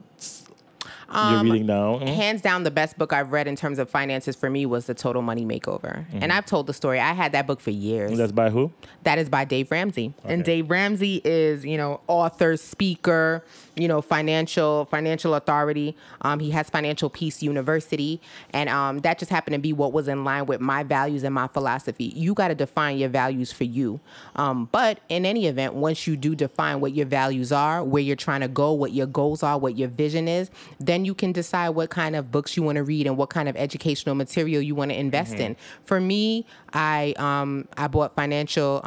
what's 1.09 1.33
you're 1.33 1.53
reading 1.53 1.67
now? 1.67 1.99
Mhm. 1.99 2.15
Hands 2.15 2.41
down, 2.41 2.65
the 2.65 2.71
best 2.71 2.99
book 2.99 3.13
I've 3.13 3.33
read 3.33 3.47
in 3.49 3.57
terms 3.57 3.79
of 3.79 3.89
finances 3.91 4.37
for 4.37 4.51
me 4.51 4.67
was 4.67 4.87
The 4.87 4.95
Total 4.95 5.23
Money 5.23 5.45
Makeover. 5.45 6.05
And 6.13 6.33
I've 6.33 6.47
told 6.47 6.67
the 6.67 6.75
story. 6.75 7.01
I 7.01 7.13
had 7.13 7.33
that 7.33 7.47
book 7.47 7.61
for 7.61 7.71
years. 7.71 8.17
That's 8.19 8.33
by 8.33 8.51
who? 8.51 8.73
That 9.05 9.19
is 9.19 9.29
by 9.29 9.45
Dave 9.45 9.71
Ramsey. 9.71 10.15
And 10.25 10.45
Dave 10.45 10.71
Ramsey 10.71 11.21
is, 11.25 11.65
you 11.65 11.77
know, 11.77 12.01
author, 12.09 12.57
speaker, 12.57 13.45
you 13.79 13.89
know, 13.89 14.01
financial 14.03 14.87
financial 14.87 15.35
authority. 15.35 15.97
Um, 16.23 16.41
he 16.41 16.51
has 16.51 16.69
Financial 16.69 17.09
Peace 17.09 17.43
University, 17.43 18.21
and 18.53 18.69
um, 18.69 19.01
that 19.01 19.19
just 19.19 19.31
happened 19.31 19.55
to 19.55 19.61
be 19.61 19.73
what 19.73 19.93
was 19.93 20.09
in 20.09 20.25
line 20.25 20.47
with 20.47 20.61
my 20.61 20.83
values 20.83 21.25
and 21.25 21.35
my 21.35 21.49
philosophy. 21.49 22.13
You 22.17 22.35
got 22.35 22.49
to 22.49 22.55
define 22.55 22.99
your 22.99 23.09
values 23.09 23.53
for 23.53 23.65
you. 23.65 24.01
Um, 24.37 24.69
but 24.73 25.01
in 25.09 25.25
any 25.25 25.47
event, 25.47 25.75
once 25.75 26.07
you 26.07 26.17
do 26.17 26.35
define 26.35 26.81
what 26.81 26.95
your 26.95 27.07
values 27.07 27.53
are, 27.53 27.85
where 27.85 28.03
you're 28.03 28.17
trying 28.17 28.41
to 28.41 28.49
go, 28.49 28.73
what 28.73 28.93
your 28.93 29.07
goals 29.07 29.43
are, 29.43 29.59
what 29.59 29.77
your 29.77 29.89
vision 29.89 30.29
is, 30.29 30.51
then 30.79 31.05
you 31.05 31.15
can 31.15 31.33
decide 31.33 31.71
what 31.71 31.91
kind 31.91 32.17
of 32.17 32.31
books 32.31 32.57
you 32.57 32.63
want 32.63 32.77
to 32.77 32.85
read 32.85 33.07
and 33.07 33.17
what 33.17 33.31
kind 33.31 33.49
of 33.49 33.57
educational 33.57 34.15
material 34.15 34.61
you 34.61 34.75
want 34.75 34.91
to 34.91 34.99
invest 34.99 35.35
in. 35.35 35.57
For 35.85 36.01
me, 36.01 36.47
I 36.73 37.15
um, 37.17 37.69
I 37.77 37.89
bought 37.89 38.15
financial. 38.15 38.81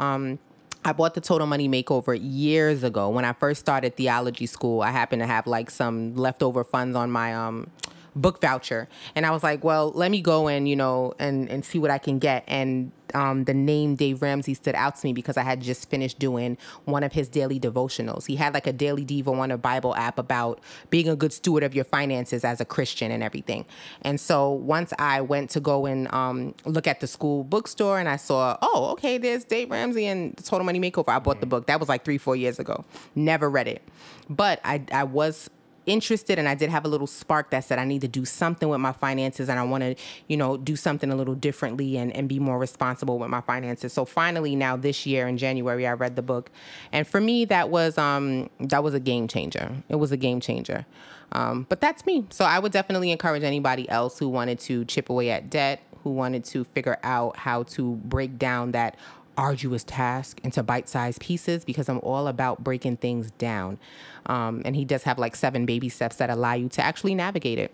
I 0.84 0.92
bought 0.92 1.14
the 1.14 1.20
Total 1.20 1.46
Money 1.46 1.68
Makeover 1.68 2.18
years 2.20 2.82
ago 2.82 3.08
when 3.08 3.24
I 3.24 3.32
first 3.32 3.60
started 3.60 3.96
theology 3.96 4.46
school. 4.46 4.82
I 4.82 4.90
happened 4.90 5.20
to 5.20 5.26
have 5.26 5.46
like 5.46 5.70
some 5.70 6.16
leftover 6.16 6.64
funds 6.64 6.96
on 6.96 7.10
my 7.10 7.34
um 7.34 7.70
book 8.14 8.40
voucher, 8.40 8.88
and 9.14 9.24
I 9.24 9.30
was 9.30 9.42
like, 9.42 9.64
well, 9.64 9.90
let 9.94 10.10
me 10.10 10.20
go 10.20 10.48
and 10.48 10.68
you 10.68 10.76
know 10.76 11.14
and 11.18 11.48
and 11.48 11.64
see 11.64 11.78
what 11.78 11.90
I 11.90 11.98
can 11.98 12.18
get. 12.18 12.44
And 12.48 12.90
um, 13.14 13.44
the 13.44 13.54
name 13.54 13.96
Dave 13.96 14.22
Ramsey 14.22 14.54
stood 14.54 14.74
out 14.74 14.96
to 14.96 15.06
me 15.06 15.12
because 15.12 15.36
I 15.36 15.42
had 15.42 15.60
just 15.60 15.88
finished 15.90 16.18
doing 16.18 16.56
one 16.84 17.02
of 17.02 17.12
his 17.12 17.28
daily 17.28 17.58
devotionals. 17.60 18.26
He 18.26 18.36
had 18.36 18.54
like 18.54 18.66
a 18.66 18.72
daily 18.72 19.04
devo 19.04 19.38
on 19.38 19.50
a 19.50 19.58
Bible 19.58 19.94
app 19.96 20.18
about 20.18 20.60
being 20.90 21.08
a 21.08 21.16
good 21.16 21.32
steward 21.32 21.62
of 21.62 21.74
your 21.74 21.84
finances 21.84 22.44
as 22.44 22.60
a 22.60 22.64
Christian 22.64 23.10
and 23.10 23.22
everything. 23.22 23.64
And 24.02 24.20
so 24.20 24.50
once 24.50 24.92
I 24.98 25.20
went 25.20 25.50
to 25.50 25.60
go 25.60 25.86
and 25.86 26.12
um, 26.12 26.54
look 26.64 26.86
at 26.86 27.00
the 27.00 27.06
school 27.06 27.44
bookstore 27.44 27.98
and 27.98 28.08
I 28.08 28.16
saw, 28.16 28.56
oh, 28.62 28.90
okay, 28.92 29.18
there's 29.18 29.44
Dave 29.44 29.70
Ramsey 29.70 30.06
and 30.06 30.34
the 30.36 30.42
Total 30.42 30.64
Money 30.64 30.80
Makeover. 30.80 31.08
I 31.08 31.18
bought 31.18 31.40
the 31.40 31.46
book. 31.46 31.66
That 31.66 31.80
was 31.80 31.88
like 31.88 32.04
three, 32.04 32.18
four 32.18 32.36
years 32.36 32.58
ago. 32.58 32.84
Never 33.14 33.48
read 33.48 33.68
it, 33.68 33.82
but 34.28 34.60
I 34.64 34.82
I 34.92 35.04
was 35.04 35.50
interested 35.86 36.38
and 36.38 36.48
I 36.48 36.54
did 36.54 36.70
have 36.70 36.84
a 36.84 36.88
little 36.88 37.06
spark 37.06 37.50
that 37.50 37.64
said 37.64 37.78
I 37.78 37.84
need 37.84 38.00
to 38.02 38.08
do 38.08 38.24
something 38.24 38.68
with 38.68 38.80
my 38.80 38.92
finances 38.92 39.48
and 39.48 39.58
I 39.58 39.62
want 39.62 39.82
to, 39.82 39.94
you 40.28 40.36
know, 40.36 40.56
do 40.56 40.76
something 40.76 41.10
a 41.10 41.16
little 41.16 41.34
differently 41.34 41.96
and, 41.96 42.14
and 42.14 42.28
be 42.28 42.38
more 42.38 42.58
responsible 42.58 43.18
with 43.18 43.30
my 43.30 43.40
finances. 43.40 43.92
So 43.92 44.04
finally 44.04 44.54
now 44.56 44.76
this 44.76 45.06
year 45.06 45.26
in 45.26 45.38
January 45.38 45.86
I 45.86 45.92
read 45.92 46.16
the 46.16 46.22
book. 46.22 46.50
And 46.92 47.06
for 47.06 47.20
me 47.20 47.44
that 47.46 47.70
was 47.70 47.98
um 47.98 48.50
that 48.60 48.82
was 48.82 48.94
a 48.94 49.00
game 49.00 49.28
changer. 49.28 49.70
It 49.88 49.96
was 49.96 50.12
a 50.12 50.16
game 50.16 50.40
changer. 50.40 50.86
Um, 51.32 51.66
but 51.68 51.80
that's 51.80 52.04
me. 52.04 52.26
So 52.30 52.44
I 52.44 52.58
would 52.58 52.72
definitely 52.72 53.10
encourage 53.10 53.42
anybody 53.42 53.88
else 53.88 54.18
who 54.18 54.28
wanted 54.28 54.60
to 54.60 54.84
chip 54.84 55.08
away 55.08 55.30
at 55.30 55.48
debt, 55.48 55.82
who 56.02 56.10
wanted 56.10 56.44
to 56.44 56.64
figure 56.64 56.98
out 57.02 57.36
how 57.36 57.62
to 57.64 57.94
break 57.96 58.38
down 58.38 58.72
that 58.72 58.96
arduous 59.36 59.84
task 59.84 60.40
into 60.44 60.62
bite-sized 60.62 61.20
pieces 61.20 61.64
because 61.64 61.88
I'm 61.88 61.98
all 62.00 62.26
about 62.26 62.62
breaking 62.62 62.98
things 62.98 63.30
down. 63.32 63.78
Um, 64.26 64.62
and 64.64 64.76
he 64.76 64.84
does 64.84 65.02
have 65.04 65.18
like 65.18 65.36
seven 65.36 65.66
baby 65.66 65.88
steps 65.88 66.16
that 66.16 66.30
allow 66.30 66.54
you 66.54 66.68
to 66.70 66.82
actually 66.82 67.14
navigate 67.14 67.58
it. 67.58 67.72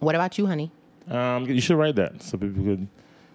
What 0.00 0.14
about 0.14 0.38
you, 0.38 0.46
honey? 0.46 0.70
Um, 1.08 1.46
you 1.46 1.60
should 1.60 1.76
write 1.76 1.96
that 1.96 2.22
so 2.22 2.38
people 2.38 2.62
could 2.62 2.88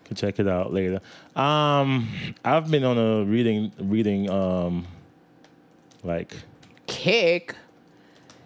can 0.05 0.15
check 0.15 0.39
it 0.39 0.47
out 0.47 0.73
later. 0.73 0.99
Um, 1.35 2.09
I've 2.43 2.69
been 2.69 2.83
on 2.83 2.97
a 2.97 3.23
reading 3.25 3.71
reading 3.79 4.29
um, 4.29 4.87
like 6.03 6.35
Kick. 6.87 7.55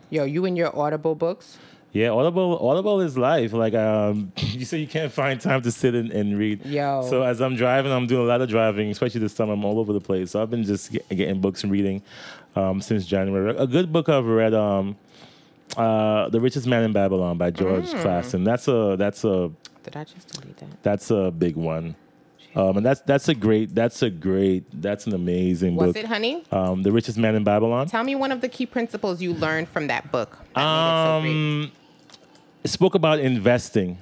Yo, 0.09 0.25
you 0.25 0.45
and 0.45 0.57
your 0.57 0.77
Audible 0.77 1.15
books? 1.15 1.57
Yeah, 1.93 2.09
Audible 2.09 2.57
Audible 2.67 2.99
is 3.01 3.17
life. 3.17 3.53
Like 3.53 3.73
um, 3.75 4.31
you 4.37 4.65
say, 4.65 4.79
you 4.79 4.87
can't 4.87 5.11
find 5.11 5.39
time 5.39 5.61
to 5.61 5.71
sit 5.71 5.95
and, 5.95 6.11
and 6.11 6.37
read. 6.37 6.65
Yo. 6.65 7.05
So 7.09 7.23
as 7.23 7.39
I'm 7.41 7.55
driving, 7.55 7.91
I'm 7.91 8.07
doing 8.07 8.23
a 8.23 8.25
lot 8.27 8.41
of 8.41 8.49
driving, 8.49 8.89
especially 8.91 9.21
this 9.21 9.33
summer. 9.33 9.53
I'm 9.53 9.63
all 9.63 9.79
over 9.79 9.93
the 9.93 10.01
place. 10.01 10.31
So 10.31 10.41
I've 10.41 10.49
been 10.49 10.63
just 10.63 10.91
get, 10.91 11.07
getting 11.09 11.39
books 11.39 11.63
and 11.63 11.71
reading 11.71 12.01
um, 12.55 12.81
since 12.81 13.05
January. 13.05 13.55
A 13.57 13.67
good 13.67 13.93
book 13.93 14.09
I've 14.09 14.25
read. 14.25 14.53
Um, 14.53 14.97
uh, 15.77 16.29
the 16.29 16.39
Richest 16.39 16.67
Man 16.67 16.83
in 16.83 16.93
Babylon 16.93 17.37
by 17.37 17.49
George 17.51 17.85
Mm. 17.85 18.01
Clason. 18.01 18.43
That's 18.43 18.67
a 18.67 18.95
that's 18.97 19.23
a 19.23 19.49
Did 19.83 19.95
I 19.97 20.03
just 20.03 20.27
delete 20.27 20.57
that? 20.57 20.83
that's 20.83 21.09
a 21.11 21.31
big 21.31 21.55
one. 21.55 21.95
Um, 22.55 22.77
and 22.77 22.85
that's 22.85 23.01
that's 23.01 23.27
a 23.29 23.33
great 23.33 23.73
that's 23.73 24.03
a 24.03 24.11
great 24.11 24.65
that's 24.81 25.07
an 25.07 25.13
amazing 25.15 25.75
Was 25.75 25.87
book. 25.87 25.95
Was 25.95 26.03
it, 26.03 26.07
honey? 26.07 26.43
Um, 26.51 26.83
the 26.83 26.91
richest 26.91 27.17
man 27.17 27.33
in 27.33 27.43
Babylon. 27.43 27.87
Tell 27.87 28.03
me 28.03 28.13
one 28.13 28.31
of 28.31 28.41
the 28.41 28.49
key 28.49 28.67
principles 28.67 29.19
you 29.23 29.33
learned 29.33 29.67
from 29.69 29.87
that 29.87 30.11
book. 30.11 30.37
That. 30.53 30.61
Um, 30.63 31.71
it 32.63 32.69
spoke 32.69 32.95
about 32.95 33.19
investing. 33.19 33.97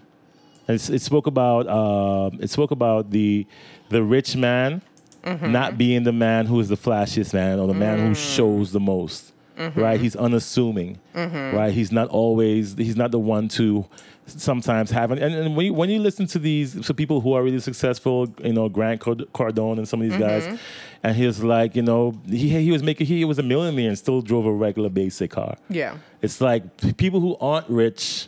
It's, 0.67 0.89
it 0.89 1.01
spoke 1.01 1.27
about 1.27 1.67
um, 1.67 2.39
it 2.41 2.49
spoke 2.49 2.71
about 2.71 3.11
the 3.11 3.45
the 3.89 4.03
rich 4.03 4.35
man 4.35 4.81
Mm-hmm. 5.23 5.51
not 5.51 5.77
being 5.77 6.01
the 6.01 6.11
man 6.11 6.47
who 6.47 6.59
is 6.59 6.67
the 6.67 6.75
flashiest 6.75 7.31
man 7.31 7.59
or 7.59 7.67
the 7.67 7.75
man 7.75 7.99
who 7.99 8.09
Mm. 8.13 8.35
shows 8.35 8.71
the 8.71 8.79
most. 8.79 9.33
Mm-hmm. 9.55 9.79
Right? 9.79 9.99
He's 9.99 10.15
unassuming. 10.15 10.97
Right? 11.13 11.71
He's 11.71 11.91
not 11.91 12.07
always. 12.09 12.73
He's 12.75 12.95
not 12.95 13.11
the 13.11 13.19
one 13.19 13.47
to 13.49 13.85
sometimes 14.25 14.89
have. 14.89 15.11
And, 15.11 15.21
and 15.21 15.55
when 15.55 15.67
you, 15.67 15.73
when 15.75 15.91
you 15.91 15.99
listen 15.99 16.25
to 16.27 16.39
these 16.39 16.73
to 16.87 16.93
people 16.95 17.21
who 17.21 17.33
are 17.33 17.43
really 17.43 17.59
successful, 17.59 18.33
you 18.43 18.53
know, 18.53 18.67
Grant 18.67 18.99
Cardone 19.01 19.77
and 19.77 19.87
some 19.87 20.01
of 20.01 20.09
these 20.09 20.19
Mm-hmm. 20.19 20.47
guys, 20.49 20.59
and 21.03 21.15
he's 21.15 21.43
like, 21.43 21.75
you 21.75 21.83
know, 21.83 22.15
he 22.27 22.49
he 22.49 22.71
was 22.71 22.81
making 22.81 23.05
he 23.05 23.23
was 23.23 23.37
a 23.37 23.43
millionaire 23.43 23.89
and 23.89 23.97
still 23.99 24.21
drove 24.23 24.47
a 24.47 24.51
regular 24.51 24.89
basic 24.89 25.29
car. 25.29 25.55
Yeah. 25.69 25.97
It's 26.23 26.41
like 26.41 26.63
people 26.97 27.19
who 27.19 27.37
aren't 27.39 27.69
rich 27.69 28.27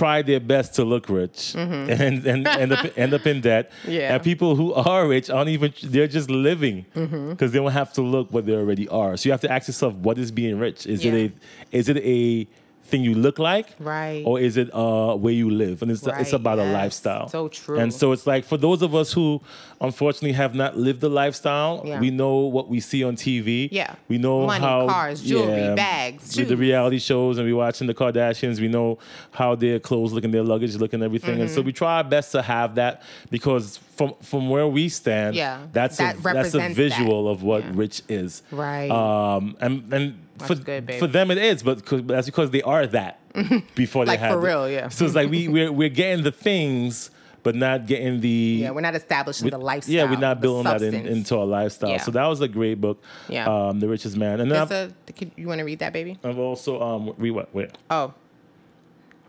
try 0.00 0.16
their 0.30 0.40
best 0.54 0.68
to 0.78 0.82
look 0.92 1.04
rich 1.08 1.54
and, 1.54 2.26
and 2.32 2.46
end 2.62 2.72
up 2.76 2.84
end 3.02 3.12
up 3.18 3.26
in 3.32 3.40
debt. 3.40 3.64
Mm-hmm. 3.70 3.90
Yeah. 3.96 4.14
And 4.14 4.22
people 4.32 4.50
who 4.60 4.68
are 4.74 5.02
rich 5.16 5.28
aren't 5.30 5.50
even 5.56 5.72
they're 5.92 6.12
just 6.18 6.28
living 6.30 6.76
because 6.92 7.10
Mm-hmm. 7.10 7.46
they 7.52 7.58
don't 7.62 7.72
have 7.82 7.92
to 7.98 8.02
look 8.14 8.26
what 8.34 8.42
they 8.46 8.54
already 8.62 8.86
are. 9.02 9.16
So 9.16 9.22
you 9.28 9.32
have 9.36 9.40
to 9.48 9.52
ask 9.56 9.64
yourself, 9.68 9.94
what 10.06 10.16
is 10.18 10.30
being 10.42 10.58
rich? 10.66 10.80
Is 10.86 10.98
Yeah. 11.04 11.12
it 11.12 11.32
a 11.72 11.76
is 11.78 11.88
it 11.92 11.98
a 12.18 12.46
thing 12.86 13.02
you 13.02 13.14
look 13.14 13.38
like, 13.38 13.68
Right. 13.78 14.22
or 14.24 14.38
is 14.40 14.56
it 14.56 14.68
uh 14.74 15.14
where 15.14 15.32
you 15.32 15.50
live? 15.50 15.82
And 15.82 15.90
it's 15.90 16.02
it's 16.06 16.16
Right, 16.16 16.32
about 16.32 16.58
a 16.58 16.64
lifestyle. 16.64 17.28
So 17.28 17.48
true. 17.48 17.78
And 17.78 17.92
so 17.92 18.12
it's 18.12 18.26
like 18.26 18.44
for 18.44 18.56
those 18.56 18.80
of 18.82 18.94
us 18.94 19.12
who 19.12 19.40
unfortunately 19.80 20.32
have 20.32 20.54
not 20.54 20.76
lived 20.76 21.00
the 21.00 21.08
lifestyle, 21.10 21.82
Yeah. 21.84 22.00
we 22.00 22.10
know 22.10 22.36
what 22.56 22.68
we 22.68 22.80
see 22.80 23.04
on 23.04 23.16
TV. 23.16 23.68
Yeah. 23.70 23.94
we 24.08 24.18
know 24.18 24.46
Money, 24.46 24.64
how 24.64 24.86
cars, 24.88 25.20
jewelry, 25.22 25.74
bags, 25.74 26.36
with 26.36 26.48
the 26.48 26.56
reality 26.56 26.98
shows, 26.98 27.38
and 27.38 27.46
we 27.46 27.52
watching 27.52 27.86
the 27.86 27.94
Kardashians. 27.94 28.60
We 28.60 28.68
know 28.68 28.98
how 29.32 29.54
their 29.54 29.78
clothes 29.78 30.12
look 30.12 30.24
and 30.24 30.32
their 30.32 30.42
luggage 30.44 30.74
look 30.76 30.92
and 30.92 31.02
everything, 31.02 31.40
and 31.40 31.50
so 31.50 31.56
Mm-hmm. 31.60 31.66
we 31.66 31.72
try 31.72 31.96
our 31.96 32.04
best 32.04 32.32
to 32.32 32.42
have 32.42 32.74
that 32.76 33.02
because 33.30 33.78
from 33.96 34.14
from 34.22 34.48
where 34.48 34.66
we 34.68 34.88
stand, 34.88 35.34
Yeah, 35.36 35.58
that's 35.72 35.96
that 35.98 36.16
a, 36.18 36.22
that's 36.22 36.54
a 36.54 36.68
visual 36.74 37.24
that. 37.24 37.30
of 37.32 37.42
what 37.42 37.62
Yeah. 37.64 37.72
rich 37.74 38.02
is. 38.08 38.42
Right. 38.50 38.90
Um. 38.90 39.56
And 39.60 39.92
and 39.92 40.14
for 40.38 40.54
good, 40.54 40.86
babe. 40.86 40.98
for 41.00 41.06
them 41.06 41.30
it 41.30 41.38
is, 41.38 41.62
but 41.62 41.84
that's 42.06 42.26
because 42.26 42.50
they 42.50 42.62
are 42.62 42.86
that 42.88 43.20
before 43.74 44.04
they 44.04 44.12
Like, 44.12 44.20
have 44.20 44.32
for 44.34 44.38
it. 44.46 44.48
real, 44.50 44.68
yeah. 44.70 44.88
So 44.88 45.04
it's 45.04 45.14
like 45.14 45.30
we 45.30 45.48
we're 45.54 45.72
we're 45.72 45.88
getting 45.88 46.24
the 46.24 46.32
things, 46.32 47.10
but 47.42 47.54
not 47.54 47.86
getting 47.86 48.20
the 48.20 48.28
Yeah, 48.62 48.70
we're 48.72 48.80
not 48.80 48.94
establishing 48.94 49.48
the 49.50 49.58
lifestyle. 49.58 49.94
yeah, 49.94 50.10
we're 50.10 50.18
not 50.18 50.40
building 50.40 50.64
that 50.64 50.82
in, 50.82 50.94
into 51.06 51.38
our 51.38 51.46
lifestyle. 51.46 51.90
Yeah. 51.90 51.98
So 51.98 52.10
that 52.12 52.26
was 52.26 52.40
a 52.40 52.48
great 52.48 52.80
book. 52.80 53.02
Yeah. 53.28 53.46
Um, 53.46 53.80
The 53.80 53.88
Richest 53.88 54.16
Man. 54.16 54.40
And 54.40 54.50
then 54.50 54.66
a, 54.70 54.90
you 55.36 55.46
want 55.46 55.58
to 55.60 55.64
read 55.64 55.78
that, 55.80 55.92
baby? 55.92 56.18
I've 56.24 56.38
also 56.38 56.80
um 56.82 57.14
read 57.18 57.30
what 57.32 57.54
wait. 57.54 57.70
Oh, 57.90 58.14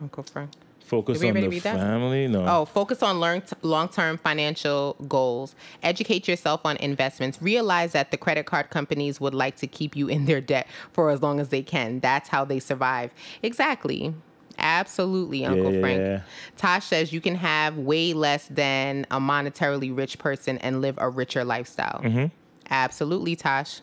Uncle 0.01 0.23
Frank. 0.23 0.51
Focus 0.87 1.21
on 1.21 1.33
the 1.33 1.59
family. 1.59 2.27
No. 2.27 2.45
Oh, 2.47 2.65
focus 2.65 3.03
on 3.03 3.19
learn 3.19 3.43
long-term 3.61 4.17
financial 4.19 4.95
goals. 5.07 5.53
Educate 5.83 6.27
yourself 6.27 6.61
on 6.63 6.77
investments. 6.77 7.41
Realize 7.41 7.91
that 7.91 8.11
the 8.11 8.17
credit 8.17 8.45
card 8.45 8.69
companies 8.69 9.19
would 9.19 9.33
like 9.33 9.57
to 9.57 9.67
keep 9.67 9.97
you 9.97 10.07
in 10.07 10.25
their 10.25 10.39
debt 10.39 10.67
for 10.93 11.09
as 11.09 11.21
long 11.21 11.41
as 11.41 11.49
they 11.49 11.61
can. 11.61 11.99
That's 11.99 12.29
how 12.29 12.45
they 12.45 12.59
survive. 12.59 13.11
Exactly. 13.43 14.13
Absolutely, 14.59 15.45
Uncle 15.45 15.73
yeah, 15.73 15.79
Frank. 15.81 15.99
yeah. 15.99 16.21
Tosh 16.55 16.85
says 16.85 17.13
you 17.13 17.21
can 17.21 17.35
have 17.35 17.77
way 17.77 18.13
less 18.13 18.47
than 18.47 19.05
a 19.11 19.19
monetarily 19.19 19.95
rich 19.95 20.17
person 20.17 20.57
and 20.59 20.81
live 20.81 20.97
a 20.99 21.09
richer 21.09 21.43
lifestyle. 21.43 22.01
Mm-hmm. 22.03 22.25
Absolutely, 22.69 23.35
Tosh 23.35 23.81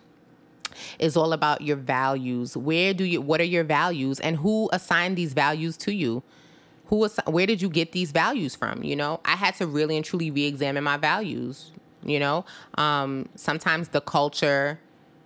is 0.98 1.16
all 1.16 1.32
about 1.32 1.61
your 1.61 1.76
values. 1.76 2.57
Where 2.57 2.94
do 2.94 3.05
you 3.05 3.20
what 3.20 3.40
are 3.40 3.44
your 3.44 3.62
values 3.62 4.18
and 4.18 4.36
who 4.38 4.68
assigned 4.72 5.16
these 5.16 5.32
values 5.32 5.76
to 5.78 5.94
you? 5.94 6.22
Who 6.87 6.97
was 6.97 7.18
where 7.26 7.47
did 7.47 7.62
you 7.62 7.68
get 7.68 7.93
these 7.93 8.12
values 8.12 8.55
from, 8.55 8.82
you 8.85 8.97
know? 8.97 9.20
I 9.24 9.37
had 9.37 9.55
to 9.57 9.66
really 9.66 9.97
and 9.97 10.05
truly 10.05 10.30
re-examine 10.30 10.85
my 10.85 10.97
values, 10.97 11.72
you 12.05 12.18
know? 12.20 12.45
Um 12.76 13.28
sometimes 13.37 13.89
the 13.89 14.01
culture 14.01 14.78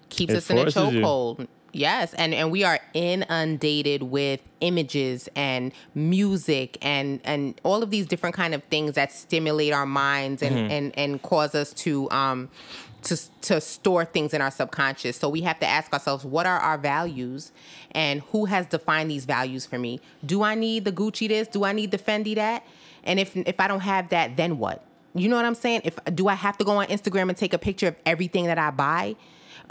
keeps 0.08 0.32
It 0.32 0.38
us 0.38 0.50
in 0.50 0.58
a 0.58 0.64
chokehold. 0.66 1.48
Yes, 1.72 2.14
and 2.14 2.32
and 2.32 2.50
we 2.50 2.64
are 2.64 2.80
inundated 2.94 4.02
with 4.04 4.40
images 4.60 5.28
and 5.36 5.72
music 5.94 6.78
and 6.80 7.20
and 7.24 7.60
all 7.62 7.82
of 7.82 7.90
these 7.90 8.06
different 8.06 8.34
kind 8.34 8.54
of 8.54 8.62
things 8.64 8.94
that 8.94 9.12
stimulate 9.12 9.72
our 9.72 9.86
minds 9.86 10.42
and 10.42 10.54
Mm-hmm. 10.56 10.70
and 10.72 10.98
and 10.98 11.22
cause 11.22 11.54
us 11.54 11.72
to 11.74 12.10
um 12.10 12.48
to 13.02 13.16
to 13.42 13.60
store 13.60 14.04
things 14.04 14.34
in 14.34 14.40
our 14.40 14.50
subconscious. 14.50 15.16
So 15.16 15.28
we 15.28 15.42
have 15.42 15.58
to 15.60 15.66
ask 15.66 15.92
ourselves, 15.92 16.24
what 16.24 16.46
are 16.46 16.58
our 16.58 16.78
values, 16.78 17.52
and 17.92 18.22
who 18.32 18.46
has 18.46 18.66
defined 18.66 19.10
these 19.10 19.24
values 19.24 19.66
for 19.66 19.78
me? 19.78 20.00
Do 20.24 20.42
I 20.42 20.54
need 20.54 20.84
the 20.84 20.92
Gucci 20.92 21.28
this? 21.28 21.48
Do 21.48 21.64
I 21.64 21.72
need 21.72 21.90
the 21.90 21.98
Fendi 21.98 22.34
that? 22.34 22.64
And 23.04 23.18
if 23.20 23.36
if 23.36 23.60
I 23.60 23.68
don't 23.68 23.80
have 23.80 24.08
that, 24.10 24.36
then 24.36 24.58
what? 24.58 24.84
You 25.14 25.28
know 25.28 25.36
what 25.36 25.44
I'm 25.44 25.54
saying? 25.54 25.82
If 25.84 25.98
do 26.14 26.28
I 26.28 26.34
have 26.34 26.58
to 26.58 26.64
go 26.64 26.72
on 26.72 26.86
Instagram 26.86 27.28
and 27.28 27.36
take 27.36 27.52
a 27.52 27.58
picture 27.58 27.88
of 27.88 27.96
everything 28.04 28.46
that 28.46 28.58
I 28.58 28.70
buy? 28.70 29.16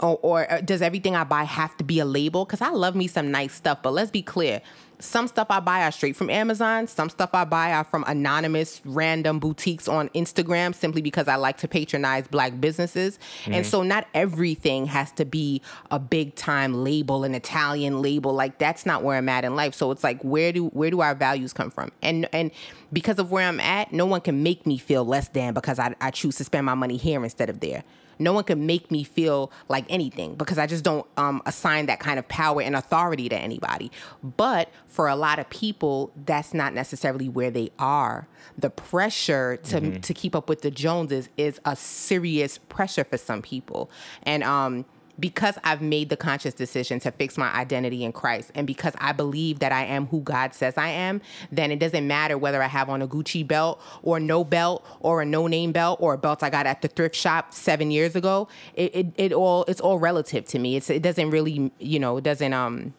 or, 0.00 0.18
or 0.22 0.52
uh, 0.52 0.60
does 0.60 0.82
everything 0.82 1.16
I 1.16 1.24
buy 1.24 1.44
have 1.44 1.76
to 1.78 1.84
be 1.84 1.98
a 1.98 2.04
label? 2.04 2.44
Because 2.44 2.60
I 2.60 2.70
love 2.70 2.94
me 2.94 3.06
some 3.06 3.30
nice 3.30 3.54
stuff, 3.54 3.82
but 3.82 3.92
let's 3.92 4.10
be 4.10 4.22
clear. 4.22 4.60
Some 5.00 5.28
stuff 5.28 5.46
I 5.50 5.60
buy 5.60 5.82
are 5.84 5.92
straight 5.92 6.16
from 6.16 6.30
Amazon. 6.30 6.86
Some 6.86 7.08
stuff 7.08 7.30
I 7.32 7.44
buy 7.44 7.72
are 7.72 7.84
from 7.84 8.04
anonymous, 8.06 8.80
random 8.84 9.38
boutiques 9.38 9.88
on 9.88 10.08
Instagram 10.10 10.74
simply 10.74 11.02
because 11.02 11.28
I 11.28 11.36
like 11.36 11.58
to 11.58 11.68
patronize 11.68 12.26
black 12.28 12.60
businesses. 12.60 13.18
And 13.46 13.64
mm. 13.64 13.68
so, 13.68 13.82
not 13.82 14.06
everything 14.14 14.86
has 14.86 15.12
to 15.12 15.24
be 15.24 15.62
a 15.90 15.98
big 15.98 16.34
time 16.34 16.84
label, 16.84 17.24
an 17.24 17.34
Italian 17.34 18.02
label. 18.02 18.32
Like 18.32 18.58
that's 18.58 18.86
not 18.86 19.02
where 19.02 19.16
I'm 19.16 19.28
at 19.28 19.44
in 19.44 19.54
life. 19.56 19.74
So 19.74 19.90
it's 19.90 20.04
like, 20.04 20.22
where 20.22 20.52
do 20.52 20.66
where 20.68 20.90
do 20.90 21.00
our 21.00 21.14
values 21.14 21.52
come 21.52 21.70
from? 21.70 21.92
And 22.02 22.28
and 22.32 22.50
because 22.92 23.18
of 23.18 23.30
where 23.30 23.46
I'm 23.46 23.60
at, 23.60 23.92
no 23.92 24.06
one 24.06 24.20
can 24.20 24.42
make 24.42 24.66
me 24.66 24.78
feel 24.78 25.04
less 25.04 25.28
than 25.28 25.54
because 25.54 25.78
I, 25.78 25.94
I 26.00 26.10
choose 26.10 26.36
to 26.36 26.44
spend 26.44 26.66
my 26.66 26.74
money 26.74 26.96
here 26.96 27.22
instead 27.22 27.50
of 27.50 27.60
there. 27.60 27.84
No 28.18 28.32
one 28.32 28.44
can 28.44 28.66
make 28.66 28.90
me 28.90 29.04
feel 29.04 29.52
like 29.68 29.84
anything 29.88 30.34
because 30.34 30.58
I 30.58 30.66
just 30.66 30.82
don't 30.82 31.06
um, 31.16 31.40
assign 31.46 31.86
that 31.86 32.00
kind 32.00 32.18
of 32.18 32.26
power 32.26 32.60
and 32.60 32.74
authority 32.74 33.28
to 33.28 33.36
anybody. 33.36 33.92
But 34.22 34.70
for 34.86 35.06
a 35.06 35.14
lot 35.14 35.38
of 35.38 35.48
people, 35.50 36.12
that's 36.26 36.52
not 36.52 36.74
necessarily 36.74 37.28
where 37.28 37.50
they 37.50 37.70
are. 37.78 38.26
The 38.56 38.70
pressure 38.70 39.56
to 39.64 40.00
to 40.00 40.14
keep 40.14 40.34
up 40.34 40.48
with 40.48 40.62
the 40.62 40.70
Joneses 40.70 41.28
is 41.36 41.60
a 41.64 41.76
serious 41.76 42.58
pressure 42.58 43.04
for 43.04 43.18
some 43.18 43.40
people, 43.40 43.88
and 44.24 44.42
um, 44.42 44.84
because 45.18 45.56
I've 45.64 45.82
made 45.82 46.08
the 46.08 46.16
conscious 46.16 46.54
decision 46.54 47.00
to 47.00 47.10
fix 47.10 47.36
my 47.36 47.52
identity 47.52 48.04
in 48.04 48.12
Christ 48.12 48.50
and 48.54 48.66
because 48.66 48.94
I 48.98 49.12
believe 49.12 49.58
that 49.58 49.72
I 49.72 49.84
am 49.84 50.06
who 50.06 50.20
God 50.20 50.54
says 50.54 50.74
I 50.76 50.88
am, 50.88 51.20
then 51.50 51.70
it 51.70 51.78
doesn't 51.78 52.06
matter 52.06 52.38
whether 52.38 52.62
I 52.62 52.68
have 52.68 52.88
on 52.88 53.02
a 53.02 53.08
Gucci 53.08 53.46
belt 53.46 53.80
or 54.02 54.20
no 54.20 54.44
belt 54.44 54.84
or 55.00 55.22
a 55.22 55.24
no 55.24 55.46
name 55.46 55.72
belt 55.72 55.98
or 56.00 56.14
a 56.14 56.18
belt 56.18 56.42
I 56.42 56.50
got 56.50 56.66
at 56.66 56.82
the 56.82 56.88
thrift 56.88 57.14
shop 57.14 57.52
seven 57.52 57.90
years 57.90 58.14
ago. 58.14 58.48
It, 58.74 58.94
it, 58.94 59.06
it 59.16 59.32
all 59.32 59.64
it's 59.66 59.80
all 59.80 59.98
relative 59.98 60.44
to 60.46 60.58
me. 60.58 60.76
It's 60.76 60.90
it 60.90 61.02
doesn't 61.02 61.30
really 61.30 61.72
you 61.78 61.98
know 61.98 62.16
it 62.16 62.24
doesn't 62.24 62.52
um 62.52 62.94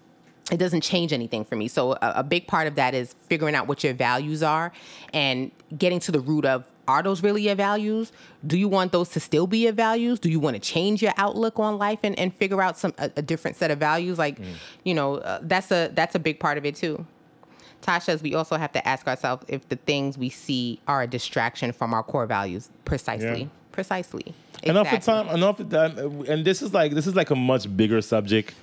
it 0.52 0.58
doesn't 0.58 0.82
change 0.82 1.14
anything 1.14 1.46
for 1.46 1.56
me. 1.56 1.68
So 1.68 1.94
a, 1.94 2.14
a 2.18 2.24
big 2.24 2.48
part 2.48 2.68
of 2.68 2.76
that 2.76 2.94
is 2.94 3.16
figuring 3.28 3.56
out 3.56 3.68
what 3.68 3.84
your 3.84 3.94
values 3.94 4.42
are 4.44 4.72
and 5.14 5.52
getting 5.78 6.00
to 6.02 6.12
the 6.12 6.20
root 6.20 6.46
of 6.46 6.66
are 6.90 7.04
those 7.04 7.22
really 7.22 7.44
your 7.44 7.56
values? 7.56 8.12
Do 8.46 8.58
you 8.58 8.68
want 8.68 8.92
those 8.92 9.10
to 9.10 9.20
still 9.20 9.46
be 9.48 9.60
your 9.60 9.74
values? 9.74 10.20
Do 10.20 10.30
you 10.30 10.40
want 10.40 10.56
to 10.56 10.60
change 10.60 11.02
your 11.02 11.14
outlook 11.18 11.60
on 11.60 11.78
life 11.78 12.00
and, 12.04 12.18
and 12.18 12.34
figure 12.34 12.62
out 12.62 12.78
some 12.78 12.94
a, 12.98 13.12
a 13.16 13.22
different 13.22 13.58
set 13.58 13.70
of 13.70 13.78
values? 13.78 14.18
Like, 14.18 14.40
you 14.84 14.94
know, 14.96 15.18
uh, 15.18 15.40
that's 15.44 15.72
a 15.72 15.92
that's 15.94 16.16
a 16.16 16.20
big 16.20 16.40
part 16.40 16.58
of 16.58 16.66
it 16.66 16.76
too. 16.76 17.06
Tasha 17.82 18.02
says 18.02 18.24
we 18.24 18.34
also 18.34 18.58
have 18.58 18.74
to 18.74 18.86
ask 18.88 19.08
ourselves 19.08 19.46
if 19.48 19.70
the 19.70 19.78
things 19.78 20.18
we 20.18 20.30
see 20.30 20.82
are 20.88 21.04
a 21.04 21.08
distraction 21.08 21.72
from 21.72 21.94
our 21.94 22.04
core 22.04 22.26
values. 22.26 22.70
Precisely. 22.86 23.44
Yeah. 23.44 23.48
Precisely. 23.72 24.34
enough 24.64 24.92
of 24.92 25.04
time 25.04 25.30
enough 25.30 25.60
of 25.60 25.70
time 25.70 26.26
and 26.28 26.44
this 26.44 26.62
is 26.62 26.74
like 26.74 26.92
this 26.94 27.08
is 27.08 27.16
like 27.16 27.30
a 27.30 27.36
much 27.36 27.64
bigger 27.78 28.02
subject 28.02 28.54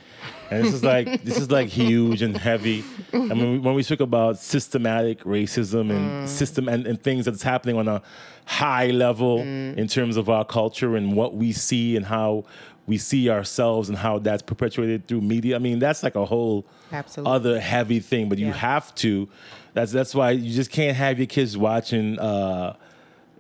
and 0.50 0.64
this 0.64 0.74
is 0.74 0.84
like 0.84 1.22
this 1.24 1.38
is 1.38 1.50
like 1.50 1.68
huge 1.68 2.22
and 2.22 2.36
heavy 2.36 2.84
i 3.12 3.18
mean 3.18 3.62
when 3.62 3.74
we 3.74 3.82
speak 3.82 4.00
about 4.00 4.38
systematic 4.38 5.20
racism 5.24 5.90
and 5.90 6.28
system 6.28 6.68
and, 6.68 6.86
and 6.86 7.02
things 7.02 7.24
that's 7.24 7.42
happening 7.42 7.76
on 7.76 7.88
a 7.88 8.02
high 8.44 8.88
level 8.88 9.40
in 9.40 9.86
terms 9.88 10.16
of 10.16 10.28
our 10.28 10.44
culture 10.44 10.96
and 10.96 11.14
what 11.14 11.34
we 11.34 11.52
see 11.52 11.96
and 11.96 12.06
how 12.06 12.44
we 12.86 12.96
see 12.96 13.28
ourselves 13.28 13.88
and 13.88 13.98
how 13.98 14.18
that's 14.18 14.42
perpetuated 14.42 15.06
through 15.08 15.20
media 15.20 15.56
i 15.56 15.58
mean 15.58 15.78
that's 15.78 16.02
like 16.02 16.14
a 16.14 16.24
whole 16.24 16.66
Absolutely. 16.92 17.32
other 17.32 17.60
heavy 17.60 18.00
thing 18.00 18.28
but 18.28 18.38
you 18.38 18.52
have 18.52 18.94
to 18.94 19.28
that's 19.74 19.92
that's 19.92 20.14
why 20.14 20.30
you 20.30 20.54
just 20.54 20.70
can't 20.70 20.96
have 20.96 21.18
your 21.18 21.26
kids 21.26 21.56
watching 21.56 22.18
uh 22.18 22.76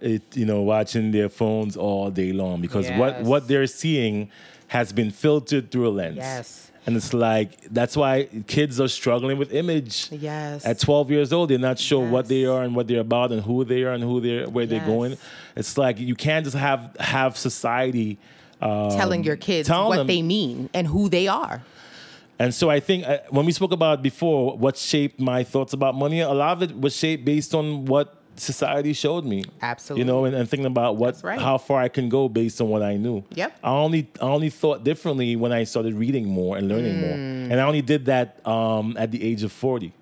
it 0.00 0.22
you 0.36 0.44
know 0.44 0.60
watching 0.62 1.10
their 1.10 1.28
phones 1.28 1.76
all 1.76 2.10
day 2.10 2.32
long 2.32 2.60
because 2.60 2.90
what 2.90 3.22
what 3.22 3.48
they're 3.48 3.66
seeing 3.66 4.30
has 4.68 4.92
been 4.92 5.10
filtered 5.10 5.70
through 5.70 5.88
a 5.88 5.90
lens. 5.90 6.16
Yes. 6.16 6.65
And 6.86 6.96
it's 6.96 7.12
like 7.12 7.60
that's 7.70 7.96
why 7.96 8.28
kids 8.46 8.80
are 8.80 8.86
struggling 8.88 9.38
with 9.38 9.52
image. 9.52 10.08
Yes. 10.12 10.64
At 10.64 10.78
12 10.78 11.10
years 11.10 11.32
old, 11.32 11.50
they're 11.50 11.58
not 11.58 11.80
sure 11.80 12.08
what 12.08 12.28
they 12.28 12.44
are 12.46 12.62
and 12.62 12.76
what 12.76 12.86
they're 12.86 13.00
about 13.00 13.32
and 13.32 13.42
who 13.42 13.64
they 13.64 13.82
are 13.82 13.92
and 13.92 14.04
who 14.04 14.20
they're 14.20 14.48
where 14.48 14.66
they're 14.66 14.86
going. 14.86 15.16
It's 15.56 15.76
like 15.76 15.98
you 15.98 16.14
can't 16.14 16.44
just 16.44 16.56
have 16.56 16.96
have 17.00 17.36
society 17.36 18.18
telling 18.60 19.24
your 19.24 19.36
kids 19.36 19.68
telling 19.68 19.88
what 19.88 19.96
them- 19.96 20.06
they 20.06 20.22
mean 20.22 20.70
and 20.72 20.86
who 20.86 21.08
they 21.08 21.26
are. 21.28 21.62
And 22.38 22.54
so 22.54 22.68
I 22.68 22.80
think 22.80 23.06
uh, 23.06 23.18
when 23.30 23.46
we 23.46 23.52
spoke 23.52 23.72
about 23.72 24.02
before 24.02 24.56
what 24.58 24.76
shaped 24.76 25.18
my 25.18 25.42
thoughts 25.42 25.72
about 25.72 25.94
money, 25.94 26.20
a 26.20 26.30
lot 26.32 26.52
of 26.52 26.62
it 26.70 26.78
was 26.78 26.94
shaped 26.94 27.24
based 27.24 27.54
on 27.54 27.86
what 27.86 28.15
society 28.36 28.92
showed 28.92 29.24
me. 29.24 29.44
Absolutely. 29.62 30.00
You 30.00 30.04
know, 30.06 30.24
and, 30.24 30.34
and 30.34 30.48
thinking 30.48 30.66
about 30.66 30.96
what 30.96 31.22
right. 31.22 31.40
how 31.40 31.58
far 31.58 31.80
I 31.80 31.88
can 31.88 32.08
go 32.08 32.28
based 32.28 32.60
on 32.60 32.68
what 32.68 32.82
I 32.82 32.96
knew. 32.96 33.24
Yep. 33.30 33.58
I 33.62 33.70
only 33.70 34.08
I 34.20 34.24
only 34.24 34.50
thought 34.50 34.84
differently 34.84 35.36
when 35.36 35.52
I 35.52 35.64
started 35.64 35.94
reading 35.94 36.26
more 36.28 36.56
and 36.56 36.68
learning 36.68 37.00
more. 37.00 37.16
Mm. 37.16 37.50
And 37.50 37.60
I 37.60 37.64
only 37.64 37.82
did 37.82 38.06
that 38.06 38.46
um, 38.46 38.96
at 38.98 39.10
the 39.10 39.22
age 39.22 39.42
of 39.42 39.52
40. 39.52 39.92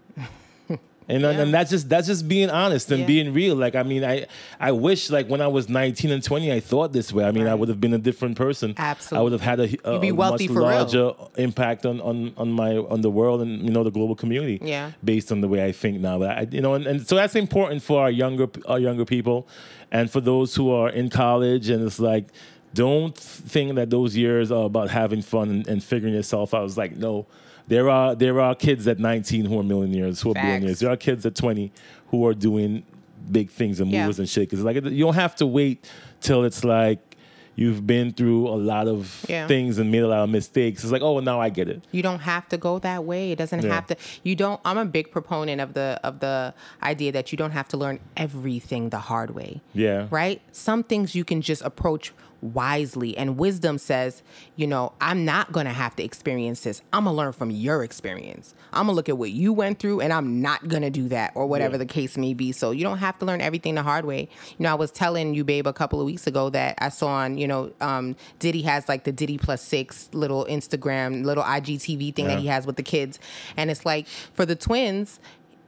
And, 1.09 1.21
Yeah. 1.23 1.31
and 1.33 1.53
that's 1.53 1.71
just 1.71 1.89
that's 1.89 2.07
just 2.07 2.27
being 2.27 2.49
honest 2.49 2.91
and 2.91 3.01
Yeah. 3.01 3.07
being 3.07 3.33
real. 3.35 3.57
Like 3.57 3.75
I 3.75 3.83
mean, 3.83 4.05
I 4.05 4.27
I 4.59 4.73
wish 4.73 5.11
like 5.11 5.29
when 5.29 5.41
I 5.43 5.47
was 5.49 5.69
19 5.69 6.11
and 6.11 6.23
20, 6.23 6.51
I 6.51 6.61
thought 6.61 6.93
this 6.93 7.13
way. 7.13 7.25
I 7.25 7.31
mean, 7.31 7.47
I 7.47 7.55
would 7.55 7.69
have 7.69 7.81
been 7.81 7.93
a 7.93 7.99
different 7.99 8.37
person. 8.37 8.75
Absolutely, 8.79 9.19
I 9.19 9.23
would 9.23 9.33
have 9.33 9.41
had 9.43 9.61
a, 9.61 9.65
a, 9.85 9.99
a 9.99 10.13
much 10.15 10.47
for 10.47 10.53
real. 10.55 10.63
larger 10.63 11.13
impact 11.37 11.85
on, 11.85 12.01
on 12.01 12.33
on 12.37 12.53
my 12.53 12.77
on 12.77 13.03
the 13.03 13.11
world 13.11 13.43
and 13.43 13.63
you 13.63 13.71
know 13.71 13.85
the 13.85 13.91
global 13.91 14.15
community. 14.15 14.59
Yeah. 14.63 14.93
Based 15.05 15.31
on 15.31 15.41
the 15.43 15.49
way 15.49 15.65
I 15.65 15.73
think 15.73 16.01
now, 16.01 16.19
but 16.19 16.31
I, 16.31 16.47
you 16.51 16.61
know, 16.63 16.73
and, 16.75 16.87
and 16.87 17.07
so 17.07 17.17
that's 17.17 17.35
important 17.37 17.83
for 17.83 18.01
our 18.03 18.11
younger 18.11 18.49
our 18.67 18.79
younger 18.79 19.05
people, 19.05 19.47
and 19.93 20.11
for 20.11 20.21
those 20.23 20.55
who 20.55 20.71
are 20.71 20.89
in 20.89 21.11
college. 21.11 21.69
And 21.69 21.85
it's 21.87 22.01
like, 22.01 22.27
don't 22.73 23.17
think 23.17 23.75
that 23.75 23.91
those 23.91 24.17
years 24.17 24.51
are 24.51 24.65
about 24.65 24.89
having 24.91 25.23
fun 25.23 25.51
and, 25.51 25.69
and 25.69 25.85
figuring 25.85 26.15
yourself 26.15 26.55
out. 26.55 26.65
It's 26.65 26.77
like 26.79 26.97
no. 26.97 27.27
There 27.69 27.89
are 27.89 28.15
there 28.15 28.41
are 28.41 28.55
kids 28.55 28.87
at 28.89 28.99
19 28.99 29.47
who 29.47 29.59
are 29.59 29.63
millionaires, 29.63 30.21
who 30.21 30.31
are 30.31 30.35
Facts. 30.35 30.45
billionaires. 30.47 30.79
There 30.81 30.91
are 30.91 30.97
kids 30.97 31.25
at 31.27 31.35
20 31.35 31.73
who 32.09 32.27
are 32.27 32.35
doing 32.35 32.85
big 33.31 33.51
things 33.51 33.81
and 33.81 33.91
Yeah. 33.91 34.03
movers 34.03 34.19
and 34.19 34.29
shakers. 34.29 34.61
Like 34.63 34.77
you 34.85 35.05
don't 35.05 35.15
have 35.15 35.35
to 35.37 35.47
wait 35.47 35.89
till 36.21 36.45
it's 36.45 36.63
like 36.63 36.99
you've 37.57 37.87
been 37.87 38.13
through 38.13 38.49
a 38.49 38.59
lot 38.59 38.89
of 38.89 39.25
Yeah. 39.29 39.47
things 39.47 39.79
and 39.79 39.91
made 39.91 40.03
a 40.03 40.09
lot 40.09 40.25
of 40.25 40.29
mistakes. 40.29 40.83
It's 40.83 40.93
like, 40.93 41.03
oh, 41.03 41.21
now 41.21 41.41
I 41.41 41.51
get 41.51 41.69
it. 41.69 41.85
You 41.93 42.03
don't 42.03 42.19
have 42.19 42.49
to 42.49 42.57
go 42.59 42.81
that 42.81 43.05
way. 43.05 43.31
It 43.31 43.39
doesn't 43.39 43.63
Yeah. 43.63 43.73
have 43.73 43.87
to. 43.87 43.97
You 44.25 44.35
don't. 44.35 44.61
I'm 44.65 44.77
a 44.77 44.85
big 44.85 45.11
proponent 45.13 45.61
of 45.61 45.73
the 45.73 45.99
of 46.03 46.19
the 46.21 46.53
idea 46.83 47.13
that 47.13 47.31
you 47.33 47.39
don't 47.39 47.53
have 47.53 47.69
to 47.69 47.77
learn 47.77 48.01
everything 48.17 48.91
the 48.91 48.99
hard 48.99 49.35
way. 49.37 49.61
Yeah. 49.73 50.09
Right. 50.11 50.41
Some 50.53 50.83
things 50.83 51.15
you 51.15 51.25
can 51.25 51.41
just 51.41 51.63
approach 51.63 52.13
wisely, 52.45 53.17
and 53.17 53.37
wisdom 53.39 53.79
says, 53.79 54.23
you 54.57 54.67
know, 54.67 54.93
I'm 55.01 55.25
not 55.25 55.51
gonna 55.53 55.73
have 55.73 55.97
to 55.97 56.05
experience 56.05 56.61
this. 56.61 56.83
I'm 56.93 57.05
gonna 57.05 57.17
learn 57.17 57.33
from 57.33 57.51
your 57.51 57.83
experience. 57.83 58.55
I'm 58.73 58.87
gonna 58.87 58.93
look 58.97 59.09
at 59.09 59.17
what 59.19 59.31
you 59.31 59.53
went 59.53 59.79
through, 59.79 60.01
and 60.01 60.13
I'm 60.13 60.41
not 60.43 60.69
gonna 60.69 60.91
do 60.91 61.09
that, 61.09 61.33
or 61.35 61.47
whatever 61.47 61.73
Yeah. 61.75 61.79
the 61.79 61.87
case 61.87 62.17
may 62.19 62.35
be. 62.35 62.53
So 62.53 62.71
you 62.71 62.85
don't 62.85 62.99
have 62.99 63.19
to 63.21 63.25
learn 63.25 63.41
everything 63.41 63.75
the 63.77 63.83
hard 63.83 64.05
way. 64.05 64.29
You 64.59 64.65
know, 64.65 64.71
I 64.71 64.75
was 64.75 64.91
telling 64.91 65.35
you, 65.35 65.43
babe, 65.45 65.67
a 65.67 65.73
couple 65.73 66.01
of 66.01 66.07
weeks 66.07 66.27
ago 66.27 66.51
that 66.51 66.75
I 66.79 66.91
saw 66.91 67.09
on, 67.09 67.39
you 67.39 67.49
know, 67.49 67.71
um, 67.81 68.15
Diddy 68.39 68.63
has 68.63 68.89
like 68.89 69.05
the 69.05 69.13
Diddy 69.13 69.39
plus 69.39 69.63
six 69.63 70.09
little 70.13 70.45
Instagram, 70.51 71.25
little 71.25 71.45
IGTV 71.45 72.13
thing 72.13 72.27
Yeah. 72.27 72.35
that 72.35 72.41
he 72.41 72.47
has 72.49 72.67
with 72.67 72.77
the 72.77 72.83
kids, 72.83 73.19
and 73.57 73.71
it's 73.71 73.87
like 73.87 74.07
for 74.35 74.45
the 74.45 74.55
twins. 74.55 75.19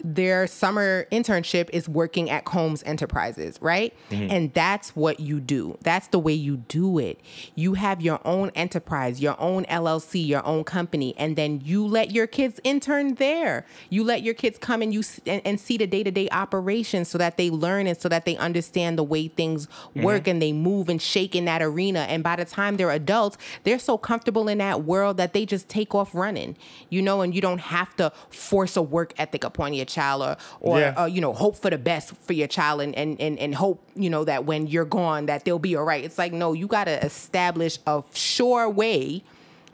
Their 0.03 0.47
summer 0.47 1.07
internship 1.11 1.71
is 1.71 1.89
working 1.89 2.31
at 2.31 2.45
Combs 2.45 2.83
Enterprises, 2.85 3.59
right? 3.61 3.95
Mm-hmm. 4.11 4.31
And 4.31 4.55
that's 4.55 4.95
what 4.95 5.21
you 5.21 5.41
do. 5.41 5.79
That's 5.83 6.09
the 6.09 6.19
way 6.19 6.33
you 6.33 6.59
do 6.59 6.99
it. 6.99 7.21
You 7.55 7.75
have 7.75 8.01
your 8.01 8.21
own 8.25 8.51
enterprise, 8.55 9.21
your 9.21 9.41
own 9.41 9.65
LLC, 9.65 10.27
your 10.27 10.45
own 10.47 10.65
company, 10.65 11.15
and 11.17 11.37
then 11.37 11.61
you 11.65 11.87
let 11.87 12.11
your 12.11 12.27
kids 12.27 12.61
intern 12.65 13.15
there. 13.15 13.65
You 13.91 14.05
let 14.05 14.23
your 14.23 14.35
kids 14.35 14.59
come 14.59 14.83
and 14.83 14.93
you 14.93 15.03
and, 15.25 15.43
and 15.45 15.61
see 15.61 15.77
the 15.77 15.87
day 15.87 16.03
to 16.03 16.11
day 16.11 16.29
operations 16.31 17.09
so 17.09 17.19
that 17.19 17.37
they 17.37 17.51
learn 17.51 17.87
and 17.87 17.99
so 17.99 18.09
that 18.09 18.25
they 18.25 18.37
understand 18.37 18.99
the 18.99 19.05
way 19.05 19.29
things 19.29 19.67
mm-hmm. 19.67 20.03
work 20.03 20.29
and 20.29 20.41
they 20.43 20.53
move 20.53 20.89
and 20.89 21.01
shake 21.01 21.35
in 21.35 21.47
that 21.47 21.63
arena. 21.63 22.01
And 22.01 22.23
by 22.23 22.37
the 22.37 22.45
time 22.45 22.77
they're 22.77 22.91
adults, 22.91 23.39
they're 23.65 23.79
so 23.79 23.99
comfortable 23.99 24.49
in 24.49 24.59
that 24.59 24.85
world 24.85 25.17
that 25.17 25.33
they 25.33 25.47
just 25.47 25.69
take 25.69 25.95
off 25.95 26.15
running, 26.15 26.57
you 26.91 27.03
know, 27.03 27.23
and 27.23 27.35
you 27.35 27.41
don't 27.41 27.61
have 27.61 27.97
to 27.97 28.13
force 28.31 28.77
a 28.77 28.83
work 28.83 29.13
ethic 29.19 29.45
upon 29.45 29.75
your 29.75 29.86
child 29.87 30.23
or, 30.23 30.37
or 30.61 30.81
Yeah. 30.81 30.95
uh, 30.97 31.07
you 31.07 31.21
know, 31.21 31.33
hope 31.33 31.57
for 31.57 31.71
the 31.71 31.79
best 31.79 32.15
for 32.17 32.33
your 32.35 32.49
child 32.49 32.81
and, 32.83 32.95
and, 32.95 33.21
and, 33.21 33.39
and 33.39 33.55
hope, 33.55 33.83
you 33.95 34.11
know, 34.11 34.25
that 34.25 34.45
when 34.45 34.67
you're 34.67 34.85
gone 34.85 35.27
that 35.27 35.45
they'll 35.45 35.59
be 35.59 35.75
all 35.77 35.85
right. 35.85 36.05
It's 36.05 36.19
like, 36.19 36.33
no, 36.33 36.53
you 36.53 36.67
got 36.67 36.85
to 36.85 37.05
establish 37.05 37.79
a 37.87 38.03
sure 38.13 38.69
way 38.69 39.23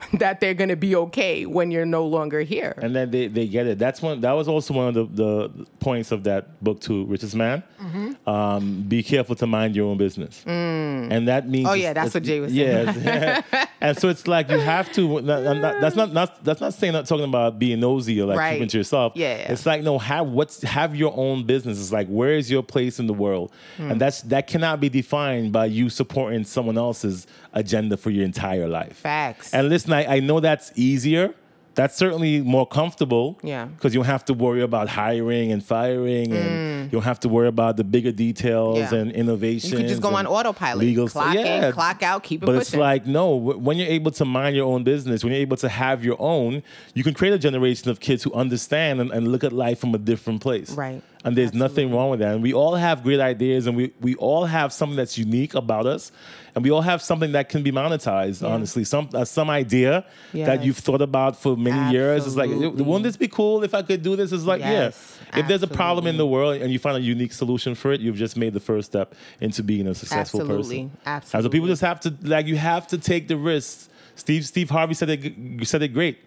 that 0.13 0.39
they're 0.39 0.53
going 0.53 0.69
to 0.69 0.75
be 0.75 0.95
okay 0.95 1.45
when 1.45 1.71
you're 1.71 1.85
no 1.85 2.05
longer 2.05 2.41
here. 2.41 2.73
And 2.77 2.95
then 2.95 3.11
they, 3.11 3.27
they 3.27 3.47
get 3.47 3.67
it. 3.67 3.79
That's 3.79 4.01
one. 4.01 4.21
That 4.21 4.33
was 4.33 4.47
also 4.47 4.73
one 4.73 4.95
of 4.95 5.15
the, 5.15 5.23
the 5.23 5.65
points 5.79 6.11
of 6.11 6.23
that 6.25 6.63
book 6.63 6.79
too, 6.81 7.05
Richest 7.05 7.35
Man. 7.35 7.63
Mm-hmm. 7.81 8.29
Um, 8.29 8.83
be 8.83 9.03
careful 9.03 9.35
to 9.35 9.47
mind 9.47 9.75
your 9.75 9.87
own 9.89 9.97
business, 9.97 10.43
and 10.45 11.27
that 11.27 11.47
means. 11.49 11.67
Oh, 11.67 11.73
yeah, 11.73 11.93
that's 11.93 12.13
what 12.13 12.23
Jay 12.23 12.39
was 12.39 12.53
saying. 12.53 12.63
Yeah, 13.03 13.65
and 13.81 13.97
so 13.97 14.07
it's 14.09 14.27
like 14.27 14.49
you 14.49 14.57
have 14.59 14.91
to. 14.93 15.21
not- 15.21 15.43
not- 15.43 15.81
that's 15.81 15.95
not, 15.95 16.13
not 16.13 16.43
that's 16.43 16.61
not 16.61 16.73
saying 16.73 16.93
not 16.93 17.05
talking 17.05 17.25
about 17.25 17.59
being 17.59 17.79
nosy 17.81 18.21
or 18.21 18.25
like 18.27 18.37
Right. 18.37 18.53
keeping 18.53 18.69
to 18.69 18.77
yourself. 18.77 19.13
Yeah. 19.15 19.51
it's 19.51 19.65
like 19.65 19.83
no, 19.83 19.97
have 19.99 20.27
what's 20.27 20.61
have 20.63 20.95
your 20.95 21.13
own 21.15 21.43
business. 21.45 21.79
It's 21.79 21.91
like 21.91 22.07
where 22.07 22.33
is 22.33 22.49
your 22.49 22.63
place 22.63 22.99
in 22.99 23.07
the 23.07 23.13
world, 23.13 23.51
Hmm. 23.77 23.91
and 23.91 24.01
that's 24.01 24.21
that 24.23 24.47
cannot 24.47 24.79
be 24.79 24.89
defined 24.89 25.51
by 25.51 25.65
you 25.65 25.89
supporting 25.89 26.43
someone 26.45 26.77
else's 26.77 27.27
agenda 27.53 27.97
for 27.97 28.09
your 28.09 28.25
entire 28.25 28.67
life. 28.67 28.97
Facts. 28.97 29.53
And 29.53 29.69
listen, 29.69 29.93
I, 29.93 30.15
I 30.15 30.19
know 30.19 30.39
that's 30.39 30.71
easier. 30.75 31.33
That's 31.75 31.95
certainly 31.95 32.39
more 32.41 32.67
comfortable. 32.67 33.39
Yeah. 33.41 33.65
Because 33.65 33.95
you 33.95 33.99
don't 34.01 34.05
have 34.05 34.23
to 34.25 34.33
worry 34.35 34.61
about 34.61 34.89
hiring 34.89 35.51
and 35.51 35.63
firing, 35.65 36.31
and 36.31 36.83
you 36.85 36.91
don't 36.91 37.01
have 37.03 37.19
to 37.21 37.29
worry 37.29 37.47
about 37.47 37.77
the 37.77 37.83
bigger 37.83 38.11
details 38.11 38.77
Mm. 38.77 38.91
Yeah. 38.91 38.97
and 38.99 39.11
innovation. 39.11 39.71
You 39.71 39.77
could 39.77 39.87
just 39.87 40.01
go 40.01 40.13
on 40.13 40.27
autopilot. 40.27 40.77
Legal 40.77 41.07
clock 41.07 41.31
stuff. 41.31 41.43
Yeah. 41.45 41.67
in, 41.69 41.73
clock 41.73 42.03
out, 42.03 42.21
keep 42.21 42.43
it 42.43 42.45
But 42.45 42.59
pushing. 42.59 42.61
it's 42.61 42.75
like 42.75 43.07
no, 43.07 43.35
when 43.35 43.77
you're 43.77 43.87
able 43.89 44.11
to 44.11 44.23
mind 44.25 44.55
your 44.55 44.67
own 44.67 44.83
business, 44.83 45.23
when 45.23 45.33
you're 45.33 45.41
able 45.41 45.57
to 45.57 45.69
have 45.69 46.05
your 46.05 46.17
own, 46.19 46.61
you 46.93 47.03
can 47.03 47.15
create 47.15 47.33
a 47.33 47.39
generation 47.39 47.89
of 47.89 47.99
kids 47.99 48.21
who 48.21 48.31
understand 48.33 49.01
and, 49.01 49.09
and 49.11 49.27
look 49.29 49.43
at 49.43 49.51
life 49.51 49.79
from 49.79 49.95
a 49.95 49.97
different 49.97 50.41
place. 50.41 50.69
Right. 50.71 51.01
And 51.25 51.37
there's 51.37 51.53
nothing 51.53 51.93
wrong 51.93 52.09
with 52.09 52.19
that. 52.19 52.33
And 52.33 52.43
we 52.43 52.53
all 52.53 52.75
have 52.75 53.01
great 53.01 53.21
ideas, 53.21 53.65
and 53.65 53.77
we 53.77 53.93
we 54.01 54.15
all 54.15 54.45
have 54.45 54.73
something 54.73 54.97
that's 54.97 55.17
unique 55.17 55.55
about 55.55 55.85
us, 55.85 56.11
and 56.55 56.63
we 56.63 56.69
all 56.69 56.81
have 56.81 57.01
something 57.01 57.31
that 57.31 57.49
can 57.49 57.63
be 57.63 57.71
monetized. 57.71 58.47
Honestly, 58.47 58.83
some 58.83 59.09
uh, 59.13 59.23
some 59.25 59.49
idea 59.49 60.05
that 60.33 60.63
you've 60.63 60.77
thought 60.77 61.01
about 61.01 61.35
for 61.41 61.55
many 61.55 61.93
years 61.93 62.27
is 62.27 62.35
like, 62.35 62.49
Absolutely. 62.49 62.83
wouldn't 62.83 63.03
this 63.03 63.17
be 63.17 63.27
cool 63.27 63.63
if 63.63 63.73
I 63.73 63.81
could 63.81 64.03
do 64.03 64.15
this? 64.15 64.31
It's 64.31 64.43
like, 64.43 64.61
Yes, 64.61 65.19
yeah. 65.33 65.39
If 65.39 65.47
there's 65.47 65.63
a 65.63 65.67
problem 65.67 66.07
in 66.07 66.17
the 66.17 66.27
world 66.27 66.61
and 66.61 66.71
you 66.71 66.79
find 66.79 66.97
a 66.97 67.01
unique 67.01 67.33
solution 67.33 67.73
for 67.73 67.91
it, 67.93 68.01
you've 68.01 68.17
just 68.17 68.37
made 68.37 68.53
the 68.53 68.59
first 68.59 68.91
step 68.91 69.15
into 69.39 69.63
being 69.63 69.87
a 69.87 69.95
successful 69.95 70.41
Absolutely. 70.41 70.83
person. 70.85 70.97
Absolutely. 71.05 71.37
And 71.37 71.43
so 71.43 71.49
people 71.49 71.67
just 71.67 71.81
have 71.81 71.99
to 72.01 72.13
like 72.21 72.47
you 72.47 72.57
have 72.57 72.87
to 72.87 72.97
take 72.97 73.27
the 73.27 73.37
risks. 73.37 73.89
Steve 74.15 74.45
Steve 74.45 74.69
Harvey 74.69 74.93
said 74.93 75.09
it 75.09 75.67
said 75.67 75.81
it 75.81 75.89
great, 75.89 76.19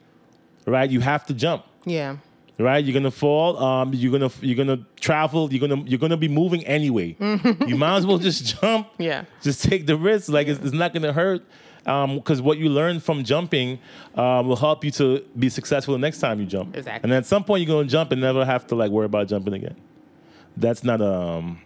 right? 0.66 0.90
You 0.90 1.00
have 1.00 1.26
to 1.26 1.34
jump 1.34 1.64
yeah. 1.86 2.16
Right? 2.58 2.84
You're 2.84 2.94
gonna 2.94 3.10
fall. 3.10 3.58
Um, 3.62 3.92
you're 3.94 4.12
gonna 4.12 4.30
you're 4.40 4.56
gonna 4.56 4.84
travel. 5.00 5.52
You're 5.52 5.66
gonna 5.66 5.82
you're 5.84 5.98
gonna 5.98 6.16
be 6.16 6.28
moving 6.28 6.64
anyway. 6.66 7.16
you 7.66 7.76
might 7.76 7.96
as 7.96 8.06
well 8.06 8.18
just 8.18 8.60
jump. 8.60 8.88
Yeah. 8.98 9.24
Just 9.42 9.62
take 9.62 9.86
the 9.86 9.96
risk. 9.96 10.28
Like 10.28 10.48
it's, 10.48 10.60
it's 10.60 10.72
not 10.72 10.92
gonna 10.92 11.12
hurt. 11.12 11.44
Because 11.84 12.42
what 12.42 12.58
you 12.58 12.68
learn 12.68 12.98
from 12.98 13.22
jumping 13.22 13.78
uh, 14.16 14.42
will 14.44 14.56
help 14.56 14.84
you 14.84 14.90
to 14.92 15.24
be 15.38 15.48
successful 15.48 15.94
the 15.94 15.98
next 15.98 16.18
time 16.18 16.40
you 16.40 16.46
jump. 16.46 16.76
Exactly. 16.76 17.06
And 17.08 17.16
at 17.16 17.26
some 17.26 17.44
point 17.44 17.64
you're 17.64 17.76
gonna 17.76 17.88
jump 17.88 18.10
and 18.10 18.20
never 18.20 18.44
have 18.44 18.66
to 18.68 18.74
like 18.74 18.90
worry 18.90 19.06
about 19.06 19.28
jumping 19.28 19.54
again. 19.54 19.76
That's 20.56 20.82
not 20.82 21.00
um. 21.00 21.60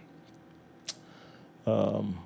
Um, 1.65 2.17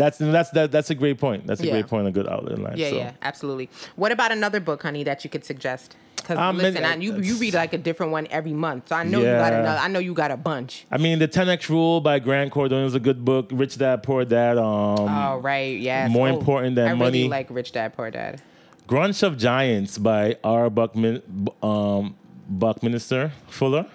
that's 0.00 0.18
that's 0.18 0.50
that, 0.50 0.72
that's 0.72 0.90
a 0.90 0.94
great 0.94 1.18
point. 1.18 1.46
That's 1.46 1.60
a 1.60 1.66
Yeah. 1.66 1.72
great 1.72 1.86
point. 1.86 2.08
A 2.08 2.10
good 2.10 2.28
outlet 2.28 2.58
in 2.58 2.62
life. 2.64 2.76
Yeah, 2.76 2.90
so. 2.90 2.96
yeah, 2.96 3.12
absolutely. 3.22 3.68
What 3.96 4.10
about 4.12 4.32
another 4.32 4.58
book, 4.60 4.82
honey, 4.82 5.04
that 5.04 5.22
you 5.24 5.30
could 5.30 5.44
suggest? 5.44 5.94
Because 6.16 6.36
Um, 6.38 6.58
listen, 6.58 6.82
man, 6.82 6.98
I, 7.00 7.02
you 7.02 7.16
you 7.20 7.36
read 7.36 7.54
like 7.54 7.72
a 7.72 7.78
different 7.78 8.12
one 8.12 8.26
every 8.30 8.52
month, 8.52 8.88
so 8.88 8.96
I 8.96 9.04
know 9.04 9.18
you 9.20 9.24
got 9.24 9.52
another. 9.52 9.78
I 9.80 9.88
know 9.88 9.98
you 10.00 10.12
got 10.14 10.30
a 10.30 10.36
bunch. 10.36 10.84
I 10.90 10.98
mean, 10.98 11.18
the 11.18 11.26
10x 11.28 11.68
Rule 11.68 12.00
by 12.00 12.18
Grant 12.18 12.52
Cardone 12.52 12.84
is 12.86 12.94
a 12.94 13.00
good 13.00 13.24
book. 13.24 13.48
Rich 13.52 13.78
Dad 13.78 14.02
Poor 14.02 14.24
Dad. 14.24 14.58
Um, 14.58 14.64
Oh 15.08 15.38
right, 15.42 15.78
yes. 15.78 16.10
more 16.10 16.28
Oh, 16.28 16.36
important 16.38 16.76
than 16.76 16.88
I 16.88 16.94
money. 16.94 17.18
really 17.20 17.28
like 17.28 17.48
Rich 17.50 17.72
Dad 17.72 17.94
Poor 17.96 18.10
Dad. 18.10 18.42
Grunch 18.88 19.22
of 19.22 19.38
Giants 19.38 19.98
by 19.98 20.36
R. 20.44 20.68
Buckmin, 20.68 21.22
um, 21.64 22.16
Buckminster 22.48 23.32
Fuller. 23.48 23.86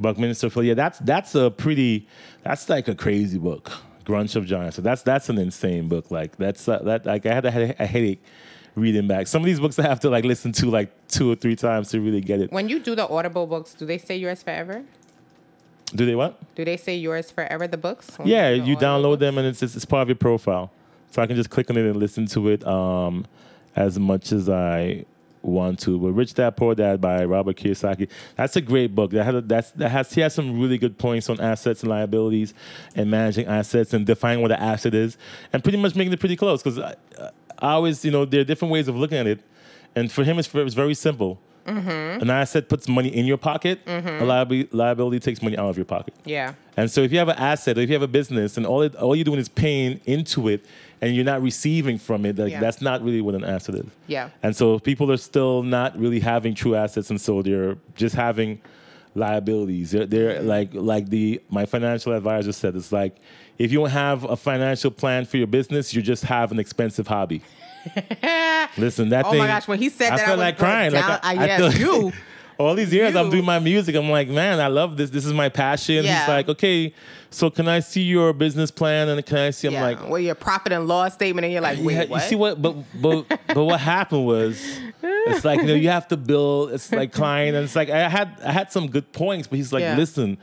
Buckminster 0.00 0.50
Fuller. 0.50 0.66
Yeah, 0.66 0.74
that's 0.74 0.98
that's 1.00 1.34
a 1.34 1.50
pretty. 1.50 2.06
That's 2.42 2.68
like 2.68 2.88
a 2.88 2.94
crazy 2.94 3.38
book. 3.38 3.72
Grunch 4.06 4.36
of 4.36 4.46
Giants. 4.46 4.76
So 4.76 4.82
that's 4.82 5.02
that's 5.02 5.28
an 5.28 5.38
insane 5.38 5.88
book. 5.88 6.10
Like 6.10 6.36
that's 6.36 6.68
uh, 6.68 6.78
that. 6.84 7.04
Like 7.04 7.26
I 7.26 7.34
had 7.34 7.44
a, 7.44 7.82
a 7.82 7.86
headache 7.86 8.22
reading 8.74 9.08
back. 9.08 9.26
Some 9.26 9.42
of 9.42 9.46
these 9.46 9.60
books 9.60 9.78
I 9.78 9.82
have 9.82 10.00
to 10.00 10.10
like 10.10 10.24
listen 10.24 10.52
to 10.52 10.70
like 10.70 10.90
two 11.08 11.30
or 11.30 11.34
three 11.34 11.56
times 11.56 11.90
to 11.90 12.00
really 12.00 12.20
get 12.20 12.40
it. 12.40 12.52
When 12.52 12.68
you 12.68 12.78
do 12.78 12.94
the 12.94 13.08
Audible 13.08 13.46
books, 13.46 13.74
do 13.74 13.84
they 13.84 13.98
say 13.98 14.16
yours 14.16 14.42
forever? 14.42 14.84
Do 15.94 16.06
they 16.06 16.14
what? 16.14 16.38
Do 16.54 16.64
they 16.64 16.76
say 16.76 16.96
yours 16.96 17.30
forever? 17.30 17.66
The 17.66 17.76
books? 17.76 18.16
Yeah, 18.24 18.54
do 18.54 18.62
you 18.62 18.76
download 18.76 19.18
them 19.18 19.38
and 19.38 19.46
it's, 19.46 19.62
it's 19.62 19.76
it's 19.76 19.84
part 19.84 20.02
of 20.02 20.08
your 20.08 20.16
profile. 20.16 20.70
So 21.10 21.22
I 21.22 21.26
can 21.26 21.36
just 21.36 21.50
click 21.50 21.70
on 21.70 21.76
it 21.76 21.86
and 21.86 21.96
listen 21.96 22.26
to 22.26 22.48
it 22.48 22.66
um, 22.66 23.26
as 23.74 23.98
much 23.98 24.32
as 24.32 24.48
I 24.48 25.04
want 25.46 25.80
to. 25.80 25.98
But 25.98 26.12
Rich 26.12 26.34
Dad 26.34 26.56
Poor 26.56 26.74
Dad 26.74 27.00
by 27.00 27.24
Robert 27.24 27.56
Kiyosaki. 27.56 28.08
That's 28.36 28.56
a 28.56 28.60
great 28.60 28.94
book. 28.94 29.12
That 29.12 29.24
has 29.24 29.34
a, 29.34 29.40
that's 29.40 29.70
that 29.72 29.90
has 29.90 30.12
he 30.12 30.20
has 30.20 30.34
some 30.34 30.60
really 30.60 30.78
good 30.78 30.98
points 30.98 31.28
on 31.30 31.40
assets 31.40 31.82
and 31.82 31.90
liabilities 31.90 32.54
and 32.94 33.10
managing 33.10 33.46
assets 33.46 33.92
and 33.94 34.06
defining 34.06 34.42
what 34.42 34.52
an 34.52 34.58
asset 34.58 34.94
is 34.94 35.16
and 35.52 35.62
pretty 35.62 35.78
much 35.78 35.94
making 35.94 36.12
it 36.12 36.20
pretty 36.20 36.36
close 36.36 36.62
because 36.62 36.78
I, 36.78 36.94
I 37.58 37.72
always 37.72 38.04
you 38.04 38.10
know 38.10 38.24
there 38.24 38.40
are 38.40 38.44
different 38.44 38.72
ways 38.72 38.88
of 38.88 38.96
looking 38.96 39.18
at 39.18 39.26
it. 39.26 39.40
And 39.94 40.12
for 40.12 40.24
him, 40.24 40.38
it's, 40.38 40.54
it's 40.54 40.74
very 40.74 40.92
simple. 40.92 41.40
Mm-hmm. 41.66 42.22
An 42.22 42.30
asset 42.30 42.68
puts 42.68 42.86
money 42.86 43.08
in 43.08 43.26
your 43.26 43.38
pocket. 43.38 43.80
A 44.20 44.24
liability, 44.24 44.68
liability 44.72 45.18
takes 45.18 45.42
money 45.42 45.56
out 45.56 45.68
of 45.68 45.76
your 45.76 45.86
pocket. 45.86 46.14
Yeah. 46.24 46.54
And 46.76 46.90
so 46.90 47.00
if 47.00 47.10
you 47.10 47.18
have 47.18 47.28
an 47.28 47.38
asset, 47.38 47.76
if 47.78 47.88
you 47.88 47.94
have 47.94 48.02
a 48.02 48.08
business, 48.08 48.56
and 48.56 48.66
all 48.66 48.82
it, 48.82 48.94
all 48.94 49.16
you're 49.16 49.24
doing 49.24 49.40
is 49.40 49.48
paying 49.48 50.00
into 50.04 50.48
it, 50.48 50.64
and 51.02 51.14
you're 51.14 51.24
not 51.24 51.42
receiving 51.42 51.98
from 51.98 52.24
it, 52.26 52.38
like 52.38 52.50
Yeah. 52.52 52.60
that's 52.60 52.80
not 52.80 53.02
really 53.02 53.20
what 53.20 53.34
an 53.34 53.44
asset 53.44 53.74
is. 53.76 53.86
Yeah. 54.06 54.30
And 54.42 54.56
so 54.56 54.78
people 54.78 55.10
are 55.12 55.16
still 55.18 55.62
not 55.62 55.98
really 55.98 56.20
having 56.20 56.54
true 56.54 56.74
assets, 56.74 57.10
and 57.10 57.20
so 57.20 57.42
they're 57.42 57.76
just 57.94 58.14
having 58.14 58.60
liabilities. 59.14 59.90
They're, 59.92 60.06
they're 60.06 60.42
like 60.42 60.70
like 60.72 61.08
the 61.08 61.40
my 61.50 61.66
financial 61.66 62.12
advisor 62.12 62.52
said. 62.52 62.76
It's 62.76 62.92
like 62.92 63.16
if 63.58 63.72
you 63.72 63.78
don't 63.78 63.90
have 63.90 64.24
a 64.24 64.36
financial 64.36 64.90
plan 64.90 65.24
for 65.24 65.36
your 65.38 65.46
business, 65.46 65.94
you 65.94 66.02
just 66.02 66.24
have 66.24 66.52
an 66.52 66.58
expensive 66.58 67.06
hobby. 67.06 67.42
Listen, 68.76 69.10
that 69.10 69.24
Oh 69.26 69.30
thing. 69.30 69.40
Oh 69.40 69.44
my 69.44 69.48
gosh, 69.48 69.68
when 69.68 69.78
he 69.78 69.88
said 69.88 70.12
I 70.12 70.16
that, 70.16 70.22
I 70.22 70.26
felt 70.26 70.38
like 70.38 70.58
crying. 70.58 70.92
down- 70.92 71.08
like 71.08 71.24
I, 71.24 71.34
I- 71.36 71.54
I 71.54 71.56
feel- 71.56 71.72
you. 71.72 72.12
all 72.58 72.74
these 72.74 72.92
years 72.92 73.14
I'm 73.14 73.30
doing 73.30 73.44
my 73.44 73.58
music. 73.58 73.94
I'm 73.94 74.10
like, 74.10 74.28
man, 74.28 74.60
I 74.60 74.68
love 74.68 74.96
this. 74.96 75.10
This 75.10 75.26
is 75.26 75.32
my 75.32 75.48
passion. 75.48 76.04
Yeah. 76.04 76.20
He's 76.20 76.28
like, 76.28 76.48
okay, 76.48 76.94
so 77.30 77.50
can 77.50 77.68
I 77.68 77.80
see 77.80 78.02
your 78.02 78.32
business 78.32 78.70
plan? 78.70 79.08
And 79.08 79.24
can 79.24 79.38
I 79.38 79.50
see? 79.50 79.68
I'm 79.68 79.74
yeah. 79.74 79.82
like, 79.82 80.08
well, 80.08 80.18
your 80.18 80.34
profit 80.34 80.72
and 80.72 80.86
loss 80.88 81.14
statement, 81.14 81.44
and 81.44 81.52
you're 81.52 81.62
like, 81.62 81.78
wait, 81.80 81.94
yeah, 81.94 82.04
what? 82.06 82.22
you 82.22 82.28
see 82.28 82.36
what? 82.36 82.60
But 82.60 82.76
but 83.00 83.28
but 83.48 83.64
what 83.64 83.80
happened 83.80 84.26
was, 84.26 84.62
it's 85.02 85.44
like 85.44 85.60
you 85.60 85.66
know 85.66 85.74
you 85.74 85.90
have 85.90 86.08
to 86.08 86.16
build. 86.16 86.72
It's 86.72 86.90
like 86.92 87.12
client, 87.12 87.56
and 87.56 87.64
it's 87.64 87.76
like 87.76 87.90
I 87.90 88.08
had 88.08 88.38
I 88.44 88.52
had 88.52 88.72
some 88.72 88.88
good 88.88 89.12
points, 89.12 89.48
but 89.48 89.56
he's 89.56 89.72
like, 89.72 89.82
Yeah. 89.82 89.96
listen, 89.96 90.38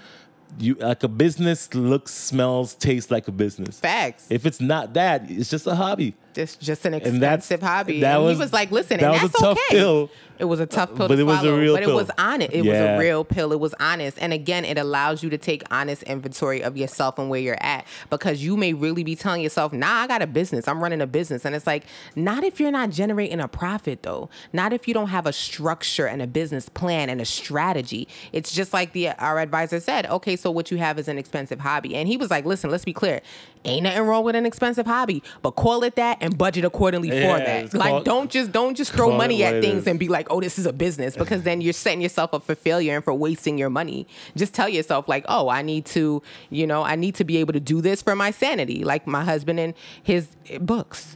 you 0.60 0.76
like 0.76 1.04
a 1.04 1.08
business 1.08 1.74
looks, 1.74 2.12
smells, 2.14 2.76
tastes 2.76 3.12
like 3.12 3.28
a 3.28 3.32
business. 3.32 3.80
Facts. 3.80 4.28
If 4.30 4.46
it's 4.46 4.62
not 4.62 4.94
that, 4.94 5.30
it's 5.30 5.50
just 5.50 5.68
a 5.68 5.76
hobby. 5.76 6.16
Just 6.34 6.60
just 6.62 6.86
an 6.86 6.94
And 6.94 7.06
expensive 7.06 7.62
hobby. 7.62 8.00
that 8.02 8.16
and 8.16 8.26
was- 8.26 8.38
he 8.38 8.40
was 8.42 8.54
like, 8.54 8.72
listen, 8.72 9.00
that 9.00 9.14
and 9.14 9.22
was 9.22 9.32
that's 9.32 9.36
a 9.36 9.46
tough 9.46 9.58
okay. 9.70 9.78
pill. 9.78 10.10
It 10.40 10.46
was 10.46 10.60
a 10.60 10.66
tough 10.66 10.90
pill 10.96 11.08
But 11.08 11.16
to 11.16 11.22
it 11.22 11.24
was 11.26 11.38
a 11.38 11.42
swallow, 11.42 11.60
real 11.60 11.74
but 11.76 11.84
it 11.84 11.94
was 11.94 12.10
honest. 12.18 12.52
It 12.54 12.64
was 12.66 12.76
a 12.76 12.98
real 12.98 13.24
pill. 13.24 13.54
It 13.54 13.60
was 13.60 13.76
honest. 13.80 14.18
And 14.20 14.34
again, 14.34 14.66
it 14.66 14.80
allows 14.80 15.22
you 15.22 15.30
to 15.30 15.38
take 15.38 15.62
honest 15.70 16.02
inventory 16.04 16.64
of 16.64 16.76
yourself 16.76 17.20
and 17.20 17.30
where 17.30 17.40
you're 17.40 17.62
at 17.64 17.86
because 18.10 18.44
you 18.44 18.58
may 18.58 18.74
really 18.74 19.04
be 19.04 19.16
telling 19.16 19.42
yourself, 19.44 19.72
"Nah, 19.74 19.88
I 20.02 20.08
got 20.08 20.24
a 20.24 20.28
business. 20.28 20.68
I'm 20.68 20.82
running 20.82 21.02
a 21.02 21.08
business." 21.08 21.46
And 21.46 21.54
it's 21.56 21.68
like, 21.68 21.86
not 22.16 22.44
if 22.44 22.60
you're 22.60 22.72
not 22.72 22.90
generating 22.90 23.40
a 23.40 23.48
profit 23.48 24.02
though. 24.02 24.28
Not 24.52 24.74
if 24.74 24.88
you 24.88 24.94
don't 24.96 25.10
have 25.10 25.28
a 25.28 25.34
structure 25.34 26.08
and 26.08 26.20
a 26.22 26.28
business 26.28 26.68
plan 26.68 27.10
and 27.10 27.22
a 27.22 27.26
strategy. 27.26 28.08
It's 28.34 28.52
just 28.52 28.74
like 28.74 28.94
the 28.94 29.10
our 29.24 29.40
advisor 29.40 29.80
said, 29.80 30.08
"Okay, 30.08 30.36
so 30.36 30.50
what 30.50 30.72
you 30.72 30.78
have 30.78 30.98
is 30.98 31.08
an 31.08 31.20
expensive 31.20 31.60
hobby." 31.60 31.96
And 31.96 32.08
he 32.08 32.18
was 32.18 32.32
like, 32.32 32.44
"Listen, 32.44 32.72
let's 32.72 32.86
be 32.86 32.94
clear. 32.94 33.22
Ain't 33.66 33.84
nothing 33.84 34.02
wrong 34.04 34.26
with 34.26 34.36
an 34.36 34.46
expensive 34.46 34.86
hobby, 34.86 35.24
but 35.42 35.52
call 35.52 35.84
it 35.86 35.96
that 35.96 36.18
and 36.20 36.38
budget 36.38 36.66
accordingly 36.66 37.10
for 37.12 37.38
that. 37.46 37.74
Like 37.74 37.90
called- 37.92 38.06
don't 38.06 38.30
just 38.30 38.52
don't 38.52 38.76
just 38.76 38.92
throw 38.92 39.10
money 39.18 39.42
at 39.44 39.62
things 39.62 39.88
and 39.88 39.98
be 39.98 40.10
like, 40.10 40.28
oh, 40.30 40.42
this 40.42 40.60
is 40.60 40.66
a 40.66 40.74
business, 40.74 41.16
because 41.16 41.44
then 41.44 41.62
you're 41.62 41.72
setting 41.72 42.02
yourself 42.02 42.34
up 42.34 42.44
for 42.44 42.56
failure 42.56 42.94
and 42.96 43.04
for 43.04 43.14
wasting 43.14 43.58
your 43.58 43.70
money. 43.70 44.06
Just 44.36 44.54
tell 44.54 44.68
yourself, 44.68 45.08
like, 45.08 45.24
oh, 45.30 45.48
I 45.48 45.62
need 45.62 45.86
to, 45.88 46.22
you 46.50 46.68
know, 46.68 46.84
I 46.84 46.96
need 46.98 47.16
to 47.16 47.24
be 47.24 47.38
able 47.38 47.54
to 47.54 47.60
do 47.62 47.80
this 47.80 48.02
for 48.02 48.16
my 48.16 48.32
sanity, 48.32 48.84
like 48.84 49.08
my 49.08 49.24
husband 49.24 49.60
and 49.62 49.74
his 50.02 50.28
books, 50.60 51.16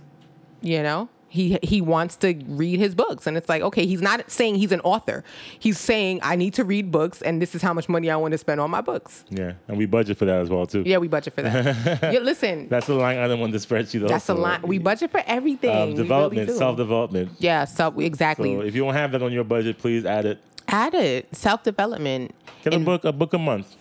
you 0.61 0.81
know? 0.81 1.09
He, 1.29 1.59
he 1.61 1.81
wants 1.81 2.15
to 2.17 2.33
read 2.47 2.79
his 2.79 2.95
books. 2.95 3.27
And 3.27 3.35
it's 3.37 3.49
like 3.49 3.61
okay 3.61 3.85
he's 3.85 4.01
not 4.01 4.29
saying 4.31 4.55
he's 4.55 4.71
an 4.71 4.79
author. 4.81 5.23
He's 5.59 5.77
saying 5.77 6.19
i 6.23 6.35
need 6.35 6.53
to 6.55 6.63
read 6.63 6.91
books 6.91 7.21
and 7.21 7.41
this 7.41 7.53
is 7.53 7.61
how 7.61 7.73
much 7.73 7.89
money 7.89 8.09
i 8.09 8.15
want 8.15 8.31
to 8.31 8.37
spend 8.37 8.59
on 8.61 8.71
my 8.71 8.81
books. 8.81 9.25
Yeah, 9.29 9.53
and 9.67 9.77
we 9.77 9.85
budget 9.85 10.17
for 10.17 10.25
that 10.25 10.39
as 10.41 10.49
well 10.49 10.65
too. 10.65 10.83
yeah 10.85 10.97
we 10.97 11.07
budget 11.07 11.33
for 11.33 11.41
that. 11.41 12.01
Yeah, 12.13 12.19
listen. 12.19 12.69
That's 12.69 12.87
a 12.89 12.93
line 12.93 13.17
item 13.17 13.41
on 13.41 13.51
the 13.51 13.57
spreadsheet. 13.57 14.07
that's 14.07 14.29
a 14.29 14.33
line. 14.33 14.61
We 14.63 14.77
budget 14.79 15.11
for 15.11 15.21
everything. 15.27 15.69
Um, 15.69 15.77
We 15.77 15.85
really 15.93 16.03
development, 16.03 16.51
self 16.51 16.77
development. 16.77 17.31
yeah 17.39 17.65
so 17.65 17.93
exactly. 17.99 18.55
So 18.55 18.61
if 18.61 18.73
you 18.75 18.83
don't 18.83 18.93
have 18.93 19.11
that 19.11 19.21
on 19.21 19.31
your 19.33 19.43
budget, 19.43 19.77
please 19.77 20.05
add 20.05 20.25
it. 20.25 20.39
add 20.69 20.93
it. 20.93 21.27
Self-development. 21.35 22.33
Get 22.63 22.73
a 22.73 22.75
And- 22.77 22.85
book, 22.85 23.03
a 23.05 23.11
book 23.11 23.33
a 23.33 23.37
month. 23.37 23.75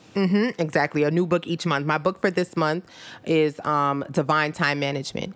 Exactly. 0.58 1.02
A 1.04 1.10
new 1.10 1.26
book 1.26 1.46
each 1.46 1.66
month. 1.66 1.86
My 1.86 1.98
book 1.98 2.20
for 2.20 2.30
this 2.30 2.56
month 2.56 2.84
is 3.24 3.60
um, 3.60 4.04
divine 4.10 4.52
time 4.52 4.80
management. 4.80 5.34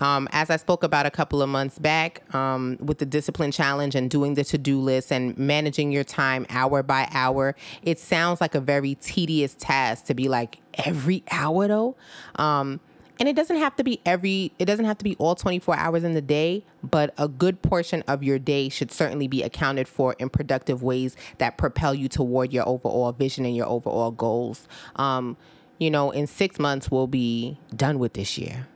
Um, 0.00 0.28
as 0.32 0.50
i 0.50 0.56
spoke 0.56 0.82
about 0.82 1.06
a 1.06 1.10
couple 1.10 1.42
of 1.42 1.48
months 1.48 1.78
back 1.78 2.22
um, 2.34 2.78
with 2.80 2.98
the 2.98 3.06
discipline 3.06 3.52
challenge 3.52 3.94
and 3.94 4.10
doing 4.10 4.34
the 4.34 4.44
to-do 4.44 4.80
list 4.80 5.12
and 5.12 5.36
managing 5.38 5.92
your 5.92 6.04
time 6.04 6.46
hour 6.50 6.82
by 6.82 7.08
hour 7.12 7.54
it 7.82 7.98
sounds 7.98 8.40
like 8.40 8.54
a 8.54 8.60
very 8.60 8.94
tedious 8.96 9.54
task 9.58 10.06
to 10.06 10.14
be 10.14 10.28
like 10.28 10.58
every 10.74 11.22
hour 11.30 11.68
though. 11.68 11.96
Um, 12.36 12.80
and 13.18 13.28
it 13.28 13.36
doesn't 13.36 13.56
have 13.56 13.76
to 13.76 13.84
be 13.84 14.00
every 14.04 14.52
it 14.58 14.64
doesn't 14.64 14.84
have 14.84 14.98
to 14.98 15.04
be 15.04 15.14
all 15.16 15.34
24 15.34 15.76
hours 15.76 16.04
in 16.04 16.14
the 16.14 16.22
day 16.22 16.64
but 16.82 17.14
a 17.18 17.28
good 17.28 17.62
portion 17.62 18.02
of 18.08 18.22
your 18.22 18.38
day 18.38 18.68
should 18.68 18.90
certainly 18.90 19.28
be 19.28 19.42
accounted 19.42 19.86
for 19.86 20.14
in 20.18 20.28
productive 20.28 20.82
ways 20.82 21.16
that 21.38 21.56
propel 21.56 21.94
you 21.94 22.08
toward 22.08 22.52
your 22.52 22.68
overall 22.68 23.12
vision 23.12 23.44
and 23.44 23.56
your 23.56 23.66
overall 23.66 24.10
goals. 24.10 24.66
Um, 24.96 25.36
you 25.78 25.90
know 25.90 26.10
in 26.10 26.26
six 26.26 26.58
months 26.58 26.90
we'll 26.90 27.06
be 27.06 27.58
done 27.74 27.98
with 27.98 28.12
this 28.14 28.38
year 28.38 28.68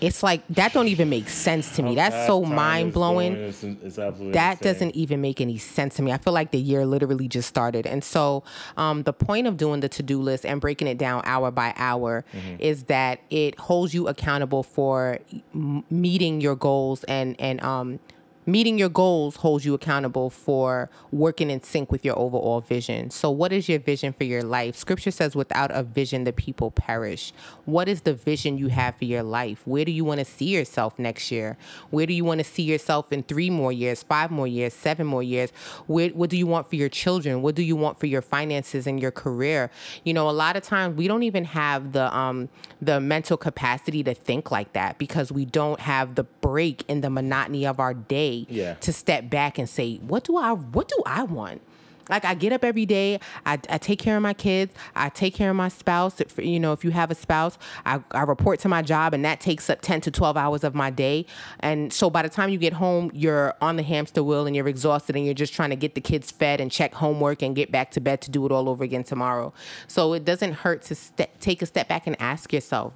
it's 0.00 0.22
like 0.22 0.46
that 0.48 0.72
don't 0.72 0.88
even 0.88 1.08
make 1.08 1.28
sense 1.28 1.74
to 1.76 1.82
me 1.82 1.94
that's 1.94 2.26
so 2.26 2.42
mind 2.42 2.92
blowing 2.92 3.32
It's, 3.34 3.62
it's 3.64 3.96
that 3.96 4.14
insane. 4.20 4.58
doesn't 4.62 4.96
even 4.96 5.20
make 5.20 5.40
any 5.40 5.58
sense 5.58 5.94
to 5.96 6.02
me. 6.02 6.12
I 6.12 6.18
feel 6.18 6.32
like 6.32 6.50
the 6.50 6.58
year 6.60 6.84
literally 6.84 7.28
just 7.28 7.48
started. 7.48 7.86
And 7.86 8.02
so, 8.04 8.44
um, 8.76 9.02
the 9.04 9.12
point 9.12 9.46
of 9.46 9.56
doing 9.56 9.80
the 9.80 9.88
to 9.88 10.02
do 10.02 10.20
list 10.20 10.44
and 10.44 10.60
breaking 10.60 10.88
it 10.88 10.98
down 10.98 11.22
hour 11.24 11.50
by 11.50 11.72
hour 11.76 12.24
Mm-hmm. 12.32 12.56
is 12.60 12.84
that 12.84 13.20
it 13.30 13.58
holds 13.58 13.94
you 13.94 14.08
accountable 14.08 14.62
for 14.62 15.18
m- 15.54 15.84
meeting 15.90 16.40
your 16.40 16.56
goals 16.56 17.04
and 17.04 17.34
and 17.40 17.62
um, 17.62 17.98
meeting 18.46 18.78
your 18.78 18.88
goals 18.88 19.36
holds 19.36 19.64
you 19.64 19.74
accountable 19.74 20.30
for 20.30 20.88
working 21.10 21.50
in 21.50 21.60
sync 21.62 21.90
with 21.90 22.04
your 22.04 22.16
overall 22.16 22.60
vision. 22.60 23.10
So, 23.10 23.30
what 23.30 23.52
is 23.52 23.68
your 23.68 23.80
vision 23.80 24.12
for 24.12 24.24
your 24.24 24.42
life? 24.42 24.76
Scripture 24.76 25.10
says, 25.10 25.34
without 25.34 25.72
a 25.72 25.82
vision, 25.82 26.24
the 26.24 26.32
people 26.32 26.70
perish. 26.70 27.32
What 27.64 27.88
is 27.88 28.02
the 28.02 28.14
vision 28.14 28.56
you 28.56 28.68
have 28.68 28.96
for 28.96 29.04
your 29.04 29.24
life? 29.24 29.62
Where 29.64 29.84
do 29.84 29.90
you 29.90 30.04
want 30.04 30.20
to 30.20 30.24
see 30.24 30.46
yourself 30.46 30.98
next 30.98 31.32
year? 31.32 31.58
Where 31.90 32.06
do 32.06 32.14
you 32.14 32.24
want 32.24 32.38
to 32.38 32.44
see 32.44 32.62
yourself 32.62 33.12
in 33.12 33.24
three 33.24 33.50
more 33.50 33.72
years, 33.72 34.04
five 34.04 34.30
more 34.30 34.46
years, 34.46 34.72
seven 34.72 35.06
more 35.06 35.22
years? 35.22 35.50
Where, 35.86 36.10
what 36.10 36.30
do 36.30 36.36
you 36.36 36.46
want 36.46 36.70
for 36.70 36.76
your 36.76 36.88
children? 36.88 37.42
What 37.42 37.56
do 37.56 37.62
you 37.62 37.74
want 37.74 37.98
for 37.98 38.06
your 38.06 38.22
finances 38.22 38.86
and 38.86 39.00
your 39.00 39.10
career? 39.10 39.70
You 40.04 40.14
know, 40.14 40.30
a 40.30 40.32
lot 40.32 40.56
of 40.56 40.62
times 40.62 40.96
we 40.96 41.08
don't 41.08 41.24
even 41.24 41.44
have 41.44 41.92
the 41.92 42.16
um, 42.16 42.48
the 42.80 43.00
mental 43.00 43.36
capacity 43.36 44.04
to 44.04 44.14
think 44.14 44.50
like 44.50 44.72
that 44.74 44.98
because 44.98 45.32
we 45.32 45.44
don't 45.44 45.80
have 45.80 46.14
the 46.14 46.24
break 46.24 46.84
in 46.88 47.00
the 47.00 47.10
monotony 47.10 47.66
of 47.66 47.80
our 47.80 47.94
day 47.94 48.35
Yeah. 48.48 48.74
to 48.74 48.92
step 48.92 49.30
back 49.30 49.58
and 49.58 49.68
say, 49.68 49.96
what 49.96 50.24
do 50.24 50.36
I 50.36 50.52
what 50.52 50.88
do 50.88 51.02
I 51.06 51.22
want? 51.22 51.62
Like 52.08 52.24
I 52.24 52.34
get 52.34 52.52
up 52.52 52.62
every 52.64 52.86
day, 52.86 53.18
I, 53.44 53.58
I 53.68 53.78
take 53.78 53.98
care 53.98 54.16
of 54.16 54.22
my 54.22 54.32
kids, 54.32 54.72
I 54.94 55.08
take 55.08 55.34
care 55.34 55.50
of 55.50 55.56
my 55.56 55.66
spouse. 55.66 56.20
If, 56.20 56.38
you 56.38 56.60
know, 56.60 56.72
if 56.72 56.84
you 56.84 56.92
have 56.92 57.10
a 57.10 57.16
spouse, 57.16 57.58
I, 57.84 57.98
I 58.12 58.22
report 58.22 58.60
to 58.60 58.68
my 58.68 58.80
job, 58.80 59.12
and 59.12 59.24
that 59.24 59.40
takes 59.40 59.68
up 59.68 59.80
ten 59.80 60.00
to 60.02 60.12
twelve 60.12 60.36
hours 60.36 60.62
of 60.62 60.72
my 60.72 60.90
day. 60.90 61.26
And 61.58 61.92
so 61.92 62.08
by 62.08 62.22
the 62.22 62.28
time 62.28 62.48
you 62.50 62.58
get 62.58 62.74
home, 62.74 63.10
you're 63.12 63.54
on 63.60 63.74
the 63.74 63.82
hamster 63.82 64.22
wheel 64.22 64.46
and 64.46 64.54
you're 64.54 64.68
exhausted, 64.68 65.16
and 65.16 65.24
you're 65.24 65.34
just 65.34 65.52
trying 65.52 65.70
to 65.70 65.76
get 65.76 65.96
the 65.96 66.00
kids 66.00 66.30
fed 66.30 66.60
and 66.60 66.70
check 66.70 66.94
homework 66.94 67.42
and 67.42 67.56
get 67.56 67.72
back 67.72 67.90
to 67.90 68.00
bed 68.00 68.20
to 68.20 68.30
do 68.30 68.46
it 68.46 68.52
all 68.52 68.68
over 68.68 68.84
again 68.84 69.02
tomorrow. 69.02 69.52
So 69.88 70.12
it 70.12 70.24
doesn't 70.24 70.52
hurt 70.52 70.82
to 70.82 70.94
take 71.40 71.60
a 71.60 71.66
step 71.66 71.88
back 71.88 72.06
and 72.06 72.14
ask 72.22 72.52
yourself, 72.52 72.92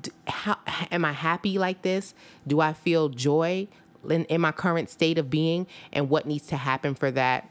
d- 0.00 0.10
how 0.26 0.56
am 0.90 1.04
I 1.04 1.12
happy 1.12 1.58
like 1.58 1.82
this? 1.82 2.12
Do 2.44 2.58
I 2.58 2.72
feel 2.72 3.08
joy 3.08 3.68
in, 4.08 4.24
in 4.26 4.40
my 4.40 4.52
current 4.52 4.90
state 4.90 5.18
of 5.18 5.30
being? 5.30 5.66
And 5.92 6.08
what 6.10 6.26
needs 6.26 6.46
to 6.48 6.56
happen 6.56 6.94
for 6.94 7.10
that? 7.12 7.48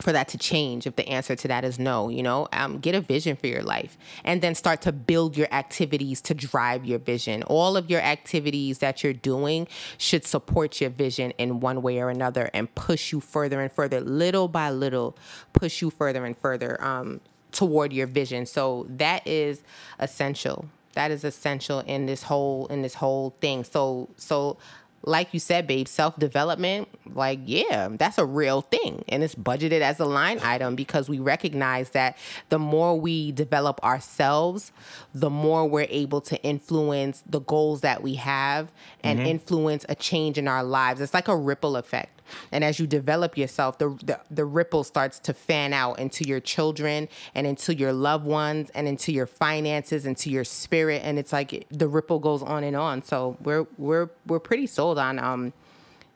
For 0.00 0.10
that 0.10 0.26
to 0.28 0.38
change, 0.38 0.88
if 0.88 0.96
the 0.96 1.08
answer 1.08 1.36
to 1.36 1.46
that 1.46 1.64
is 1.64 1.78
no, 1.78 2.08
you 2.08 2.20
know, 2.20 2.48
um, 2.52 2.80
get 2.80 2.96
a 2.96 3.00
vision 3.00 3.36
for 3.36 3.46
your 3.46 3.62
life 3.62 3.96
and 4.24 4.42
then 4.42 4.56
start 4.56 4.80
to 4.82 4.90
build 4.90 5.36
your 5.36 5.46
activities 5.52 6.20
to 6.22 6.34
drive 6.34 6.84
your 6.84 6.98
vision. 6.98 7.44
All 7.44 7.76
of 7.76 7.88
your 7.88 8.00
activities 8.00 8.78
that 8.78 9.04
you're 9.04 9.12
doing 9.12 9.68
should 9.96 10.26
support 10.26 10.80
your 10.80 10.90
vision 10.90 11.30
in 11.38 11.60
one 11.60 11.80
way 11.80 12.00
or 12.00 12.10
another 12.10 12.50
and 12.52 12.74
push 12.74 13.12
you 13.12 13.20
further 13.20 13.60
and 13.60 13.70
further, 13.70 14.00
little 14.00 14.48
by 14.48 14.68
little, 14.68 15.16
push 15.52 15.80
you 15.80 15.90
further 15.90 16.24
and 16.24 16.36
further 16.36 16.82
um, 16.84 17.20
toward 17.52 17.92
your 17.92 18.08
vision. 18.08 18.46
So 18.46 18.86
that 18.90 19.24
is 19.24 19.62
essential. 20.00 20.66
That 20.94 21.12
is 21.12 21.22
essential 21.22 21.80
in 21.80 22.06
this 22.06 22.24
whole 22.24 22.66
in 22.66 22.82
this 22.82 22.94
whole 22.94 23.36
thing. 23.40 23.62
So 23.62 24.08
so 24.16 24.58
like 25.06 25.34
you 25.34 25.40
said, 25.40 25.66
babe, 25.66 25.86
self 25.88 26.18
development, 26.18 26.88
like, 27.14 27.40
yeah, 27.44 27.88
that's 27.90 28.18
a 28.18 28.24
real 28.24 28.62
thing. 28.62 29.04
And 29.08 29.22
it's 29.22 29.34
budgeted 29.34 29.80
as 29.80 30.00
a 30.00 30.04
line 30.04 30.40
item 30.42 30.74
because 30.74 31.08
we 31.08 31.18
recognize 31.18 31.90
that 31.90 32.16
the 32.48 32.58
more 32.58 32.98
we 32.98 33.32
develop 33.32 33.82
ourselves, 33.84 34.72
the 35.14 35.30
more 35.30 35.68
we're 35.68 35.86
able 35.90 36.20
to 36.22 36.42
influence 36.42 37.22
the 37.26 37.40
goals 37.40 37.82
that 37.82 38.02
we 38.02 38.14
have 38.14 38.72
and 39.02 39.18
mm-hmm. 39.18 39.28
influence 39.28 39.84
a 39.88 39.94
change 39.94 40.38
in 40.38 40.48
our 40.48 40.64
lives. 40.64 41.00
It's 41.00 41.14
like 41.14 41.28
a 41.28 41.36
ripple 41.36 41.76
effect. 41.76 42.13
And 42.52 42.64
as 42.64 42.78
you 42.78 42.86
develop 42.86 43.36
yourself, 43.36 43.78
the, 43.78 43.90
the 44.04 44.20
the 44.30 44.44
ripple 44.44 44.84
starts 44.84 45.18
to 45.20 45.34
fan 45.34 45.72
out 45.72 45.98
into 45.98 46.24
your 46.24 46.40
children 46.40 47.08
and 47.34 47.46
into 47.46 47.74
your 47.74 47.92
loved 47.92 48.26
ones 48.26 48.70
and 48.74 48.88
into 48.88 49.12
your 49.12 49.26
finances, 49.26 50.04
and 50.04 50.12
into 50.14 50.30
your 50.30 50.44
spirit, 50.44 51.02
and 51.04 51.18
it's 51.18 51.32
like 51.32 51.66
the 51.70 51.88
ripple 51.88 52.18
goes 52.18 52.42
on 52.42 52.64
and 52.64 52.76
on. 52.76 53.02
So 53.02 53.36
we're 53.40 53.66
we're 53.76 54.10
we're 54.26 54.40
pretty 54.40 54.66
sold 54.66 54.98
on 54.98 55.18
um 55.18 55.52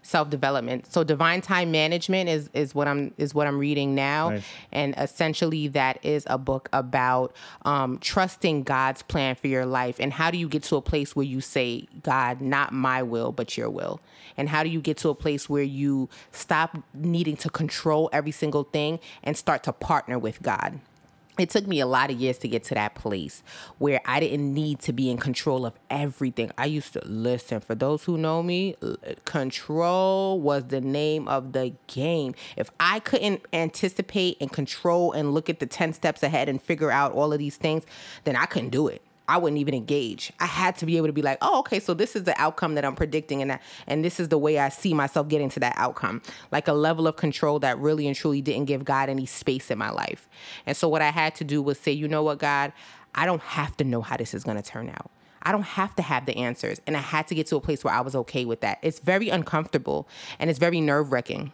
self 0.02 0.30
development. 0.30 0.90
So 0.90 1.04
divine 1.04 1.40
time 1.40 1.70
management 1.70 2.28
is 2.28 2.50
is 2.54 2.74
what 2.74 2.88
I'm 2.88 3.12
is 3.18 3.34
what 3.34 3.46
I'm 3.46 3.58
reading 3.58 3.94
now, 3.94 4.30
Nice. 4.30 4.44
and 4.72 4.94
essentially 4.96 5.68
that 5.68 5.98
is 6.04 6.24
a 6.28 6.38
book 6.38 6.68
about 6.72 7.34
um, 7.62 7.98
trusting 7.98 8.62
God's 8.62 9.02
plan 9.02 9.34
for 9.34 9.48
your 9.48 9.66
life 9.66 9.96
and 10.00 10.12
how 10.12 10.30
do 10.30 10.38
you 10.38 10.48
get 10.48 10.62
to 10.64 10.76
a 10.76 10.82
place 10.82 11.14
where 11.14 11.26
you 11.26 11.40
say, 11.40 11.86
God, 12.02 12.40
not 12.40 12.72
my 12.72 13.02
will 13.02 13.32
but 13.32 13.56
your 13.56 13.70
will, 13.70 14.00
and 14.36 14.48
how 14.48 14.62
do 14.62 14.68
you 14.68 14.80
get 14.80 14.96
to 14.98 15.08
a 15.08 15.14
place 15.14 15.48
where 15.48 15.62
you 15.62 16.08
stop 16.32 16.78
needing 16.94 17.36
to 17.38 17.50
control 17.50 18.08
every 18.12 18.32
single 18.32 18.64
thing 18.64 19.00
and 19.22 19.36
start 19.36 19.62
to 19.64 19.72
partner 19.72 20.18
with 20.18 20.42
God 20.42 20.80
it 21.38 21.50
took 21.50 21.66
me 21.66 21.80
a 21.80 21.86
lot 21.86 22.10
of 22.10 22.20
years 22.20 22.38
to 22.38 22.48
get 22.48 22.64
to 22.64 22.74
that 22.74 22.94
place 22.94 23.42
where 23.78 24.00
I 24.04 24.20
didn't 24.20 24.52
need 24.52 24.80
to 24.80 24.92
be 24.92 25.10
in 25.10 25.18
control 25.18 25.64
of 25.64 25.74
everything. 25.88 26.50
I 26.58 26.66
used 26.66 26.92
to 26.94 27.02
listen. 27.04 27.60
For 27.60 27.74
those 27.74 28.04
who 28.04 28.18
know 28.18 28.42
me, 28.42 28.74
control 29.24 30.40
was 30.40 30.64
the 30.64 30.80
name 30.80 31.28
of 31.28 31.52
the 31.52 31.74
game. 31.86 32.34
If 32.56 32.70
I 32.80 33.00
couldn't 33.00 33.42
anticipate 33.52 34.36
and 34.40 34.52
control 34.52 35.12
and 35.12 35.32
look 35.32 35.48
at 35.48 35.60
the 35.60 35.66
10 35.66 35.92
steps 35.92 36.22
ahead 36.22 36.48
and 36.48 36.60
figure 36.60 36.90
out 36.90 37.12
all 37.12 37.32
of 37.32 37.38
these 37.38 37.56
things, 37.56 37.84
then 38.24 38.36
I 38.36 38.46
couldn't 38.46 38.70
do 38.70 38.88
it. 38.88 39.02
I 39.28 39.36
wouldn't 39.36 39.60
even 39.60 39.74
engage. 39.74 40.32
I 40.40 40.46
had 40.46 40.76
to 40.78 40.86
be 40.86 40.96
able 40.96 41.06
to 41.06 41.12
be 41.12 41.22
like, 41.22 41.38
oh, 41.42 41.58
okay, 41.60 41.78
so 41.78 41.92
this 41.92 42.16
is 42.16 42.24
the 42.24 42.38
outcome 42.40 42.74
that 42.74 42.84
I'm 42.84 42.96
predicting, 42.96 43.42
and 43.42 43.50
that, 43.50 43.62
and 43.86 44.04
this 44.04 44.18
is 44.18 44.28
the 44.28 44.38
way 44.38 44.58
I 44.58 44.70
see 44.70 44.94
myself 44.94 45.28
getting 45.28 45.50
to 45.50 45.60
that 45.60 45.74
outcome. 45.76 46.22
Like 46.50 46.66
a 46.66 46.72
level 46.72 47.06
of 47.06 47.16
control 47.16 47.58
that 47.60 47.78
really 47.78 48.06
and 48.06 48.16
truly 48.16 48.40
didn't 48.40 48.64
give 48.64 48.84
God 48.84 49.08
any 49.08 49.26
space 49.26 49.70
in 49.70 49.78
my 49.78 49.90
life. 49.90 50.28
And 50.66 50.76
so 50.76 50.88
what 50.88 51.02
I 51.02 51.10
had 51.10 51.34
to 51.36 51.44
do 51.44 51.60
was 51.60 51.78
say, 51.78 51.92
you 51.92 52.08
know 52.08 52.22
what, 52.22 52.38
God, 52.38 52.72
I 53.14 53.26
don't 53.26 53.42
have 53.42 53.76
to 53.76 53.84
know 53.84 54.00
how 54.00 54.16
this 54.16 54.32
is 54.32 54.44
going 54.44 54.56
to 54.56 54.62
turn 54.62 54.88
out. 54.88 55.10
I 55.42 55.52
don't 55.52 55.62
have 55.62 55.94
to 55.96 56.02
have 56.02 56.26
the 56.26 56.36
answers, 56.36 56.80
and 56.86 56.96
I 56.96 57.00
had 57.00 57.28
to 57.28 57.34
get 57.34 57.46
to 57.48 57.56
a 57.56 57.60
place 57.60 57.84
where 57.84 57.94
I 57.94 58.00
was 58.00 58.16
okay 58.16 58.44
with 58.44 58.60
that. 58.62 58.78
It's 58.82 58.98
very 58.98 59.28
uncomfortable 59.28 60.08
and 60.38 60.50
it's 60.50 60.58
very 60.58 60.80
nerve 60.80 61.12
wracking 61.12 61.52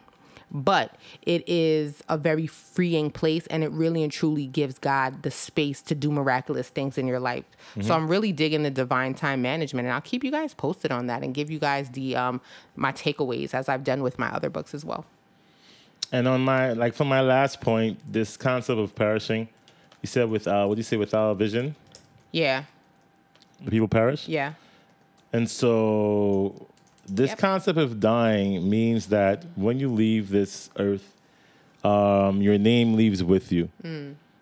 but 0.56 0.94
it 1.22 1.42
is 1.48 2.00
a 2.08 2.16
very 2.16 2.46
freeing 2.46 3.10
place 3.10 3.44
and 3.48 3.64
it 3.64 3.72
really 3.72 4.04
and 4.04 4.12
truly 4.12 4.46
gives 4.46 4.78
God 4.78 5.24
the 5.24 5.30
space 5.32 5.82
to 5.82 5.94
do 5.96 6.12
miraculous 6.12 6.68
things 6.68 6.96
in 6.96 7.08
your 7.08 7.18
life. 7.18 7.44
So 7.80 7.92
I'm 7.92 8.06
really 8.06 8.30
digging 8.32 8.62
the 8.62 8.70
divine 8.70 9.14
time 9.14 9.42
management 9.42 9.86
and 9.86 9.92
I'll 9.94 10.00
keep 10.00 10.22
you 10.22 10.30
guys 10.30 10.54
posted 10.54 10.92
on 10.92 11.08
that 11.08 11.24
and 11.24 11.34
give 11.34 11.50
you 11.50 11.58
guys 11.58 11.90
the 11.90 12.14
um 12.14 12.40
my 12.76 12.92
takeaways 12.92 13.52
as 13.52 13.68
I've 13.68 13.82
done 13.82 14.02
with 14.02 14.16
my 14.18 14.28
other 14.28 14.48
books 14.48 14.74
as 14.74 14.84
well. 14.84 15.04
And 16.12 16.28
on 16.28 16.42
my 16.42 16.72
like 16.72 16.94
for 16.94 17.04
my 17.04 17.20
last 17.20 17.60
point, 17.60 17.98
this 18.10 18.36
concept 18.36 18.78
of 18.78 18.94
perishing, 18.94 19.48
you 20.02 20.06
said 20.06 20.30
with 20.30 20.46
uh, 20.46 20.66
what 20.66 20.76
do 20.76 20.78
you 20.78 20.84
say 20.84 20.96
without 20.96 21.30
a 21.30 21.34
vision, 21.34 21.74
Yeah. 22.30 22.64
the 23.64 23.70
people 23.72 23.88
perish. 23.88 24.28
Yeah. 24.28 24.52
And 25.32 25.50
so 25.50 26.68
this 27.08 27.30
Yep. 27.30 27.38
concept 27.38 27.78
of 27.78 28.00
dying 28.00 28.68
means 28.68 29.06
that 29.06 29.44
when 29.56 29.78
you 29.78 29.88
leave 29.90 30.30
this 30.30 30.70
earth, 30.78 31.12
um, 31.84 32.40
your 32.40 32.56
name 32.58 32.94
leaves 32.94 33.22
with 33.22 33.52
you. 33.52 33.68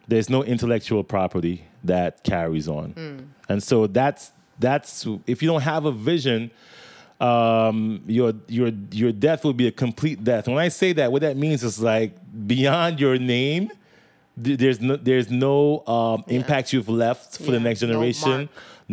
There's 0.08 0.28
no 0.30 0.42
intellectual 0.44 1.02
property 1.04 1.64
that 1.84 2.22
carries 2.24 2.68
on. 2.68 3.26
And 3.48 3.62
so 3.62 3.86
that's 3.86 4.32
that's 4.58 5.06
if 5.26 5.42
you 5.42 5.48
don't 5.48 5.62
have 5.62 5.84
a 5.86 5.92
vision, 5.92 6.50
um, 7.20 8.02
your 8.06 8.32
your 8.48 8.70
your 8.90 9.12
death 9.12 9.44
will 9.44 9.52
be 9.54 9.66
a 9.66 9.72
complete 9.72 10.22
death. 10.24 10.46
When 10.48 10.58
I 10.58 10.68
say 10.68 10.92
that, 10.94 11.12
what 11.12 11.22
that 11.22 11.36
means 11.36 11.62
is 11.62 11.80
like 11.80 12.14
beyond 12.46 13.00
your 13.00 13.18
name, 13.18 13.70
th- 14.42 14.58
there's 14.58 14.80
no 14.80 14.96
there's 14.96 15.30
no 15.30 15.84
um, 15.86 16.24
impact 16.28 16.72
you've 16.72 16.88
left 16.88 17.38
for 17.38 17.50
the 17.52 17.60
next 17.60 17.80
generation. 17.80 18.30
mark. 18.30 18.48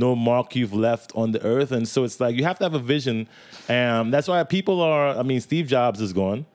No 0.05 0.15
mark 0.15 0.55
you've 0.55 0.73
left 0.73 1.11
on 1.15 1.27
the 1.35 1.41
earth, 1.53 1.71
and 1.71 1.87
so 1.93 2.03
it's 2.05 2.19
like 2.23 2.35
you 2.37 2.43
have 2.49 2.57
to 2.59 2.65
have 2.65 2.73
a 2.73 2.79
vision, 2.95 3.27
and 3.67 4.13
that's 4.13 4.27
why 4.27 4.43
people 4.43 4.77
are. 4.81 5.09
I 5.19 5.23
mean, 5.23 5.41
Steve 5.41 5.67
Jobs 5.67 5.99
is 6.01 6.13
gone, 6.13 6.45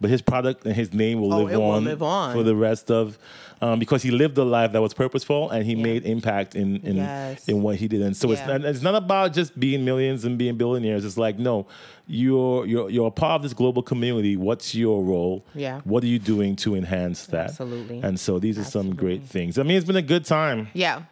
but 0.00 0.08
his 0.10 0.22
product 0.22 0.64
and 0.66 0.74
his 0.82 0.92
name 0.92 1.20
will 1.20 1.32
Oh, 1.32 1.42
live 1.44 1.52
it 1.54 1.56
will 1.58 1.70
on 1.70 1.84
live 1.84 2.02
on. 2.02 2.34
for 2.34 2.42
the 2.42 2.56
rest 2.56 2.90
of, 2.90 3.18
um, 3.60 3.78
because 3.78 4.02
he 4.02 4.10
lived 4.10 4.36
a 4.38 4.42
life 4.58 4.72
that 4.72 4.82
was 4.82 4.92
purposeful 4.94 5.50
and 5.50 5.64
he 5.64 5.74
made 5.76 6.04
impact 6.04 6.50
in 6.62 6.68
in, 6.90 6.96
Yes. 6.96 7.48
in 7.48 7.62
what 7.62 7.76
he 7.76 7.86
did. 7.88 8.02
And 8.02 8.16
so 8.16 8.32
it's 8.32 8.44
not, 8.46 8.64
it's 8.64 8.82
not 8.82 8.96
about 8.96 9.32
just 9.32 9.50
being 9.60 9.84
millions 9.84 10.24
and 10.24 10.36
being 10.36 10.56
billionaires. 10.56 11.04
It's 11.04 11.16
like 11.26 11.38
no, 11.38 11.66
you're 12.08 12.66
you're 12.66 12.90
you're 12.90 13.06
a 13.14 13.16
part 13.24 13.34
of 13.38 13.42
this 13.42 13.54
global 13.54 13.82
community. 13.82 14.34
What's 14.36 14.74
your 14.74 15.04
role? 15.04 15.44
Yeah. 15.54 15.80
What 15.84 16.02
are 16.02 16.08
you 16.14 16.18
doing 16.18 16.56
to 16.64 16.74
enhance 16.74 17.26
that? 17.26 17.50
Absolutely. 17.50 18.00
And 18.02 18.18
so 18.18 18.40
these 18.40 18.58
are 18.58 18.64
some 18.76 18.88
great 18.96 19.22
things. 19.22 19.56
I 19.56 19.62
mean, 19.62 19.76
it's 19.76 19.86
been 19.86 20.02
a 20.06 20.08
good 20.14 20.24
time. 20.24 20.68
Yeah. 20.74 21.02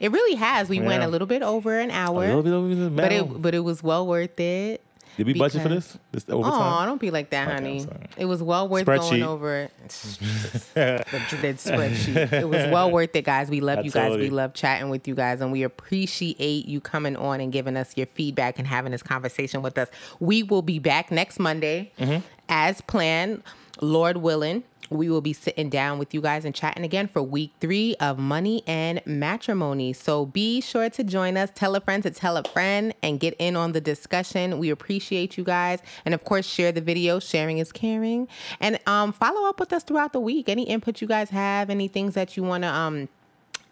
It 0.00 0.12
really 0.12 0.34
has. 0.36 0.68
We 0.68 0.80
went 0.80 1.02
a 1.02 1.08
little 1.08 1.26
bit 1.26 1.42
over 1.42 1.78
an 1.78 1.90
hour. 1.90 2.24
A 2.24 2.36
little 2.36 2.42
bit 2.42 2.52
over 2.52 2.90
but 2.90 3.12
it 3.12 3.42
but 3.42 3.54
it 3.54 3.60
was 3.60 3.82
well 3.82 4.06
worth 4.06 4.38
it. 4.40 4.80
Did 5.16 5.26
we 5.28 5.34
budget 5.34 5.62
for 5.62 5.68
because- 5.68 5.92
this? 6.10 6.24
This 6.24 6.24
Oh, 6.28 6.42
don't 6.84 7.00
be 7.00 7.12
like 7.12 7.30
that, 7.30 7.46
Okay, 7.46 7.54
honey. 7.54 7.86
It 8.16 8.24
was 8.24 8.42
well 8.42 8.66
worth 8.68 8.84
going 8.84 9.22
over 9.22 9.56
it. 9.58 9.70
the 10.74 11.04
spreadsheet. 11.56 12.32
It 12.32 12.48
was 12.48 12.66
well 12.72 12.90
worth 12.90 13.14
it, 13.14 13.24
guys. 13.24 13.48
We 13.48 13.60
love 13.60 13.84
you 13.84 13.92
guys. 13.92 14.16
We 14.16 14.30
love 14.30 14.54
chatting 14.54 14.90
with 14.90 15.06
you 15.06 15.14
guys, 15.14 15.40
and 15.40 15.52
we 15.52 15.62
appreciate 15.62 16.66
you 16.66 16.80
coming 16.80 17.16
on 17.16 17.40
and 17.40 17.52
giving 17.52 17.76
us 17.76 17.96
your 17.96 18.06
feedback 18.06 18.58
and 18.58 18.66
having 18.66 18.90
this 18.92 19.02
conversation 19.04 19.62
with 19.62 19.78
us. 19.78 19.88
We 20.18 20.42
will 20.42 20.62
be 20.62 20.78
back 20.80 21.10
next 21.12 21.38
Monday, 21.38 21.92
Mm-hmm. 21.98 22.18
as 22.48 22.80
planned, 22.80 23.42
Lord 23.80 24.16
willing. 24.16 24.64
We 24.90 25.08
will 25.08 25.20
be 25.20 25.32
sitting 25.32 25.70
down 25.70 25.98
with 25.98 26.14
you 26.14 26.20
guys 26.20 26.44
and 26.44 26.54
chatting 26.54 26.84
again 26.84 27.08
for 27.08 27.22
week 27.22 27.52
three 27.60 27.96
of 28.00 28.18
Money 28.18 28.62
and 28.66 29.00
Matrimony. 29.06 29.92
So 29.92 30.26
be 30.26 30.60
sure 30.60 30.90
to 30.90 31.04
join 31.04 31.36
us. 31.36 31.50
Tell 31.54 31.74
a 31.74 31.80
friend 31.80 32.02
to 32.02 32.10
tell 32.10 32.36
a 32.36 32.44
friend 32.44 32.94
and 33.02 33.18
get 33.18 33.34
in 33.38 33.56
on 33.56 33.72
the 33.72 33.80
discussion. 33.80 34.58
We 34.58 34.70
appreciate 34.70 35.36
you 35.36 35.44
guys. 35.44 35.80
And 36.04 36.14
of 36.14 36.24
course, 36.24 36.46
share 36.46 36.72
the 36.72 36.80
video. 36.80 37.18
Sharing 37.18 37.58
is 37.58 37.72
caring. 37.72 38.28
And 38.60 38.78
um, 38.86 39.12
follow 39.12 39.48
up 39.48 39.60
with 39.60 39.72
us 39.72 39.82
throughout 39.84 40.12
the 40.12 40.20
week. 40.20 40.48
Any 40.48 40.64
input 40.64 41.00
you 41.00 41.08
guys 41.08 41.30
have, 41.30 41.70
any 41.70 41.88
things 41.88 42.14
that 42.14 42.36
you 42.36 42.42
want 42.42 42.62
to 42.62 42.68
um, 42.68 43.08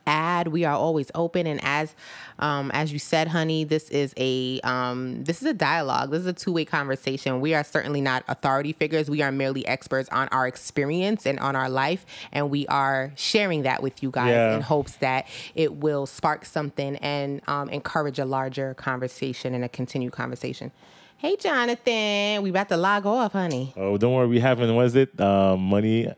add 0.06 0.48
we 0.48 0.64
are 0.64 0.74
always 0.74 1.10
open 1.14 1.46
and 1.46 1.60
as 1.62 1.94
um 2.38 2.70
as 2.72 2.92
you 2.92 2.98
said 2.98 3.28
honey 3.28 3.64
this 3.64 3.88
is 3.90 4.12
a 4.16 4.60
um 4.62 5.22
this 5.24 5.40
is 5.42 5.48
a 5.48 5.54
dialogue 5.54 6.10
this 6.10 6.20
is 6.20 6.26
a 6.26 6.32
two-way 6.32 6.64
conversation 6.64 7.40
we 7.40 7.54
are 7.54 7.62
certainly 7.64 8.00
not 8.00 8.24
authority 8.28 8.72
figures 8.72 9.08
we 9.10 9.22
are 9.22 9.30
merely 9.32 9.66
experts 9.66 10.08
on 10.10 10.28
our 10.28 10.46
experience 10.46 11.26
and 11.26 11.38
on 11.40 11.54
our 11.56 11.68
life 11.70 12.04
and 12.32 12.50
we 12.50 12.66
are 12.66 13.12
sharing 13.16 13.62
that 13.62 13.82
with 13.82 14.02
you 14.02 14.10
guys 14.10 14.28
Yeah. 14.30 14.56
in 14.56 14.60
hopes 14.62 14.96
that 14.96 15.26
it 15.54 15.74
will 15.76 16.06
spark 16.06 16.44
something 16.44 16.96
and 16.96 17.40
um, 17.46 17.68
encourage 17.68 18.18
a 18.18 18.24
larger 18.24 18.74
conversation 18.74 19.54
and 19.54 19.64
a 19.64 19.68
continued 19.68 20.12
conversation 20.12 20.72
hey 21.18 21.36
jonathan 21.36 22.42
we 22.42 22.50
about 22.50 22.68
to 22.68 22.76
log 22.76 23.06
off 23.06 23.32
honey 23.32 23.72
Oh, 23.76 23.96
don't 23.96 24.12
worry. 24.12 24.26
We 24.26 24.40
haven't. 24.40 24.74
What 24.74 24.86
is 24.86 24.96
it? 24.96 25.18
Uh, 25.20 25.56
money 25.56 26.12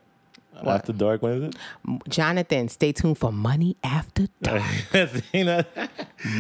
after 0.66 0.93
dark. 0.93 1.22
When 1.22 1.32
is 1.32 1.43
it? 1.44 1.56
jonathan 2.09 2.68
stay 2.68 2.93
tuned 2.93 3.18
for 3.18 3.32
money 3.32 3.76
after 3.82 4.26
dark? 4.43 4.62
You 5.32 5.62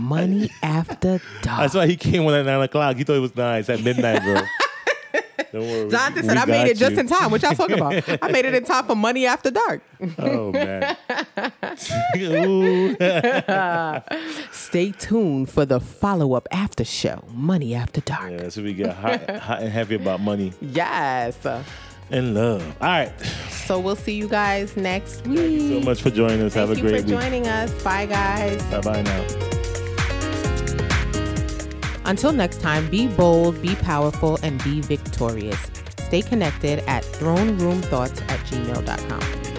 money 0.00 0.50
after 0.62 1.20
dark 1.42 1.60
That's 1.60 1.74
why 1.74 1.86
he 1.86 1.96
came 1.96 2.24
on 2.26 2.34
at 2.34 2.46
nine 2.46 2.60
o'clock. 2.62 2.96
He 2.96 3.04
thought 3.04 3.16
it 3.16 3.20
was 3.20 3.36
nice 3.36 3.68
at 3.68 3.82
midnight, 3.82 4.22
bro. 4.22 4.40
Don't 5.52 5.62
worry. 5.62 5.88
Jonathan 5.90 6.22
we 6.22 6.28
said, 6.28 6.36
I 6.36 6.44
made 6.46 6.68
it 6.68 6.76
just 6.76 6.96
in 6.96 7.06
time. 7.06 7.30
What 7.30 7.40
y'all 7.42 7.54
talking 7.54 7.76
about? 7.76 8.02
I 8.22 8.28
made 8.32 8.44
it 8.44 8.54
in 8.54 8.64
time 8.64 8.86
for 8.86 8.96
money 8.96 9.24
after 9.24 9.52
dark. 9.52 9.82
Oh 10.18 10.50
man. 10.50 10.96
Stay 14.50 14.90
tuned 14.92 15.50
for 15.50 15.64
the 15.64 15.80
follow 15.80 16.34
up 16.34 16.48
after 16.50 16.84
show, 16.84 17.22
Money 17.32 17.74
After 17.74 18.00
Dark. 18.00 18.32
Yeah, 18.32 18.48
so 18.48 18.62
we 18.62 18.74
get 18.74 18.94
hot, 18.96 19.30
hot 19.38 19.60
and 19.62 19.70
heavy 19.70 19.94
about 19.94 20.20
money 20.20 20.52
Yes. 20.60 21.38
And 22.10 22.34
love. 22.34 22.62
All 22.80 22.88
right. 22.88 23.12
So 23.64 23.80
we'll 23.80 23.96
see 23.96 24.12
you 24.12 24.28
guys 24.28 24.76
next 24.76 25.26
week. 25.26 25.38
Thank 25.38 25.52
you 25.52 25.80
so 25.80 25.86
much 25.86 26.02
for 26.02 26.10
joining 26.10 26.42
us. 26.42 26.52
Thank 26.52 26.68
Have 26.68 26.76
a 26.76 26.82
you 26.82 26.86
great 26.86 27.00
for 27.04 27.08
joining 27.08 27.46
us. 27.46 27.72
Bye, 27.82 28.04
guys. 28.04 28.62
Bye 28.64 28.80
bye 28.82 29.00
now. 29.00 29.24
Until 32.04 32.32
next 32.32 32.60
time, 32.60 32.90
be 32.90 33.06
bold, 33.08 33.62
be 33.62 33.74
powerful, 33.76 34.38
and 34.42 34.62
be 34.62 34.82
victorious. 34.82 35.58
Stay 35.98 36.20
connected 36.20 36.80
at 36.80 37.04
throneroomthoughts 37.04 38.20
at 38.30 38.40
gmail.com. 38.40 39.53